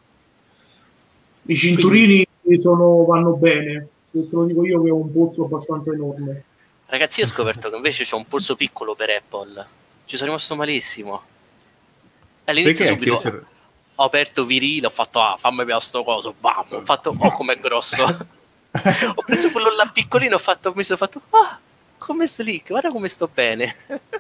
I 1.43 1.55
cinturini 1.55 2.27
sono- 2.61 3.05
vanno 3.05 3.37
bene, 3.37 3.87
se 4.11 4.29
te 4.29 4.35
lo 4.35 4.45
dico 4.45 4.67
io 4.67 4.83
che 4.83 4.91
ho 4.91 4.97
un 4.97 5.13
polso 5.13 5.45
abbastanza 5.45 5.93
enorme. 5.93 6.43
Ragazzi, 6.87 7.21
io 7.21 7.27
ho 7.27 7.29
scoperto 7.29 7.71
che 7.71 7.77
invece 7.77 8.03
c'ho 8.05 8.17
un 8.17 8.27
polso 8.27 8.57
piccolo 8.57 8.97
per 8.97 9.11
Apple. 9.11 9.67
Ci 10.05 10.17
sono 10.17 10.31
rimasto 10.31 10.57
malissimo. 10.57 11.23
Sai 12.45 12.57
All'inizio 12.57 12.85
che 12.85 12.91
subito 12.91 13.47
ho 13.97 14.05
aperto 14.05 14.45
virile, 14.45 14.87
ho 14.87 14.91
fatto 14.91 15.21
ah, 15.21 15.37
fammi 15.39 15.59
vedere 15.59 15.81
sto 15.81 16.05
coso, 16.05 16.35
bam, 16.39 16.67
ho 16.71 16.85
fatto 16.85 17.15
oh 17.17 17.33
com'è 17.33 17.57
grosso. 17.57 18.05
ho 18.07 19.23
preso 19.25 19.51
quello 19.51 19.75
là 19.75 19.91
piccolino, 19.93 20.37
ho 20.37 20.39
fatto, 20.39 20.73
mi 20.75 20.85
sono 20.85 20.99
fatto 20.99 21.21
ah, 21.31 21.59
come 21.99 22.27
slick, 22.27 22.69
guarda 22.69 22.91
come 22.91 23.09
sto 23.09 23.29
bene. 23.33 23.75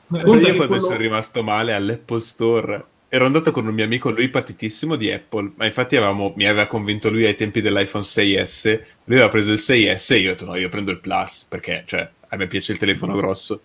Conta 0.08 0.30
io 0.30 0.56
quando 0.56 0.66
quello- 0.66 0.80
sono 0.80 0.96
rimasto 0.96 1.42
male 1.42 1.74
all'Apple 1.74 2.20
Store 2.20 2.84
ero 3.08 3.24
andato 3.24 3.50
con 3.50 3.66
un 3.66 3.72
mio 3.74 3.84
amico, 3.84 4.10
lui 4.10 4.28
patitissimo 4.28 4.96
di 4.96 5.10
Apple, 5.10 5.52
ma 5.56 5.64
infatti 5.64 5.96
avevamo- 5.96 6.32
mi 6.36 6.46
aveva 6.46 6.66
convinto 6.66 7.08
lui 7.08 7.24
ai 7.24 7.36
tempi 7.36 7.60
dell'iPhone 7.60 8.02
6S, 8.04 8.80
lui 9.04 9.16
aveva 9.16 9.30
preso 9.30 9.52
il 9.52 9.58
6S 9.58 10.12
e 10.12 10.18
io 10.18 10.30
ho 10.30 10.32
detto 10.34 10.44
no, 10.44 10.56
io 10.56 10.68
prendo 10.68 10.90
il 10.90 10.98
Plus, 10.98 11.46
perché 11.48 11.84
cioè, 11.86 12.08
a 12.28 12.36
me 12.36 12.46
piace 12.48 12.72
il 12.72 12.78
telefono 12.78 13.14
grosso. 13.16 13.62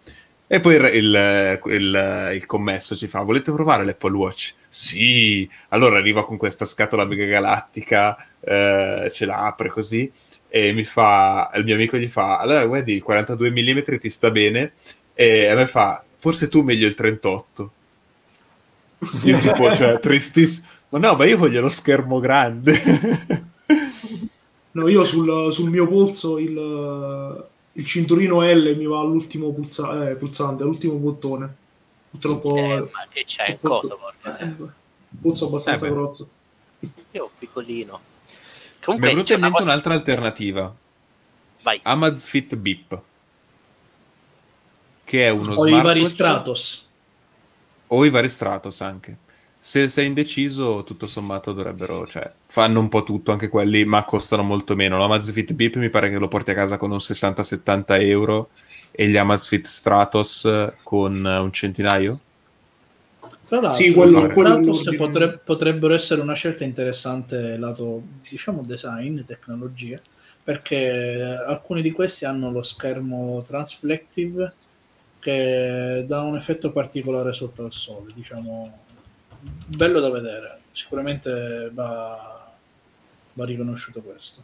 E 0.54 0.60
poi 0.60 0.76
il, 0.76 0.84
il- 0.96 1.60
il- 1.66 2.30
il 2.36 2.46
commesso 2.46 2.96
ci 2.98 3.08
fa, 3.08 3.22
volete 3.22 3.52
provare 3.54 3.86
l'Apple 3.86 4.16
Watch? 4.16 4.54
Sì! 4.68 5.50
Allora 5.70 5.98
arriva 5.98 6.26
con 6.26 6.36
questa 6.38 6.66
scatola 6.66 7.06
mega 7.06 7.26
galattica, 7.26 8.18
eh, 8.42 9.10
ce 9.14 9.26
la 9.26 9.46
apre 9.46 9.70
così, 9.70 10.12
e 10.50 10.74
mi 10.74 10.84
fa, 10.84 11.50
il 11.56 11.64
mio 11.64 11.76
amico 11.76 11.98
gli 11.98 12.08
fa, 12.08 12.38
allora 12.40 12.66
guardi, 12.66 12.94
il 12.96 13.04
42 13.04 13.50
mm 13.50 13.98
ti 13.98 14.10
sta 14.10 14.30
bene, 14.30 14.74
e 15.14 15.48
a 15.48 15.56
me 15.56 15.68
fa, 15.68 16.04
forse 16.18 16.50
tu 16.50 16.62
meglio 16.64 16.88
il 16.88 16.96
38. 16.96 17.72
Io 19.24 19.38
tipo, 19.40 19.74
cioè, 19.76 20.00
tristissimo. 20.00 20.68
Ma 20.90 21.00
no, 21.00 21.16
ma 21.16 21.26
io 21.26 21.38
voglio 21.38 21.62
lo 21.62 21.70
schermo 21.70 22.20
grande. 22.20 22.74
No, 24.74 24.88
io 24.88 25.04
sul, 25.04 25.52
sul 25.52 25.70
mio 25.70 25.86
polso 25.86 26.38
il, 26.40 26.56
il 27.74 27.86
cinturino 27.86 28.42
L 28.42 28.76
mi 28.78 28.86
va 28.86 29.00
all'ultimo 29.00 29.52
pulsa- 29.54 30.10
eh, 30.10 30.16
pulsante, 30.16 30.64
all'ultimo 30.64 30.94
bottone. 30.96 31.56
Purtroppo 32.10 32.56
Eh, 32.58 32.80
ma 32.92 33.08
che 33.10 33.24
c'è 33.26 33.58
polso- 33.58 33.98
coso, 34.22 34.44
eh, 34.44 34.54
polso 35.22 35.46
abbastanza 35.48 35.86
Eh 35.86 35.90
beh. 35.90 35.96
grosso. 35.96 36.30
Io 37.12 37.30
piccolino. 37.38 38.00
Mi 38.00 38.34
è 38.34 38.84
Comunque 38.84 39.10
venuta 39.10 39.26
c'è 39.28 39.34
in 39.34 39.38
una 39.40 39.48
mente 39.48 39.62
cosa... 39.62 39.72
un'altra 39.72 39.94
alternativa. 39.94 40.76
Vai. 41.62 41.80
Amazfit 41.84 42.56
Beep. 42.56 43.02
Che 45.04 45.26
è 45.26 45.30
uno 45.30 45.54
O 45.54 45.68
i 45.68 45.82
vari 45.82 46.06
Stratos. 46.06 46.88
o 47.88 48.06
i 48.06 48.10
vari 48.10 48.30
Stratos 48.30 48.82
anche. 48.82 49.18
Se 49.64 49.90
sei 49.90 50.08
indeciso, 50.08 50.84
tutto 50.84 51.06
sommato 51.06 51.54
dovrebbero, 51.54 52.08
cioè, 52.08 52.32
fanno 52.48 52.80
un 52.80 52.90
po' 52.90 53.04
tutto 53.04 53.32
anche 53.32 53.48
quelli, 53.48 53.86
ma 53.86 54.04
costano 54.06 54.42
molto 54.42 54.76
meno. 54.76 54.98
L'Amazfit 54.98 55.54
Beep 55.54 55.76
mi 55.76 55.90
pare 55.92 56.10
che 56.10 56.18
lo 56.18 56.28
porti 56.28 56.50
a 56.50 56.56
casa 56.56 56.78
con 56.78 56.90
un 56.90 57.00
60-70 57.00 58.00
euro 58.00 58.50
e 58.90 59.08
gli 59.08 59.18
Amazfit 59.18 59.68
Stratos 59.68 60.50
con 60.82 61.24
un 61.24 61.52
centinaio. 61.54 62.20
Tra 63.48 63.60
l'altro, 63.62 63.84
Sì, 63.84 63.92
quello- 63.92 64.28
quello 64.30 64.62
potre- 64.98 65.38
potrebbero 65.38 65.94
essere 65.94 66.22
una 66.22 66.34
scelta 66.34 66.64
interessante 66.64 67.56
lato, 67.58 68.02
diciamo, 68.28 68.64
design, 68.64 69.22
tecnologie, 69.26 70.02
perché 70.44 71.38
alcuni 71.46 71.84
di 71.84 71.92
questi 71.92 72.26
hanno 72.26 72.50
lo 72.50 72.64
schermo 72.64 73.44
transflective 73.46 74.54
che 75.20 76.04
dà 76.08 76.22
un 76.22 76.36
effetto 76.36 76.72
particolare 76.72 77.32
sotto 77.32 77.64
al 77.64 77.74
sole, 77.74 78.12
diciamo, 78.16 78.80
bello 79.66 80.00
da 80.00 80.10
vedere. 80.12 80.58
Sicuramente 80.72 81.70
va, 81.74 82.54
va 83.34 83.46
riconosciuto 83.46 84.02
questo. 84.02 84.44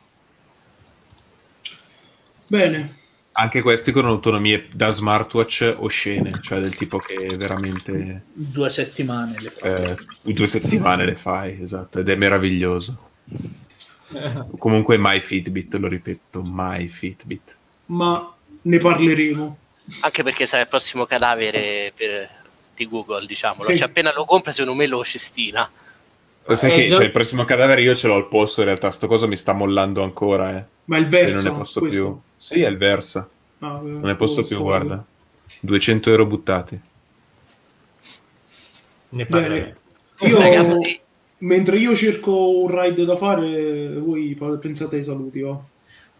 Bene, 2.48 2.96
Anche 3.40 3.62
questi 3.62 3.92
con 3.92 4.06
autonomie 4.08 4.66
da 4.74 4.90
smartwatch 4.90 5.76
oscene, 5.78 6.40
cioè 6.42 6.60
del 6.60 6.74
tipo 6.76 6.98
che 6.98 7.38
veramente 7.38 8.24
Due 8.34 8.70
settimane 8.72 9.40
le 9.40 9.52
fa. 9.52 9.68
eh, 9.92 9.98
due 10.34 10.48
settimane 10.48 11.06
le 11.06 11.16
fai, 11.16 11.62
esatto, 11.62 12.00
ed 12.00 12.10
è 12.10 12.16
meraviglioso. 12.16 13.10
Comunque 14.58 14.98
mai 14.98 15.22
Fitbit, 15.22 15.76
lo 15.76 15.88
ripeto, 15.88 16.42
mai 16.42 16.88
Fitbit. 16.88 17.58
ma 17.88 18.34
ne 18.64 18.78
parleremo. 18.80 19.58
Anche 20.02 20.24
perché 20.24 20.46
sarà 20.48 20.64
il 20.64 20.68
prossimo 20.70 21.06
cadavere 21.06 21.92
per- 21.96 22.30
di 22.78 22.88
Google, 22.88 23.26
diciamolo. 23.26 23.70
Sì. 23.70 23.78
Cioè, 23.78 23.88
appena 23.88 24.14
lo 24.14 24.24
compra, 24.26 24.52
secondo 24.52 24.78
me 24.80 24.88
lo 24.88 25.04
cestina. 25.04 25.70
Lo 26.50 26.56
sai 26.56 26.72
Eh, 26.72 26.76
che 26.76 26.88
cioè, 26.88 27.04
il 27.04 27.12
prossimo 27.12 27.44
cadavere 27.44 27.82
io 27.82 27.94
ce 27.96 28.08
l'ho 28.08 28.16
al 28.16 28.28
posto, 28.28 28.62
in 28.62 28.68
realtà 28.68 28.90
sto 28.92 29.08
cosa 29.08 29.28
mi 29.28 29.36
sta 29.36 29.52
mollando 29.54 30.02
ancora, 30.04 30.56
eh. 30.58 30.64
Ma 30.86 30.98
il 30.98 31.06
E 31.06 31.10
Versa, 31.10 31.34
non 31.36 31.44
ne 31.44 31.58
posso 31.58 31.80
questo? 31.82 32.02
più. 32.04 32.20
Sì, 32.38 32.62
è 32.62 32.68
il 32.68 32.78
Versa. 32.78 33.30
Ah, 33.60 33.68
Non 33.84 34.02
ne 34.02 34.16
posso 34.16 34.44
più, 34.46 34.62
guarda. 34.62 35.04
200 35.60 36.10
euro 36.12 36.26
buttati. 36.26 36.80
Ne 39.10 39.26
Bene. 39.26 39.48
parleremo. 39.48 39.76
Io, 40.20 40.40
Ragazzi, 40.40 41.00
mentre 41.40 41.78
io 41.78 41.96
cerco 41.96 42.60
un 42.62 42.68
ride 42.70 43.06
da 43.06 43.16
fare, 43.18 43.98
voi 44.00 44.38
pensate 44.60 44.98
ai 44.98 45.04
saluti, 45.04 45.42
va? 45.42 45.58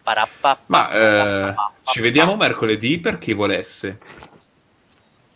parappa- 0.02 0.60
Ma 0.66 0.90
eh, 1.50 1.54
ci 1.84 2.00
vediamo 2.00 2.36
mercoledì 2.36 2.98
per 2.98 3.18
chi 3.18 3.32
volesse. 3.34 3.98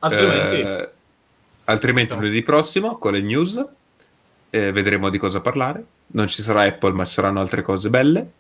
Altrimenti, 0.01 0.61
Eh, 0.61 0.89
altrimenti 1.65 2.11
Esatto. 2.11 2.21
lunedì 2.21 2.43
prossimo 2.43 2.97
con 2.99 3.13
le 3.13 3.21
news 3.21 3.67
eh, 4.51 4.73
vedremo 4.73 5.09
di 5.11 5.19
cosa 5.19 5.41
parlare. 5.41 5.85
Non 6.09 6.29
ci 6.29 6.43
sarà 6.43 6.63
Apple, 6.63 6.93
ma 6.93 7.05
ci 7.05 7.13
saranno 7.13 7.41
altre 7.41 7.63
cose 7.63 7.89
belle. 7.91 8.31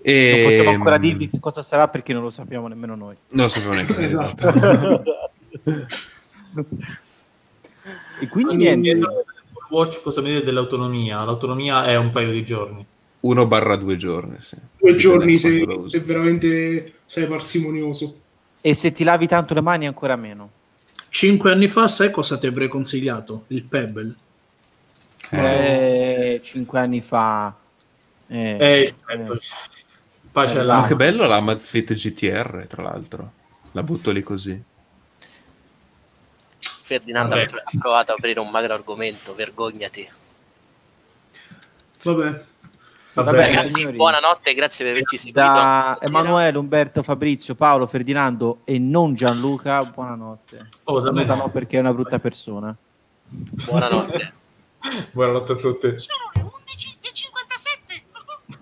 E, 0.00 0.32
Non 0.36 0.42
possiamo 0.48 0.70
ancora 0.70 0.98
mm, 0.98 1.00
dirvi 1.00 1.30
che 1.30 1.38
cosa 1.40 1.62
sarà 1.62 1.88
perché 1.88 2.12
non 2.12 2.22
lo 2.22 2.30
sappiamo 2.30 2.68
nemmeno 2.68 2.94
noi. 2.94 3.16
Non 3.30 3.44
lo 3.46 3.48
sapevo 3.48 3.72
neanche 3.72 3.92
io, 3.92 3.98
Esatto. 4.00 4.48
esatto. 4.48 5.02
E 8.20 8.26
quindi 8.26 8.56
Quindi, 8.56 8.64
niente. 8.64 9.06
Apple 9.06 9.24
Watch 9.70 10.02
cosa 10.02 10.20
mi 10.20 10.28
dite 10.30 10.44
dell'autonomia? 10.44 11.22
L'autonomia 11.24 11.86
è 11.86 11.96
un 11.96 12.10
paio 12.10 12.32
di 12.32 12.44
giorni. 12.44 12.84
1 13.20 13.46
barra 13.46 13.76
2 13.76 13.96
giorni, 13.96 14.36
sì. 14.40 14.56
Due 14.76 14.94
giorni 14.96 15.38
se, 15.38 15.64
se 15.88 16.00
veramente 16.00 16.94
sei 17.06 17.26
parsimonioso. 17.26 18.18
E 18.60 18.74
se 18.74 18.92
ti 18.92 19.04
lavi 19.04 19.26
tanto 19.26 19.54
le 19.54 19.60
mani 19.60 19.86
ancora 19.86 20.16
meno. 20.16 20.50
Cinque 21.10 21.52
anni 21.52 21.68
fa, 21.68 21.88
sai 21.88 22.10
cosa 22.10 22.38
ti 22.38 22.46
avrei 22.46 22.68
consigliato? 22.68 23.44
Il 23.48 23.64
Pebble. 23.64 24.14
Eh, 25.30 25.36
Eh, 25.38 26.40
cinque 26.42 26.78
anni 26.78 27.00
fa. 27.00 27.54
Eh, 28.28 28.56
Eh, 28.58 28.94
eh. 29.06 29.38
pace 30.30 30.56
Eh, 30.56 30.60
alla... 30.60 30.80
Ma 30.80 30.86
che 30.86 30.94
bello 30.94 31.26
l'Amazfit 31.26 31.92
GTR, 31.94 32.66
tra 32.68 32.82
l'altro. 32.82 33.32
La 33.72 33.82
butto 33.82 34.10
lì 34.10 34.22
così. 34.22 34.62
Ferdinando 36.82 37.36
Vabbè. 37.36 37.50
ha 37.64 37.70
provato 37.78 38.12
a 38.12 38.14
aprire 38.14 38.40
un 38.40 38.50
magro 38.50 38.72
argomento, 38.74 39.34
vergognati. 39.34 40.08
Vabbè, 42.02 42.44
Va 43.18 43.24
Vabbè, 43.24 43.36
bene. 43.36 43.54
Ragazzi, 43.56 43.74
signori. 43.74 43.96
buonanotte, 43.96 44.54
grazie 44.54 44.84
per 44.84 44.94
averci 44.94 45.16
seguito. 45.16 45.40
Da. 45.40 45.98
Emanuele, 46.00 46.56
Umberto, 46.56 47.02
Fabrizio, 47.02 47.56
Paolo, 47.56 47.88
Ferdinando 47.88 48.60
e 48.62 48.78
non 48.78 49.14
Gianluca, 49.14 49.84
buonanotte. 49.84 50.68
Oh, 50.84 51.00
da 51.00 51.10
me. 51.10 51.24
Gianluca 51.24 51.44
no 51.44 51.50
perché 51.50 51.78
è 51.78 51.80
una 51.80 51.92
brutta 51.92 52.20
persona. 52.20 52.72
Buonanotte. 53.26 54.32
Buonanotte 55.10 55.52
a 55.52 55.56
tutti. 55.56 55.94
Sono 55.98 56.30
le 56.34 56.42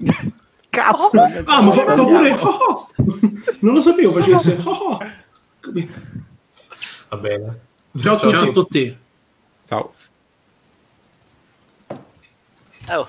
11.57. 0.09 0.33
Cazzo! 0.71 1.21
Ah, 1.45 1.61
ma 1.61 1.73
fa 1.73 1.95
pure... 1.95 2.39
oh! 2.41 2.89
Non 3.61 3.75
lo 3.75 3.81
sapevo 3.83 4.11
facesse... 4.11 4.59
oh! 4.65 4.99
Capito? 5.61 5.93
Va 7.11 7.17
bene. 7.19 7.61
Ciao 7.99 8.15
a 8.15 8.19
Ciao 8.19 8.31
a 8.31 8.45
tutti. 8.45 8.53
tutti. 8.53 8.99
Ciao. 9.67 9.93
Oh, 12.89 13.09